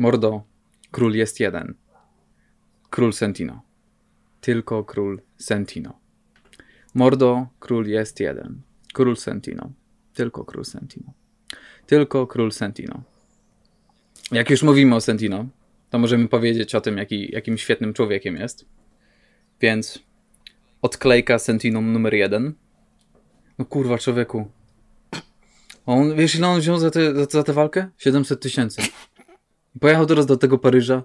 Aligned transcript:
Mordo, 0.00 0.42
król 0.90 1.14
jest 1.14 1.40
jeden. 1.40 1.74
Król 2.90 3.12
Sentino. 3.12 3.62
Tylko 4.40 4.84
król 4.84 5.20
Sentino. 5.36 5.98
Mordo, 6.94 7.46
król 7.58 7.86
jest 7.86 8.20
jeden. 8.20 8.62
Król 8.94 9.16
Sentino. 9.16 9.72
Tylko 10.14 10.44
król 10.44 10.64
Sentino. 10.64 11.12
Tylko 11.86 12.26
król 12.26 12.52
Sentino. 12.52 13.02
Jak 14.32 14.50
już 14.50 14.62
mówimy 14.62 14.94
o 14.94 15.00
Sentino, 15.00 15.46
to 15.90 15.98
możemy 15.98 16.28
powiedzieć 16.28 16.74
o 16.74 16.80
tym, 16.80 16.98
jaki, 16.98 17.32
jakim 17.32 17.58
świetnym 17.58 17.94
człowiekiem 17.94 18.36
jest. 18.36 18.64
Więc 19.60 19.98
odklejka 20.82 21.38
Sentinum 21.38 21.92
numer 21.92 22.14
jeden. 22.14 22.52
No 23.58 23.64
kurwa, 23.64 23.98
człowieku. 23.98 24.50
On, 25.86 26.16
wiesz 26.16 26.34
ile 26.34 26.48
on 26.48 26.60
wziął 26.60 26.78
za, 26.78 26.90
te, 26.90 27.14
za, 27.14 27.24
za 27.24 27.42
tę 27.42 27.52
walkę? 27.52 27.88
700 27.98 28.40
tysięcy. 28.40 28.82
Pojechał 29.80 30.06
teraz 30.06 30.26
do 30.26 30.36
tego 30.36 30.58
Paryża. 30.58 31.02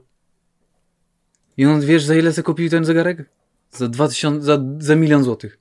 I 1.57 1.65
on, 1.65 1.81
wiesz, 1.81 2.03
za 2.03 2.15
ile 2.15 2.33
sobie 2.33 2.43
kupił 2.43 2.69
ten 2.69 2.85
zegarek? 2.85 3.25
Za 3.71 3.87
2000, 3.87 4.45
za, 4.45 4.59
za 4.79 4.95
milion 4.95 5.23
złotych. 5.23 5.57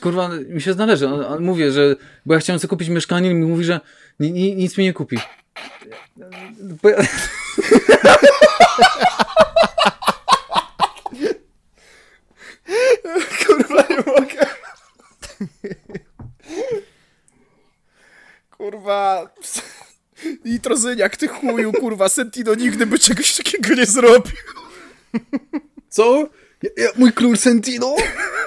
Kurwa, 0.00 0.28
mi 0.28 0.60
się 0.60 0.72
znależy. 0.72 1.08
On, 1.08 1.24
on, 1.24 1.42
mówię, 1.42 1.72
że, 1.72 1.96
bo 2.26 2.34
ja 2.34 2.40
chciałem 2.40 2.60
sobie 2.60 2.68
kupić 2.68 2.88
mieszkanie 2.88 3.30
i 3.30 3.34
mówi, 3.34 3.64
że 3.64 3.80
ni, 4.20 4.32
ni, 4.32 4.56
nic 4.56 4.78
mi 4.78 4.84
nie 4.84 4.92
kupi. 4.92 5.18
Bo 6.82 6.88
ja... 6.88 6.96
Kurwa, 13.46 13.84
nie 13.90 13.96
mogę. 13.96 14.46
Kurwa. 18.50 19.30
Nitrozyniak, 20.44 21.16
ty 21.16 21.28
chuju, 21.28 21.72
kurwa. 21.72 22.08
Sentino 22.08 22.54
nigdy 22.54 22.86
by 22.86 22.98
czegoś 22.98 23.36
takiego 23.36 23.74
nie 23.74 23.86
zrobił. 23.86 24.32
Co? 25.88 26.28
Ja, 26.62 26.70
ja, 26.76 26.88
mój 26.96 27.12
król 27.12 27.36
Sentino? 27.36 27.96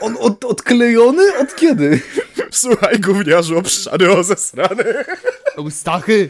On 0.01 0.17
od, 0.19 0.45
odklejony? 0.45 1.37
Od 1.37 1.55
kiedy? 1.55 2.01
Słuchaj, 2.51 2.99
gówniarzu 2.99 3.57
obszary 3.57 4.05
rozesrany. 4.07 4.83
Eustachy! 5.57 6.29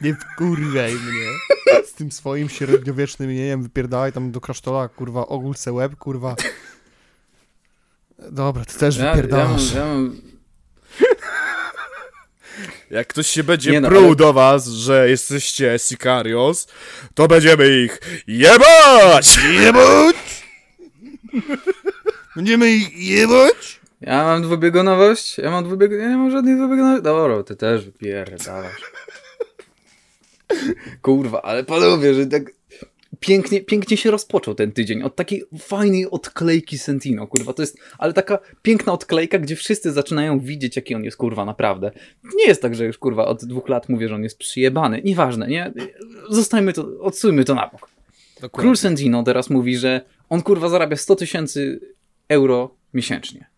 Nie 0.00 0.14
wkurwiaj 0.14 0.92
mnie. 0.94 1.26
Z 1.86 1.92
tym 1.94 2.12
swoim 2.12 2.48
średniowiecznym 2.48 3.30
imieniem 3.32 3.62
wypierdalaj 3.62 4.12
tam 4.12 4.30
do 4.32 4.40
klasztora, 4.40 4.88
kurwa, 4.88 5.26
ogól 5.26 5.54
se 5.54 5.72
łeb, 5.72 5.96
kurwa. 5.96 6.36
Dobra, 8.30 8.64
ty 8.64 8.78
też 8.78 8.96
Ja, 8.96 9.10
wypierdalasz. 9.14 9.74
ja, 9.74 9.80
mam, 9.84 9.88
ja 9.88 9.94
mam... 9.94 10.16
Jak 12.90 13.06
ktoś 13.08 13.26
się 13.26 13.44
będzie 13.44 13.70
Nie 13.70 13.80
no, 13.80 13.88
pruł 13.88 14.06
ale- 14.06 14.16
do 14.16 14.32
was, 14.32 14.66
że 14.68 15.10
jesteście 15.10 15.78
Sicarios, 15.78 16.66
to 17.14 17.28
będziemy 17.28 17.82
ich 17.82 18.00
jebać! 18.26 19.38
Jebać! 19.52 20.16
Będziemy 22.36 22.70
ich 22.70 22.98
jebać? 22.98 23.80
Ja 24.00 24.24
mam 24.24 24.42
dwubiegunowość? 24.42 25.38
Ja 25.38 25.50
mam 25.50 25.64
dwubieg... 25.64 25.90
Ja 25.92 26.08
nie 26.08 26.16
mam 26.16 26.30
żadnej 26.30 26.56
dwubiegunowości. 26.56 27.02
Dobra, 27.02 27.42
ty 27.42 27.56
też 27.56 27.84
wypierdalasz. 27.84 28.82
Kurwa, 31.02 31.42
ale 31.42 31.64
panowie, 31.64 32.14
że 32.14 32.26
tak 32.26 32.42
pięknie, 33.20 33.60
pięknie 33.60 33.96
się 33.96 34.10
rozpoczął 34.10 34.54
ten 34.54 34.72
tydzień 34.72 35.02
od 35.02 35.16
takiej 35.16 35.44
fajnej 35.58 36.10
odklejki 36.10 36.78
Sentino, 36.78 37.26
kurwa, 37.26 37.52
to 37.52 37.62
jest, 37.62 37.78
ale 37.98 38.12
taka 38.12 38.38
piękna 38.62 38.92
odklejka, 38.92 39.38
gdzie 39.38 39.56
wszyscy 39.56 39.92
zaczynają 39.92 40.40
widzieć, 40.40 40.76
jaki 40.76 40.94
on 40.94 41.04
jest, 41.04 41.16
kurwa, 41.16 41.44
naprawdę. 41.44 41.90
Nie 42.36 42.46
jest 42.46 42.62
tak, 42.62 42.74
że 42.74 42.84
już, 42.84 42.98
kurwa, 42.98 43.24
od 43.26 43.44
dwóch 43.44 43.68
lat 43.68 43.88
mówię, 43.88 44.08
że 44.08 44.14
on 44.14 44.22
jest 44.22 44.38
przyjebany, 44.38 45.02
nieważne, 45.04 45.48
nie? 45.48 45.72
Zostańmy 46.30 46.72
to, 46.72 46.86
odsujmy 47.00 47.44
to 47.44 47.54
na 47.54 47.70
bok. 47.72 47.90
Król 48.52 48.76
Sentino 48.76 49.22
teraz 49.22 49.50
mówi, 49.50 49.76
że 49.76 50.00
on, 50.28 50.42
kurwa, 50.42 50.68
zarabia 50.68 50.96
100 50.96 51.16
tysięcy 51.16 51.80
euro 52.28 52.74
miesięcznie. 52.94 53.55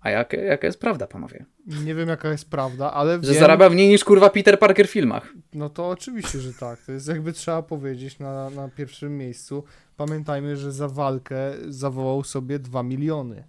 A 0.00 0.10
jaka, 0.10 0.36
jaka 0.36 0.66
jest 0.66 0.80
prawda, 0.80 1.06
panowie? 1.06 1.44
Nie 1.84 1.94
wiem 1.94 2.08
jaka 2.08 2.28
jest 2.30 2.50
prawda, 2.50 2.92
ale 2.92 3.12
Że 3.22 3.32
wiem, 3.32 3.40
zarabia 3.40 3.70
mniej 3.70 3.88
niż 3.88 4.04
kurwa 4.04 4.30
Peter 4.30 4.58
Parker 4.58 4.88
w 4.88 4.90
filmach. 4.90 5.32
No 5.54 5.68
to 5.70 5.88
oczywiście, 5.88 6.40
że 6.40 6.54
tak. 6.54 6.80
To 6.86 6.92
jest 6.92 7.08
jakby 7.08 7.32
trzeba 7.32 7.62
powiedzieć 7.62 8.18
na, 8.18 8.50
na 8.50 8.68
pierwszym 8.68 9.18
miejscu. 9.18 9.64
Pamiętajmy, 9.96 10.56
że 10.56 10.72
za 10.72 10.88
walkę 10.88 11.36
zawołał 11.68 12.24
sobie 12.24 12.58
2 12.58 12.82
miliony 12.82 13.44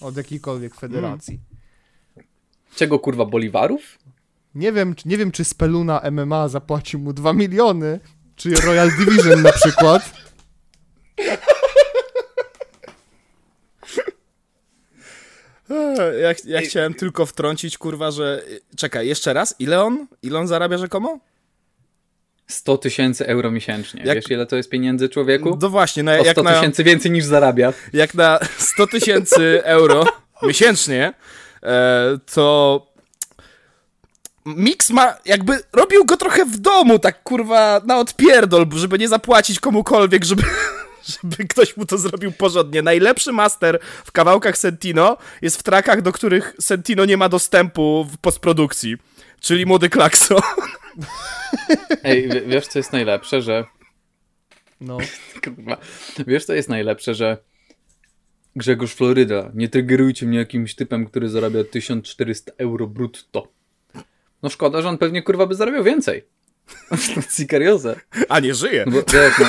od 0.00 0.16
jakiejkolwiek 0.16 0.74
federacji. 0.74 1.40
Czego 2.76 2.98
kurwa 2.98 3.24
boliwarów? 3.24 3.98
Nie 4.54 4.72
wiem, 4.72 4.94
czy- 4.94 5.08
nie 5.08 5.16
wiem, 5.18 5.30
czy 5.32 5.44
Speluna 5.44 6.00
MMA 6.10 6.48
zapłacił 6.48 7.00
mu 7.00 7.12
2 7.12 7.32
miliony, 7.32 8.00
czy 8.36 8.54
Royal 8.54 8.90
Division 8.90 9.42
na 9.42 9.52
przykład. 9.52 10.12
Ja, 16.22 16.34
ja 16.46 16.60
chciałem 16.60 16.94
tylko 16.94 17.26
wtrącić, 17.26 17.78
kurwa, 17.78 18.10
że... 18.10 18.42
Czekaj, 18.76 19.08
jeszcze 19.08 19.32
raz, 19.32 19.54
ile 19.58 19.82
on? 19.82 20.06
Ile 20.22 20.38
on 20.38 20.46
zarabia 20.46 20.78
rzekomo? 20.78 21.18
100 22.46 22.78
tysięcy 22.78 23.26
euro 23.26 23.50
miesięcznie. 23.50 24.02
Jak- 24.04 24.14
Wiesz 24.14 24.30
ile 24.30 24.46
to 24.46 24.56
jest 24.56 24.70
pieniędzy 24.70 25.08
człowieku? 25.08 25.58
No 25.62 25.68
właśnie, 25.68 26.02
no, 26.02 26.12
jak, 26.12 26.26
100 26.26 26.42
na, 26.42 26.54
tysięcy 26.54 26.84
więcej 26.84 27.10
niż 27.10 27.24
zarabia. 27.24 27.72
jak 27.92 28.14
na 28.14 28.38
100 28.58 28.86
tysięcy 28.86 29.64
euro 29.64 30.04
miesięcznie, 30.48 31.12
e, 31.62 32.18
to... 32.34 32.86
Mix 34.46 34.90
ma, 34.90 35.14
jakby 35.24 35.58
robił 35.72 36.04
go 36.04 36.16
trochę 36.16 36.44
w 36.44 36.56
domu, 36.56 36.98
tak 36.98 37.22
kurwa 37.22 37.80
na 37.86 37.98
odpierdol, 37.98 38.66
żeby 38.74 38.98
nie 38.98 39.08
zapłacić 39.08 39.60
komukolwiek, 39.60 40.24
żeby, 40.24 40.42
żeby 41.06 41.48
ktoś 41.48 41.76
mu 41.76 41.86
to 41.86 41.98
zrobił 41.98 42.32
porządnie. 42.32 42.82
Najlepszy 42.82 43.32
master 43.32 43.78
w 44.04 44.12
kawałkach 44.12 44.58
Sentino 44.58 45.16
jest 45.42 45.56
w 45.56 45.62
trakach, 45.62 46.02
do 46.02 46.12
których 46.12 46.54
Sentino 46.60 47.04
nie 47.04 47.16
ma 47.16 47.28
dostępu 47.28 48.06
w 48.12 48.18
postprodukcji, 48.18 48.96
czyli 49.40 49.66
Młody 49.66 49.88
Klakso. 49.88 50.40
Ej, 52.04 52.28
wiesz 52.46 52.66
co 52.66 52.78
jest 52.78 52.92
najlepsze, 52.92 53.42
że... 53.42 53.64
No. 54.80 54.98
Kurwa. 55.44 55.76
Wiesz 56.26 56.44
co 56.44 56.54
jest 56.54 56.68
najlepsze, 56.68 57.14
że... 57.14 57.36
Grzegorz 58.56 58.94
Floryda, 58.94 59.50
nie 59.54 59.68
triggerujcie 59.68 60.26
mnie 60.26 60.38
jakimś 60.38 60.74
typem, 60.74 61.06
który 61.06 61.28
zarabia 61.28 61.64
1400 61.64 62.52
euro 62.58 62.86
brutto. 62.86 63.52
No 64.42 64.48
szkoda, 64.48 64.82
że 64.82 64.88
on 64.88 64.98
pewnie 64.98 65.22
kurwa 65.22 65.46
by 65.46 65.54
zarabiał 65.54 65.84
więcej. 65.84 66.24
Sicariose. 67.36 68.00
A 68.28 68.40
nie 68.40 68.54
żyje. 68.54 68.84
No 68.86 68.92
bo 68.92 69.02
wiesz, 69.12 69.34
no. 69.38 69.46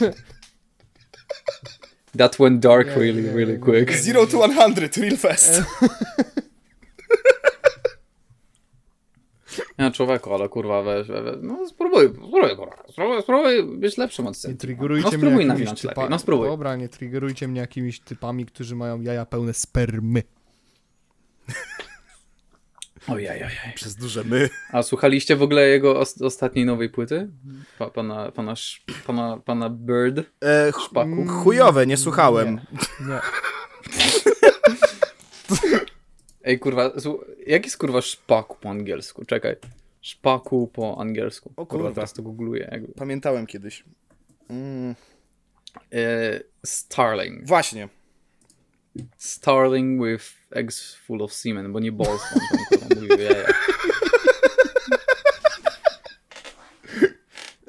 That 2.18 2.36
went 2.38 2.60
dark 2.60 2.86
Nie, 2.86 2.94
really, 2.94 3.22
nie, 3.22 3.32
really 3.32 3.58
quick. 3.58 3.92
Zero 3.92 4.26
to 4.26 4.48
100, 4.48 5.00
real 5.00 5.16
fast. 5.16 5.62
Ja 9.78 9.90
człowieku, 9.90 10.34
ale 10.34 10.48
kurwa 10.48 10.82
weź, 10.82 11.08
weź, 11.08 11.36
no 11.42 11.66
spróbuj, 11.68 12.08
spróbuj 12.08 12.56
kurwa, 12.56 12.84
spróbuj, 12.92 13.22
spróbuj 13.22 13.62
być 13.78 13.96
lepszym 13.96 14.26
od 14.26 14.44
Nie 14.44 14.54
triggerujcie 14.54 15.04
No 15.04 15.08
mnie 15.10 15.18
spróbuj 15.18 15.30
jakimiś 15.32 15.48
nawinąć 15.48 15.84
lepiej, 15.84 15.94
typami. 15.94 16.10
no 16.10 16.18
spróbuj. 16.18 16.48
Dobra, 16.48 16.76
nie 16.76 16.88
triggerujcie 16.88 17.48
mnie 17.48 17.60
jakimiś 17.60 18.00
typami, 18.00 18.46
którzy 18.46 18.76
mają 18.76 19.00
jaja 19.00 19.26
pełne 19.26 19.54
spermy. 19.54 20.22
Ojej, 23.08 23.28
ojej. 23.30 23.50
Przez 23.74 23.96
duże 23.96 24.24
my. 24.24 24.48
A 24.72 24.82
słuchaliście 24.82 25.36
w 25.36 25.42
ogóle 25.42 25.68
jego 25.68 26.00
os 26.00 26.22
ostatniej 26.22 26.66
nowej 26.66 26.88
płyty? 26.90 27.28
Pa, 27.78 27.90
pana, 27.90 28.32
pana, 28.32 28.54
pana, 29.06 29.36
pana 29.44 29.70
Bird? 29.70 30.18
E, 30.44 30.72
ch- 30.72 30.80
Szpaku? 30.80 31.26
chujowe, 31.26 31.86
nie 31.86 31.96
słuchałem. 31.96 32.60
Nie. 33.08 33.20
Ej 36.44 36.58
kurwa, 36.58 36.90
słu- 36.98 37.20
jak 37.46 37.64
jest 37.64 37.78
kurwa 37.78 38.00
szpaku 38.02 38.56
po 38.60 38.70
angielsku? 38.70 39.24
Czekaj. 39.24 39.56
Szpaku 40.00 40.66
po 40.66 41.00
angielsku. 41.00 41.48
O 41.56 41.66
kurwa, 41.66 41.66
kurwa. 41.84 41.94
teraz 41.94 42.12
to 42.12 42.22
googluję. 42.22 42.68
Jakby. 42.72 42.92
Pamiętałem 42.92 43.46
kiedyś. 43.46 43.84
Mm, 44.50 44.94
E, 45.92 46.40
starling. 46.66 47.46
właśnie. 47.46 47.88
Starling 49.18 50.02
with 50.04 50.34
eggs 50.50 50.94
full 50.94 51.22
of 51.22 51.32
semen, 51.32 51.72
bo 51.72 51.80
nie 51.80 51.92
balls, 51.92 52.22
on 52.34 52.40
tam 52.40 52.58
kurwa 52.68 52.94
mówił 52.94 53.18
jaja. 53.18 53.48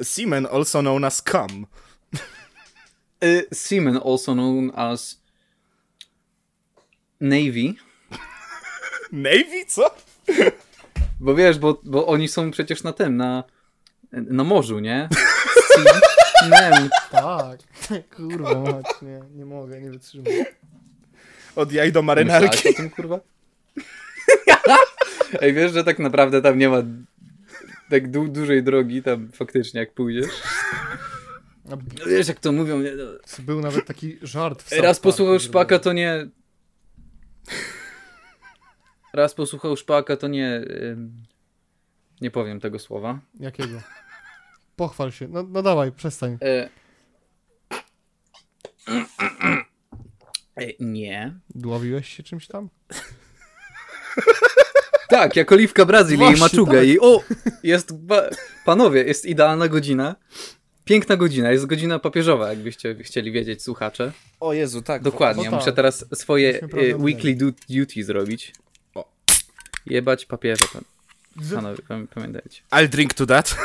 Semen, 0.01 0.45
also 0.51 0.81
known 0.81 1.03
as 1.03 1.21
cum. 1.21 1.67
E, 3.21 3.55
semen, 3.55 3.97
also 4.05 4.33
known 4.33 4.71
as 4.75 5.21
Navy. 7.19 7.73
Navy, 9.11 9.65
co? 9.67 9.95
Bo 11.19 11.35
wiesz, 11.35 11.59
bo, 11.59 11.81
bo 11.83 12.07
oni 12.07 12.27
są 12.27 12.51
przecież 12.51 12.83
na 12.83 12.93
tym, 12.93 13.17
na, 13.17 13.43
na 14.11 14.43
morzu, 14.43 14.79
nie? 14.79 15.09
Seamen. 16.39 16.89
Tak. 17.11 17.59
Kurwa 18.15 18.59
mać, 18.59 18.85
nie, 19.01 19.19
nie 19.35 19.45
mogę, 19.45 19.81
nie 19.81 19.91
wytrzymam. 19.91 20.33
Od 21.55 21.71
jaj 21.71 21.91
do 21.91 22.01
Myślałeś 22.01 22.27
marynarki. 22.27 22.69
o 22.69 22.73
tym, 22.73 22.89
kurwa? 22.89 23.19
Ej, 25.41 25.53
wiesz, 25.53 25.73
że 25.73 25.83
tak 25.83 25.99
naprawdę 25.99 26.41
tam 26.41 26.57
nie 26.57 26.69
ma 26.69 26.83
tak 27.89 28.11
du 28.11 28.27
dużej 28.27 28.63
drogi 28.63 29.03
tam 29.03 29.31
faktycznie 29.31 29.79
jak 29.79 29.93
pójdziesz. 29.93 30.31
No 31.65 31.77
Wiesz 32.07 32.27
jak 32.27 32.39
to 32.39 32.51
mówią, 32.51 32.79
nie? 32.79 32.91
No. 32.95 33.05
Był 33.39 33.61
nawet 33.61 33.85
taki 33.85 34.17
żart 34.21 34.63
w 34.63 34.71
Raz 34.71 34.99
posłuchał 34.99 35.39
szpaka 35.39 35.79
to 35.79 35.93
nie... 35.93 36.27
Raz 39.13 39.33
posłuchał 39.33 39.77
szpaka 39.77 40.17
to 40.17 40.27
nie... 40.27 40.61
Nie 42.21 42.31
powiem 42.31 42.59
tego 42.59 42.79
słowa. 42.79 43.19
Jakiego? 43.39 43.81
Pochwal 44.75 45.11
się. 45.11 45.27
No, 45.27 45.43
no 45.43 45.61
dawaj, 45.61 45.91
przestań. 45.91 46.37
E... 46.41 46.69
E, 50.61 50.67
nie. 50.79 51.33
Dławiłeś 51.55 52.09
się 52.17 52.23
czymś 52.23 52.47
tam? 52.47 52.69
Tak, 55.09 55.35
jak 55.35 55.51
Oliwka 55.51 55.85
Brazylii 55.85 56.15
i 56.23 56.25
Właśnie, 56.25 56.41
maczugę. 56.43 56.79
tak. 56.79 56.87
I 56.87 56.99
o, 56.99 57.23
jest, 57.63 57.93
panowie, 58.65 59.03
jest 59.03 59.25
idealna 59.25 59.67
godzina. 59.67 60.15
Piękna 60.85 61.17
godzina, 61.17 61.51
jest 61.51 61.65
godzina 61.65 61.99
papieżowa, 61.99 62.49
jakbyście 62.49 62.95
chcieli 63.03 63.31
wiedzieć, 63.31 63.63
słuchacze. 63.63 64.11
O 64.39 64.53
Jezu, 64.53 64.81
tak. 64.81 65.01
Dokładnie, 65.03 65.41
O 65.47 65.51
tak. 65.51 65.59
muszę 65.59 65.73
teraz 65.73 66.05
swoje 66.13 66.61
e, 66.61 66.95
weekly 66.95 67.35
du- 67.35 67.53
duty 67.69 68.03
zrobić. 68.03 68.53
O. 68.95 69.11
Jebać 69.85 70.25
papieża, 70.25 70.65
pan- 70.73 70.83
panowie, 71.55 71.83
pam- 71.87 72.07
pamiętajcie. 72.07 72.61
I'll 72.71 72.87
drink 72.89 73.13
to 73.13 73.25
that. 73.25 73.55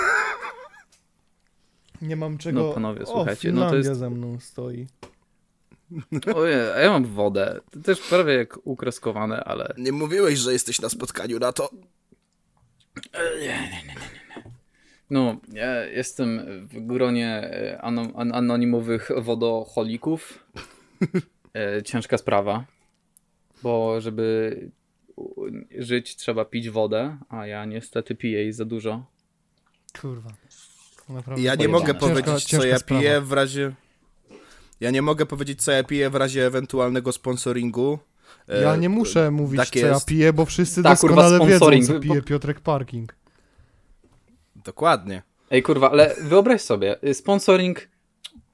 Nie 2.02 2.16
mam 2.16 2.38
czego... 2.38 2.60
No, 2.62 2.72
panowie, 2.72 3.02
o, 3.02 3.06
słuchajcie, 3.06 3.52
no 3.52 3.70
to 3.70 3.76
jest- 3.76 3.92
ze 3.98 4.10
mną 4.10 4.40
stoi. 4.40 4.86
Ojej, 6.34 6.60
a 6.72 6.78
ja 6.80 6.90
mam 6.90 7.04
wodę. 7.04 7.60
To 7.70 7.80
też 7.80 8.00
prawie 8.00 8.34
jak 8.34 8.66
ukreskowane, 8.66 9.44
ale... 9.44 9.74
Nie 9.78 9.92
mówiłeś, 9.92 10.38
że 10.38 10.52
jesteś 10.52 10.80
na 10.80 10.88
spotkaniu 10.88 11.38
na 11.38 11.52
to. 11.52 11.70
No, 15.10 15.36
ja 15.52 15.84
jestem 15.84 16.40
w 16.68 16.86
gronie 16.86 17.28
e, 17.28 17.78
ano, 17.82 18.08
an, 18.16 18.34
anonimowych 18.34 19.10
wodocholików. 19.16 20.46
E, 21.54 21.82
ciężka 21.82 22.18
sprawa, 22.18 22.64
bo 23.62 24.00
żeby 24.00 24.56
żyć 25.78 26.16
trzeba 26.16 26.44
pić 26.44 26.70
wodę, 26.70 27.18
a 27.28 27.46
ja 27.46 27.64
niestety 27.64 28.14
piję 28.14 28.38
jej 28.42 28.52
za 28.52 28.64
dużo. 28.64 29.06
Kurwa. 30.00 30.30
Naprawdę 31.08 31.42
Ja 31.42 31.54
nie 31.54 31.68
mogę 31.68 31.86
Ciężka- 31.92 31.98
powiedzieć, 32.00 32.44
co 32.44 32.48
ciężka 32.50 32.66
ja 32.68 32.78
sprawa. 32.78 33.00
piję 33.02 33.20
w 33.20 33.32
razie... 33.32 33.72
Ja 34.84 34.90
nie 34.90 35.02
mogę 35.02 35.26
powiedzieć, 35.26 35.62
co 35.62 35.72
ja 35.72 35.84
piję 35.84 36.10
w 36.10 36.14
razie 36.14 36.46
ewentualnego 36.46 37.12
sponsoringu. 37.12 37.98
E, 38.48 38.62
Ja 38.62 38.76
nie 38.76 38.88
muszę 38.88 39.30
mówić, 39.30 39.58
tak 39.60 39.68
co 39.68 39.78
ja 39.78 39.88
jest. 39.88 40.06
piję, 40.06 40.32
bo 40.32 40.44
wszyscy 40.44 40.82
Tak, 40.82 40.98
kurwa, 40.98 41.16
doskonale 41.16 41.38
wiedzą, 41.46 41.56
sponsoring. 41.56 41.86
co 41.86 42.00
pije 42.00 42.22
Piotrek 42.22 42.60
Parking. 42.60 43.14
Dokładnie. 44.56 45.22
Ej 45.50 45.62
kurwa, 45.62 45.90
ale 45.90 46.14
wyobraź 46.22 46.60
sobie, 46.60 46.96
y, 47.04 47.14
sponsoring 47.14 47.88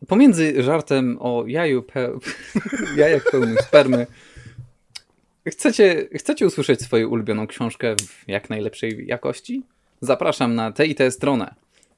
pomiędzy 0.09 0.63
żartem 0.63 1.17
o 1.21 1.45
jaju 1.47 1.83
pe... 1.83 2.11
jajach 2.97 3.31
pełnych 3.31 3.61
spermy. 3.61 4.07
Chcecie, 5.49 6.09
chcecie 6.15 6.47
usłyszeć 6.47 6.81
swoją 6.83 7.09
ulubioną 7.09 7.47
książkę 7.47 7.97
w 7.97 8.29
jak 8.29 8.51
najlepszej 8.51 9.07
jakości? 9.07 9.63
Zapraszam 10.01 10.55
na 10.55 10.73
titstrona.pl 10.73 11.95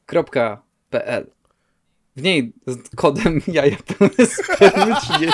W 2.16 2.22
niej 2.22 2.52
z 2.66 2.96
kodem 2.96 3.40
jaja 3.52 3.76
pełne 3.76 4.26
spermy 4.26 4.94
30 5.00 5.32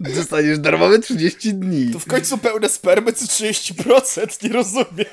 dostaniesz 0.00 0.58
darmowe 0.58 0.98
30 0.98 1.54
dni. 1.54 1.92
w 2.00 2.06
końcu 2.06 2.38
pełne 2.38 2.68
spermy, 2.68 3.12
co 3.12 3.24
30%, 3.26 4.44
nie 4.44 4.52
rozumiem. 4.52 5.06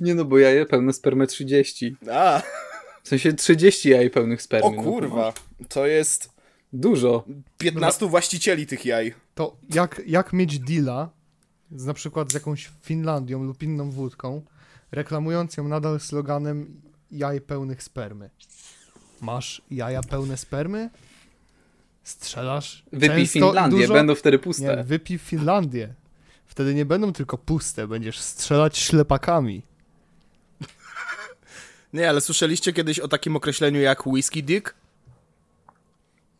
Nie 0.00 0.14
no, 0.14 0.24
bo 0.24 0.38
jaje 0.38 0.66
pełne 0.66 0.92
spermy 0.92 1.26
30. 1.26 1.96
A, 2.12 2.42
W 3.02 3.08
sensie 3.08 3.32
30 3.32 3.88
jaj 3.90 4.10
pełnych 4.10 4.42
spermy. 4.42 4.66
o 4.68 4.70
no, 4.72 4.82
kurwa. 4.82 5.32
To 5.68 5.86
jest 5.86 6.30
Dużo. 6.72 7.24
15 7.58 8.06
właścicieli 8.08 8.66
tych 8.66 8.84
jaj. 8.84 9.14
To 9.34 9.56
jak, 9.74 10.02
jak 10.06 10.32
mieć 10.32 10.58
deala, 10.58 11.10
z, 11.76 11.84
na 11.84 11.94
przykład 11.94 12.30
z 12.30 12.34
jakąś 12.34 12.70
Finlandią 12.82 13.42
lub 13.44 13.62
inną 13.62 13.90
wódką, 13.90 14.42
reklamując 14.92 15.56
ją 15.56 15.68
nadal 15.68 16.00
sloganem 16.00 16.80
jaj 17.12 17.40
pełnych 17.40 17.82
spermy. 17.82 18.30
Masz 19.20 19.62
jaja 19.70 20.02
pełne 20.02 20.36
spermy? 20.36 20.90
Strzelasz 22.02 22.82
Wypij 22.92 23.26
Finlandię, 23.26 23.78
dużo? 23.80 23.94
będą 23.94 24.14
wtedy 24.14 24.36
Nie, 24.36 24.42
puste. 24.42 24.84
wypij 24.84 25.18
Finlandię. 25.18 25.94
Wtedy 26.46 26.74
nie 26.74 26.84
będą 26.84 27.12
tylko 27.12 27.38
puste, 27.38 27.88
będziesz 27.88 28.18
strzelać 28.18 28.78
ślepakami. 28.78 29.62
Nie, 31.92 32.08
ale 32.08 32.20
słyszeliście 32.20 32.72
kiedyś 32.72 32.98
o 32.98 33.08
takim 33.08 33.36
określeniu 33.36 33.80
jak 33.80 34.06
whisky 34.06 34.42
dick? 34.42 34.74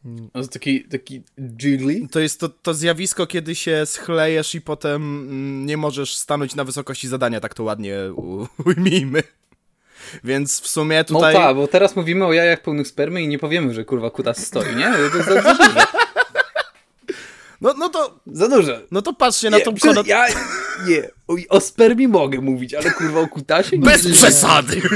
No, 0.04 0.28
to 0.32 0.48
taki, 0.48 0.84
taki 0.84 1.22
jiggly. 1.38 2.08
To 2.10 2.20
jest 2.20 2.40
to, 2.40 2.48
to 2.48 2.74
zjawisko, 2.74 3.26
kiedy 3.26 3.54
się 3.54 3.86
schlejesz 3.86 4.54
i 4.54 4.60
potem 4.60 5.02
mm, 5.02 5.66
nie 5.66 5.76
możesz 5.76 6.16
stanąć 6.16 6.54
na 6.54 6.64
wysokości 6.64 7.08
zadania, 7.08 7.40
tak 7.40 7.54
to 7.54 7.62
ładnie 7.62 7.96
ujmijmy. 8.66 9.22
Więc 10.24 10.60
w 10.60 10.68
sumie 10.68 10.98
No 10.98 11.04
tutaj... 11.04 11.34
tak, 11.34 11.56
bo 11.56 11.68
teraz 11.68 11.96
mówimy 11.96 12.26
o 12.26 12.32
jajach 12.32 12.62
pełnych 12.62 12.88
spermy 12.88 13.22
i 13.22 13.28
nie 13.28 13.38
powiemy, 13.38 13.74
że 13.74 13.84
kurwa 13.84 14.10
kutas 14.10 14.46
stoi, 14.46 14.76
nie? 14.76 14.92
To 14.92 14.98
jest 15.16 15.28
za, 15.28 15.42
za 15.42 15.54
dużo. 15.54 15.80
No, 17.60 17.74
no 17.78 17.88
to... 17.88 18.20
Za 18.26 18.48
dużo. 18.48 18.72
No 18.90 19.02
to 19.02 19.12
patrzcie 19.12 19.50
na 19.50 19.58
Nie, 19.58 19.64
tą 19.64 19.74
przecież 19.74 19.90
konot... 19.90 20.06
ja, 20.06 20.26
nie, 20.86 21.08
o, 21.28 21.34
o 21.48 21.60
mogę 22.08 22.40
mówić, 22.40 22.74
ale 22.74 22.90
kurwa 22.90 23.20
o 23.20 23.28
kutasie 23.28 23.78
nie. 23.78 23.84
Bez 23.84 24.08
przesady! 24.12 24.82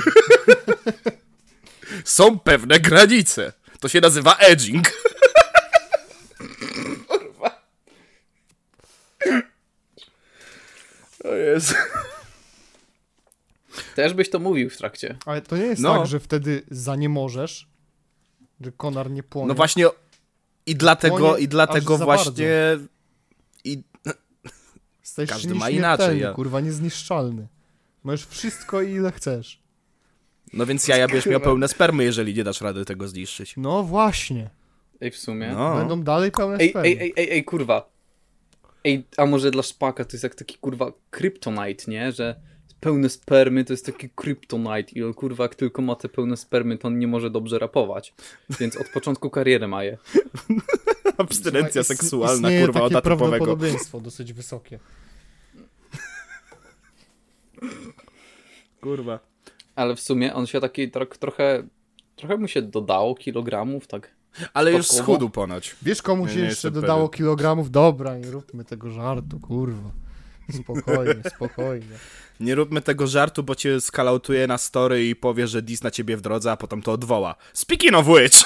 Są 2.04 2.38
pewne 2.38 2.80
granice. 2.80 3.52
To 3.80 3.88
się 3.88 4.00
nazywa 4.00 4.36
edging. 4.36 4.86
Kurwa. 7.08 7.62
O 11.24 11.34
Jezu. 11.34 11.74
Też 13.94 14.14
byś 14.14 14.30
to 14.30 14.38
mówił 14.38 14.70
w 14.70 14.76
trakcie. 14.76 15.16
Ale 15.26 15.42
to 15.42 15.56
nie 15.56 15.62
jest 15.64 15.82
No. 15.82 15.98
tak, 15.98 16.06
że 16.06 16.20
wtedy 16.20 16.62
za 16.70 16.96
nie 16.96 17.08
możesz, 17.08 17.68
że 18.60 18.72
konar 18.72 19.10
nie 19.10 19.22
płonie. 19.22 19.48
No 19.48 19.54
właśnie 19.54 19.86
i 20.66 20.76
dlatego, 20.76 21.16
Płonie 21.16 21.42
i 21.42 21.48
dlatego 21.48 21.98
właśnie... 21.98 22.46
I 23.64 23.82
każdy 25.28 25.54
ma 25.54 25.70
inaczej, 25.70 26.20
ja- 26.20 26.32
kurwa, 26.32 26.60
niezniszczalny. 26.60 27.48
Możesz 28.04 28.26
wszystko 28.26 28.82
ile 28.82 29.12
chcesz. 29.12 29.62
No 30.52 30.66
więc 30.66 30.88
jaja 30.88 31.06
będziesz 31.06 31.26
miał 31.26 31.40
pełne 31.40 31.68
spermy, 31.68 32.04
jeżeli 32.04 32.34
nie 32.34 32.44
dasz 32.44 32.60
rady 32.60 32.84
tego 32.84 33.08
zniszczyć. 33.08 33.54
No 33.56 33.82
właśnie. 33.82 34.50
Ej, 35.00 35.10
w 35.10 35.16
sumie. 35.16 35.52
No. 35.52 35.74
Będą 35.76 36.02
dalej 36.02 36.30
pełne 36.30 36.56
Ej, 36.58 36.70
spermy. 36.70 36.88
ej, 36.88 36.98
ej, 37.00 37.12
ej, 37.16 37.30
ej, 37.30 37.44
kurwa. 37.44 37.88
Ej, 38.84 39.04
a 39.16 39.26
może 39.26 39.50
dla 39.50 39.62
szpaka 39.62 40.04
to 40.04 40.10
jest 40.12 40.24
jak 40.24 40.34
taki 40.34 40.58
kurwa 40.58 40.92
kryptonite, 41.10 41.90
nie? 41.90 42.12
Że 42.12 42.40
pełne 42.84 43.08
spermy 43.08 43.64
to 43.64 43.72
jest 43.72 43.86
taki 43.86 44.10
kryptonite 44.10 44.92
i 44.92 45.04
on 45.04 45.14
kurwa 45.14 45.44
jak 45.44 45.54
tylko 45.54 45.82
ma 45.82 45.94
te 45.94 46.08
pełne 46.08 46.36
spermy, 46.36 46.78
to 46.78 46.88
on 46.88 46.98
nie 46.98 47.06
może 47.06 47.30
dobrze 47.30 47.58
rapować. 47.58 48.14
Więc 48.60 48.76
od 48.76 48.88
początku 48.88 49.30
kariery 49.30 49.68
ma 49.68 49.84
je. 49.84 49.98
Abstynencja 51.18 51.84
Słuchaj, 51.84 51.96
seksualna, 51.96 52.34
istnieje 52.48 52.66
kurwa, 52.66 52.82
od 52.82 53.02
prawdopodobieństwo 53.02 54.00
dosyć 54.00 54.32
wysokie. 54.32 54.78
Kurwa. 58.80 59.18
Ale 59.76 59.96
w 59.96 60.00
sumie 60.00 60.34
on 60.34 60.46
się 60.46 60.60
taki 60.60 60.90
tro 60.90 61.06
trochę, 61.06 61.62
trochę 62.16 62.36
mu 62.36 62.48
się 62.48 62.62
dodało 62.62 63.14
kilogramów, 63.14 63.86
tak. 63.86 64.10
Ale 64.54 64.72
już 64.72 64.86
schudł 64.86 65.30
ponoć. 65.30 65.76
Wiesz, 65.82 66.02
komu 66.02 66.26
Nie, 66.26 66.32
się 66.32 66.38
nie 66.38 66.44
jeszcze 66.44 66.68
jestem 66.68 66.82
dodało 66.82 67.08
pewien. 67.08 67.18
kilogramów? 67.18 67.70
Dobra, 67.70 68.18
nie 68.18 68.30
róbmy 68.30 68.64
tego 68.64 68.90
żartu, 68.90 69.40
kurwa. 69.40 70.03
Spokojnie, 70.52 71.22
spokojnie. 71.36 71.86
Nie 72.40 72.54
róbmy 72.54 72.80
tego 72.80 73.06
żartu, 73.06 73.42
bo 73.42 73.54
cię 73.54 73.80
skalautuje 73.80 74.46
na 74.46 74.58
story 74.58 75.08
i 75.08 75.16
powie, 75.16 75.46
że 75.46 75.62
dis 75.62 75.82
na 75.82 75.90
ciebie 75.90 76.16
w 76.16 76.20
drodze, 76.20 76.52
a 76.52 76.56
potem 76.56 76.82
to 76.82 76.92
odwoła. 76.92 77.34
Speaking 77.52 77.94
of 77.94 78.08
which! 78.08 78.44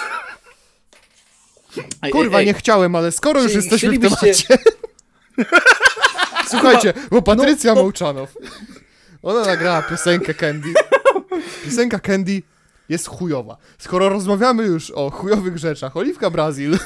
Ej, 2.03 2.13
Kurwa, 2.13 2.39
ej, 2.39 2.43
ej, 2.43 2.47
nie 2.47 2.55
chciałem, 2.55 2.95
ale 2.95 3.13
skoro 3.13 3.43
już 3.43 3.53
Czyli 3.53 3.65
jesteśmy 3.65 3.99
w 3.99 4.01
temacie... 4.01 4.33
Słuchajcie, 6.51 6.95
bo 7.11 7.23
Patrycja 7.23 7.75
Mołczanow, 7.75 8.35
ona 9.23 9.45
nagrała 9.45 9.83
piosenkę 9.83 10.35
Candy. 10.35 10.75
Piosenka 11.65 11.99
Candy 11.99 12.43
jest 12.89 13.07
chujowa. 13.07 13.57
Skoro 13.79 14.09
rozmawiamy 14.09 14.63
już 14.63 14.91
o 14.91 15.11
chujowych 15.11 15.59
rzeczach, 15.59 15.97
Oliwka 15.97 16.31
Brazil... 16.31 16.79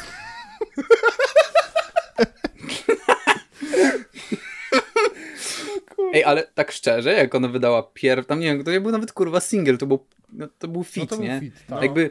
Ej, 6.13 6.25
ale 6.25 6.43
tak 6.55 6.73
szczerze, 6.73 7.13
jak 7.13 7.35
ona 7.35 7.49
wydała 7.49 7.83
pierw, 7.83 8.27
tam 8.27 8.41
nie 8.41 8.47
wiem, 8.47 8.65
to 8.65 8.71
nie 8.71 8.81
był 8.81 8.91
nawet 8.91 9.13
kurwa 9.13 9.41
single, 9.41 9.77
to 9.79 9.87
był, 9.87 10.07
no, 10.33 10.49
to 10.59 10.69
był 10.69 10.85
fit, 10.85 11.03
No 11.03 11.07
to 11.07 11.17
był 11.17 11.25
nie? 11.25 11.41
fit, 11.41 11.55
tak. 11.69 11.83
Jakby, 11.83 12.11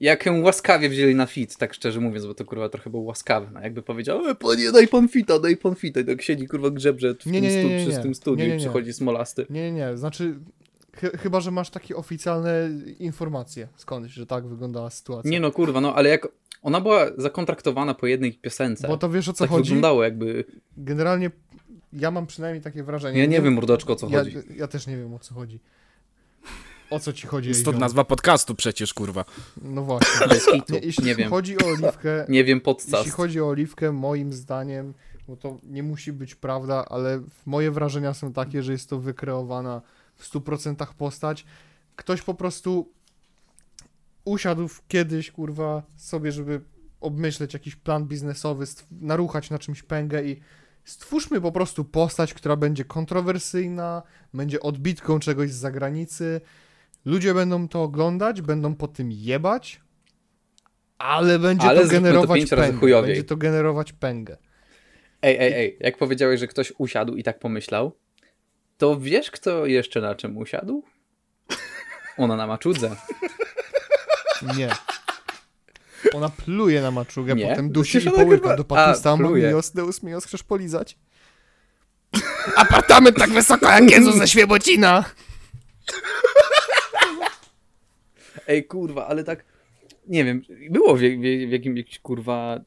Jak 0.00 0.26
ją 0.26 0.40
łaskawie 0.42 0.88
wzięli 0.88 1.14
na 1.14 1.26
fit, 1.26 1.56
tak 1.56 1.74
szczerze 1.74 2.00
mówiąc, 2.00 2.26
bo 2.26 2.34
to 2.34 2.44
kurwa 2.44 2.68
trochę 2.68 2.90
był 2.90 3.04
łaskawy. 3.04 3.46
No, 3.52 3.60
jakby 3.60 3.82
powiedział, 3.82 4.26
e, 4.28 4.34
panie, 4.34 4.72
daj 4.72 4.88
pan 4.88 5.08
fita, 5.08 5.38
daj 5.38 5.56
pan 5.56 5.74
fita. 5.74 6.00
I 6.00 6.04
tak 6.04 6.22
siedzi 6.22 6.46
kurwa 6.46 6.70
grzebrze 6.70 7.14
w 7.14 7.26
Nie, 7.26 7.32
tym 7.32 7.42
nie, 7.42 7.50
stu- 7.84 7.90
nie, 7.96 8.02
tym 8.02 8.14
studiu 8.14 8.46
Nie, 8.46 8.54
i 8.56 8.58
przychodzi 8.58 8.92
smolasty. 8.92 9.46
Nie, 9.50 9.72
nie, 9.72 9.72
nie, 9.72 9.96
znaczy 9.96 10.34
chy- 10.96 11.18
chyba, 11.18 11.40
że 11.40 11.50
masz 11.50 11.70
takie 11.70 11.96
oficjalne 11.96 12.70
informacje 12.98 13.68
skądś, 13.76 14.12
że 14.12 14.26
tak 14.26 14.46
wyglądała 14.48 14.90
sytuacja. 14.90 15.30
Nie 15.30 15.40
no 15.40 15.50
kurwa, 15.52 15.80
no 15.80 15.94
ale 15.94 16.08
jak 16.08 16.28
ona 16.62 16.80
była 16.80 17.06
zakontraktowana 17.16 17.94
po 17.94 18.06
jednej 18.06 18.32
piosence, 18.32 18.88
Bo 18.88 18.96
to 18.96 19.10
wiesz 19.10 19.28
o 19.28 19.32
co 19.32 19.44
tak 19.44 19.50
chodzi? 19.50 19.62
wyglądało 19.68 20.04
jakby, 20.04 20.44
Generalnie 20.76 21.30
ja 21.92 22.10
mam 22.10 22.26
przynajmniej 22.26 22.62
takie 22.62 22.82
wrażenie. 22.82 23.20
ja 23.20 23.26
nie 23.26 23.42
wiem 23.42 23.54
mordoczko 23.54 23.92
o 23.92 23.96
co 23.96 24.08
ja, 24.08 24.18
chodzi. 24.18 24.36
Ja 24.56 24.68
też 24.68 24.86
nie 24.86 24.96
wiem 24.96 25.14
o 25.14 25.18
co 25.18 25.34
chodzi. 25.34 25.60
O 26.90 27.00
co 27.00 27.12
ci 27.12 27.26
chodzi? 27.26 27.48
Jest 27.48 27.64
to 27.64 27.70
Ejziom? 27.70 27.80
nazwa 27.80 28.04
podcastu 28.04 28.54
przecież, 28.54 28.94
kurwa. 28.94 29.24
No 29.62 29.82
właśnie. 29.82 30.62
Nie, 30.70 30.78
jeśli 30.78 31.04
Nie 31.04 31.14
wiem. 31.14 31.30
chodzi 31.30 31.58
o 31.58 31.66
oliwkę, 31.66 32.24
Nie 32.28 32.44
wiem 32.44 32.60
podczas. 32.60 32.92
jeśli 32.92 33.10
chodzi 33.10 33.40
o 33.40 33.48
oliwkę, 33.48 33.92
moim 33.92 34.32
zdaniem, 34.32 34.94
bo 35.28 35.36
to 35.36 35.58
nie 35.62 35.82
musi 35.82 36.12
być 36.12 36.34
prawda, 36.34 36.84
ale 36.88 37.22
moje 37.46 37.70
wrażenia 37.70 38.14
są 38.14 38.32
takie, 38.32 38.62
że 38.62 38.72
jest 38.72 38.90
to 38.90 38.98
wykreowana 38.98 39.82
w 40.16 40.30
100% 40.32 40.86
postać. 40.94 41.44
Ktoś 41.96 42.22
po 42.22 42.34
prostu 42.34 42.88
usiadł 44.24 44.68
kiedyś, 44.88 45.30
kurwa, 45.30 45.82
sobie, 45.96 46.32
żeby 46.32 46.60
obmyśleć 47.00 47.54
jakiś 47.54 47.76
plan 47.76 48.04
biznesowy, 48.06 48.64
naruchać 49.00 49.50
na 49.50 49.58
czymś 49.58 49.82
pęgę 49.82 50.24
i 50.24 50.40
stwórzmy 50.84 51.40
po 51.40 51.52
prostu 51.52 51.84
postać, 51.84 52.34
która 52.34 52.56
będzie 52.56 52.84
kontrowersyjna, 52.84 54.02
będzie 54.34 54.60
odbitką 54.60 55.18
czegoś 55.18 55.50
z 55.50 55.56
zagranicy. 55.56 56.40
Ludzie 57.04 57.34
będą 57.34 57.68
to 57.68 57.82
oglądać, 57.82 58.42
będą 58.42 58.74
po 58.74 58.88
tym 58.88 59.12
jebać, 59.12 59.80
ale 60.98 61.38
będzie 61.38 61.66
Ale 61.66 61.80
to 61.80 61.86
to 61.86 61.92
generować 61.92 62.50
razy 62.50 62.72
pęgę. 62.72 63.02
Będzie 63.02 63.24
to 63.24 63.36
generować 63.36 63.92
pęgę. 63.92 64.36
Ej, 65.22 65.36
ej, 65.40 65.52
ej, 65.52 65.76
jak 65.80 65.98
powiedziałeś, 65.98 66.40
że 66.40 66.46
ktoś 66.46 66.72
usiadł 66.78 67.16
i 67.16 67.22
tak 67.22 67.38
pomyślał, 67.38 67.96
to 68.78 69.00
wiesz 69.00 69.30
kto 69.30 69.66
jeszcze 69.66 70.00
na 70.00 70.14
czym 70.14 70.36
usiadł? 70.36 70.84
Ona 72.16 72.36
na 72.36 72.46
maczudze. 72.46 72.96
Nie. 74.56 74.68
Ona 76.14 76.28
pluje 76.28 76.82
na 76.82 76.90
maczugę, 76.90 77.34
Nie? 77.34 77.46
potem 77.48 77.70
dusi 77.72 77.90
Przecież 77.98 78.12
i 78.12 78.16
połyka 78.16 78.42
chyba- 78.42 78.56
do 78.56 78.64
patusta. 78.64 79.12
A, 79.12 79.16
pluje. 79.16 79.48
Mios, 79.48 79.70
Deus 79.70 80.02
mios, 80.02 80.24
chcesz 80.24 80.42
polizać? 80.42 80.98
Apartament 82.56 83.16
tak 83.18 83.30
wysoko 83.30 83.68
jak 83.70 83.90
Jezus 83.90 84.14
ze 84.16 84.28
Świebocina! 84.28 85.04
Ej, 88.48 88.64
kurwa, 88.64 89.06
ale 89.06 89.24
tak, 89.24 89.44
nie 90.08 90.24
wiem, 90.24 90.42
było 90.70 90.96
w, 90.96 90.98
w, 90.98 91.02
w 91.48 91.50
jakim, 91.52 91.76
jakimś, 91.76 91.98
kurwa, 91.98 92.60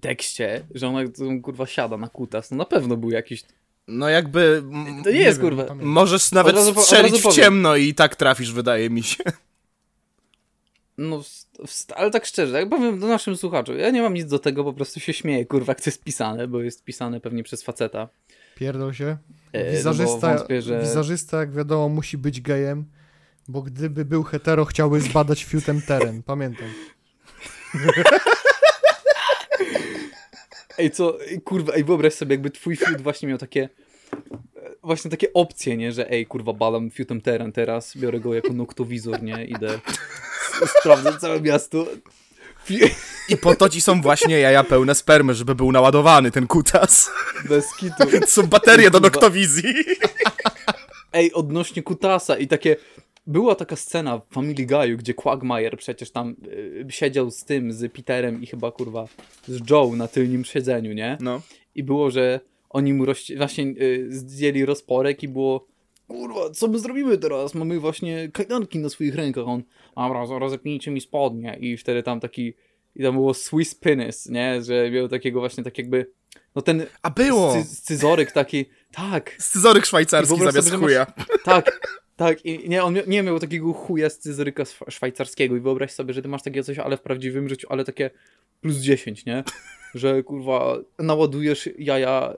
tekście, 0.00 0.66
że 0.74 0.88
ona 0.88 1.00
kurwa 1.42 1.66
siada 1.66 1.96
na 1.96 2.08
kutas. 2.08 2.50
No 2.50 2.56
na 2.56 2.64
pewno 2.64 2.96
był 2.96 3.10
jakiś, 3.10 3.42
No 3.88 4.08
jakby... 4.08 4.62
m- 4.72 5.00
to 5.04 5.10
nie, 5.10 5.16
jest, 5.18 5.40
wiem, 5.40 5.48
kurwa. 5.50 5.74
Możesz 5.74 6.32
nawet 6.32 6.56
razu 6.56 6.82
strzelić 6.82 7.22
w 7.22 7.32
ciemno 7.32 7.76
i 7.76 7.94
tak 7.94 8.16
trafisz, 8.16 8.52
wydaje 8.52 8.90
mi 8.90 9.02
się. 9.02 9.24
No, 10.98 11.22
ale 11.96 12.10
tak 12.10 12.26
szczerze, 12.26 12.60
jak 12.60 12.68
powiem 12.68 13.00
do 13.00 13.06
naszym 13.06 13.36
słuchaczom, 13.36 13.78
ja 13.78 13.90
nie 13.90 14.02
mam 14.02 14.14
nic 14.14 14.26
do 14.26 14.38
tego, 14.38 14.64
po 14.64 14.72
prostu 14.72 15.00
się 15.00 15.12
śmieję, 15.12 15.46
kurwa, 15.46 15.70
jak 15.70 15.80
to 15.80 15.90
jest 15.90 16.04
pisane, 16.04 16.48
bo 16.48 16.62
jest 16.62 16.84
pisane 16.84 17.20
pewnie 17.20 17.42
przez 17.42 17.62
faceta. 17.62 18.08
Pierdol 18.54 18.94
się. 18.94 19.16
E, 19.52 19.82
no 19.84 19.94
wątpię, 19.94 20.62
że... 20.62 20.80
wizerzysta, 20.80 21.40
jak 21.40 21.52
wiadomo, 21.52 21.88
musi 21.88 22.18
być 22.18 22.40
gejem, 22.40 22.84
bo 23.48 23.62
gdyby 23.62 24.04
był 24.04 24.22
hetero, 24.22 24.64
chciałby 24.64 25.00
zbadać 25.00 25.44
fiutem 25.44 25.82
teren. 25.82 26.22
Pamiętam. 26.22 26.68
Ej, 30.78 30.90
co, 30.90 31.18
kurwa, 31.44 31.72
ej, 31.72 31.84
wyobraź 31.84 32.14
sobie, 32.14 32.34
jakby 32.34 32.50
twój 32.50 32.76
fiut 32.76 33.00
właśnie 33.00 33.28
miał 33.28 33.38
takie, 33.38 33.68
właśnie 34.82 35.10
takie 35.10 35.32
opcje, 35.32 35.76
nie, 35.76 35.92
że 35.92 36.10
ej, 36.10 36.26
kurwa, 36.26 36.52
badam 36.52 36.90
fiutem 36.90 37.20
teren 37.20 37.52
teraz, 37.52 37.96
biorę 37.96 38.20
go 38.20 38.34
jako 38.34 38.52
noktowizor, 38.52 39.22
nie, 39.22 39.44
idę, 39.44 39.80
sprawdzę 40.78 41.18
całe 41.20 41.40
miasto. 41.40 41.86
I 43.28 43.36
po 43.36 43.54
to 43.54 43.68
ci 43.68 43.80
są 43.80 44.02
właśnie 44.02 44.38
jaja 44.38 44.64
pełne 44.64 44.94
spermy, 44.94 45.34
żeby 45.34 45.54
był 45.54 45.72
naładowany 45.72 46.30
ten 46.30 46.46
kutas. 46.46 47.10
Bez 47.48 47.76
kitu. 47.76 47.94
Są 48.26 48.42
baterie 48.46 48.90
do 48.90 49.00
Kurwa. 49.00 49.06
noktowizji. 49.06 49.74
Ej, 51.12 51.32
odnośnie 51.32 51.82
Kutasa 51.82 52.36
i 52.38 52.46
takie, 52.46 52.76
była 53.26 53.54
taka 53.54 53.76
scena 53.76 54.18
w 54.18 54.34
Family 54.34 54.66
Guy'u, 54.66 54.96
gdzie 54.96 55.14
Quagmire 55.14 55.76
przecież 55.76 56.10
tam 56.10 56.36
y, 56.46 56.86
siedział 56.90 57.30
z 57.30 57.44
tym, 57.44 57.72
z 57.72 57.92
Peterem 57.92 58.42
i 58.42 58.46
chyba, 58.46 58.72
kurwa, 58.72 59.08
z 59.48 59.70
Joe 59.70 59.92
na 59.96 60.08
tylnym 60.08 60.44
siedzeniu, 60.44 60.92
nie? 60.92 61.18
No. 61.20 61.40
I 61.74 61.82
było, 61.82 62.10
że 62.10 62.40
oni 62.70 62.92
mu 62.92 63.04
rości- 63.04 63.36
właśnie 63.36 63.64
y, 63.64 64.06
zdjęli 64.10 64.64
rozporek 64.64 65.22
i 65.22 65.28
było 65.28 65.66
kurwa, 66.08 66.50
co 66.50 66.68
my 66.68 66.78
zrobimy 66.78 67.18
teraz? 67.18 67.54
Mamy 67.54 67.80
właśnie 67.80 68.28
kajdanki 68.32 68.78
na 68.78 68.88
swoich 68.88 69.14
rękach. 69.14 69.44
On, 69.48 69.62
dobra, 69.96 70.38
rozepnijcie 70.38 70.90
mi 70.90 71.00
spodnie. 71.00 71.56
I 71.60 71.76
wtedy 71.76 72.02
tam 72.02 72.20
taki, 72.20 72.54
i 72.96 73.02
tam 73.02 73.14
było 73.14 73.34
Swiss 73.34 73.74
penis, 73.74 74.26
nie? 74.28 74.62
Że 74.62 74.90
miał 74.90 75.08
takiego 75.08 75.40
właśnie 75.40 75.64
tak 75.64 75.78
jakby, 75.78 76.10
no 76.54 76.62
ten 76.62 76.86
A 77.02 77.10
było! 77.10 77.52
scy- 77.54 77.64
scyzoryk 77.64 78.32
taki, 78.32 78.64
tak, 78.92 79.36
Scyzoryk 79.38 79.86
szwajcarski 79.86 80.38
zamiast 80.38 80.68
sobie, 80.68 80.78
chuja. 80.84 81.06
tak, 81.44 81.88
tak. 82.16 82.44
I 82.44 82.68
nie, 82.68 82.84
on 82.84 82.94
mia- 82.94 83.08
nie 83.08 83.22
miał 83.22 83.38
takiego 83.40 83.72
chuja 83.72 84.10
scyzoryka 84.10 84.62
szwa- 84.62 84.90
szwajcarskiego 84.90 85.56
i 85.56 85.60
wyobraź 85.60 85.90
sobie, 85.92 86.14
że 86.14 86.22
ty 86.22 86.28
masz 86.28 86.42
takie 86.42 86.62
coś, 86.62 86.78
ale 86.78 86.96
w 86.96 87.00
prawdziwym 87.00 87.48
życiu, 87.48 87.66
ale 87.70 87.84
takie 87.84 88.10
plus 88.60 88.76
10, 88.76 89.26
nie? 89.26 89.44
Że 89.94 90.22
kurwa 90.22 90.78
naładujesz 90.98 91.68
jaja 91.78 92.34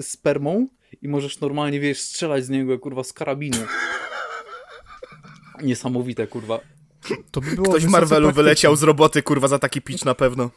spermą 0.00 0.66
i 1.02 1.08
możesz 1.08 1.40
normalnie, 1.40 1.80
wiesz, 1.80 2.00
strzelać 2.00 2.44
z 2.44 2.50
niego, 2.50 2.78
kurwa, 2.78 3.04
z 3.04 3.12
karabinu. 3.12 3.56
Niesamowite, 5.62 6.26
kurwa. 6.26 6.60
To 7.30 7.40
by 7.40 7.50
było 7.54 7.68
Ktoś 7.68 7.84
Marvelu 7.84 8.32
wyleciał 8.32 8.76
z 8.76 8.82
roboty, 8.82 9.22
kurwa, 9.22 9.48
za 9.48 9.58
taki 9.58 9.82
pitch 9.82 10.04
na 10.04 10.14
pewno. 10.14 10.50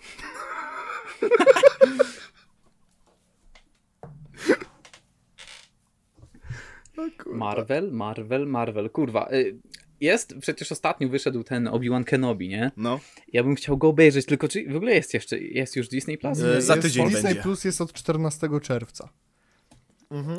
Marvel, 7.26 7.92
Marvel, 7.92 8.46
Marvel, 8.48 8.90
kurwa. 8.90 9.30
y, 9.34 9.56
Jest, 10.02 10.36
przecież 10.42 10.72
ostatnio 10.72 11.10
wyszedł 11.10 11.44
ten 11.44 11.68
Obi-Wan 11.68 12.04
Kenobi, 12.04 12.50
nie? 12.50 12.72
No. 12.78 13.00
Ja 13.34 13.44
bym 13.44 13.56
chciał 13.56 13.78
go 13.78 13.88
obejrzeć, 13.88 14.26
tylko 14.26 14.48
czy 14.48 14.66
w 14.70 14.76
ogóle 14.76 14.94
jest 14.94 15.14
jeszcze, 15.14 15.40
jest 15.40 15.76
już 15.76 15.88
Disney 15.88 16.18
Plus? 16.18 16.40
E, 16.40 16.62
za 16.62 16.76
jest- 16.76 16.88
tydzień 16.88 17.06
Disney 17.06 17.24
będzie. 17.24 17.42
Plus 17.42 17.64
jest 17.64 17.82
od 17.82 17.94
14 17.94 18.50
czerwca. 18.62 19.10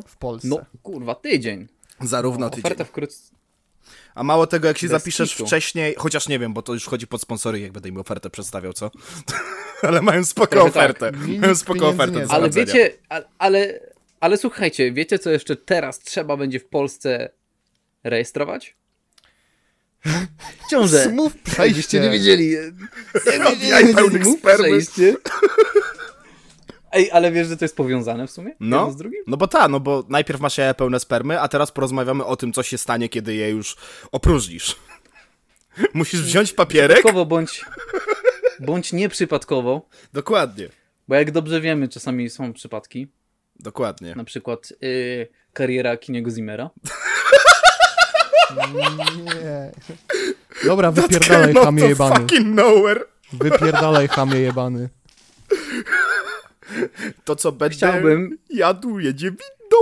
W 0.06 0.16
Polsce. 0.16 0.48
No, 0.48 0.58
kurwa, 0.82 1.14
tydzień. 1.14 1.68
Zarówno 2.00 2.50
tydzień. 2.50 2.64
Oferta 2.64 2.84
wkrótce. 2.84 3.36
A 4.14 4.22
mało 4.22 4.46
tego, 4.46 4.68
jak 4.68 4.78
się 4.78 4.88
Bez 4.88 5.00
zapiszesz 5.02 5.32
kitu. 5.32 5.46
wcześniej, 5.46 5.94
chociaż 5.98 6.28
nie 6.28 6.38
wiem, 6.38 6.54
bo 6.54 6.62
to 6.62 6.74
już 6.74 6.86
chodzi 6.86 7.06
pod 7.06 7.22
sponsory, 7.22 7.60
jak 7.60 7.72
będę 7.72 7.88
im 7.88 7.96
ofertę 7.98 8.30
przedstawiał, 8.30 8.72
co? 8.72 8.90
Ale 9.82 10.02
mają 10.02 10.24
spoko 10.24 10.46
Trochę 10.48 10.70
tak. 10.70 10.90
ofertę. 10.90 11.12
Mi 11.18 11.38
Mają 11.38 11.54
spoko 11.54 11.88
ofertę. 11.88 12.26
Ale 12.28 12.50
wiecie, 12.50 12.92
ale, 13.08 13.24
ale, 13.38 13.80
ale 14.20 14.36
słuchajcie, 14.36 14.92
wiecie 14.92 15.18
co 15.18 15.30
jeszcze 15.30 15.56
teraz 15.56 15.98
trzeba 15.98 16.36
będzie 16.36 16.60
w 16.60 16.66
Polsce 16.66 17.28
rejestrować? 18.04 18.76
Ciąże. 20.70 20.96
Jakbyście 20.96 21.40
przejście. 21.52 22.00
nie 22.00 22.10
wiedzieli. 22.10 22.50
jaj 23.68 23.94
pełnych 23.94 24.26
spermy. 24.26 24.68
Ej, 26.96 27.10
ale 27.10 27.32
wiesz, 27.32 27.48
że 27.48 27.56
to 27.56 27.64
jest 27.64 27.76
powiązane 27.76 28.26
w 28.26 28.30
sumie? 28.30 28.54
No, 28.60 28.76
Jedno 28.76 28.92
z 28.92 28.96
drugim? 28.96 29.20
no 29.26 29.36
bo 29.36 29.46
ta, 29.48 29.68
no 29.68 29.80
bo 29.80 30.04
najpierw 30.08 30.40
masz 30.40 30.58
jaja 30.58 30.74
pełne 30.74 31.00
spermy, 31.00 31.40
a 31.40 31.48
teraz 31.48 31.72
porozmawiamy 31.72 32.24
o 32.24 32.36
tym, 32.36 32.52
co 32.52 32.62
się 32.62 32.78
stanie, 32.78 33.08
kiedy 33.08 33.34
je 33.34 33.50
już 33.50 33.76
opróżnisz. 34.12 34.76
Musisz 35.94 36.22
wziąć 36.22 36.52
papierek. 36.52 36.96
Przypadkowo 36.96 37.26
bądź, 37.26 37.64
bądź 38.60 38.92
nieprzypadkowo, 38.92 39.88
Dokładnie, 40.12 40.68
bo 41.08 41.14
jak 41.14 41.30
dobrze 41.30 41.60
wiemy, 41.60 41.88
czasami 41.88 42.30
są 42.30 42.52
przypadki, 42.52 43.08
dokładnie. 43.60 44.14
na 44.14 44.24
przykład 44.24 44.72
y, 44.82 45.28
kariera 45.52 45.96
Kiniego 45.96 46.30
Zimmera. 46.30 46.70
Nie. 49.24 49.72
Dobra, 50.64 50.90
wypierdalaj 50.92 51.54
chamie 51.54 51.82
to 51.82 51.88
jebany. 51.88 52.14
fucking 52.16 52.46
nowhere. 52.56 53.00
Wypierdalaj 53.32 54.08
chamie 54.08 54.40
jebany. 54.40 54.88
To, 57.24 57.36
co 57.36 57.52
będę 57.52 57.74
Chciałbym- 57.76 58.38
jadł, 58.50 58.98
jedzie 58.98 59.26
windą. 59.30 59.76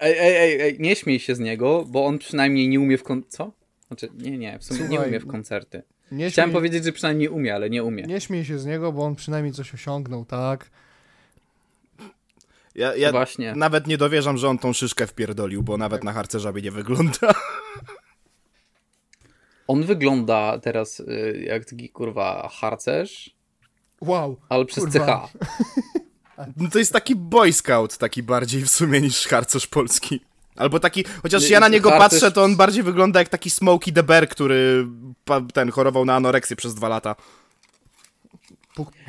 Ej, 0.00 0.18
ej, 0.18 0.36
ej, 0.36 0.60
ej, 0.60 0.76
nie 0.80 0.96
śmiej 0.96 1.20
się 1.20 1.34
z 1.34 1.38
niego, 1.38 1.84
bo 1.88 2.06
on 2.06 2.18
przynajmniej 2.18 2.68
nie 2.68 2.80
umie 2.80 2.98
w 2.98 3.02
kon... 3.02 3.22
Co? 3.28 3.52
Znaczy, 3.86 4.08
nie, 4.18 4.38
nie, 4.38 4.58
w 4.58 4.64
sumie 4.64 4.80
nie 4.80 4.86
Słuchaj, 4.88 5.08
umie 5.08 5.20
w 5.20 5.26
koncerty. 5.26 5.82
Nie 6.12 6.30
Chciałem 6.30 6.50
śmiej, 6.50 6.54
powiedzieć, 6.60 6.84
że 6.84 6.92
przynajmniej 6.92 7.28
umie, 7.28 7.54
ale 7.54 7.70
nie 7.70 7.84
umie. 7.84 8.02
nie 8.02 8.20
śmiej 8.20 8.44
się 8.44 8.58
z 8.58 8.66
niego, 8.66 8.92
bo 8.92 9.04
on 9.04 9.16
przynajmniej 9.16 9.54
coś 9.54 9.74
osiągnął, 9.74 10.24
tak? 10.24 10.70
Ja, 12.74 12.96
ja 12.96 13.10
Właśnie. 13.12 13.54
nawet 13.54 13.86
nie 13.86 13.98
dowierzam, 13.98 14.36
że 14.38 14.48
on 14.48 14.58
tą 14.58 14.72
szyszkę 14.72 15.06
wpierdolił, 15.06 15.62
bo 15.62 15.76
nawet 15.76 16.04
na 16.04 16.12
harcerza 16.12 16.52
by 16.52 16.62
nie 16.62 16.70
wygląda. 16.70 17.34
On 19.66 19.82
wygląda 19.84 20.58
teraz 20.58 21.00
y, 21.00 21.42
jak 21.46 21.64
taki 21.64 21.88
kurwa 21.88 22.48
harcerz, 22.52 23.30
Wow. 24.00 24.36
ale 24.48 24.64
przez 24.64 24.84
Kurwa. 24.84 25.28
CH. 25.28 25.38
No 26.56 26.68
to 26.72 26.78
jest 26.78 26.92
taki 26.92 27.16
boy 27.16 27.52
scout, 27.52 27.98
taki 27.98 28.22
bardziej 28.22 28.62
w 28.62 28.70
sumie 28.70 29.00
niż 29.00 29.26
harcerz 29.26 29.66
polski. 29.66 30.20
Albo 30.56 30.80
taki, 30.80 31.04
chociaż 31.22 31.42
Nie, 31.42 31.48
ja 31.48 31.60
na 31.60 31.68
niego 31.68 31.90
harcerz- 31.90 31.98
patrzę, 31.98 32.32
to 32.32 32.42
on 32.44 32.56
bardziej 32.56 32.82
wygląda 32.82 33.18
jak 33.20 33.28
taki 33.28 33.50
Smokey 33.50 33.92
the 33.92 34.02
Bear, 34.02 34.28
który 34.28 34.86
ten 35.54 35.70
chorował 35.70 36.04
na 36.04 36.14
anoreksję 36.16 36.56
przez 36.56 36.74
dwa 36.74 36.88
lata. 36.88 37.16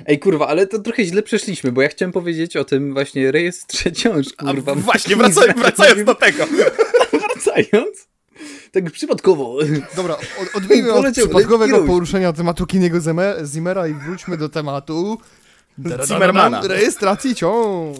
Ej 0.07 0.19
kurwa, 0.19 0.48
ale 0.48 0.67
to 0.67 0.79
trochę 0.79 1.05
źle 1.05 1.24
przeszliśmy, 1.24 1.71
bo 1.71 1.81
ja 1.81 1.88
chciałem 1.89 2.12
powiedzieć 2.12 2.57
o 2.57 2.63
tym 2.63 2.93
właśnie 2.93 3.31
rejestrze 3.31 3.91
ciąż, 3.91 4.27
A 4.38 4.43
kurwa. 4.45 4.75
właśnie, 4.75 5.15
wracaj, 5.21 5.53
wracając 5.57 6.03
do 6.03 6.15
tego. 6.15 6.45
Wracając? 7.33 8.07
Tak 8.71 8.91
przypadkowo. 8.91 9.57
Dobra, 9.95 10.13
od, 10.15 10.55
odbijmy 10.55 10.93
od 10.93 11.11
przypadkowego 11.11 11.83
poruszenia 11.83 12.33
tematu 12.33 12.65
Kiniego 12.65 12.99
Zimmera 13.43 13.87
i 13.87 13.93
wróćmy 13.93 14.37
do 14.37 14.49
tematu 14.49 15.17
Zimmermana. 16.07 16.61
rejestracji 16.67 17.35
ciąż. 17.35 17.97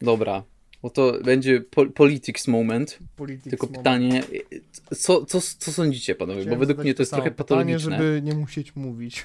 Dobra, 0.00 0.42
bo 0.82 0.90
to 0.90 1.12
będzie 1.24 1.60
po 1.60 1.86
politics 1.86 2.48
moment. 2.48 2.98
Politics 3.16 3.50
Tylko 3.50 3.66
moment. 3.66 3.78
pytanie, 3.82 4.22
co, 4.98 5.26
co, 5.26 5.40
co 5.58 5.72
sądzicie 5.72 6.14
panowie? 6.14 6.38
Bo 6.38 6.42
Chciałem 6.42 6.58
według 6.60 6.76
zadać 6.76 6.84
mnie 6.84 6.94
to 6.94 7.02
jest 7.02 7.12
trochę 7.12 7.30
pytanie, 7.30 7.36
patologiczne. 7.36 7.96
żeby 7.98 8.22
nie 8.22 8.34
musieć 8.34 8.76
mówić. 8.76 9.24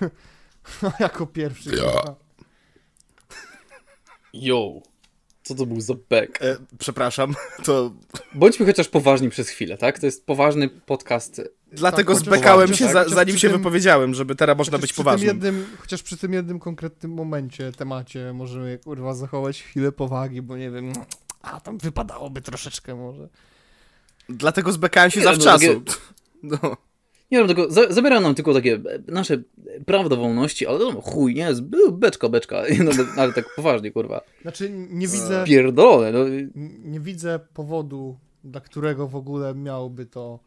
jako 0.99 1.27
pierwszy. 1.27 1.69
kurwa. 1.69 2.15
Yo, 4.33 4.81
co 5.47 5.55
to 5.55 5.65
był 5.65 5.81
za 5.81 5.93
bek? 6.09 6.41
E, 6.41 6.57
przepraszam, 6.79 7.35
to 7.65 7.91
Bądźmy 8.35 8.65
chociaż 8.65 8.87
poważni 8.87 9.29
przez 9.29 9.49
chwilę, 9.49 9.77
tak? 9.77 9.99
To 9.99 10.05
jest 10.05 10.25
poważny 10.25 10.69
podcast. 10.69 11.41
dlatego 11.71 12.13
chociaż- 12.13 12.25
zbekałem 12.27 12.73
się, 12.73 12.85
za, 12.87 12.99
chociaż 12.99 13.13
zanim 13.15 13.37
się 13.37 13.49
tym- 13.49 13.57
wypowiedziałem, 13.57 14.13
żeby 14.13 14.35
teraz 14.35 14.57
można 14.57 14.77
być 14.77 14.93
poważnym. 14.93 15.27
Jednym, 15.27 15.65
chociaż 15.79 16.03
przy 16.03 16.17
tym 16.17 16.33
jednym 16.33 16.59
konkretnym 16.59 17.11
momencie, 17.13 17.71
temacie 17.71 18.33
możemy 18.33 18.77
kurwa 18.83 19.13
zachować 19.13 19.63
chwilę 19.63 19.91
powagi, 19.91 20.41
bo 20.41 20.57
nie 20.57 20.71
wiem, 20.71 20.93
a 21.41 21.59
tam 21.61 21.77
wypadałoby 21.77 22.41
troszeczkę 22.41 22.95
może. 22.95 23.27
Dlatego 24.29 24.71
zbekałem 24.71 25.11
się 25.11 25.19
Nie, 25.19 25.25
no, 25.25 25.33
zawczasu. 25.33 25.81
takie- 25.81 25.97
No. 26.43 26.77
Nie 27.31 27.37
wiem, 27.37 27.47
tylko 27.47 27.71
za, 27.71 27.93
zabiera 27.93 28.19
nam 28.19 28.35
tylko 28.35 28.53
takie 28.53 28.73
e, 28.73 29.11
nasze 29.11 29.43
prawo 29.85 30.09
do 30.09 30.17
wolności, 30.17 30.67
ale 30.67 30.79
no 30.79 31.01
chuj, 31.01 31.35
nie, 31.35 31.49
beczka, 31.91 32.29
beczka, 32.29 32.63
no, 32.85 32.91
ale 33.17 33.33
tak 33.33 33.45
poważnie, 33.55 33.91
kurwa. 33.91 34.21
Znaczy 34.41 34.69
nie 34.71 35.07
widzę, 35.07 35.43
Pierdolone, 35.45 36.11
no. 36.11 36.19
nie 36.83 36.99
widzę 36.99 37.39
powodu, 37.53 38.17
dla 38.43 38.61
którego 38.61 39.07
w 39.07 39.15
ogóle 39.15 39.55
miałoby 39.55 40.05
to 40.05 40.39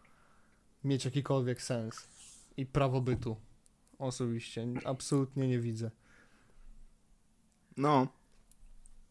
mieć 0.85 1.05
jakikolwiek 1.05 1.63
sens 1.63 2.09
i 2.57 2.67
prawo 2.67 3.01
bytu. 3.01 3.37
Osobiście, 3.99 4.67
absolutnie 4.85 5.49
nie 5.49 5.59
widzę. 5.59 5.91
no. 7.77 8.20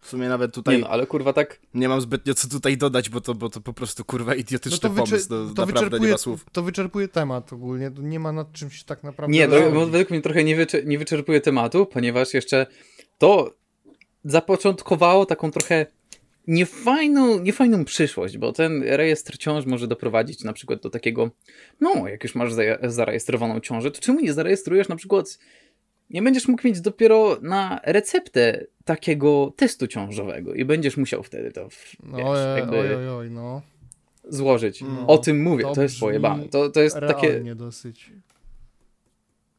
W 0.01 0.07
sumie 0.09 0.29
nawet 0.29 0.51
Nie 0.51 0.53
tutaj 0.53 0.79
no, 0.79 0.87
ale 0.89 1.07
kurwa 1.07 1.33
tak, 1.33 1.59
nie 1.73 1.89
mam 1.89 2.01
zbytnio 2.01 2.33
co 2.33 2.49
tutaj 2.49 2.77
dodać, 2.77 3.09
bo 3.09 3.21
to, 3.21 3.35
bo 3.35 3.49
to 3.49 3.61
po 3.61 3.73
prostu 3.73 4.05
kurwa 4.05 4.35
idiotyczny 4.35 4.79
No 4.83 4.89
to, 4.89 4.95
wyczy- 4.95 5.11
pomysł. 5.11 5.27
No, 5.29 5.53
to, 5.53 5.65
naprawdę 5.65 5.73
nie 5.73 5.85
wyczerpuje, 5.85 6.11
ma 6.11 6.17
słów. 6.17 6.45
to 6.51 6.63
wyczerpuje 6.63 7.07
temat 7.07 7.53
ogólnie, 7.53 7.91
nie 7.99 8.19
ma 8.19 8.31
nad 8.31 8.51
czym 8.51 8.69
się 8.71 8.85
tak 8.85 9.03
naprawdę 9.03 9.33
nie, 9.33 9.47
no, 9.47 9.85
według 9.85 10.09
mnie 10.09 10.21
trochę 10.21 10.43
nie, 10.43 10.55
wycze, 10.55 10.83
nie 10.83 10.97
wyczerpuje 10.99 11.41
tematu, 11.41 11.85
ponieważ 11.85 12.33
jeszcze 12.33 12.65
to 13.17 13.53
zapoczątkowało 14.25 15.25
taką 15.25 15.51
trochę 15.51 15.85
niefajną, 16.47 17.39
niefajną 17.39 17.85
przyszłość, 17.85 18.37
bo 18.37 18.51
ten 18.51 18.83
rejestr 18.83 19.37
ciąż 19.37 19.65
może 19.65 19.87
doprowadzić 19.87 20.43
na 20.43 20.53
przykład 20.53 20.81
do 20.81 20.89
takiego, 20.89 21.31
no, 21.81 22.07
jak 22.07 22.23
już 22.23 22.35
masz 22.35 22.53
zarejestrowaną 22.83 23.59
ciążę, 23.59 23.91
to 23.91 24.01
czemu 24.01 24.19
nie 24.19 24.33
zarejestrujesz 24.33 24.87
na 24.89 24.95
przykład, 24.95 25.39
nie 26.09 26.21
będziesz 26.21 26.47
mógł 26.47 26.67
mieć 26.67 26.81
dopiero 26.81 27.37
na 27.41 27.79
receptę 27.83 28.65
takiego 28.85 29.53
testu 29.55 29.87
ciążowego 29.87 30.53
i 30.53 30.65
będziesz 30.65 30.97
musiał 30.97 31.23
wtedy 31.23 31.51
to 31.51 31.69
w- 31.69 31.95
No, 32.03 32.17
wiesz, 32.17 32.25
oj, 32.27 32.57
jakby 32.59 32.79
oj, 32.79 32.95
oj, 32.95 33.09
oj, 33.09 33.31
no. 33.31 33.61
złożyć. 34.29 34.81
No, 34.81 35.07
o 35.07 35.17
tym 35.17 35.43
mówię, 35.43 35.63
to 35.63 35.73
to, 35.75 35.81
jest 35.81 35.99
pojebane. 35.99 36.49
To, 36.49 36.69
to 36.69 36.79
jest 36.81 36.95
takie, 36.99 37.55
dosyć. 37.55 38.12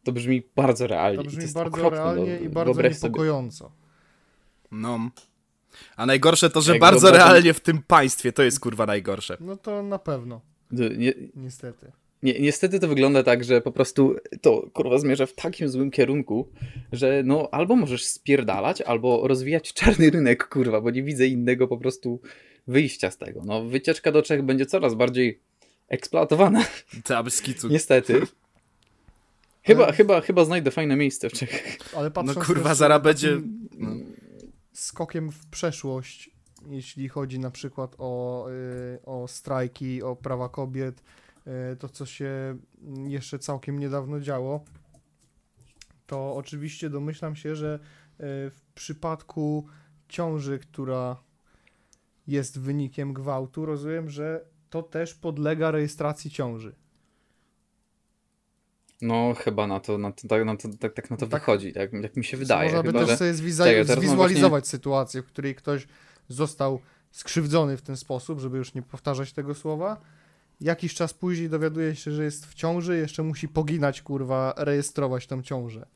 to 0.05 0.12
brzmi 0.12 0.42
bardzo 0.57 0.87
realnie. 0.87 1.18
To 1.18 1.25
brzmi 1.25 1.42
jest 1.42 1.55
bardzo 1.55 1.77
okropne, 1.77 1.98
realnie 1.98 2.37
no, 2.40 2.46
i 2.46 2.48
bardzo 2.48 2.72
wyobraź 2.75 2.96
sobie- 2.98 3.09
niepokojąco. 3.11 3.72
No. 4.70 5.11
A 5.96 6.07
najgorsze 6.07 6.51
to, 6.51 6.61
że 6.61 6.72
Jak 6.72 6.81
bardzo 6.81 7.01
wyobrażam- 7.09 7.29
realnie 7.29 7.55
w 7.55 7.61
tym 7.61 7.83
państwie, 7.83 8.33
to 8.33 8.42
jest 8.42 8.61
kurwa 8.61 8.87
najgorsze. 8.87 9.37
No 9.40 9.57
to 9.57 9.83
na 9.83 9.98
pewno, 9.98 10.40
Nie, 10.70 11.12
niestety. 11.35 11.92
Nie, 12.22 12.40
niestety 12.40 12.80
to 12.80 12.88
wygląda 12.88 13.22
tak, 13.22 13.44
że 13.44 13.61
po 13.61 13.72
prostu 13.72 14.16
to 14.40 14.70
kurwa 14.72 14.98
zmierza 14.98 15.26
w 15.26 15.33
takim 15.33 15.68
złym 15.68 15.90
kierunku, 15.90 16.48
że 16.92 17.22
no 17.24 17.48
albo 17.52 17.76
możesz 17.76 18.04
spierdalać, 18.04 18.80
albo 18.83 19.28
rozwijać 19.28 19.72
czarny 19.72 20.11
rynek, 20.11 20.48
kurwa, 20.48 20.80
bo 20.80 20.90
nie 20.90 21.02
widzę 21.02 21.26
innego 21.26 21.68
po 21.68 21.78
prostu 21.78 22.20
wyjścia 22.66 23.11
z 23.11 23.18
tego. 23.18 23.42
No 23.44 23.64
wycieczka 23.64 24.12
do 24.12 24.22
Czech 24.22 24.42
będzie 24.42 24.66
coraz 24.66 24.94
bardziej 24.94 25.40
eksploatowana, 25.88 26.64
Ty, 27.04 27.14
bez 27.24 27.42
kicu. 27.42 27.68
niestety. 27.68 28.22
Chyba, 29.62 29.85
Ale- 29.85 29.92
chyba, 29.92 30.20
chyba 30.20 30.44
znajdę 30.44 30.70
fajne 30.70 30.96
miejsce 30.96 31.30
w 31.30 31.33
Czechach. 31.33 31.62
Ale 31.96 32.04
No 32.04 32.11
patrząc 32.11 32.46
kurwa, 32.46 32.68
też 32.68 32.78
zaraz 32.78 33.02
będzie... 33.02 33.40
No. 33.78 33.88
Skokiem 34.72 35.30
w 35.33 35.46
przeszłość, 35.46 36.30
jeśli 36.68 37.09
chodzi 37.09 37.38
na 37.38 37.50
przykład 37.50 37.94
o, 37.98 38.46
y, 38.50 38.98
o 39.06 39.28
strajki, 39.28 40.02
o 40.02 40.16
prawa 40.16 40.48
kobiet, 40.48 41.02
to 41.79 41.89
co 41.89 42.07
się 42.07 42.59
jeszcze 43.09 43.39
całkiem 43.39 43.79
niedawno 43.79 44.21
działo, 44.21 44.65
to 46.07 46.37
oczywiście 46.37 46.91
domyślam 46.91 47.37
się, 47.37 47.57
że 47.57 47.75
y, 47.75 48.17
w 48.51 48.61
przypadku 48.75 49.67
ciąży, 50.09 50.59
która 50.59 51.17
jest 52.27 52.61
wynikiem 52.61 53.13
gwałtu, 53.13 53.67
rozumiem, 53.67 54.11
że 54.11 54.45
to 54.71 54.83
też 54.83 55.15
podlega 55.15 55.71
rejestracji 55.71 56.31
ciąży. 56.31 56.75
No 59.03 59.35
chyba 59.35 59.67
na 59.67 59.81
to, 59.81 59.99
na 59.99 60.13
to, 60.13 60.29
tak, 60.29 60.45
na 60.45 60.57
to, 60.57 60.69
tak, 60.81 60.93
tak 60.93 61.11
na 61.11 61.17
to 61.17 61.27
Tak. 61.27 61.41
wychodzi, 61.41 61.73
tak, 61.73 61.93
jak 61.93 62.17
mi 62.17 62.25
się 62.25 62.37
wydaje. 62.37 62.73
Można 62.73 62.83
by 62.83 62.93
też 62.93 63.09
że... 63.09 63.17
sobie 63.17 63.35
zwiza- 63.35 63.95
zwizualizować 63.97 64.69
sytuację, 64.69 65.23
w 65.23 65.27
której 65.27 65.55
ktoś 65.55 65.87
został 66.29 66.81
skrzywdzony 67.11 67.77
w 67.77 67.83
ten 67.83 67.97
sposób, 67.97 68.41
żeby 68.41 68.59
już 68.59 68.75
nie 68.75 68.83
powtarzać 68.83 69.33
tego 69.33 69.55
słowa. 69.55 70.01
Jakiś 70.61 70.94
czas 70.94 71.14
później 71.14 71.49
dowiaduje 71.49 71.96
się, 71.96 72.11
że 72.11 72.25
jest 72.25 72.46
w 72.46 72.55
ciąży, 72.55 72.96
jeszcze 72.96 73.23
musi 73.23 73.49
poginać, 73.49 74.03
kurwa, 74.03 74.55
rejestrować 74.57 75.27
tą 75.27 75.42
ciążę. 75.42 75.87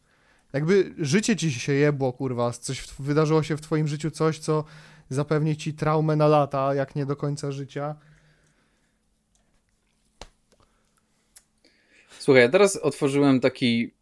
Jakby 0.53 0.94
życie 0.98 1.37
ci 1.37 1.50
się 1.50 1.72
jebło, 1.72 2.12
kurwa, 2.12 2.50
coś 2.50 2.87
wydarzyło 2.98 3.42
się 3.42 3.57
w 3.57 3.61
twoim 3.61 3.88
życiu 3.88 4.11
coś, 4.11 4.38
co 4.38 4.64
zapewni 5.09 5.57
ci 5.57 5.74
traumę 5.74 6.16
na 6.16 6.27
lata, 6.29 6.74
jak 6.74 6.96
nie 6.96 7.07
do 7.07 7.16
końca 7.16 7.53
życia. 7.53 7.94
Słuchaj, 12.18 12.42
ja 12.42 12.48
teraz 12.48 12.77
otworzyłem 12.77 13.40
taki 13.40 13.94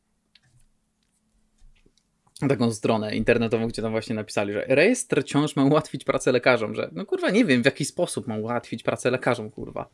taką 2.48 2.72
stronę 2.72 3.16
internetową, 3.16 3.68
gdzie 3.68 3.82
tam 3.82 3.92
właśnie 3.92 4.14
napisali, 4.14 4.52
że 4.52 4.64
rejestr 4.68 5.24
ciąż 5.24 5.56
ma 5.56 5.64
ułatwić 5.64 6.04
pracę 6.04 6.32
lekarzom, 6.32 6.74
że 6.74 6.90
no 6.92 7.06
kurwa 7.06 7.30
nie 7.30 7.44
wiem 7.44 7.62
w 7.62 7.64
jaki 7.64 7.84
sposób 7.84 8.26
ma 8.26 8.36
ułatwić 8.36 8.82
pracę 8.82 9.10
lekarzom, 9.10 9.50
kurwa. 9.50 9.88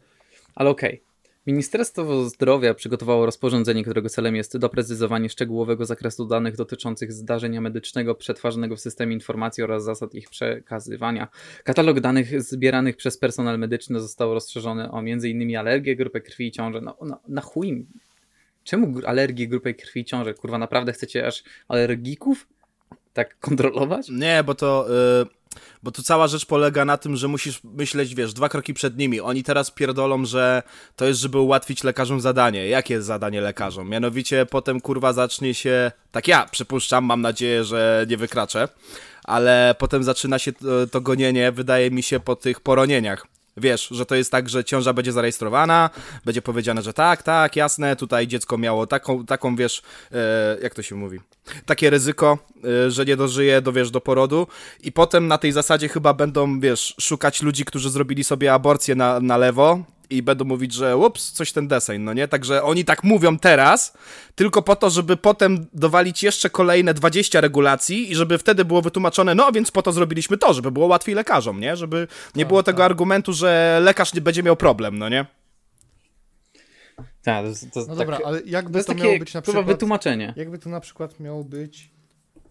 Ale 0.58 0.70
okej. 0.70 1.02
Ministerstwo 1.46 2.24
Zdrowia 2.24 2.74
przygotowało 2.74 3.26
rozporządzenie, 3.26 3.82
którego 3.82 4.08
celem 4.08 4.36
jest 4.36 4.56
doprecyzowanie 4.56 5.28
szczegółowego 5.28 5.86
zakresu 5.86 6.26
danych 6.26 6.56
dotyczących 6.56 7.12
zdarzenia 7.12 7.60
medycznego 7.60 8.14
przetwarzanego 8.14 8.76
w 8.76 8.80
systemie 8.80 9.14
informacji 9.14 9.62
oraz 9.62 9.84
zasad 9.84 10.14
ich 10.14 10.30
przekazywania. 10.30 11.28
Katalog 11.64 12.00
danych 12.00 12.42
zbieranych 12.42 12.96
przez 12.96 13.18
personel 13.18 13.58
medyczny 13.58 14.00
został 14.00 14.34
rozszerzony 14.34 14.90
o 14.90 14.98
m.in. 14.98 15.56
alergię, 15.56 15.96
grupę 15.96 16.20
krwi 16.20 16.46
i 16.46 16.52
ciążę. 16.52 16.80
No, 16.80 16.96
no 17.02 17.20
na 17.28 17.40
chuj 17.40 17.68
im. 17.68 17.86
Czemu 18.64 19.00
alergię, 19.06 19.48
grupę 19.48 19.74
krwi 19.74 20.00
i 20.00 20.04
ciążę? 20.04 20.34
Kurwa, 20.34 20.58
naprawdę 20.58 20.92
chcecie 20.92 21.26
aż 21.26 21.44
alergików 21.68 22.48
tak 23.12 23.38
kontrolować? 23.38 24.08
Nie, 24.08 24.42
bo 24.46 24.54
to. 24.54 24.86
y, 25.22 25.37
bo 25.82 25.90
tu 25.90 26.02
cała 26.02 26.28
rzecz 26.28 26.46
polega 26.46 26.84
na 26.84 26.96
tym, 26.96 27.16
że 27.16 27.28
musisz 27.28 27.60
myśleć, 27.64 28.14
wiesz, 28.14 28.32
dwa 28.32 28.48
kroki 28.48 28.74
przed 28.74 28.96
nimi. 28.98 29.20
Oni 29.20 29.42
teraz 29.42 29.70
pierdolą, 29.70 30.24
że 30.24 30.62
to 30.96 31.04
jest, 31.04 31.20
żeby 31.20 31.38
ułatwić 31.38 31.84
lekarzom 31.84 32.20
zadanie. 32.20 32.68
Jakie 32.68 32.94
jest 32.94 33.06
zadanie 33.06 33.40
lekarzom? 33.40 33.88
Mianowicie 33.88 34.46
potem 34.46 34.80
kurwa 34.80 35.12
zacznie 35.12 35.54
się. 35.54 35.92
Tak 36.10 36.28
ja 36.28 36.46
przypuszczam, 36.46 37.04
mam 37.04 37.20
nadzieję, 37.20 37.64
że 37.64 38.06
nie 38.08 38.16
wykraczę, 38.16 38.68
ale 39.24 39.74
potem 39.78 40.04
zaczyna 40.04 40.38
się 40.38 40.52
to, 40.52 40.86
to 40.86 41.00
gonienie, 41.00 41.52
wydaje 41.52 41.90
mi 41.90 42.02
się, 42.02 42.20
po 42.20 42.36
tych 42.36 42.60
poronieniach. 42.60 43.26
Wiesz, 43.60 43.88
że 43.88 44.06
to 44.06 44.14
jest 44.14 44.32
tak, 44.32 44.48
że 44.48 44.64
ciąża 44.64 44.92
będzie 44.92 45.12
zarejestrowana, 45.12 45.90
będzie 46.24 46.42
powiedziane, 46.42 46.82
że 46.82 46.92
tak, 46.92 47.22
tak, 47.22 47.56
jasne, 47.56 47.96
tutaj 47.96 48.26
dziecko 48.26 48.58
miało 48.58 48.86
taką, 48.86 49.26
taką 49.26 49.56
wiesz, 49.56 49.82
e, 50.12 50.56
jak 50.62 50.74
to 50.74 50.82
się 50.82 50.94
mówi, 50.94 51.20
takie 51.66 51.90
ryzyko, 51.90 52.38
e, 52.86 52.90
że 52.90 53.04
nie 53.04 53.16
dożyje 53.16 53.60
do, 53.60 53.72
wiesz, 53.72 53.90
do 53.90 54.00
porodu 54.00 54.46
i 54.82 54.92
potem 54.92 55.28
na 55.28 55.38
tej 55.38 55.52
zasadzie 55.52 55.88
chyba 55.88 56.14
będą, 56.14 56.60
wiesz, 56.60 56.94
szukać 57.00 57.42
ludzi, 57.42 57.64
którzy 57.64 57.90
zrobili 57.90 58.24
sobie 58.24 58.52
aborcję 58.54 58.94
na, 58.94 59.20
na 59.20 59.36
lewo 59.36 59.84
i 60.10 60.22
będą 60.22 60.44
mówić, 60.44 60.72
że 60.72 60.96
ups, 60.96 61.32
coś 61.32 61.52
ten 61.52 61.68
deseń, 61.68 62.02
no 62.02 62.12
nie? 62.12 62.28
Także 62.28 62.62
oni 62.62 62.84
tak 62.84 63.04
mówią 63.04 63.38
teraz, 63.38 63.92
tylko 64.34 64.62
po 64.62 64.76
to, 64.76 64.90
żeby 64.90 65.16
potem 65.16 65.66
dowalić 65.74 66.22
jeszcze 66.22 66.50
kolejne 66.50 66.94
20 66.94 67.40
regulacji 67.40 68.10
i 68.10 68.14
żeby 68.14 68.38
wtedy 68.38 68.64
było 68.64 68.82
wytłumaczone, 68.82 69.34
no 69.34 69.52
więc 69.52 69.70
po 69.70 69.82
to 69.82 69.92
zrobiliśmy 69.92 70.38
to, 70.38 70.54
żeby 70.54 70.70
było 70.70 70.86
łatwiej 70.86 71.14
lekarzom, 71.14 71.60
nie? 71.60 71.76
Żeby 71.76 72.08
nie 72.34 72.44
Tak, 72.44 72.48
było 72.48 72.62
tego 72.62 72.78
tak. 72.78 72.86
argumentu, 72.86 73.32
że 73.32 73.80
lekarz 73.82 74.14
nie 74.14 74.20
będzie 74.20 74.42
miał 74.42 74.56
problem, 74.56 74.98
no 74.98 75.08
nie? 75.08 75.26
Tak, 77.22 77.44
to, 77.74 77.80
to, 77.80 77.80
No 77.80 77.86
tak, 77.86 77.96
dobra, 77.96 78.18
ale 78.24 78.40
jakby 78.46 78.84
to 78.84 78.94
to, 78.94 78.94
miało 78.94 79.18
być 79.18 79.34
na 79.34 79.42
przykład... 79.42 79.66
wytłumaczenie. 79.66 80.34
Jakby 80.36 80.58
to 80.58 80.70
na 80.70 80.80
przykład 80.80 81.20
miało 81.20 81.44
być 81.44 81.90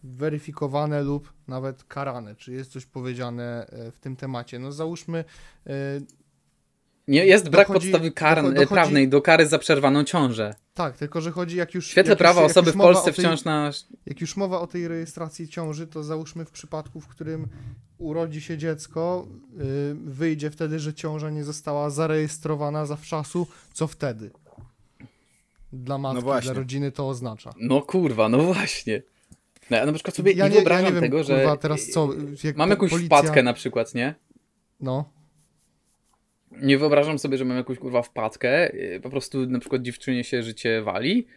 weryfikowane 0.03 1.03
lub 1.03 1.33
nawet 1.47 1.83
karane, 1.83 2.35
czy 2.35 2.53
jest 2.53 2.71
coś 2.71 2.85
powiedziane 2.85 3.67
e, 3.69 3.91
w 3.91 3.99
tym 3.99 4.15
temacie. 4.15 4.59
No 4.59 4.71
załóżmy, 4.71 5.25
e, 5.67 5.71
Nie, 7.07 7.25
jest 7.25 7.49
brak 7.49 7.67
Dochodzi- 7.67 7.73
podstawy 7.91 8.11
kar, 8.11 8.37
docho- 8.37 8.53
dochodzi- 8.53 8.67
prawnej 8.67 9.09
do 9.09 9.21
kary 9.21 9.47
za 9.47 9.59
przerwaną 9.59 10.03
ciążę. 10.03 10.55
tak, 10.73 10.97
tylko 10.97 11.21
że 11.21 11.31
chodzi 11.31 11.57
jak 11.57 11.73
już... 11.73 11.87
W 11.87 11.91
świetle 11.91 12.09
jak 12.11 12.17
prawa 12.19 12.41
już, 12.41 12.51
osoby 12.51 12.71
w 12.71 12.77
Polsce 12.77 13.13
tej, 13.13 13.25
wciąż 13.25 13.43
na... 13.43 13.71
Jak 14.05 14.21
już 14.21 14.37
mowa 14.37 14.59
o 14.61 14.67
tej 14.67 14.87
rejestracji 14.87 15.47
ciąży, 15.47 15.87
to 15.87 16.03
załóżmy 16.03 16.45
w 16.45 16.51
przypadku, 16.51 17.01
w 17.01 17.07
którym 17.07 17.47
urodzi 17.97 18.41
się 18.41 18.57
dziecko, 18.57 19.27
y, 19.61 19.95
wyjdzie 19.95 20.51
wtedy, 20.51 20.79
że 20.79 20.93
ciąża 20.93 21.29
nie 21.29 21.43
została 21.43 21.89
zarejestrowana 21.89 22.85
zawczasu, 22.85 23.47
co 23.73 23.87
wtedy? 23.87 24.31
Dla 25.73 25.97
matki, 25.97 26.23
właśnie. 26.23 26.51
dla 26.51 26.59
rodziny 26.61 26.91
to 26.91 27.07
oznacza. 27.09 27.53
No 27.59 27.81
kurwa, 27.81 28.29
no 28.29 28.37
właśnie. 28.53 29.01
No, 29.69 29.77
ja 29.77 29.85
na 29.85 29.93
przykład 29.93 30.15
sobie 30.15 30.31
ja 30.31 30.43
nie 30.43 30.49
nie, 30.49 30.55
ja 30.55 30.61
wyobrażam 30.61 30.85
nie 30.85 30.91
wiem, 30.91 31.01
tego, 31.01 31.23
że 31.23 31.35
kurwa, 31.35 31.57
teraz 31.57 31.87
co, 31.87 32.09
jak 32.43 32.57
mam 32.57 32.69
po- 32.69 32.73
jakąś 32.73 32.91
policja- 32.91 33.05
wpadkę 33.07 33.43
na 33.43 33.53
przykład, 33.53 33.95
nie? 33.95 34.15
No, 34.81 35.05
Nie 36.61 36.77
wyobrażam 36.77 37.19
sobie, 37.19 37.37
że 37.37 37.45
mam 37.45 37.57
jakąś 37.57 37.77
kurwa 37.77 38.01
wpadkę, 38.01 38.75
yy, 38.75 38.99
po 38.99 39.09
prostu 39.09 39.45
na 39.45 39.59
przykład 39.59 39.81
dziewczynie 39.81 40.23
się 40.23 40.43
życie 40.43 40.81
wali 40.81 41.27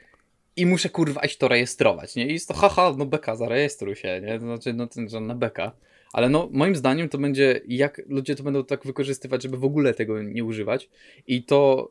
i 0.57 0.67
muszę 0.67 0.89
kurwa 0.89 1.21
iść 1.21 1.37
to 1.37 1.49
rejestrować, 1.49 2.17
nie? 2.17 2.27
I 2.27 2.33
jest 2.33 2.49
to 2.49 2.55
haha, 2.55 2.95
no 2.99 3.07
beka, 3.07 3.37
zarejestruj 3.37 3.97
się, 3.97 4.21
nie? 4.21 4.39
To 4.39 4.45
znaczy, 4.45 4.73
no 4.73 4.87
to 4.87 5.09
żadna 5.09 5.35
beka. 5.35 5.73
Ale 6.13 6.29
no, 6.29 6.49
moim 6.53 6.77
zdaniem 6.77 7.09
to 7.09 7.19
będzie, 7.19 7.61
jak 7.69 8.03
ludzie 8.09 8.35
to 8.35 8.43
będą 8.43 8.65
tak 8.65 8.87
wykorzystywać, 8.87 9.43
żeby 9.43 9.57
w 9.57 9.65
ogóle 9.65 9.95
tego 9.95 10.23
nie 10.23 10.45
używać 10.45 10.89
i 11.27 11.45
to 11.45 11.91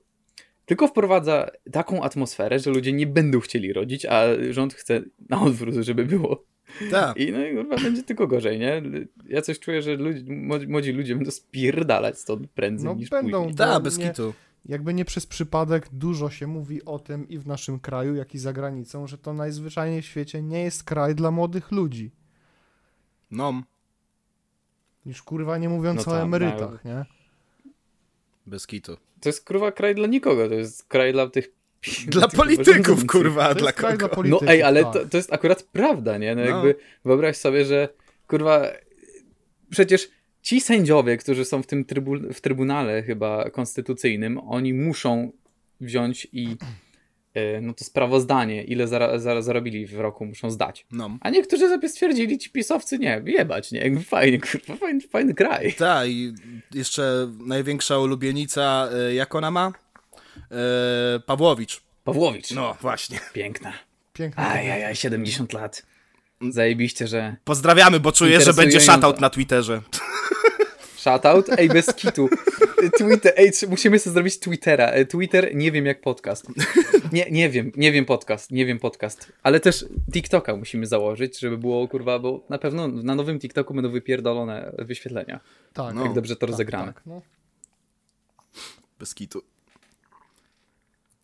tylko 0.65 0.87
wprowadza 0.87 1.51
taką 1.71 2.03
atmosferę, 2.03 2.59
że 2.59 2.71
ludzie 2.71 2.93
nie 2.93 3.07
będą 3.07 3.39
chcieli 3.39 3.73
rodzić, 3.73 4.05
a 4.05 4.23
rząd 4.49 4.73
chce 4.73 5.01
na 5.29 5.41
odwrót, 5.41 5.75
żeby 5.75 6.05
było. 6.05 6.43
Tak. 6.91 7.17
I 7.17 7.31
no 7.31 7.45
i 7.45 7.55
kurwa 7.55 7.75
będzie 7.75 8.03
tylko 8.03 8.27
gorzej, 8.27 8.59
nie? 8.59 8.81
Ja 9.27 9.41
coś 9.41 9.59
czuję, 9.59 9.81
że 9.81 9.95
ludzi, 9.95 10.23
młodzi, 10.67 10.91
ludzie 10.91 11.15
będą 11.15 11.31
spierdalać 11.31 12.19
stąd 12.19 12.49
prędzej 12.51 12.85
no 12.89 12.93
niż 12.95 13.09
będą, 13.09 13.53
Tak, 13.53 13.83
bez 13.83 13.97
kitu. 13.97 14.33
jakby 14.65 14.93
nie 14.93 15.05
przez 15.05 15.25
przypadek 15.25 15.87
dużo 15.91 16.29
się 16.29 16.47
mówi 16.47 16.85
o 16.85 16.99
tym 16.99 17.29
i 17.29 17.37
w 17.37 17.47
naszym 17.47 17.79
kraju, 17.79 18.15
jak 18.15 18.35
i 18.35 18.37
za 18.39 18.53
granicą, 18.53 19.07
że 19.07 19.17
to 19.17 19.33
najzwyczajniej 19.33 20.01
w 20.01 20.05
świecie 20.05 20.41
nie 20.41 20.63
jest 20.63 20.83
kraj 20.83 21.15
dla 21.15 21.31
młodych 21.31 21.71
ludzi. 21.71 22.11
No, 23.31 23.63
Już 25.05 25.23
kurwa 25.23 25.57
nie 25.57 25.69
mówiąc 25.69 26.05
No 26.05 26.11
o 26.11 26.15
tak, 26.15 26.23
emerytach, 26.23 26.85
nie? 26.85 27.05
bez 28.45 28.67
kitu. 28.67 28.97
To 29.21 29.29
jest 29.29 29.47
kurwa 29.47 29.71
kraj 29.71 29.95
dla 29.95 30.07
nikogo, 30.07 30.47
to 30.47 30.53
jest 30.53 30.83
kraj 30.83 31.13
dla 31.13 31.29
tych... 31.29 31.58
Dla 32.07 32.27
polityków, 32.27 33.05
kurwa, 33.05 33.43
a 33.49 33.53
dla 33.55 33.71
kogo? 33.71 33.97
dla 33.97 34.09
polityków. 34.09 34.47
No 34.47 34.53
ej, 34.53 34.63
ale 34.63 34.83
tak. 34.83 34.93
to, 34.93 35.05
to 35.05 35.17
jest 35.17 35.33
akurat 35.33 35.63
prawda, 35.63 36.17
nie? 36.17 36.35
No, 36.35 36.41
No. 36.41 36.47
jakby 36.47 36.75
wyobraź 37.05 37.37
sobie, 37.37 37.65
że 37.65 37.89
kurwa 38.27 38.67
przecież 39.69 40.09
ci 40.41 40.61
sędziowie, 40.61 41.17
którzy 41.17 41.45
są 41.45 41.63
w 41.63 41.67
tym 41.67 41.85
trybu, 41.85 42.15
w 42.33 42.41
trybunale 42.41 43.03
chyba 43.03 43.49
konstytucyjnym, 43.49 44.37
oni 44.37 44.73
muszą 44.73 45.31
wziąć 45.81 46.27
i 46.33 46.57
e, 47.33 47.61
no 47.61 47.73
to 47.73 47.83
sprawozdanie, 47.85 48.63
ile 48.63 48.87
zara, 48.87 49.19
zara, 49.19 49.41
zarobili 49.41 49.85
w 49.87 49.99
roku, 49.99 50.25
muszą 50.25 50.51
zdać. 50.51 50.85
No. 50.91 51.17
A 51.21 51.29
niektórzy 51.29 51.69
sobie 51.69 51.89
stwierdzili, 51.89 52.37
ci 52.37 52.49
pisowcy, 52.49 52.99
nie, 52.99 53.21
jebać, 53.25 53.71
nie, 53.71 53.79
jakby 53.79 54.01
fajnie, 54.01 54.39
kurwa, 54.39 54.75
fajny, 54.75 55.01
fajny 55.01 55.33
kraj. 55.33 55.73
Tak, 55.73 56.09
i 56.09 56.33
jeszcze 56.73 57.31
największa 57.45 57.99
ulubienica, 57.99 58.89
y, 59.09 59.13
jak 59.13 59.35
ona 59.35 59.51
ma? 59.51 59.73
Y, 61.17 61.19
Pawłowicz. 61.19 61.81
Pawłowicz, 62.03 62.51
No, 62.51 62.77
właśnie. 62.81 63.19
piękna. 63.33 63.73
Piękne. 64.13 64.47
Ajajaj, 64.47 64.95
70 64.95 65.53
lat. 65.53 65.83
Zajebiście, 66.49 67.07
że 67.07 67.35
Pozdrawiamy, 67.43 67.99
bo 67.99 68.11
czuję, 68.11 68.41
że 68.41 68.53
będzie 68.53 68.79
shoutout 68.79 69.19
na 69.19 69.29
Twitterze. 69.29 69.81
Shoutout? 70.97 71.49
Ej, 71.57 71.67
bez 71.69 71.93
kitu. 71.95 72.29
Twitter, 72.97 73.33
ej, 73.37 73.51
musimy 73.69 73.99
sobie 73.99 74.13
zrobić 74.13 74.39
Twittera. 74.39 74.85
E, 74.87 75.05
Twitter, 75.05 75.55
nie 75.55 75.71
wiem 75.71 75.85
jak 75.85 76.01
podcast. 76.01 76.45
Nie, 77.11 77.25
nie 77.31 77.49
wiem, 77.49 77.71
nie 77.77 77.91
wiem 77.91 78.05
podcast, 78.05 78.51
nie 78.51 78.65
wiem 78.65 78.79
podcast. 78.79 79.31
Ale 79.43 79.59
też 79.59 79.85
TikToka 80.13 80.55
musimy 80.55 80.85
założyć, 80.85 81.39
żeby 81.39 81.57
było, 81.57 81.87
kurwa, 81.87 82.19
bo 82.19 82.45
na 82.49 82.57
pewno 82.57 82.87
na 82.87 83.15
nowym 83.15 83.39
TikToku 83.39 83.73
będą 83.73 83.91
wypierdolone 83.91 84.71
wyświetlenia. 84.77 85.39
Tak, 85.73 85.95
No. 85.95 86.03
Jak 86.03 86.13
dobrze 86.13 86.35
to 86.35 86.39
tak, 86.39 86.49
rozegramy. 86.49 86.93
tak, 86.93 87.03
no. 87.05 87.21
Bez 88.99 89.15
kitu. 89.15 89.43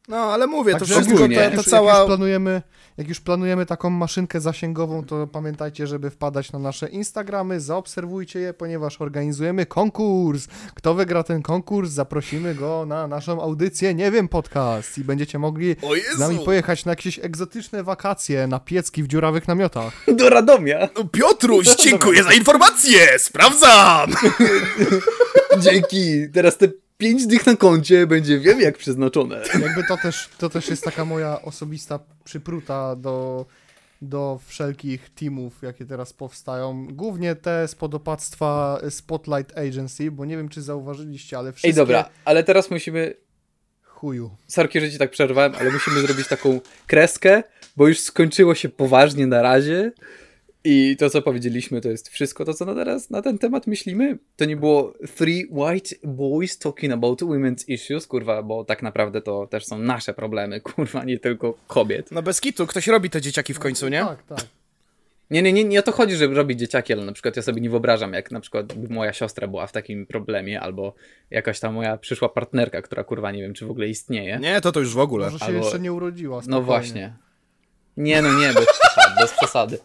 No, 0.08 0.18
ale 0.18 0.48
mówię, 0.48 0.74
to 0.74 0.80
Także 0.80 0.94
wszystko, 0.94 1.16
ogólnie, 1.16 1.36
ta, 1.36 1.44
jak, 1.44 1.52
ta 1.52 1.58
już, 1.58 1.66
jak 1.66 1.72
cała... 1.72 1.98
już 1.98 2.08
planujemy, 2.08 2.62
jak 2.98 3.10
już 3.10 3.20
planujemy 3.20 3.66
taką 3.66 3.90
maszynkę 3.90 4.42
zasięgową, 4.42 5.06
to 5.06 5.28
pamiętajcie, 5.28 5.88
żeby 5.88 6.10
wpadać 6.10 6.52
na 6.52 6.60
nasze 6.60 6.90
Instagramy, 6.90 7.60
zaobserwujcie 7.60 8.40
je, 8.40 8.54
ponieważ 8.54 9.02
organizujemy 9.02 9.66
konkurs. 9.66 10.48
Kto 10.76 10.94
wygra 10.94 11.24
ten 11.24 11.42
konkurs, 11.42 11.92
zaprosimy 11.92 12.56
go 12.56 12.86
na 12.86 13.08
naszą 13.08 13.42
audycję, 13.42 13.94
nie 13.94 14.12
wiem, 14.12 14.28
podcast 14.28 14.98
i 14.98 15.04
będziecie 15.04 15.40
mogli 15.40 15.76
z 16.16 16.20
nami 16.20 16.40
pojechać 16.40 16.86
na 16.86 16.92
jakieś 16.92 17.20
egzotyczne 17.20 17.84
wakacje, 17.84 18.48
na 18.48 18.60
piecki 18.60 19.04
w 19.04 19.08
dziurawych 19.08 19.48
namiotach. 19.48 20.04
Do 20.18 20.30
Radomia! 20.30 20.90
No, 20.98 21.04
Piotruś, 21.04 21.76
dziękuję 21.76 22.24
za 22.24 22.34
informację! 22.34 23.20
Sprawdzam! 23.20 24.12
Dzięki! 25.64 26.30
Teraz 26.34 26.58
te 26.58 26.85
5 26.98 27.28
dych 27.28 27.46
na 27.46 27.56
koncie 27.56 28.08
będzie 28.08 28.40
wiem 28.40 28.62
jak 28.62 28.78
przeznaczone. 28.78 29.42
Jakby 29.62 29.84
to 29.84 29.98
też, 29.98 30.30
to 30.38 30.50
też 30.50 30.70
jest 30.70 30.84
taka 30.84 31.06
moja 31.06 31.42
osobista 31.42 32.00
przypruta 32.24 32.96
do, 32.96 33.46
do 34.02 34.40
wszelkich 34.46 35.10
teamów, 35.10 35.54
jakie 35.62 35.86
teraz 35.86 36.14
powstają. 36.14 36.88
Głównie 36.92 37.36
te 37.36 37.68
z 37.68 37.76
podopactwa 37.76 38.80
Spotlight 38.90 39.58
Agency, 39.58 40.12
bo 40.12 40.26
nie 40.26 40.38
wiem, 40.38 40.50
czy 40.50 40.62
zauważyliście, 40.62 41.38
ale 41.38 41.52
wszystkie... 41.52 41.68
Ej, 41.68 41.74
dobra, 41.74 42.10
ale 42.26 42.44
teraz 42.44 42.72
musimy 42.72 43.16
Chuju. 43.84 44.36
Sorki, 44.48 44.80
że 44.80 44.92
ci 44.92 44.98
tak 44.98 45.12
przerwałem, 45.12 45.54
ale 45.60 45.72
musimy 45.72 46.02
zrobić 46.02 46.28
taką 46.28 46.60
kreskę, 46.88 47.44
bo 47.78 47.88
już 47.88 48.00
skończyło 48.00 48.56
się 48.56 48.70
poważnie 48.70 49.28
na 49.28 49.42
razie. 49.42 49.92
I 50.68 50.96
to, 51.00 51.10
co 51.10 51.22
powiedzieliśmy, 51.22 51.82
to 51.82 51.90
jest 51.90 52.10
wszystko 52.10 52.46
to, 52.46 52.54
co 52.54 52.66
na 52.66 52.76
teraz 52.76 53.10
na 53.10 53.22
ten 53.22 53.38
temat 53.38 53.68
myślimy. 53.68 54.18
To 54.36 54.46
nie 54.46 54.58
było 54.58 54.94
three 55.16 55.48
white 55.52 55.96
boys 56.04 56.58
talking 56.60 56.94
about 56.94 57.22
women's 57.22 57.64
issues, 57.68 58.08
kurwa, 58.08 58.44
bo 58.44 58.66
tak 58.66 58.84
naprawdę 58.84 59.22
to 59.22 59.48
też 59.48 59.66
są 59.66 59.78
nasze 59.78 60.14
problemy, 60.14 60.62
kurwa, 60.76 61.04
nie 61.04 61.20
tylko 61.20 61.54
kobiet. 61.68 62.12
No 62.12 62.22
bez 62.22 62.42
kitu, 62.42 62.68
ktoś 62.68 62.88
robi 62.88 63.10
te 63.10 63.22
dzieciaki 63.22 63.54
w 63.54 63.60
końcu, 63.60 63.88
nie? 63.88 64.00
Tak, 64.00 64.24
tak. 64.24 64.40
Nie, 65.32 65.42
nie, 65.42 65.54
nie, 65.54 65.64
nie 65.64 65.80
o 65.80 65.84
to 65.84 65.92
chodzi, 65.92 66.16
żeby 66.16 66.36
robić 66.36 66.60
dzieciaki, 66.60 66.94
ale 66.94 67.06
na 67.06 67.12
przykład 67.12 67.36
ja 67.36 67.42
sobie 67.42 67.62
nie 67.62 67.70
wyobrażam, 67.70 68.14
jak 68.14 68.32
na 68.32 68.40
przykład 68.40 68.90
moja 68.90 69.14
siostra 69.14 69.48
była 69.48 69.68
w 69.68 69.72
takim 69.72 70.06
problemie, 70.06 70.62
albo 70.62 70.94
jakaś 71.32 71.60
ta 71.60 71.72
moja 71.72 71.98
przyszła 71.98 72.30
partnerka, 72.30 72.82
która 72.82 73.04
kurwa 73.04 73.32
nie 73.32 73.42
wiem, 73.42 73.54
czy 73.54 73.66
w 73.66 73.72
ogóle 73.72 73.88
istnieje. 73.88 74.40
Nie, 74.40 74.62
to 74.62 74.72
to 74.72 74.80
już 74.80 74.94
w 74.94 75.00
ogóle. 75.00 75.26
Może 75.26 75.40
się 75.40 75.46
Albo- 75.46 75.64
jeszcze 75.64 75.80
nie 75.80 75.94
urodziła. 75.94 76.36
No 76.36 76.42
spokojnie. 76.42 76.66
właśnie. 76.66 77.14
Nie, 77.98 78.22
no 78.22 78.40
nie, 78.40 78.54
bez 78.54 78.66
przesady. 78.80 79.16
Bez 79.20 79.32
przesady. 79.32 79.78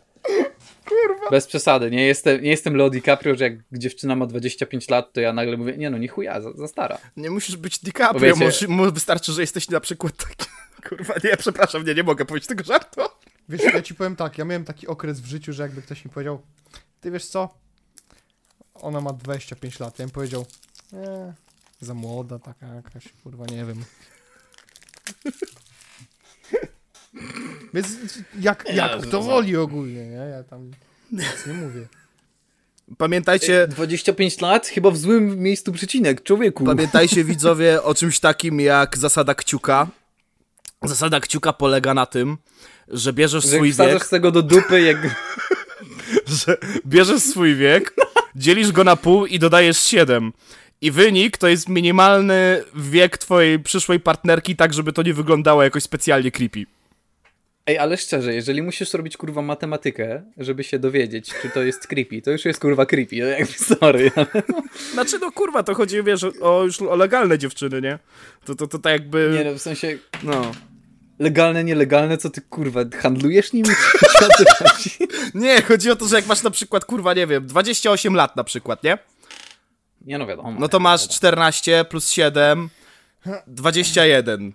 Kurwa. 0.91 1.31
Bez 1.31 1.47
przesady. 1.47 1.91
Nie 1.91 2.07
jestem, 2.07 2.43
nie 2.43 2.51
jestem 2.51 2.77
Leo 2.77 2.91
DiCaprio, 2.91 3.35
że 3.37 3.45
jak 3.45 3.53
dziewczyna 3.73 4.17
ma 4.17 4.27
25 4.27 4.89
lat, 4.89 5.13
to 5.13 5.21
ja 5.21 5.33
nagle 5.33 5.57
mówię, 5.57 5.77
nie 5.77 5.91
no, 5.91 5.99
nie 5.99 6.09
chuja, 6.09 6.41
za, 6.41 6.53
za 6.53 6.69
stara. 6.69 6.99
Nie 7.17 7.31
musisz 7.31 7.57
być 7.57 7.79
DiCaprio, 7.79 8.35
Powiecie- 8.35 8.69
może, 8.69 8.93
wystarczy, 8.93 9.33
że 9.33 9.41
jesteś 9.41 9.69
na 9.69 9.81
przykład 9.81 10.17
taki... 10.17 10.51
Kurwa, 10.89 11.15
nie, 11.25 11.37
przepraszam, 11.37 11.85
nie, 11.85 11.95
nie 11.95 12.03
mogę 12.03 12.25
powiedzieć 12.25 12.49
tego 12.49 12.65
żartu. 12.65 13.01
Wiesz, 13.49 13.63
ja 13.75 13.83
ci 13.83 13.95
powiem 13.95 14.17
tak, 14.17 14.39
ja 14.39 14.45
miałem 14.45 14.65
taki 14.65 14.87
okres 14.87 15.21
w 15.21 15.27
życiu, 15.27 15.53
że 15.53 15.63
jakby 15.63 15.83
ktoś 15.83 16.05
mi 16.05 16.11
powiedział, 16.11 16.43
ty 17.01 17.11
wiesz 17.11 17.27
co, 17.27 17.55
ona 18.75 19.01
ma 19.01 19.13
25 19.13 19.81
lat, 19.81 19.99
ja 19.99 20.05
bym 20.05 20.13
powiedział, 20.13 20.47
nie, 20.93 21.35
za 21.81 21.95
młoda 21.95 22.39
taka 22.39 22.67
jakaś, 22.67 23.05
kurwa, 23.23 23.47
nie 23.47 23.65
wiem. 23.65 23.85
Więc 27.75 27.89
jak, 28.41 28.65
jak 28.75 29.01
kto 29.01 29.23
woli 29.23 29.57
ogólnie, 29.57 30.07
nie? 30.07 30.17
Ja 30.17 30.43
tam 30.43 30.71
nic 31.13 31.47
nie 31.47 31.53
mówię. 31.53 31.87
Pamiętajcie, 32.99 33.67
25 33.69 34.41
lat? 34.41 34.67
Chyba 34.67 34.91
w 34.91 34.97
złym 34.97 35.39
miejscu 35.39 35.73
przecinek, 35.73 36.23
człowieku. 36.23 36.65
pamiętajcie 36.65 37.25
widzowie 37.31 37.83
o 37.83 37.95
czymś 37.95 38.21
takim 38.21 38.61
jak 38.61 38.99
zasada 38.99 39.35
kciuka. 39.35 39.87
Zasada 40.83 41.21
kciuka 41.21 41.53
polega 41.53 41.95
na 41.95 42.07
tym, 42.07 42.39
że 42.89 43.13
bierzesz 43.13 43.45
że 43.45 43.49
swój 43.49 43.73
wiek, 43.73 44.07
z 44.07 44.09
tego 44.09 44.31
do 44.31 44.43
dupy, 44.43 44.81
jak... 44.81 44.97
że 46.45 46.57
bierzesz 46.87 47.23
swój 47.23 47.55
wiek, 47.55 47.95
dzielisz 48.35 48.73
go 48.73 48.85
na 48.85 48.97
pół 48.97 49.27
i 49.27 49.39
dodajesz 49.39 49.83
7. 49.83 50.33
I 50.81 50.91
wynik 50.91 51.37
to 51.37 51.49
jest 51.49 51.69
minimalny 51.69 52.65
wiek 52.75 53.19
twojej 53.19 53.61
przyszłej 53.61 54.01
partnerki, 54.01 54.57
tak 54.57 54.75
żeby 54.75 54.93
to 54.93 55.03
nie 55.03 55.15
wyglądało 55.15 55.63
jakoś 55.63 55.83
specjalnie 55.83 56.31
creepy. 56.31 56.67
Ej, 57.71 57.79
ale 57.79 57.97
szczerze, 57.97 58.35
jeżeli 58.35 58.63
musisz 58.63 58.95
robić 58.95 59.17
kurwa 59.17 59.43
matematykę, 59.43 60.23
żeby 60.37 60.65
się 60.65 60.79
dowiedzieć, 60.79 61.31
czy 61.43 61.51
to 61.51 61.63
jest 61.63 61.87
creepy, 61.87 62.23
to 62.23 62.31
już 62.31 62.45
jest 62.45 62.61
kurwa 62.61 62.87
creepy, 62.87 63.17
no 63.19 63.25
jakby 63.27 63.53
sorry. 63.81 64.11
ale- 64.17 64.27
Znaczy, 64.93 65.19
no 65.19 65.33
kurwa, 65.33 65.63
to 65.63 65.75
chodzi, 65.75 66.03
wiesz, 66.03 66.25
o 66.43 66.63
już 66.65 66.83
o 66.83 66.97
legalne 66.97 67.39
dziewczyny, 67.39 67.81
nie? 67.81 67.99
To, 68.45 68.55
to, 68.55 68.67
to 68.67 68.79
tak 68.79 68.93
jakby... 68.93 69.35
Nie 69.39 69.51
no, 69.51 69.59
w 69.59 69.63
sensie 69.63 69.99
No. 70.23 70.53
legalne, 71.19 71.65
nielegalne, 71.65 72.19
co 72.19 72.31
ty 72.31 72.41
kurwa, 72.41 72.81
handlujesz 73.03 73.53
nimi? 73.53 73.69
Nie, 75.35 75.63
chodzi 75.63 75.91
o 75.91 75.97
to, 75.97 76.09
że 76.09 76.17
jak 76.17 76.27
masz 76.27 76.43
na 76.43 76.51
przykład, 76.51 76.85
kurwa, 76.85 77.15
nie 77.15 77.27
wiem, 77.27 77.47
28 77.47 78.15
lat 78.15 78.37
na 78.37 78.45
przykład, 78.45 78.85
nie? 78.85 78.99
Nie 80.01 80.19
no 80.19 80.27
wiadomo. 80.27 80.57
No 80.61 80.69
to 80.69 80.81
masz 80.81 81.09
14 81.09 81.85
plus 81.91 82.11
7, 82.11 82.69
21. 83.47 84.53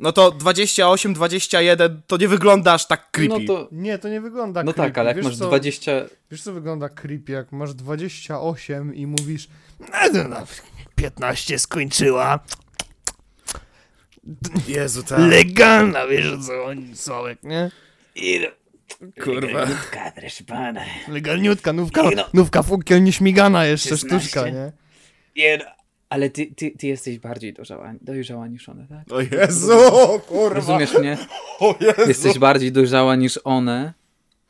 No 0.00 0.12
to 0.12 0.30
28, 0.30 1.14
21 1.14 2.02
to 2.06 2.16
nie 2.16 2.28
wygląda 2.28 2.72
aż 2.72 2.86
tak 2.86 3.10
creepy. 3.10 3.34
No 3.38 3.54
to, 3.54 3.68
Nie, 3.72 3.98
to 3.98 4.08
nie 4.08 4.20
wygląda 4.20 4.62
no 4.62 4.72
creepy. 4.72 4.88
tak, 4.90 4.98
ale 4.98 5.08
jak 5.08 5.16
wiesz, 5.16 5.24
masz 5.26 5.36
co, 5.36 5.46
20... 5.46 5.92
Wiesz 6.30 6.42
co 6.42 6.52
wygląda 6.52 6.88
creepy, 6.88 7.32
jak 7.32 7.52
masz 7.52 7.74
28 7.74 8.94
i 8.94 9.06
mówisz 9.06 9.48
"No, 9.80 10.22
no, 10.28 10.46
15 10.94 11.58
skończyła, 11.58 12.38
Jezu, 14.68 15.02
tak. 15.02 15.18
legalna, 15.18 16.06
wiesz 16.06 16.26
o 16.26 16.38
co 16.38 16.64
oni 16.64 16.96
Sławek, 16.96 17.38
nie? 17.42 17.70
Kurwa. 19.24 19.46
Legalniutka, 19.46 20.12
proszę 20.16 20.44
pana. 20.44 20.80
Legalniutka, 21.08 21.72
nówka, 21.72 22.02
Nie 22.02 22.16
no. 22.16 22.24
nówka 22.34 22.62
funkiel 22.62 23.02
nieśmigana 23.02 23.64
jeszcze, 23.64 23.88
16. 23.88 24.20
sztuczka, 24.20 24.50
nie? 24.50 24.72
Nie 25.36 25.58
no. 25.58 25.64
Ale 26.10 26.30
ty, 26.30 26.46
ty, 26.56 26.70
ty 26.70 26.86
jesteś 26.86 27.18
bardziej 27.18 27.52
dojrzała, 27.52 27.92
dojrzała 28.00 28.46
niż 28.46 28.68
one, 28.68 28.86
tak? 28.86 29.12
O 29.12 29.20
Jezu, 29.20 29.72
kurwa. 30.28 30.54
Rozumiesz 30.54 30.98
mnie? 30.98 31.18
O 31.60 31.74
Jezu. 31.80 32.08
Jesteś 32.08 32.38
bardziej 32.38 32.72
dojrzała 32.72 33.16
niż 33.16 33.40
one 33.44 33.92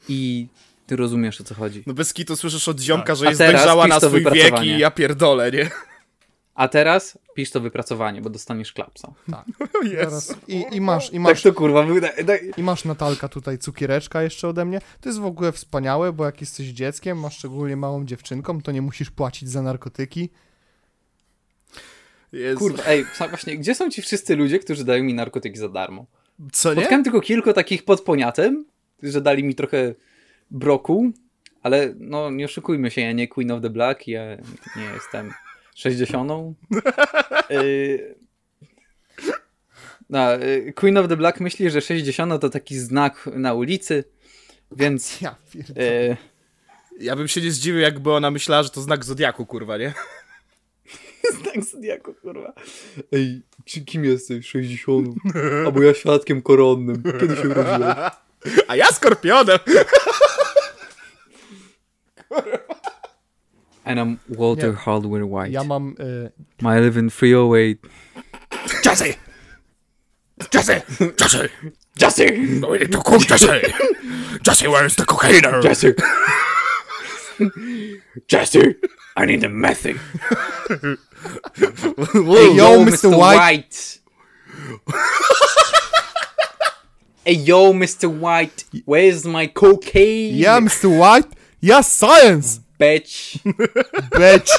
i 0.08 0.46
ty 0.86 0.96
rozumiesz 0.96 1.40
o 1.40 1.44
co 1.44 1.54
chodzi. 1.54 1.82
No 1.86 1.94
bez 1.94 2.12
kitu 2.12 2.36
słyszysz 2.36 2.68
od 2.68 2.80
ziomka, 2.80 3.14
że 3.14 3.26
A 3.26 3.28
jest 3.28 3.40
dojrzała 3.40 3.84
pisz 3.84 3.94
na 3.94 4.00
swój 4.00 4.24
wiek 4.32 4.62
i 4.62 4.78
ja 4.78 4.90
pierdolę, 4.90 5.50
nie? 5.50 5.70
A 6.54 6.68
teraz 6.68 7.18
pisz 7.34 7.50
to 7.50 7.60
wypracowanie, 7.60 8.22
bo 8.22 8.30
dostaniesz 8.30 8.72
klapsa. 8.72 9.12
Teraz, 9.90 10.34
i, 10.48 10.64
I 10.72 10.80
masz, 10.80 11.08
i 11.08 11.12
Tak 11.12 11.20
masz, 11.20 11.42
to 11.42 11.52
kurwa 11.52 11.86
tak- 12.26 12.58
i 12.58 12.62
masz 12.62 12.84
Natalka 12.84 13.28
tutaj 13.28 13.58
cukiereczka 13.58 14.22
jeszcze 14.22 14.48
ode 14.48 14.64
mnie. 14.64 14.80
To 15.00 15.08
jest 15.08 15.18
w 15.18 15.24
ogóle 15.24 15.52
wspaniałe, 15.52 16.12
bo 16.12 16.24
jak 16.24 16.40
jesteś 16.40 16.66
dzieckiem, 16.66 17.20
masz 17.20 17.38
szczególnie 17.38 17.76
małą 17.76 18.04
dziewczynką, 18.04 18.62
to 18.62 18.72
nie 18.72 18.82
musisz 18.82 19.10
płacić 19.10 19.48
za 19.48 19.62
narkotyki. 19.62 20.30
Jezu. 22.32 22.58
Kurwa, 22.58 22.82
ej, 22.86 23.04
właśnie, 23.28 23.56
gdzie 23.56 23.74
są 23.74 23.90
ci 23.90 24.02
wszyscy 24.02 24.36
ludzie, 24.36 24.58
którzy 24.58 24.84
dają 24.84 25.02
mi 25.04 25.14
narkotyki 25.14 25.58
za 25.58 25.68
darmo? 25.68 26.06
Co 26.52 26.68
nie? 26.68 26.74
Spotkałem 26.80 27.04
tylko 27.04 27.20
kilku 27.20 27.52
takich 27.52 27.84
pod 27.84 28.00
poniatem, 28.00 28.64
że 29.02 29.20
dali 29.20 29.44
mi 29.44 29.54
trochę 29.54 29.94
broku, 30.50 31.12
ale 31.62 31.94
no 31.98 32.30
nie 32.30 32.44
oszukujmy 32.44 32.90
się, 32.90 33.00
ja 33.00 33.12
nie 33.12 33.28
Queen 33.28 33.50
of 33.50 33.62
the 33.62 33.70
Black, 33.70 34.08
ja 34.08 34.22
nie 34.76 34.84
jestem 34.94 35.32
60. 35.74 36.32
Y, 37.50 38.14
no, 40.10 40.42
y, 40.42 40.72
Queen 40.76 40.96
of 40.98 41.08
the 41.08 41.16
Black 41.16 41.40
myśli, 41.40 41.70
że 41.70 41.80
60 41.80 42.40
to 42.40 42.50
taki 42.50 42.78
znak 42.78 43.28
na 43.34 43.54
ulicy, 43.54 44.04
więc 44.72 45.20
Ja 45.20 45.36
pierdolę. 45.52 45.86
y, 45.86 46.16
Ja 47.00 47.16
bym 47.16 47.28
się 47.28 47.40
nie 47.40 47.50
zdziwił, 47.52 47.80
jakby 47.80 48.12
ona 48.12 48.30
myślała, 48.30 48.62
że 48.62 48.70
to 48.70 48.80
znak 48.80 49.04
Zodiaku, 49.04 49.46
kurwa, 49.46 49.76
nie? 49.78 49.92
znak 51.42 51.64
zodiaku, 51.64 52.14
kurwa. 52.14 52.52
Ej, 53.12 53.42
czy- 53.64 53.84
kim 53.84 54.04
jesteś? 54.04 54.46
60. 54.46 55.08
Albo 55.66 55.82
ja 55.82 55.94
świadkiem 55.94 56.42
koronnym. 56.42 57.02
Kiedy 57.20 57.36
się 57.36 57.48
urodziłeś? 57.48 57.96
A 58.68 58.76
ja 58.76 58.86
skorpionem! 58.86 59.58
And 63.84 63.98
I'm 63.98 64.16
Walter 64.28 64.70
Nie. 64.70 64.76
Hardware 64.76 65.26
White. 65.26 65.50
Ja 65.50 65.64
mam... 65.64 65.94
Y, 66.00 66.30
I 66.62 66.80
live 66.80 66.96
in 66.96 67.10
308. 67.10 67.78
Jesse! 68.84 69.14
Jesse! 70.54 70.82
Jesse! 71.20 71.48
Jesse! 71.96 72.30
No 72.60 72.68
we 72.68 72.78
need 72.78 72.92
to 72.92 73.02
cook 73.02 73.30
Jesse! 73.30 73.60
Jesse, 74.46 74.68
where's 74.68 74.96
the 74.96 75.04
cocaine? 75.04 75.62
Jesse! 75.62 75.94
Jesse! 78.28 78.74
I 79.16 79.26
need 79.26 79.44
a 79.44 79.48
method. 79.48 79.96
Hey, 81.56 82.54
yo, 82.56 82.84
Mr. 82.84 83.16
White. 83.16 83.98
hey, 87.24 87.32
yo, 87.34 87.72
Mr. 87.72 88.10
White. 88.20 88.64
Where's 88.84 89.24
my 89.26 89.46
cocaine? 89.46 90.34
yeah, 90.34 90.58
Mr. 90.60 90.96
White. 90.98 91.26
Yeah, 91.60 91.82
science, 91.82 92.60
Bitch. 92.78 93.38
bitch. 94.16 94.50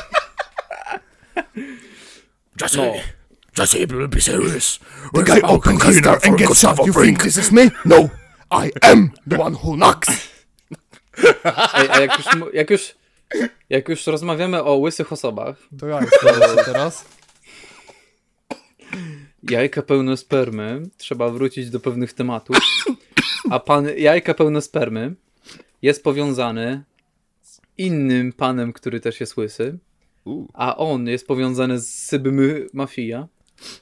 Jesse! 2.57 2.77
No. 2.77 3.01
Jesse, 3.53 3.85
will 3.85 4.07
be 4.07 4.19
serious. 4.21 4.79
The 5.13 5.23
guy 5.23 5.39
opens 5.41 5.83
his 5.83 6.01
door 6.01 6.19
and 6.23 6.37
gets 6.37 6.63
out. 6.63 6.85
You 6.85 6.93
think 6.93 7.23
this 7.23 7.37
is 7.37 7.51
me? 7.51 7.71
No, 7.83 8.11
I 8.51 8.71
am 8.83 9.13
the 9.25 9.37
one 9.37 9.55
who 9.55 9.75
knocks. 9.75 10.29
Ej, 11.17 11.89
a 11.89 11.99
jak 11.99 12.17
już, 12.17 12.27
jak 12.53 12.69
już, 12.69 12.95
jak 13.69 13.89
już 13.89 14.07
rozmawiamy 14.07 14.63
o 14.63 14.75
łysych 14.75 15.13
osobach, 15.13 15.57
To 15.79 15.87
ja 15.87 15.99
jestem 16.01 16.65
teraz. 16.65 17.05
jajka 19.49 19.81
pełne 19.81 20.17
spermy, 20.17 20.81
trzeba 20.97 21.29
wrócić 21.29 21.69
do 21.69 21.79
pewnych 21.79 22.13
tematów. 22.13 22.57
A 23.49 23.59
pan 23.59 23.87
jajka 23.97 24.33
pełne 24.33 24.61
spermy 24.61 25.15
jest 25.81 26.03
powiązany 26.03 26.83
z 27.41 27.61
innym 27.77 28.33
panem, 28.33 28.73
który 28.73 28.99
też 28.99 29.19
jest 29.19 29.37
łysy. 29.37 29.77
A 30.53 30.77
on 30.77 31.07
jest 31.07 31.27
powiązany 31.27 31.79
z 31.79 31.89
Sybymy 31.89 32.67
Mafia, 32.73 33.27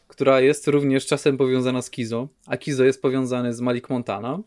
która 0.07 0.41
jest 0.41 0.67
również 0.67 1.05
czasem 1.05 1.37
powiązana 1.37 1.81
z 1.81 1.89
Kizo, 1.89 2.27
a 2.47 2.57
Kizo 2.57 2.83
jest 2.83 3.01
powiązany 3.01 3.53
z 3.53 3.61
Malik 3.61 3.89
Montana. 3.89 4.39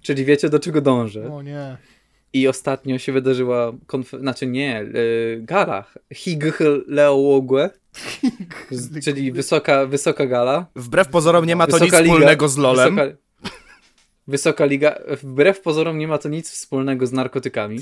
Czyli 0.00 0.24
wiecie 0.24 0.48
do 0.48 0.58
czego 0.58 0.80
dążę. 0.80 1.32
O 1.32 1.42
nie. 1.42 1.76
I 2.32 2.48
ostatnio 2.48 2.98
się 2.98 3.12
wydarzyła, 3.12 3.72
konf- 3.86 4.20
znaczy 4.20 4.46
nie, 4.46 4.82
y, 4.82 5.38
gala 5.42 5.84
Higleogue, 6.14 7.58
czyli 9.04 9.32
wysoka, 9.32 9.86
wysoka 9.86 10.26
gala. 10.26 10.66
Wbrew 10.76 11.08
pozorom 11.08 11.46
nie 11.46 11.56
ma 11.56 11.66
to 11.66 11.72
nic 11.72 11.80
Wysoka 11.80 12.00
liga. 12.00 12.12
wspólnego 12.14 12.48
z 12.48 12.56
LoLem. 12.56 12.96
Wysoka, 12.96 13.16
wysoka 14.26 14.64
liga. 14.64 14.98
Wbrew 15.22 15.60
pozorom 15.60 15.98
nie 15.98 16.08
ma 16.08 16.18
to 16.18 16.28
nic 16.28 16.50
wspólnego 16.50 17.06
z 17.06 17.12
narkotykami. 17.12 17.78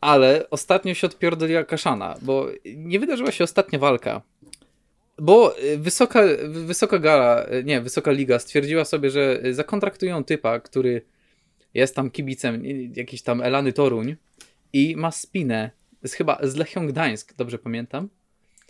Ale 0.00 0.50
ostatnio 0.50 0.94
się 0.94 1.06
odpierdoliła 1.06 1.64
kaszana, 1.64 2.14
bo 2.22 2.48
nie 2.76 3.00
wydarzyła 3.00 3.32
się 3.32 3.44
ostatnia 3.44 3.78
walka. 3.78 4.22
Bo 5.18 5.58
y, 5.58 5.78
wysoka, 5.78 6.22
wysoka 6.48 6.98
gala, 6.98 7.46
y, 7.52 7.64
nie, 7.64 7.80
wysoka 7.80 8.10
liga 8.10 8.38
stwierdziła 8.38 8.84
sobie, 8.84 9.10
że 9.10 9.40
zakontraktują 9.50 10.24
typa, 10.24 10.60
który 10.60 11.02
jest 11.74 11.96
tam 11.96 12.10
kibicem 12.10 12.62
jakiś 12.96 13.22
tam 13.22 13.40
Elany 13.42 13.72
Toruń 13.72 14.16
i 14.72 14.96
ma 14.96 15.10
spinę 15.10 15.70
z 16.04 16.12
chyba 16.12 16.38
z 16.42 16.56
Lechią 16.56 16.86
Gdańsk, 16.86 17.34
dobrze 17.36 17.58
pamiętam. 17.58 18.08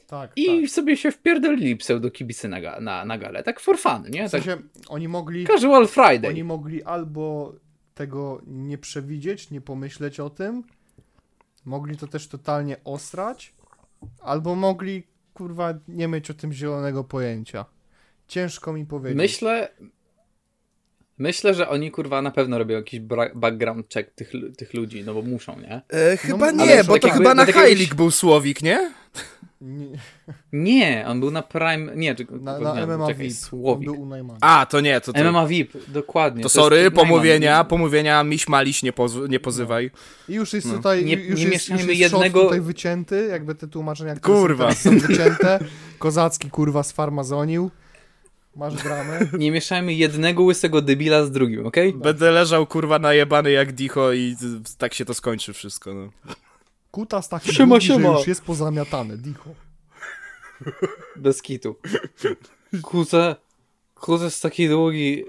Tak, 0.07 0.33
I 0.37 0.61
tak. 0.63 0.71
sobie 0.71 0.97
się 0.97 1.13
wpierdolili 1.13 1.77
pseudo 1.77 2.11
kibicy 2.11 2.49
na, 2.49 2.81
na, 2.81 3.05
na 3.05 3.19
galę. 3.19 3.43
Tak 3.43 3.61
for 3.61 3.79
fun, 3.79 4.03
nie? 4.11 4.29
W 4.29 4.33
Tak 4.33 4.43
sensie, 4.43 4.63
oni 4.89 5.09
mogli, 5.09 5.47
casual 5.47 5.89
Friday. 5.89 6.31
oni 6.31 6.45
mogli 6.45 6.83
albo 6.83 7.55
tego 7.95 8.41
nie 8.47 8.79
przewidzieć, 8.79 9.51
nie 9.51 9.61
pomyśleć 9.61 10.21
o 10.21 10.31
tym, 10.31 10.65
mogli 11.65 11.97
to 11.97 12.07
też 12.07 12.29
totalnie 12.29 12.77
osrać, 12.85 13.55
albo 14.21 14.55
mogli, 14.55 15.03
kurwa, 15.35 15.75
nie 15.89 16.09
mieć 16.09 16.31
o 16.31 16.35
tym 16.35 16.53
zielonego 16.53 17.05
pojęcia. 17.05 17.65
Ciężko 18.29 18.73
mi 18.73 18.87
powiedzieć. 18.87 19.19
Myślę... 19.19 19.69
Myślę, 21.19 21.55
że 21.55 21.69
oni 21.69 21.91
kurwa 21.91 22.23
na 22.23 22.31
pewno 22.31 22.59
robią 22.59 22.77
jakiś 22.77 23.01
background 23.35 23.95
check 23.95 24.11
tych, 24.15 24.33
tych 24.59 24.75
ludzi, 24.75 25.05
no 25.05 25.15
bo 25.15 25.23
muszą, 25.23 25.61
nie? 25.61 25.83
E, 25.89 26.17
chyba 26.17 26.53
No, 26.53 26.67
nie, 26.67 26.85
bo 26.85 26.93
tak 26.93 27.03
to 27.03 27.09
jakby- 27.09 27.11
chyba 27.23 27.35
na 27.35 27.47
tak 27.47 27.57
jakbyś- 27.57 27.79
League 27.79 27.95
był 27.97 28.11
Słowik, 28.11 28.63
nie? 28.63 28.93
Nie, 29.61 29.99
Nie, 30.53 31.05
on 31.09 31.21
był 31.21 31.31
na 31.31 31.43
Prime... 31.43 31.97
Nie, 31.97 32.15
czekaj, 32.15 32.41
na, 32.41 32.59
nie, 32.59 32.65
na 32.65 32.87
MMA 32.97 33.07
czekaj, 33.07 33.29
VIP. 33.29 33.37
Słowik. 33.37 33.89
On 33.89 33.95
był 33.95 34.03
u 34.03 34.07
Najmana. 34.07 34.39
A, 34.43 34.67
to 34.67 34.81
nie, 34.81 35.01
to 35.01 35.13
to... 35.13 35.25
MMA 35.33 35.47
VIP, 35.47 35.73
dokładnie. 35.89 36.43
To 36.43 36.47
jest 36.47 36.55
sorry, 36.55 36.91
pomówienia, 36.91 37.65
pomówienia, 37.65 38.25
miś 38.25 38.49
maliś, 38.49 38.83
nie, 38.83 38.93
poz- 38.93 39.29
nie 39.29 39.41
pozywaj. 39.41 39.91
I 40.29 40.35
już 40.35 40.53
jest 40.53 40.67
No. 40.67 40.75
tutaj, 40.75 41.05
Nie- 41.05 41.15
już 41.15 41.41
nie 41.41 41.47
jest, 41.49 41.69
już 41.69 41.85
jest 41.87 42.01
jednego- 42.01 42.43
tutaj 42.43 42.61
wycięty, 42.61 43.29
jakby 43.31 43.55
te 43.55 43.69
tłumaczenia, 43.69 44.17
Kurwa. 44.17 44.75
są 44.75 44.99
wycięte. 44.99 45.59
Kozacki, 45.99 46.51
kurwa, 46.51 46.83
sfarmazonił. 46.83 47.71
Masz 48.57 48.75
dramę. 48.75 49.21
Nie 49.39 49.51
mieszajmy 49.51 49.95
jednego 49.95 50.43
łysego 50.43 50.83
debila 50.83 51.25
z 51.25 51.31
drugim, 51.31 51.67
okej? 51.67 51.93
Będę 51.93 52.31
leżał 52.31 52.67
kurwa 52.67 52.99
najebany 52.99 53.51
jak 53.51 53.73
dicho 53.73 54.13
i 54.13 54.37
tak 54.79 54.95
się 54.95 55.05
to 55.05 55.15
skończy 55.15 55.53
wszystko, 55.53 55.95
no. 55.95 56.11
Kutas 56.91 57.29
taki 57.29 57.55
Siema, 57.55 57.69
długi, 57.69 57.87
że 57.87 57.95
siema. 57.95 58.09
już 58.19 58.27
jest 58.27 58.43
pozamiatany, 58.43 59.19
dicho. 59.19 59.51
Bez 61.17 61.43
kitu. 61.43 61.77
Kuzę, 62.83 63.37
kuzę 63.95 64.25
jest 64.25 64.43
taki 64.43 64.69
długi. 64.69 65.25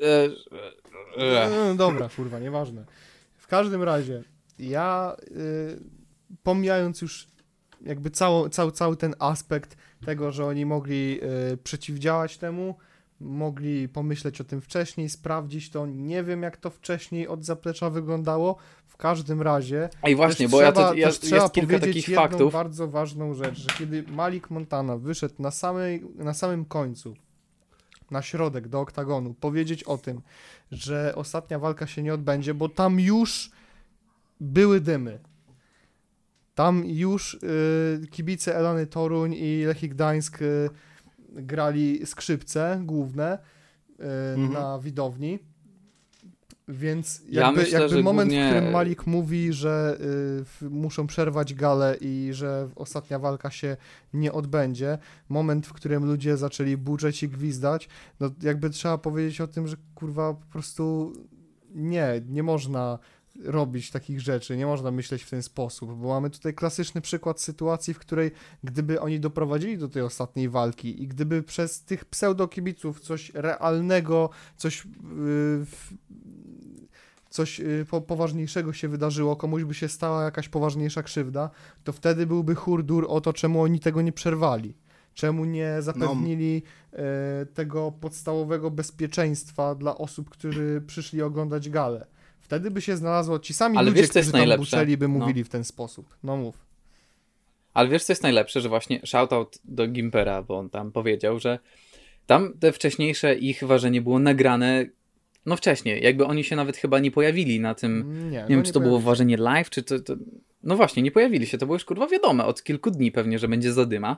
E, 0.00 0.24
e, 1.18 1.42
e. 1.44 1.50
No, 1.50 1.74
dobra, 1.74 2.08
kurwa, 2.16 2.38
nieważne. 2.38 2.84
W 3.36 3.46
każdym 3.46 3.82
razie, 3.82 4.22
ja 4.58 5.16
y, 5.20 5.80
pomijając 6.42 7.02
już 7.02 7.26
jakby 7.80 8.10
cało, 8.10 8.48
cały, 8.48 8.72
cały 8.72 8.96
ten 8.96 9.14
aspekt 9.18 9.76
tego, 10.04 10.32
że 10.32 10.46
oni 10.46 10.66
mogli 10.66 11.20
y, 11.52 11.56
przeciwdziałać 11.56 12.38
temu, 12.38 12.74
mogli 13.20 13.88
pomyśleć 13.88 14.40
o 14.40 14.44
tym 14.44 14.60
wcześniej, 14.60 15.08
sprawdzić 15.08 15.70
to, 15.70 15.86
nie 15.86 16.24
wiem 16.24 16.42
jak 16.42 16.56
to 16.56 16.70
wcześniej 16.70 17.28
od 17.28 17.44
zaplecza 17.44 17.90
wyglądało, 17.90 18.56
w 18.86 18.96
każdym 18.96 19.42
razie 19.42 19.88
Ej, 20.02 20.16
właśnie, 20.16 20.48
bo 20.48 20.62
ja 20.62 20.72
trzeba, 20.72 20.88
to, 20.88 20.94
ja, 20.94 21.06
też 21.06 21.18
trzeba 21.18 21.42
jest 21.42 21.54
kilka 21.54 21.78
takich 21.78 22.08
jedną 22.08 22.22
faktów. 22.22 22.52
bardzo 22.52 22.88
ważną 22.88 23.34
rzecz, 23.34 23.58
że 23.58 23.68
kiedy 23.78 24.02
Malik 24.02 24.50
Montana 24.50 24.96
wyszedł 24.96 25.34
na, 25.38 25.50
samej, 25.50 26.04
na 26.14 26.34
samym 26.34 26.64
końcu, 26.64 27.14
na 28.10 28.22
środek 28.22 28.68
do 28.68 28.80
oktagonu, 28.80 29.34
powiedzieć 29.34 29.84
o 29.84 29.98
tym, 29.98 30.20
że 30.70 31.12
ostatnia 31.16 31.58
walka 31.58 31.86
się 31.86 32.02
nie 32.02 32.14
odbędzie, 32.14 32.54
bo 32.54 32.68
tam 32.68 33.00
już 33.00 33.50
były 34.40 34.80
dymy. 34.80 35.18
Tam 36.54 36.82
już 36.86 37.34
y, 37.34 38.06
kibice 38.10 38.56
Elany 38.56 38.86
Toruń 38.86 39.34
i 39.34 39.64
Lechii 39.64 39.88
Gdańsk 39.88 40.42
y, 40.42 40.68
grali 41.30 42.06
skrzypce 42.06 42.80
główne 42.84 43.38
y, 44.00 44.02
Mhm. 44.36 44.52
na 44.52 44.78
widowni. 44.78 45.38
Więc 46.68 47.18
jakby, 47.18 47.34
Ja 47.34 47.52
myślę, 47.52 47.80
jakby 47.80 48.02
moment, 48.02 48.30
głównie- 48.30 48.46
w 48.46 48.50
którym 48.54 48.72
Malik 48.72 49.06
mówi, 49.06 49.52
że 49.52 49.98
y, 50.62 50.70
muszą 50.70 51.06
przerwać 51.06 51.54
galę 51.54 51.96
i 52.00 52.28
że 52.32 52.68
ostatnia 52.76 53.18
walka 53.18 53.50
się 53.50 53.76
nie 54.14 54.32
odbędzie, 54.32 54.98
moment, 55.28 55.66
w 55.66 55.72
którym 55.72 56.04
ludzie 56.04 56.36
zaczęli 56.36 56.76
buczeć 56.76 57.22
i 57.22 57.28
gwizdać, 57.28 57.88
no 58.20 58.30
jakby 58.42 58.70
trzeba 58.70 58.98
powiedzieć 58.98 59.40
o 59.40 59.46
tym, 59.46 59.68
że 59.68 59.76
kurwa 59.94 60.34
po 60.34 60.46
prostu 60.46 61.12
nie, 61.74 62.22
nie 62.28 62.42
można 62.42 62.98
robić 63.44 63.90
takich 63.90 64.20
rzeczy, 64.20 64.56
nie 64.56 64.66
można 64.66 64.90
myśleć 64.90 65.22
w 65.22 65.30
ten 65.30 65.42
sposób, 65.42 65.94
bo 65.98 66.08
mamy 66.08 66.30
tutaj 66.30 66.54
klasyczny 66.54 67.00
przykład 67.00 67.40
sytuacji, 67.40 67.94
w 67.94 67.98
której 67.98 68.30
gdyby 68.64 69.00
oni 69.00 69.20
doprowadzili 69.20 69.78
do 69.78 69.88
tej 69.88 70.02
ostatniej 70.02 70.48
walki 70.48 71.02
i 71.02 71.08
gdyby 71.08 71.42
przez 71.42 71.82
tych 71.82 72.04
pseudokibiców 72.04 73.00
coś 73.00 73.30
realnego, 73.34 74.30
coś 74.56 74.82
w- 75.64 75.92
coś 77.30 77.60
po, 77.90 78.00
poważniejszego 78.00 78.72
się 78.72 78.88
wydarzyło, 78.88 79.36
komuś 79.36 79.64
by 79.64 79.74
się 79.74 79.88
stała 79.88 80.24
jakaś 80.24 80.48
poważniejsza 80.48 81.02
krzywda, 81.02 81.50
to 81.84 81.92
wtedy 81.92 82.26
byłby 82.26 82.54
hurdur 82.54 83.06
o 83.08 83.20
to, 83.20 83.32
czemu 83.32 83.62
oni 83.62 83.80
tego 83.80 84.02
nie 84.02 84.12
przerwali. 84.12 84.74
Czemu 85.14 85.44
nie 85.44 85.76
zapewnili 85.82 86.62
e, 86.92 87.46
tego 87.46 87.92
podstawowego 87.92 88.70
bezpieczeństwa 88.70 89.74
dla 89.74 89.98
osób, 89.98 90.30
którzy 90.30 90.82
przyszli 90.86 91.22
oglądać 91.22 91.70
galę. 91.70 92.06
Wtedy 92.42 92.70
by 92.70 92.80
się 92.80 92.96
znalazło 92.96 93.38
ci 93.38 93.54
sami 93.54 93.78
Ale 93.78 93.90
ludzie, 93.90 94.02
wiesz, 94.02 94.10
co 94.10 94.18
jest 94.18 94.28
którzy 94.28 94.40
tam 94.42 94.48
najlepsze? 94.48 94.76
buczeli, 94.76 94.96
by 94.96 95.08
No. 95.08 95.18
mówili 95.18 95.44
w 95.44 95.48
ten 95.48 95.64
sposób. 95.64 96.16
No 96.22 96.36
mów. 96.36 96.66
Ale 97.74 97.88
wiesz, 97.88 98.04
co 98.04 98.12
jest 98.12 98.22
najlepsze, 98.22 98.60
że 98.60 98.68
właśnie 98.68 99.00
shoutout 99.04 99.58
do 99.64 99.86
Gimpera, 99.88 100.42
bo 100.42 100.58
on 100.58 100.70
tam 100.70 100.92
powiedział, 100.92 101.38
że 101.38 101.58
tam 102.26 102.52
te 102.60 102.72
wcześniejsze 102.72 103.34
ich 103.34 103.64
ważenie 103.64 104.02
było 104.02 104.18
nagrane 104.18 104.86
no 105.46 105.56
wcześniej, 105.56 106.02
jakby 106.02 106.24
oni 106.26 106.44
się 106.44 106.56
nawet 106.56 106.76
chyba 106.76 106.98
nie 106.98 107.10
pojawili 107.10 107.60
na 107.60 107.74
tym, 107.74 108.14
Nie, 108.24 108.30
nie 108.30 108.42
no 108.42 108.48
wiem, 108.48 108.62
czy 108.62 108.72
to 108.72 108.80
było 108.80 108.98
się. 108.98 109.04
ważenie 109.04 109.36
live, 109.36 109.70
czy 109.70 109.82
to, 109.82 109.98
to... 110.00 110.14
No 110.62 110.76
właśnie, 110.76 111.02
nie 111.02 111.10
pojawili 111.10 111.46
się, 111.46 111.58
to 111.58 111.66
było 111.66 111.76
już 111.76 111.84
kurwa 111.84 112.06
wiadome, 112.06 112.44
od 112.44 112.62
kilku 112.62 112.90
dni 112.90 113.12
pewnie, 113.12 113.38
że 113.38 113.48
będzie 113.48 113.72
zadyma 113.72 114.16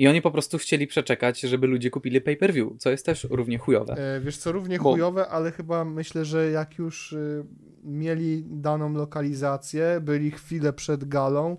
i 0.00 0.08
oni 0.08 0.22
po 0.22 0.30
prostu 0.30 0.58
chcieli 0.58 0.86
przeczekać, 0.86 1.40
żeby 1.40 1.66
ludzie 1.66 1.90
kupili 1.90 2.20
pay-per-view, 2.20 2.68
co 2.78 2.90
jest 2.90 3.06
też 3.06 3.26
równie 3.30 3.58
chujowe. 3.58 3.94
E, 4.16 4.20
Wiesz 4.20 4.36
co, 4.36 4.52
równie 4.52 4.78
Bo- 4.78 4.92
chujowe, 4.92 5.28
ale 5.28 5.52
chyba 5.52 5.84
myślę, 5.84 6.24
że 6.24 6.50
jak 6.50 6.78
już 6.78 7.12
y, 7.12 7.44
mieli 7.84 8.44
daną 8.46 8.92
lokalizację, 8.92 10.00
byli 10.02 10.30
chwilę 10.30 10.72
przed 10.72 11.04
galą, 11.04 11.56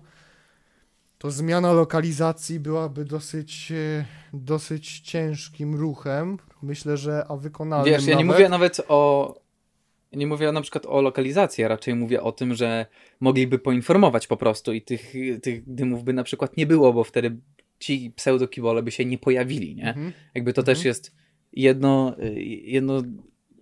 to 1.18 1.30
zmiana 1.30 1.72
lokalizacji 1.72 2.60
byłaby 2.60 3.04
dosyć, 3.04 3.72
e, 3.72 4.04
dosyć 4.32 5.00
ciężkim 5.00 5.74
ruchem. 5.74 6.38
Myślę, 6.62 6.96
że 6.96 7.24
a 7.28 7.36
wykonalnym 7.36 7.94
Wiesz, 7.94 8.06
ja 8.06 8.16
nie 8.18 8.24
nawet. 8.24 8.36
mówię 8.38 8.48
nawet 8.48 8.80
o. 8.88 9.34
Nie 10.12 10.26
mówię 10.26 10.52
na 10.52 10.60
przykład 10.60 10.86
o 10.86 11.02
lokalizacji, 11.02 11.64
a 11.64 11.68
raczej 11.68 11.94
mówię 11.94 12.22
o 12.22 12.32
tym, 12.32 12.54
że 12.54 12.86
mogliby 13.20 13.58
poinformować 13.58 14.26
po 14.26 14.36
prostu 14.36 14.72
i 14.72 14.82
tych, 14.82 15.12
tych 15.42 15.74
dymów 15.74 16.04
by 16.04 16.12
na 16.12 16.24
przykład 16.24 16.56
nie 16.56 16.66
było, 16.66 16.92
bo 16.92 17.04
wtedy 17.04 17.36
ci 17.82 18.10
pseudokibole 18.16 18.82
by 18.82 18.90
się 18.90 19.04
nie 19.04 19.18
pojawili, 19.18 19.74
nie? 19.74 19.88
Mhm. 19.88 20.12
Jakby 20.34 20.52
to 20.52 20.60
Mhm. 20.60 20.76
też 20.76 20.84
jest 20.84 21.12
jedno, 21.52 22.16
y, 22.22 22.42
jedno 22.64 23.02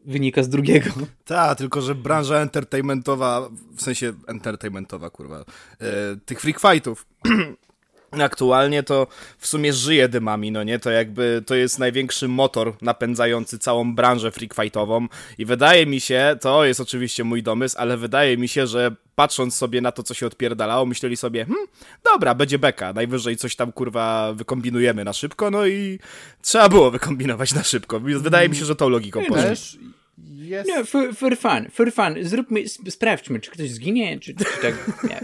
wynika 0.05 0.43
z 0.43 0.49
drugiego. 0.49 0.91
Tak, 1.25 1.59
tylko 1.59 1.81
że 1.81 1.95
branża 1.95 2.37
entertainmentowa, 2.41 3.49
w 3.77 3.83
sensie 3.83 4.13
entertainmentowa, 4.27 5.11
kurwa, 5.11 5.45
e, 5.81 6.17
tych 6.27 6.41
freak 6.41 6.61
fightów. 6.61 7.07
Aktualnie 8.11 8.83
to 8.83 9.07
w 9.39 9.47
sumie 9.47 9.73
żyje 9.73 10.09
dymami, 10.09 10.53
no 10.53 10.63
nie? 10.63 10.79
To 10.79 10.91
jakby 10.91 11.43
to 11.47 11.55
jest 11.55 11.79
największy 11.79 12.29
motor 12.29 12.75
napędzający 12.83 13.59
całą 13.59 13.95
branżę 13.95 14.31
freak 14.31 14.55
fightową 14.55 15.07
i 15.39 15.45
wydaje 15.45 15.87
mi 15.87 16.01
się, 16.01 16.37
to 16.41 16.65
jest 16.65 16.81
oczywiście 16.81 17.25
mój 17.25 17.43
domysł, 17.43 17.77
ale 17.79 17.97
wydaje 17.97 18.37
mi 18.37 18.49
się, 18.49 18.67
że 18.67 18.95
patrząc 19.15 19.55
sobie 19.55 19.81
na 19.81 19.93
to, 19.93 20.03
co 20.03 20.15
się 20.15 20.27
odpierdalało, 20.27 20.87
myśleli 20.87 21.17
sobie, 21.17 21.45
hmm, 21.45 21.67
dobra, 22.13 22.35
będzie 22.35 22.59
beka, 22.59 22.93
najwyżej 22.93 23.37
coś 23.37 23.57
tam 23.57 23.73
kurwa 23.73 24.33
wykombinujemy 24.33 25.05
na 25.05 25.13
szybko, 25.13 25.51
no 25.51 25.67
i 25.67 25.99
trzeba 26.43 26.69
było 26.69 26.91
wykombinować 27.01 27.55
na 27.55 27.63
szybko. 27.63 28.01
Wydaje 28.01 28.49
mi 28.49 28.57
się, 28.57 28.65
że 28.65 28.77
tą 28.77 28.89
logiką 28.89 29.21
poszli. 29.29 30.00
Jest... 30.25 30.69
Nie, 30.69 30.85
for, 30.85 31.15
for 31.15 31.37
fun, 31.37 31.71
for 31.71 31.93
fun. 31.93 32.15
Zróbmy, 32.23 32.61
sp- 32.75 32.91
sprawdźmy, 32.91 33.41
czy 33.41 33.51
ktoś 33.51 33.71
zginie, 33.71 34.21
czy, 34.21 34.35
czy 34.35 34.45
tak, 34.63 35.03
nie, 35.05 35.21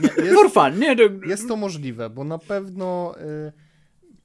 Nie, 0.00 0.24
jest, 0.24 0.34
for 0.34 0.52
fun, 0.52 0.78
nie, 0.78 0.96
to... 0.96 1.02
jest 1.26 1.48
to 1.48 1.56
możliwe, 1.56 2.10
bo 2.10 2.24
na 2.24 2.38
pewno 2.38 3.14
y, 3.48 3.52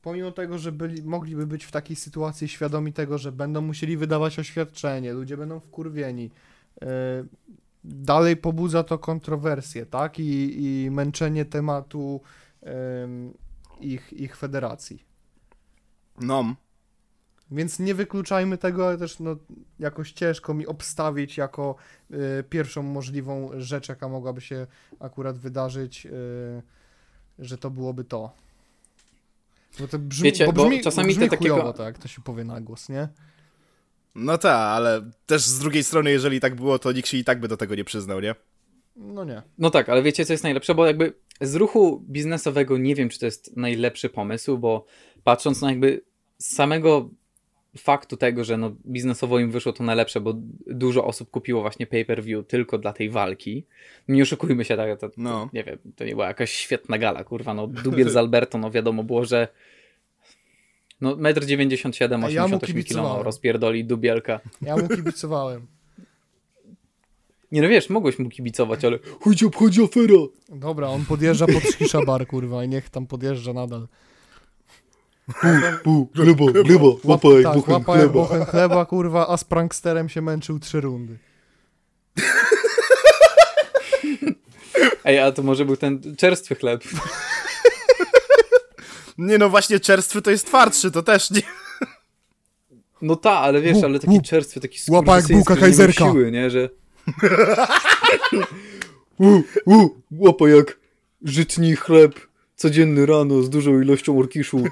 pomimo 0.01 0.31
tego, 0.31 0.57
że 0.57 0.71
byli, 0.71 1.03
mogliby 1.03 1.47
być 1.47 1.65
w 1.65 1.71
takiej 1.71 1.95
sytuacji 1.95 2.47
świadomi 2.47 2.93
tego, 2.93 3.17
że 3.17 3.31
będą 3.31 3.61
musieli 3.61 3.97
wydawać 3.97 4.39
oświadczenie, 4.39 5.13
ludzie 5.13 5.37
będą 5.37 5.59
wkurwieni, 5.59 6.31
y, 6.83 6.87
dalej 7.83 8.37
pobudza 8.37 8.83
to 8.83 8.99
kontrowersje, 8.99 9.85
tak? 9.85 10.19
I, 10.19 10.63
i 10.63 10.91
męczenie 10.91 11.45
tematu 11.45 12.21
ich, 13.79 14.13
ich 14.13 14.37
federacji. 14.37 15.05
No, 16.21 16.55
Więc 17.51 17.79
nie 17.79 17.95
wykluczajmy 17.95 18.57
tego, 18.57 18.87
ale 18.87 18.97
też 18.97 19.19
no, 19.19 19.35
jakoś 19.79 20.11
ciężko 20.11 20.53
mi 20.53 20.67
obstawić 20.67 21.37
jako 21.37 21.75
y, 22.11 22.43
pierwszą 22.49 22.83
możliwą 22.83 23.49
rzecz, 23.57 23.89
jaka 23.89 24.09
mogłaby 24.09 24.41
się 24.41 24.67
akurat 24.99 25.37
wydarzyć, 25.37 26.05
y, 26.05 26.09
że 27.39 27.57
to 27.57 27.69
byłoby 27.69 28.03
to. 28.03 28.31
Bo 29.79 29.87
to 29.87 29.99
brzmi, 29.99 30.23
Wiecie, 30.23 30.45
bo 30.45 30.53
bo 30.53 30.65
brzmi, 30.65 30.81
czasami 30.81 31.07
brzmi 31.07 31.23
te 31.23 31.37
takiego- 31.37 31.55
chujowo, 31.55 31.73
tak, 31.73 31.85
jak 31.85 31.97
to 31.97 32.07
się 32.07 32.21
powie 32.21 32.43
na 32.43 32.61
głos, 32.61 32.89
nie? 32.89 33.07
No 34.15 34.37
tak, 34.37 34.55
ale 34.55 35.11
też 35.25 35.45
z 35.45 35.59
drugiej 35.59 35.83
strony, 35.83 36.11
jeżeli 36.11 36.39
tak 36.39 36.55
było, 36.55 36.79
to 36.79 36.91
nikt 36.91 37.07
się 37.07 37.17
i 37.17 37.23
tak 37.23 37.39
by 37.39 37.47
do 37.47 37.57
tego 37.57 37.75
nie 37.75 37.83
przyznał, 37.83 38.19
nie? 38.19 38.35
No 38.95 39.23
nie. 39.23 39.41
No 39.57 39.69
tak, 39.69 39.89
ale 39.89 40.03
wiecie 40.03 40.25
co 40.25 40.33
jest 40.33 40.43
najlepsze, 40.43 40.75
bo 40.75 40.85
jakby 40.85 41.13
z 41.41 41.55
ruchu 41.55 42.05
biznesowego 42.09 42.77
nie 42.77 42.95
wiem, 42.95 43.09
czy 43.09 43.19
to 43.19 43.25
jest 43.25 43.57
najlepszy 43.57 44.09
pomysł, 44.09 44.57
bo 44.57 44.85
patrząc 45.23 45.61
na 45.61 45.69
jakby 45.69 46.01
z 46.37 46.55
samego 46.55 47.09
faktu 47.77 48.17
tego, 48.17 48.43
że 48.43 48.57
no 48.57 48.75
biznesowo 48.85 49.39
im 49.39 49.51
wyszło 49.51 49.73
to 49.73 49.83
najlepsze, 49.83 50.21
bo 50.21 50.33
dużo 50.67 51.05
osób 51.05 51.29
kupiło 51.29 51.61
właśnie 51.61 51.87
pay-per-view 51.87 52.47
tylko 52.47 52.77
dla 52.77 52.93
tej 52.93 53.09
walki. 53.09 53.65
Nie 54.07 54.23
oszukujmy 54.23 54.65
się, 54.65 54.77
tak, 54.77 54.99
to, 54.99 55.09
No. 55.17 55.49
nie 55.53 55.63
wiem, 55.63 55.77
to 55.95 56.05
nie 56.05 56.11
była 56.11 56.27
jakaś 56.27 56.51
świetna 56.51 56.97
gala, 56.97 57.23
kurwa, 57.23 57.53
no 57.53 57.67
Dubiel 57.83 58.09
z 58.09 58.15
Alberto, 58.15 58.57
no 58.57 58.71
wiadomo 58.71 59.03
było, 59.03 59.25
że 59.25 59.47
no 61.01 61.15
1,97 61.15 62.13
m, 62.13 62.23
A 62.23 62.29
ja 62.29 62.47
mu 62.47 62.55
88 62.55 62.83
kg 62.83 63.17
no, 63.17 63.23
rozpierdoli 63.23 63.85
Dubielka. 63.85 64.39
Ja 64.61 64.77
mu 64.77 64.87
kibicowałem. 64.87 65.67
Nie 67.51 67.61
no 67.61 67.67
wiesz, 67.67 67.89
mogłeś 67.89 68.19
mu 68.19 68.29
kibicować, 68.29 68.85
ale 68.85 68.99
chodź 69.21 69.43
obchodzi 69.43 69.83
afera. 69.83 70.13
Dobra, 70.49 70.87
on 70.87 71.05
podjeżdża 71.05 71.45
pod 71.45 71.63
Szkisza 71.63 72.05
Bar, 72.05 72.27
kurwa, 72.27 72.63
i 72.63 72.69
niech 72.69 72.89
tam 72.89 73.07
podjeżdża 73.07 73.53
nadal. 73.53 73.87
Pu, 75.83 76.09
gleba, 76.15 76.45
gleba, 76.51 76.85
Łap, 77.03 77.21
tak, 77.43 77.67
łapa 77.67 77.97
jak 77.97 78.11
bochen 78.11 78.45
chleba, 78.45 78.85
kurwa, 78.85 79.27
a 79.27 79.37
z 79.37 79.43
pranksterem 79.43 80.09
się 80.09 80.21
męczył 80.21 80.59
trzy 80.59 80.81
rundy. 80.81 81.17
Ej, 85.05 85.19
a 85.19 85.31
to 85.31 85.43
może 85.43 85.65
był 85.65 85.77
ten 85.77 86.15
czerstwy 86.17 86.55
chleb. 86.55 86.83
Nie 89.17 89.37
no, 89.37 89.49
właśnie 89.49 89.79
czerstwy 89.79 90.21
to 90.21 90.31
jest 90.31 90.45
twardszy, 90.47 90.91
to 90.91 91.03
też 91.03 91.31
nie... 91.31 91.41
No 93.01 93.15
ta, 93.15 93.31
ale 93.31 93.61
wiesz, 93.61 93.83
ale 93.83 93.99
taki 93.99 94.21
czerstwy, 94.21 94.59
taki 94.59 94.79
Łapa 94.87 95.15
jak 95.15 95.27
bułka 95.27 95.55
kajzerka. 95.55 96.05
siły, 96.05 96.31
nie, 96.31 96.49
że... 96.49 96.69
U, 99.19 99.41
u, 99.65 99.89
łapa 100.11 100.49
jak 100.49 100.77
żytni 101.21 101.75
chleb 101.75 102.27
codzienny 102.55 103.05
rano 103.05 103.41
z 103.41 103.49
dużą 103.49 103.81
ilością 103.81 104.19
orkiszu. 104.19 104.63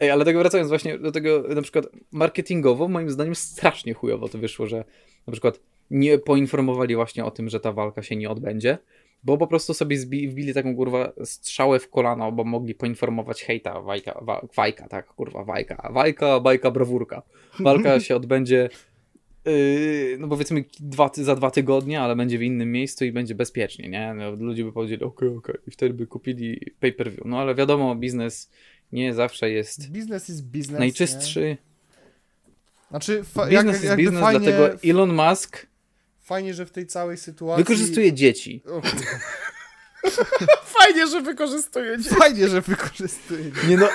Ej, 0.00 0.10
ale 0.10 0.24
tego 0.24 0.38
wracając 0.38 0.68
właśnie 0.68 0.98
do 0.98 1.12
tego 1.12 1.42
na 1.54 1.62
przykład 1.62 1.86
marketingowo, 2.12 2.88
moim 2.88 3.10
zdaniem 3.10 3.34
strasznie 3.34 3.94
chujowo 3.94 4.28
to 4.28 4.38
wyszło, 4.38 4.66
że 4.66 4.84
na 5.26 5.32
przykład 5.32 5.60
nie 5.90 6.18
poinformowali 6.18 6.96
właśnie 6.96 7.24
o 7.24 7.30
tym, 7.30 7.48
że 7.48 7.60
ta 7.60 7.72
walka 7.72 8.02
się 8.02 8.16
nie 8.16 8.30
odbędzie, 8.30 8.78
bo 9.24 9.38
po 9.38 9.46
prostu 9.46 9.74
sobie 9.74 9.96
wbili 9.98 10.54
taką 10.54 10.76
kurwa 10.76 11.12
strzałę 11.24 11.78
w 11.78 11.90
kolano, 11.90 12.32
bo 12.32 12.44
mogli 12.44 12.74
poinformować 12.74 13.44
hejta, 13.44 13.80
wajka, 13.80 14.20
wa- 14.22 14.46
wajka, 14.56 14.88
tak, 14.88 15.06
kurwa, 15.06 15.44
wajka, 15.44 15.90
wajka, 15.92 16.40
bajka, 16.40 16.70
brawurka. 16.70 17.22
Walka 17.60 18.00
się 18.00 18.16
odbędzie 18.16 18.68
no 20.18 20.28
powiedzmy 20.28 20.64
dwa, 20.80 21.10
za 21.14 21.36
dwa 21.36 21.50
tygodnie, 21.50 22.00
ale 22.00 22.16
będzie 22.16 22.38
w 22.38 22.42
innym 22.42 22.72
miejscu 22.72 23.04
i 23.04 23.12
będzie 23.12 23.34
bezpiecznie, 23.34 23.88
nie? 23.88 24.14
No, 24.14 24.30
ludzie 24.30 24.64
by 24.64 24.72
powiedzieli, 24.72 25.04
okej, 25.04 25.28
okej, 25.28 25.54
i 25.66 25.70
wtedy 25.70 25.94
by 25.94 26.06
kupili 26.06 26.72
pay-per-view. 26.80 27.24
No 27.24 27.38
ale 27.40 27.54
wiadomo, 27.54 27.94
biznes 27.94 28.50
nie 28.92 29.14
zawsze 29.14 29.50
jest 29.50 29.90
Biznes 29.90 30.28
jest 30.28 30.44
biznes. 30.44 30.72
Nie? 30.72 30.78
najczystszy. 30.78 31.56
Znaczy, 32.90 33.24
fa- 33.24 33.46
Biznes 33.46 33.74
jak, 33.74 33.84
jest 33.84 33.96
biznes, 33.96 34.20
fajnie, 34.20 34.40
dlatego 34.40 34.78
Elon 34.84 35.14
Musk 35.14 35.66
fajnie, 36.22 36.54
że 36.54 36.66
w 36.66 36.70
tej 36.70 36.86
całej 36.86 37.16
sytuacji... 37.16 37.64
wykorzystuje 37.64 38.12
dzieci. 38.12 38.62
Fajnie, 40.64 41.06
że 41.06 41.20
wykorzystujecie. 41.22 42.10
Fajnie, 42.10 42.48
że 42.48 42.60
wykorzystuje. 42.60 43.44
Nie 43.68 43.76
no, 43.76 43.88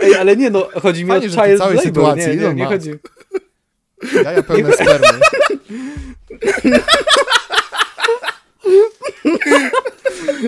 ej, 0.00 0.14
ale 0.14 0.36
nie 0.36 0.50
no, 0.50 0.68
chodzi 0.82 1.04
mi 1.04 1.08
Fajnie, 1.10 1.26
o 1.26 1.30
child 1.30 1.58
całej 1.58 1.76
labor, 1.76 1.82
sytuacji 1.82 2.28
nie, 2.28 2.34
nie, 2.36 2.42
Elon 2.42 2.56
nie 2.56 2.62
Musk. 2.62 2.72
chodzi... 2.74 2.90
Jaja 4.24 4.42
pełne 4.42 4.72
spermy. 4.72 5.20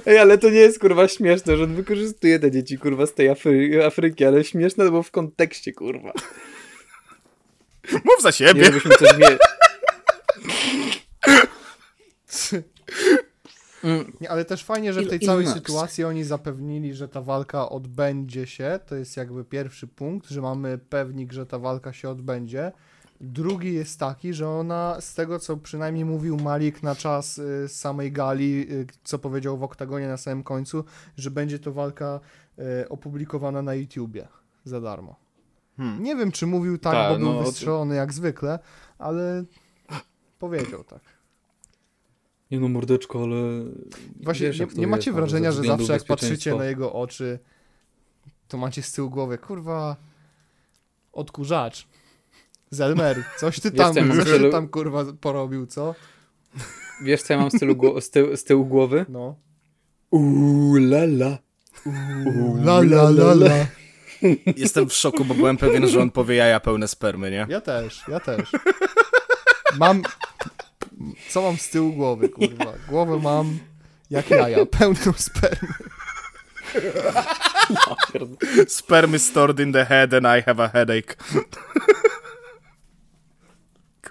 Ej, 0.06 0.18
ale 0.18 0.38
to 0.38 0.50
nie 0.50 0.58
jest 0.58 0.78
kurwa 0.80 1.08
śmieszne, 1.08 1.56
że 1.56 1.64
on 1.64 1.74
wykorzystuje 1.74 2.38
te 2.38 2.50
dzieci 2.50 2.78
kurwa 2.78 3.06
z 3.06 3.14
tej 3.14 3.28
Afry 3.28 3.84
Afryki, 3.86 4.24
ale 4.24 4.44
śmieszne 4.44 4.90
bo 4.90 5.02
w 5.02 5.10
kontekście 5.10 5.72
kurwa. 5.72 6.12
Mów 7.92 8.22
za 8.22 8.28
Nie 8.28 8.32
siebie. 8.32 8.64
żebyśmy 8.64 8.90
coś 8.94 9.18
nie... 9.18 9.38
Mm, 13.84 14.12
Nie, 14.20 14.30
ale 14.30 14.44
też 14.44 14.64
fajnie, 14.64 14.92
że 14.92 15.02
w 15.02 15.08
tej 15.08 15.20
całej 15.20 15.46
sytuacji 15.46 16.04
oni 16.04 16.24
zapewnili, 16.24 16.94
że 16.94 17.08
ta 17.08 17.20
walka 17.22 17.68
odbędzie 17.68 18.46
się. 18.46 18.80
To 18.86 18.94
jest 18.96 19.16
jakby 19.16 19.44
pierwszy 19.44 19.86
punkt, 19.86 20.28
że 20.30 20.40
mamy 20.40 20.78
pewnik, 20.78 21.32
że 21.32 21.46
ta 21.46 21.58
walka 21.58 21.92
się 21.92 22.08
odbędzie. 22.08 22.72
Drugi 23.20 23.74
jest 23.74 24.00
taki, 24.00 24.34
że 24.34 24.48
ona, 24.48 24.96
z 25.00 25.14
tego 25.14 25.38
co 25.38 25.56
przynajmniej 25.56 26.04
mówił 26.04 26.36
Malik 26.36 26.82
na 26.82 26.94
czas 26.94 27.38
y, 27.38 27.68
samej 27.68 28.12
gali, 28.12 28.72
y, 28.72 28.86
co 29.04 29.18
powiedział 29.18 29.58
w 29.58 29.62
oktagonie 29.62 30.08
na 30.08 30.16
samym 30.16 30.42
końcu, 30.42 30.84
że 31.16 31.30
będzie 31.30 31.58
to 31.58 31.72
walka 31.72 32.20
y, 32.58 32.88
opublikowana 32.88 33.62
na 33.62 33.74
YouTubie 33.74 34.28
za 34.64 34.80
darmo. 34.80 35.16
Hmm. 35.76 36.02
Nie 36.02 36.16
wiem, 36.16 36.32
czy 36.32 36.46
mówił 36.46 36.78
tak, 36.78 36.92
Ta, 36.92 37.10
bo 37.10 37.18
był 37.18 37.32
no, 37.32 37.42
wystrzelony 37.42 37.94
jak 37.94 38.12
zwykle, 38.12 38.58
ale 38.98 39.44
powiedział 40.38 40.84
tak. 40.84 41.00
Nie 42.50 42.60
no, 42.60 42.68
mordeczko, 42.68 43.22
ale... 43.22 43.36
Właśnie 44.20 44.46
wiesz, 44.46 44.60
nie, 44.60 44.66
nie 44.76 44.86
macie 44.86 45.10
jest, 45.10 45.16
wrażenia, 45.16 45.52
że 45.52 45.62
zawsze 45.62 45.92
jak 45.92 46.04
patrzycie 46.04 46.54
na 46.54 46.64
jego 46.64 46.92
oczy, 46.92 47.38
to 48.48 48.58
macie 48.58 48.82
z 48.82 48.92
tyłu 48.92 49.10
głowy, 49.10 49.38
kurwa, 49.38 49.96
odkurzacz. 51.12 51.88
Zelmer, 52.70 53.24
coś 53.38 53.60
ty 53.60 53.70
tam, 53.70 53.86
Jestem 53.86 54.16
coś 54.16 54.24
ty 54.24 54.30
celu- 54.30 54.50
tam 54.52 54.68
kurwa 54.68 55.04
porobił, 55.20 55.66
co? 55.66 55.94
Wiesz 57.04 57.22
co 57.22 57.32
ja 57.32 57.38
mam 57.40 57.50
z 57.50 57.58
tyłu, 57.60 57.72
gło- 57.74 58.00
z 58.00 58.10
tyłu, 58.10 58.36
z 58.36 58.44
tyłu 58.44 58.66
głowy? 58.66 59.06
No. 59.08 59.36
Uuu, 60.10 60.76
lala. 60.76 61.38
La 62.64 62.78
la 62.80 63.02
la 63.10 63.32
la. 63.34 63.66
Jestem 64.56 64.88
w 64.88 64.92
szoku, 64.92 65.24
bo 65.24 65.34
byłem 65.34 65.56
pewien, 65.56 65.88
że 65.88 66.00
on 66.02 66.10
powie 66.10 66.36
jaja 66.36 66.60
pełne 66.60 66.88
spermy, 66.88 67.30
nie? 67.30 67.46
Ja 67.48 67.60
też, 67.60 68.02
ja 68.08 68.20
też. 68.20 68.50
Mam, 69.78 70.02
co 71.30 71.42
mam 71.42 71.56
z 71.56 71.70
tyłu 71.70 71.92
głowy, 71.92 72.28
kurwa? 72.28 72.72
Głowę 72.88 73.18
mam 73.22 73.58
jak 74.10 74.30
jaja, 74.30 74.66
pełną 74.66 75.12
spermy. 75.16 75.68
Spermy 78.68 79.18
stored 79.18 79.60
in 79.60 79.72
the 79.72 79.84
head 79.84 80.14
and 80.14 80.26
I 80.26 80.42
have 80.42 80.64
a 80.64 80.68
headache. 80.68 81.16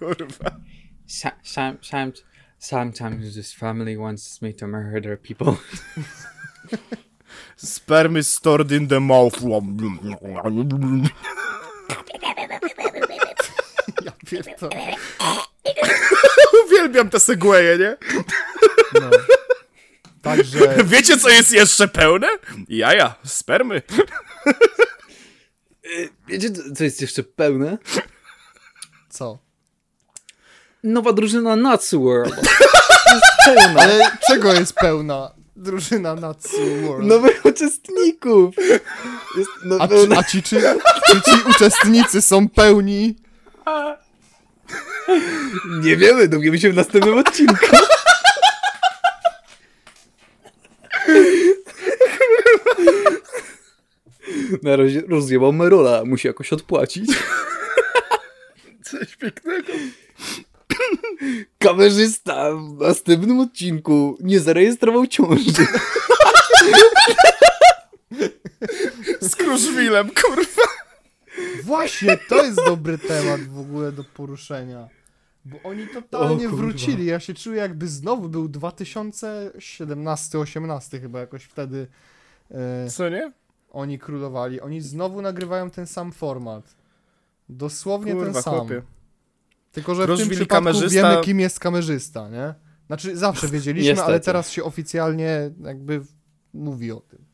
Kurwa. 0.06 0.62
Some, 1.08 1.78
some, 1.82 2.14
sometimes 2.60 3.36
this 3.36 3.54
family 3.54 3.98
wants 3.98 4.42
me 4.42 4.54
to 4.54 4.68
murder 4.68 5.18
people. 5.18 5.58
Spermy 7.58 8.24
stored 8.24 8.72
in 8.72 8.88
the 8.88 9.00
mouth. 9.00 9.42
Ja 14.04 14.12
pierdolę. 14.26 14.96
Uwielbiam 16.66 17.10
te 17.10 17.20
segwaye, 17.20 17.78
nie? 17.78 17.98
No. 18.94 19.10
Także 20.22 20.60
Wiecie, 20.84 21.18
co 21.18 21.30
jest 21.30 21.52
jeszcze 21.52 21.88
pełne? 21.88 22.28
Jaja, 22.70 23.16
spermy. 23.24 23.82
Y, 25.86 26.10
Wiecie, 26.28 26.52
co 26.76 26.84
jest 26.84 27.02
jeszcze 27.02 27.24
pełne? 27.24 27.78
co? 29.10 29.45
Nowa 30.86 31.14
drużyna 31.14 31.56
Natsu 31.56 32.04
World. 32.04 32.36
Jest 33.14 33.26
pełna. 33.46 33.82
Ale 33.82 34.12
czego 34.28 34.54
jest 34.54 34.74
pełna 34.74 35.32
drużyna 35.56 36.16
Natsu 36.16 36.82
World? 36.82 37.08
Nowych 37.08 37.46
uczestników. 37.46 38.56
Jest 39.38 39.50
no, 39.64 39.78
A, 39.80 39.88
czy, 39.88 40.08
a 40.18 40.24
ci, 40.24 40.44
czy, 40.44 40.62
czy 41.06 41.22
ci 41.22 41.50
uczestnicy 41.50 42.22
są 42.22 42.50
pełni? 42.50 43.16
Nie 45.82 45.98
wiemy, 45.98 46.28
dowiemy 46.28 46.60
się 46.60 46.72
w 46.72 46.76
następnym 46.76 47.18
odcinku. 47.18 47.66
Na 54.64 54.76
razie 54.76 55.04
rozjebał 55.10 55.54
Merola, 55.54 56.04
musi 56.06 56.28
jakoś 56.28 56.54
odpłacić. 56.54 57.12
Coś 58.84 59.16
pięknego. 59.16 59.74
Kamerzysta 61.60 62.52
w 62.56 62.78
następnym 62.80 63.40
odcinku 63.40 64.18
nie 64.20 64.40
zarejestrował 64.40 65.08
ciąży. 65.08 65.52
Z 69.22 69.36
kruszwilem, 69.36 70.10
kurwa. 70.22 70.62
Właśnie, 71.64 72.18
to 72.30 72.46
jest 72.46 72.58
dobry 72.66 72.98
temat 72.98 73.42
w 73.42 73.60
ogóle 73.60 73.92
do 73.92 74.04
poruszenia. 74.04 74.90
Bo 75.46 75.58
oni 75.64 75.88
totalnie 75.88 76.48
O 76.48 76.52
wrócili. 76.52 77.06
Ja 77.06 77.20
się 77.20 77.34
czuję 77.34 77.62
jakby 77.62 77.88
znowu 77.88 78.30
był 78.30 78.50
2017-18 78.50 81.02
chyba 81.02 81.20
jakoś 81.20 81.44
wtedy 81.44 81.88
e, 82.52 82.90
Co 82.90 83.10
nie? 83.10 83.32
oni 83.72 84.00
królowali. 84.00 84.62
Oni 84.62 84.82
znowu 84.82 85.22
nagrywają 85.22 85.70
ten 85.70 85.88
sam 85.88 86.12
format. 86.12 86.76
Dosłownie 87.50 88.14
Kurwa, 88.14 88.34
ten 88.34 88.44
sam. 88.44 88.54
chłopie. 88.54 88.82
Tylko, 89.76 89.96
że 89.96 90.04
w 90.08 90.18
tym 90.18 90.30
przypadku 90.30 90.66
kamerzysta- 90.70 90.90
wiemy, 90.90 91.22
kim 91.24 91.40
jest 91.40 91.60
kamerzysta, 91.60 92.30
nie? 92.30 92.54
Znaczy, 92.88 93.18
zawsze 93.18 93.48
wiedzieliśmy, 93.48 93.90
Niestety. 93.90 94.08
ale 94.08 94.20
teraz 94.20 94.50
się 94.50 94.64
oficjalnie 94.64 95.52
jakby 95.64 96.02
mówi 96.54 96.92
o 96.92 97.00
tym. 97.00 97.26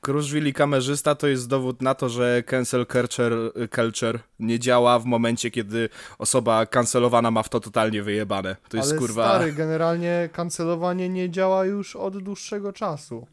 Kruszwil 0.00 0.46
i 0.46 0.52
kamerzysta 0.52 1.14
to 1.14 1.26
jest 1.26 1.48
dowód 1.48 1.82
na 1.82 1.94
to, 1.94 2.08
że 2.08 2.42
cancel 2.42 2.86
culture, 2.86 3.52
culture 3.74 4.18
nie 4.38 4.58
działa 4.58 4.98
w 4.98 5.04
momencie, 5.04 5.50
kiedy 5.50 5.88
osoba 6.18 6.66
kancelowana 6.66 7.30
ma 7.30 7.42
w 7.42 7.48
to 7.48 7.60
totalnie 7.60 8.02
wyjebane. 8.02 8.56
To 8.68 8.76
jest 8.76 8.90
ale 8.90 8.98
kurwa... 8.98 9.28
stary, 9.28 9.52
generalnie 9.52 10.28
kancelowanie 10.32 11.08
nie 11.08 11.30
działa 11.30 11.64
już 11.64 11.96
od 11.96 12.22
dłuższego 12.22 12.72
czasu. 12.72 13.26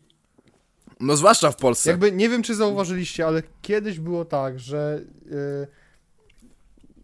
No 0.99 1.15
zwłaszcza 1.15 1.51
w 1.51 1.55
Polsce. 1.55 1.89
Jakby 1.89 2.11
nie 2.11 2.29
wiem, 2.29 2.43
czy 2.43 2.55
zauważyliście, 2.55 3.27
ale 3.27 3.43
kiedyś 3.61 3.99
było 3.99 4.25
tak, 4.25 4.59
że 4.59 5.01
y, 5.31 5.67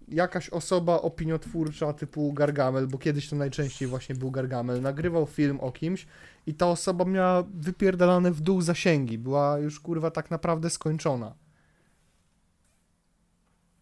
jakaś 0.08 0.49
osoba 0.49 1.01
opiniotwórcza 1.01 1.93
typu 1.93 2.34
Gargamel, 2.34 2.88
bo 2.88 2.97
kiedyś 2.97 3.30
to 3.30 3.36
najczęściej 3.36 3.88
właśnie 3.88 4.16
był 4.16 4.32
Gargamel, 4.32 4.82
nagrywał 4.82 5.26
film 5.26 5.60
o 5.60 5.72
kimś 5.72 6.08
i 6.47 6.54
ta 6.54 6.68
osoba 6.68 7.06
miała 7.06 7.43
wypierdalane 7.54 8.32
w 8.32 8.41
dół 8.41 8.62
zasięgi. 8.62 9.18
Była 9.18 9.58
już 9.60 9.80
kurwa 9.80 10.12
tak 10.12 10.32
naprawdę 10.32 10.70
skończona. 10.70 11.34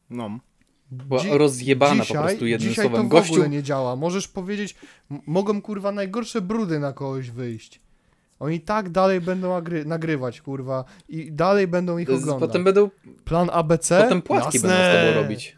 No. 0.10 0.40
Była 0.92 1.20
Dzi- 1.22 1.38
rozjebana 1.38 2.02
dzisiaj, 2.04 2.18
po 2.18 2.24
prostu 2.24 2.46
jednym 2.46 2.70
dzisiaj 2.70 2.86
słowem. 2.86 3.02
to 3.02 3.08
w 3.08 3.12
Gościu, 3.12 3.34
ogóle 3.34 3.50
nie 3.50 3.64
działa. 3.64 3.96
Możesz 3.96 4.28
powiedzieć, 4.28 4.76
m- 5.12 5.20
mogą 5.26 5.62
kurwa 5.62 5.92
najgorsze 5.92 6.42
brudy 6.42 6.80
na 6.80 6.94
kogoś 6.94 7.30
wyjść. 7.30 7.82
Oni 8.40 8.60
tak 8.62 8.90
dalej 8.90 9.22
będą 9.22 9.50
agry- 9.62 9.86
nagrywać, 9.86 10.42
kurwa, 10.42 10.86
i 11.10 11.32
dalej 11.32 11.68
będą 11.68 11.98
ich 11.98 12.10
oglądać. 12.10 12.40
potem 12.50 12.64
będą, 12.64 12.90
Plan 13.26 13.50
ABC? 13.54 14.04
potem 14.04 14.22
płatki 14.22 14.58
Jasne. 14.58 14.70
będą 14.70 14.84
z 14.84 15.06
tobą 15.14 15.22
robić. 15.22 15.58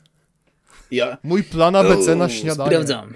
Ja. 0.91 1.17
Mój 1.23 1.43
plan 1.43 1.75
ABC 1.75 2.15
na 2.15 2.29
śniadanie. 2.29 2.69
Sprawdzam. 2.69 3.13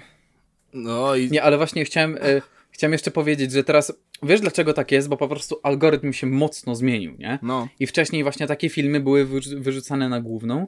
No 0.72 1.14
i... 1.16 1.30
Nie, 1.30 1.42
ale 1.42 1.56
właśnie 1.56 1.84
chciałem, 1.84 2.18
e, 2.20 2.42
chciałem 2.70 2.92
jeszcze 2.92 3.10
powiedzieć, 3.10 3.52
że 3.52 3.64
teraz, 3.64 3.92
wiesz 4.22 4.40
dlaczego 4.40 4.72
tak 4.74 4.92
jest? 4.92 5.08
Bo 5.08 5.16
po 5.16 5.28
prostu 5.28 5.60
algorytm 5.62 6.12
się 6.12 6.26
mocno 6.26 6.74
zmienił, 6.74 7.14
nie? 7.18 7.38
No. 7.42 7.68
I 7.80 7.86
wcześniej 7.86 8.22
właśnie 8.22 8.46
takie 8.46 8.68
filmy 8.68 9.00
były 9.00 9.26
wyrzu- 9.26 9.60
wyrzucane 9.60 10.08
na 10.08 10.20
główną, 10.20 10.66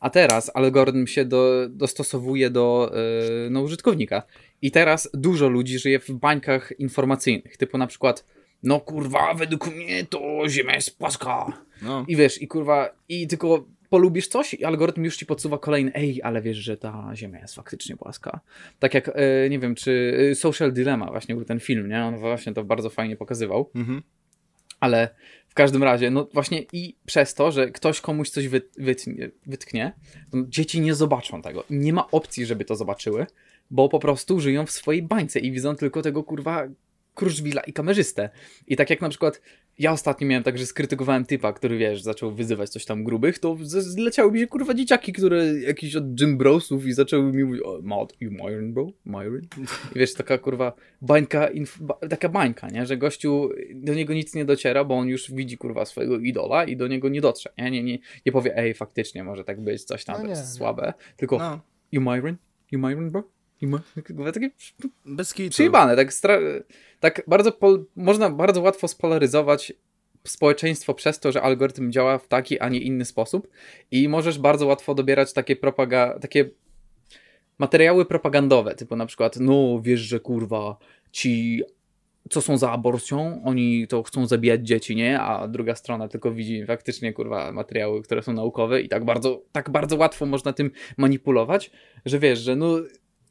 a 0.00 0.10
teraz 0.10 0.50
algorytm 0.54 1.06
się 1.06 1.24
do, 1.24 1.66
dostosowuje 1.68 2.50
do 2.50 2.92
e, 2.94 3.50
no, 3.50 3.60
użytkownika. 3.60 4.22
I 4.62 4.70
teraz 4.70 5.10
dużo 5.14 5.48
ludzi 5.48 5.78
żyje 5.78 6.00
w 6.00 6.10
bańkach 6.10 6.72
informacyjnych, 6.78 7.56
typu 7.56 7.78
na 7.78 7.86
przykład, 7.86 8.24
no 8.62 8.80
kurwa, 8.80 9.34
według 9.34 9.74
mnie 9.74 10.06
to 10.06 10.42
Ziemia 10.48 10.74
jest 10.74 10.98
płaska. 10.98 11.64
No. 11.82 12.04
I 12.08 12.16
wiesz, 12.16 12.42
i 12.42 12.48
kurwa, 12.48 12.90
i 13.08 13.26
tylko 13.28 13.64
polubisz 13.94 14.28
coś 14.28 14.54
i 14.54 14.64
algorytm 14.64 15.04
już 15.04 15.16
ci 15.16 15.26
podsuwa 15.26 15.58
kolejny, 15.58 15.94
ej, 15.94 16.20
ale 16.22 16.42
wiesz, 16.42 16.56
że 16.56 16.76
ta 16.76 17.10
Ziemia 17.14 17.40
jest 17.40 17.54
faktycznie 17.54 17.96
płaska. 17.96 18.40
Tak 18.78 18.94
jak, 18.94 19.08
e, 19.08 19.50
nie 19.50 19.58
wiem, 19.58 19.74
czy 19.74 20.16
e, 20.30 20.34
Social 20.34 20.72
Dilemma 20.72 21.06
właśnie 21.06 21.34
był 21.34 21.44
ten 21.44 21.60
film, 21.60 21.88
nie? 21.88 22.04
On 22.04 22.18
właśnie 22.18 22.52
to 22.52 22.64
bardzo 22.64 22.90
fajnie 22.90 23.16
pokazywał. 23.16 23.70
Mhm. 23.74 24.02
Ale 24.80 25.14
w 25.48 25.54
każdym 25.54 25.82
razie, 25.82 26.10
no 26.10 26.28
właśnie 26.32 26.64
i 26.72 26.96
przez 27.06 27.34
to, 27.34 27.52
że 27.52 27.70
ktoś 27.70 28.00
komuś 28.00 28.30
coś 28.30 28.48
wy, 28.48 28.62
wytnie, 28.78 29.30
wytknie, 29.46 29.92
to 30.30 30.38
dzieci 30.48 30.80
nie 30.80 30.94
zobaczą 30.94 31.42
tego. 31.42 31.64
Nie 31.70 31.92
ma 31.92 32.10
opcji, 32.10 32.46
żeby 32.46 32.64
to 32.64 32.76
zobaczyły, 32.76 33.26
bo 33.70 33.88
po 33.88 33.98
prostu 33.98 34.40
żyją 34.40 34.66
w 34.66 34.70
swojej 34.70 35.02
bańce 35.02 35.40
i 35.40 35.52
widzą 35.52 35.76
tylko 35.76 36.02
tego 36.02 36.24
kurwa 36.24 36.68
kruszwila 37.14 37.62
i 37.62 37.72
kamerzystę. 37.72 38.30
I 38.66 38.76
tak 38.76 38.90
jak 38.90 39.00
na 39.00 39.08
przykład 39.08 39.40
ja 39.78 39.92
ostatnio 39.92 40.26
miałem 40.26 40.42
tak, 40.42 40.58
że 40.58 40.66
skrytykowałem 40.66 41.24
typa, 41.24 41.52
który 41.52 41.78
wiesz, 41.78 42.02
zaczął 42.02 42.30
wyzywać 42.30 42.70
coś 42.70 42.84
tam 42.84 43.04
grubych, 43.04 43.38
to 43.38 43.56
zleciały 43.62 44.32
mi 44.32 44.40
się 44.40 44.46
kurwa 44.46 44.74
dzieciaki, 44.74 45.12
które 45.12 45.60
jakiś 45.60 45.96
od 45.96 46.20
Jim 46.20 46.38
Brosów 46.38 46.86
i 46.86 46.92
zaczęły 46.92 47.32
mi 47.32 47.44
mówić, 47.44 47.62
o, 47.64 47.80
Matt, 47.82 48.14
you 48.20 48.30
Myron 48.30 48.72
bro? 48.72 48.86
Myron? 49.04 49.42
I 49.94 49.98
wiesz, 49.98 50.14
taka 50.14 50.38
kurwa 50.38 50.72
bańka, 51.02 51.48
ba 51.80 51.94
taka 51.94 52.28
bańka, 52.28 52.68
nie? 52.68 52.86
Że 52.86 52.96
gościu, 52.96 53.48
do 53.74 53.94
niego 53.94 54.14
nic 54.14 54.34
nie 54.34 54.44
dociera, 54.44 54.84
bo 54.84 54.94
on 54.94 55.08
już 55.08 55.32
widzi 55.32 55.58
kurwa 55.58 55.84
swojego 55.84 56.18
idola 56.18 56.64
i 56.64 56.76
do 56.76 56.88
niego 56.88 57.08
nie 57.08 57.20
dotrze, 57.20 57.52
nie? 57.58 57.70
Nie, 57.70 57.82
nie, 57.82 57.98
nie 58.26 58.32
powie, 58.32 58.56
ej, 58.56 58.74
faktycznie 58.74 59.24
może 59.24 59.44
tak 59.44 59.60
być, 59.60 59.84
coś 59.84 60.04
tam 60.04 60.22
No 60.22 60.28
jest 60.28 60.54
słabe, 60.54 60.92
tylko 61.16 61.38
No. 61.38 61.60
you 61.92 62.00
Myron? 62.00 62.36
You 62.72 62.78
Myron 62.78 63.10
bro? 63.10 63.33
My... 63.62 63.78
Kurwa, 64.06 64.32
takie 64.32 64.50
Bez 65.04 65.34
kitu. 65.34 65.50
Przyjebane, 65.50 65.96
tak, 65.96 66.12
stra- 66.12 66.62
tak 67.00 67.22
bardzo 67.26 67.52
pol- 67.52 67.84
można 67.96 68.30
bardzo 68.30 68.60
łatwo 68.60 68.88
spolaryzować 68.88 69.72
społeczeństwo 70.24 70.94
przez 70.94 71.20
to, 71.20 71.32
że 71.32 71.42
algorytm 71.42 71.92
działa 71.92 72.18
w 72.18 72.28
taki, 72.28 72.60
a 72.60 72.68
nie 72.68 72.80
inny 72.80 73.04
sposób 73.04 73.48
i 73.90 74.08
możesz 74.08 74.38
bardzo 74.38 74.66
łatwo 74.66 74.94
dobierać 74.94 75.32
takie 75.32 75.56
propaga- 75.56 76.18
takie 76.18 76.50
materiały 77.58 78.04
propagandowe, 78.04 78.74
typu 78.74 78.96
na 78.96 79.06
przykład, 79.06 79.36
no 79.40 79.80
wiesz, 79.82 80.00
że 80.00 80.20
kurwa 80.20 80.76
ci 81.12 81.62
co 82.30 82.40
są 82.40 82.58
za 82.58 82.70
aborcją, 82.70 83.42
oni 83.44 83.86
to 83.88 84.02
chcą 84.02 84.26
zabijać 84.26 84.66
dzieci, 84.66 84.96
nie? 84.96 85.20
A 85.20 85.48
druga 85.48 85.74
strona 85.74 86.08
tylko 86.08 86.32
widzi 86.32 86.66
faktycznie, 86.66 87.12
kurwa, 87.12 87.52
materiały, 87.52 88.02
które 88.02 88.22
są 88.22 88.32
naukowe 88.32 88.80
i 88.80 88.88
tak 88.88 89.04
bardzo, 89.04 89.42
tak 89.52 89.70
bardzo 89.70 89.96
łatwo 89.96 90.26
można 90.26 90.52
tym 90.52 90.70
manipulować, 90.96 91.70
że 92.04 92.18
wiesz, 92.18 92.38
że 92.38 92.56
no 92.56 92.76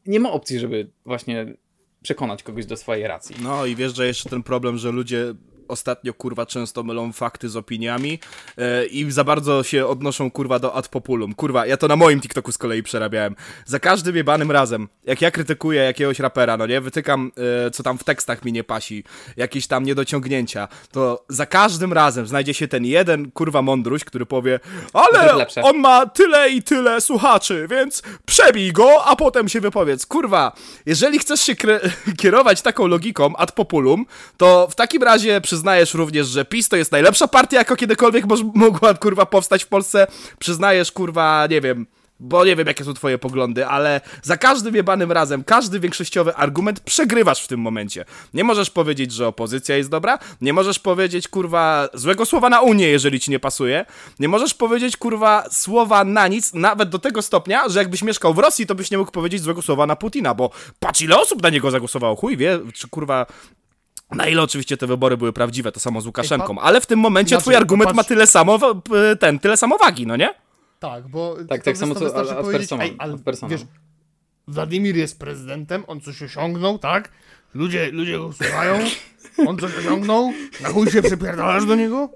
nie 0.05 0.19
ma 0.19 0.31
opcji, 0.31 0.59
żeby 0.59 0.89
właśnie 1.05 1.53
przekonać 2.01 2.43
kogoś 2.43 2.65
do 2.65 2.77
swojej 2.77 3.07
racji. 3.07 3.35
No 3.43 3.65
i 3.65 3.75
wiesz, 3.75 3.95
że 3.95 4.07
jeszcze 4.07 4.29
ten 4.29 4.43
problem, 4.43 4.77
że 4.77 4.91
ludzie 4.91 5.33
ostatnio 5.67 6.13
kurwa 6.13 6.45
często 6.45 6.83
mylą 6.83 7.13
fakty 7.13 7.49
z 7.49 7.55
opiniami 7.55 8.19
e, 8.57 8.85
i 8.85 9.11
za 9.11 9.23
bardzo 9.23 9.63
się 9.63 9.87
odnoszą 9.87 10.31
kurwa 10.31 10.59
do 10.59 10.75
ad 10.75 10.87
populum. 10.87 11.33
Kurwa, 11.33 11.65
ja 11.65 11.77
to 11.77 11.87
na 11.87 11.95
moim 11.95 12.21
TikToku 12.21 12.51
z 12.51 12.57
kolei 12.57 12.83
przerabiałem. 12.83 13.35
Za 13.65 13.79
każdym 13.79 14.15
jebanym 14.15 14.51
razem, 14.51 14.87
jak 15.03 15.21
ja 15.21 15.31
krytykuję 15.31 15.81
jakiegoś 15.81 16.19
rapera, 16.19 16.57
no 16.57 16.67
nie, 16.67 16.81
wytykam 16.81 17.31
e, 17.67 17.71
co 17.71 17.83
tam 17.83 17.97
w 17.97 18.03
tekstach 18.03 18.45
mi 18.45 18.51
nie 18.51 18.63
pasi, 18.63 19.03
jakieś 19.37 19.67
tam 19.67 19.83
niedociągnięcia, 19.83 20.67
to 20.91 21.25
za 21.29 21.45
każdym 21.45 21.93
razem 21.93 22.27
znajdzie 22.27 22.53
się 22.53 22.67
ten 22.67 22.85
jeden 22.85 23.31
kurwa 23.31 23.61
mądruś, 23.61 24.03
który 24.03 24.25
powie, 24.25 24.59
ale 24.93 25.47
on 25.63 25.77
ma 25.77 26.05
tyle 26.05 26.49
i 26.49 26.63
tyle 26.63 27.01
słuchaczy, 27.01 27.67
więc 27.69 28.03
przebij 28.25 28.73
go, 28.73 29.05
a 29.05 29.15
potem 29.15 29.49
się 29.49 29.61
wypowiedz. 29.61 30.05
Kurwa, 30.05 30.51
jeżeli 30.85 31.19
chcesz 31.19 31.41
się 31.41 31.55
kierować 32.21 32.61
taką 32.61 32.87
logiką 32.87 33.35
ad 33.35 33.51
populum, 33.51 34.05
to 34.37 34.67
w 34.67 34.75
takim 34.75 35.03
razie 35.03 35.41
przyznajesz 35.53 35.93
również, 35.93 36.27
że 36.27 36.45
PiS 36.45 36.69
to 36.69 36.75
jest 36.75 36.91
najlepsza 36.91 37.27
partia, 37.27 37.57
jaka 37.57 37.75
kiedykolwiek 37.75 38.25
mogła, 38.55 38.93
kurwa, 38.93 39.25
powstać 39.25 39.63
w 39.63 39.67
Polsce. 39.67 40.07
Przyznajesz, 40.39 40.91
kurwa, 40.91 41.47
nie 41.49 41.61
wiem, 41.61 41.85
bo 42.19 42.45
nie 42.45 42.55
wiem, 42.55 42.67
jakie 42.67 42.83
są 42.83 42.93
twoje 42.93 43.17
poglądy, 43.17 43.67
ale 43.67 44.01
za 44.21 44.37
każdym 44.37 44.75
jebanym 44.75 45.11
razem, 45.11 45.43
każdy 45.43 45.79
większościowy 45.79 46.35
argument 46.35 46.79
przegrywasz 46.79 47.43
w 47.43 47.47
tym 47.47 47.59
momencie. 47.59 48.05
Nie 48.33 48.43
możesz 48.43 48.69
powiedzieć, 48.69 49.11
że 49.11 49.27
opozycja 49.27 49.77
jest 49.77 49.89
dobra, 49.89 50.19
nie 50.41 50.53
możesz 50.53 50.79
powiedzieć, 50.79 51.27
kurwa, 51.27 51.89
złego 51.93 52.25
słowa 52.25 52.49
na 52.49 52.61
Unię, 52.61 52.87
jeżeli 52.87 53.19
ci 53.19 53.31
nie 53.31 53.39
pasuje, 53.39 53.85
nie 54.19 54.27
możesz 54.27 54.53
powiedzieć, 54.53 54.97
kurwa, 54.97 55.43
słowa 55.51 56.03
na 56.03 56.27
nic, 56.27 56.53
nawet 56.53 56.89
do 56.89 56.99
tego 56.99 57.21
stopnia, 57.21 57.69
że 57.69 57.79
jakbyś 57.79 58.01
mieszkał 58.01 58.33
w 58.33 58.39
Rosji, 58.39 58.65
to 58.65 58.75
byś 58.75 58.91
nie 58.91 58.97
mógł 58.97 59.11
powiedzieć 59.11 59.41
złego 59.41 59.61
słowa 59.61 59.85
na 59.85 59.95
Putina, 59.95 60.33
bo 60.33 60.49
patrz 60.79 61.01
ile 61.01 61.19
osób 61.19 61.43
na 61.43 61.49
niego 61.49 61.71
zagłosowało, 61.71 62.15
chuj 62.15 62.37
wie, 62.37 62.59
czy 62.73 62.87
kurwa... 62.87 63.25
Na 64.15 64.27
ile 64.27 64.41
oczywiście 64.41 64.77
te 64.77 64.87
wybory 64.87 65.17
były 65.17 65.33
prawdziwe, 65.33 65.71
to 65.71 65.79
samo 65.79 66.01
z 66.01 66.05
Łukaszenką, 66.05 66.59
ale 66.59 66.81
w 66.81 66.85
tym 66.85 66.99
momencie 66.99 67.29
Inaczej, 67.35 67.41
twój 67.43 67.55
argument 67.55 67.89
popatrz- 67.89 67.95
ma 67.95 68.03
tyle 68.03 68.27
samo, 68.27 68.59
ten, 69.19 69.39
tyle 69.39 69.57
samo 69.57 69.77
wagi, 69.77 70.07
no 70.07 70.15
nie? 70.15 70.29
Tak, 70.79 71.07
bo 71.07 71.35
Tak, 71.49 71.63
tak 71.63 71.77
samo 71.77 71.95
co 71.95 72.05
ad- 72.05 72.45
personam, 72.51 72.87
ad 72.99 73.21
personam. 73.21 73.51
wiesz, 73.51 73.61
Wladimir 74.47 74.95
jest 74.95 75.19
prezydentem, 75.19 75.83
on 75.87 76.01
coś 76.01 76.21
osiągnął, 76.21 76.79
tak? 76.79 77.09
Ludzie, 77.53 77.91
ludzie 77.91 78.17
go 78.17 78.33
słuchają, 78.33 78.79
on 79.47 79.57
coś 79.57 79.77
osiągnął, 79.77 80.33
na 80.61 80.69
chuj 80.69 80.91
się 80.91 81.01
przypierdalasz 81.01 81.65
do 81.65 81.75
niego? 81.75 82.09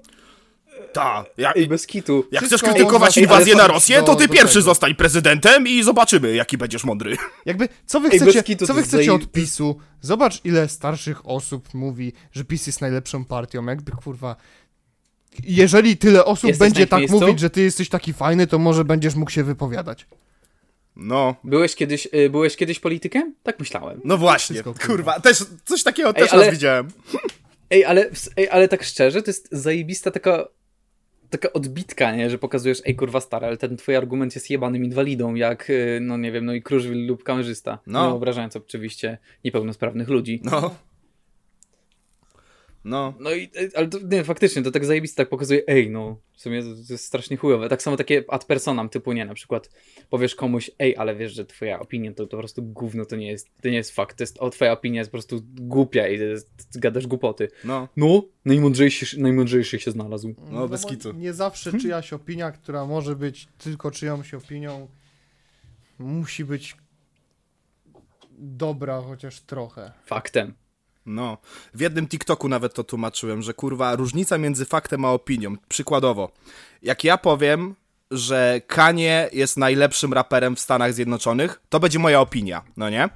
Tak. 0.92 1.26
Jak, 1.36 1.56
Ej, 1.56 1.66
bez 1.66 1.86
kitu. 1.86 2.24
jak 2.30 2.44
chcesz 2.44 2.48
Wszystko 2.48 2.70
krytykować 2.70 3.18
on 3.18 3.24
inwazję 3.24 3.54
na 3.54 3.66
Rosję, 3.66 4.02
to 4.02 4.16
ty 4.16 4.28
pierwszy 4.28 4.54
tego. 4.54 4.62
zostań 4.64 4.94
prezydentem 4.94 5.66
i 5.66 5.82
zobaczymy, 5.82 6.34
jaki 6.34 6.58
będziesz 6.58 6.84
mądry. 6.84 7.16
Jakby, 7.46 7.68
co 7.86 8.00
wy 8.00 8.08
Ej, 8.12 8.18
chcecie, 8.20 8.42
kitu 8.42 8.66
co 8.66 8.74
wy 8.74 8.82
chcecie 8.82 9.14
od 9.14 9.32
PiSu? 9.32 9.78
Zobacz, 10.00 10.40
ile 10.44 10.68
starszych 10.68 11.26
osób 11.28 11.74
mówi, 11.74 12.12
że 12.32 12.44
PiS 12.44 12.66
jest 12.66 12.80
najlepszą 12.80 13.24
partią, 13.24 13.66
jakby, 13.66 13.92
kurwa... 13.92 14.36
Jeżeli 15.44 15.96
tyle 15.96 16.24
osób 16.24 16.48
Jesteś 16.48 16.66
będzie 16.68 16.86
tak 16.86 16.98
miejscu? 16.98 17.20
mówić, 17.20 17.40
że 17.40 17.50
ty 17.50 17.60
jesteś 17.62 17.88
taki 17.88 18.12
fajny, 18.12 18.46
to 18.46 18.58
może 18.58 18.84
będziesz 18.84 19.14
mógł 19.14 19.30
się 19.30 19.44
wypowiadać. 19.44 20.06
No. 20.96 21.34
Byłeś 21.44 21.74
kiedyś, 21.74 22.08
y, 22.14 22.30
byłeś 22.30 22.56
kiedyś 22.56 22.80
politykiem? 22.80 23.34
Tak 23.42 23.58
myślałem. 23.60 24.00
No 24.04 24.18
właśnie, 24.18 24.54
Wszystko, 24.54 24.72
kurwa. 24.74 24.86
kurwa, 24.86 25.20
też 25.20 25.44
coś 25.64 25.82
takiego 25.82 26.12
też 26.12 26.32
ale- 26.32 26.44
raz 26.44 26.54
widziałem. 26.54 26.88
Ej, 27.70 27.84
ale, 27.84 28.10
ej, 28.36 28.48
ale 28.50 28.68
tak 28.68 28.82
szczerze, 28.84 29.22
to 29.22 29.30
jest 29.30 29.48
zajebista 29.52 30.10
taka 30.10 30.44
taka 31.30 31.52
odbitka, 31.52 32.16
nie? 32.16 32.30
Że 32.30 32.38
pokazujesz, 32.38 32.82
ej 32.86 32.96
kurwa 32.96 33.20
stary, 33.20 33.46
ale 33.46 33.56
ten 33.56 33.76
twój 33.76 33.96
argument 33.96 34.34
jest 34.34 34.50
jebanym 34.50 34.84
inwalidą, 34.84 35.34
jak, 35.34 35.70
y, 35.70 35.98
no 36.02 36.16
nie 36.16 36.32
wiem, 36.32 36.44
no 36.44 36.52
i 36.52 36.62
Kruszwil 36.62 37.06
lub 37.06 37.24
kamerzysta. 37.24 37.78
No. 37.86 38.06
Nie 38.06 38.14
obrażając 38.14 38.56
oczywiście 38.56 39.18
niepełnosprawnych 39.44 40.08
ludzi. 40.08 40.40
No. 40.44 40.74
No. 42.88 43.14
No 43.20 43.30
i, 43.32 43.42
y, 43.42 43.70
ale 43.76 43.88
to, 43.88 43.98
nie, 44.10 44.24
faktycznie, 44.24 44.62
to 44.62 44.70
tak 44.70 44.84
zajebiste 44.84 45.16
tak 45.16 45.28
pokazuje, 45.28 45.62
ej, 45.66 45.90
no, 45.90 46.20
w 46.32 46.40
sumie 46.40 46.62
to, 46.62 46.68
to 46.68 46.92
jest 46.92 47.04
strasznie 47.04 47.36
chujowe. 47.36 47.68
Tak 47.68 47.82
samo 47.82 47.96
takie 47.96 48.24
ad 48.28 48.44
personam, 48.44 48.88
typu 48.88 49.12
nie, 49.12 49.24
na 49.24 49.34
przykład 49.34 49.70
powiesz 50.10 50.34
komuś, 50.34 50.70
ej, 50.78 50.96
ale 50.96 51.16
wiesz, 51.16 51.32
że 51.32 51.44
twoja 51.44 51.80
opinia 51.80 52.12
to, 52.12 52.26
to 52.26 52.30
po 52.30 52.36
prostu 52.36 52.62
gówno, 52.62 53.04
to 53.04 53.16
nie 53.16 53.26
jest, 53.26 53.48
to 53.62 53.68
nie 53.68 53.76
jest 53.76 53.90
fakt, 53.90 54.16
to 54.18 54.22
jest, 54.22 54.38
o, 54.38 54.50
twoja 54.50 54.72
opinia 54.72 55.00
jest 55.00 55.10
po 55.10 55.16
prostu 55.16 55.40
głupia 55.44 56.08
i 56.08 56.18
jest, 56.18 56.78
gadasz 56.78 57.06
głupoty. 57.06 57.48
No. 57.64 57.88
No, 57.96 58.22
najmądrzejszy, 58.44 59.20
najmądrzejszy 59.20 59.78
się 59.80 59.90
znalazł. 59.90 60.34
No, 60.50 60.68
bez 60.68 60.82
bo 60.82 60.88
kitu. 60.88 61.12
Nie 61.12 61.32
zawsze 61.32 61.72
czyjaś 61.80 62.12
opinia, 62.12 62.52
która 62.52 62.86
może 62.86 63.16
być 63.16 63.48
tylko 63.58 63.90
czyjąś 63.90 64.34
opinią, 64.34 64.88
musi 65.98 66.44
być 66.44 66.76
dobra 68.38 69.00
chociaż 69.00 69.40
trochę. 69.40 69.92
Faktem. 70.06 70.54
No. 71.06 71.38
W 71.74 71.80
jednym 71.80 72.08
TikToku 72.08 72.48
nawet 72.48 72.74
to 72.74 72.84
tłumaczyłem, 72.84 73.42
że 73.42 73.54
kurwa, 73.54 73.96
różnica 73.96 74.38
między 74.38 74.64
faktem 74.64 75.04
a 75.04 75.12
opinią. 75.12 75.56
Przykładowo, 75.68 76.30
jak 76.82 77.04
ja 77.04 77.18
powiem, 77.18 77.74
że 78.10 78.60
Kanye 78.66 79.28
jest 79.32 79.56
najlepszym 79.56 80.12
raperem 80.12 80.56
w 80.56 80.60
Stanach 80.60 80.94
Zjednoczonych, 80.94 81.60
to 81.68 81.80
będzie 81.80 81.98
moja 81.98 82.20
opinia, 82.20 82.62
no 82.76 82.90
nie? 82.90 83.08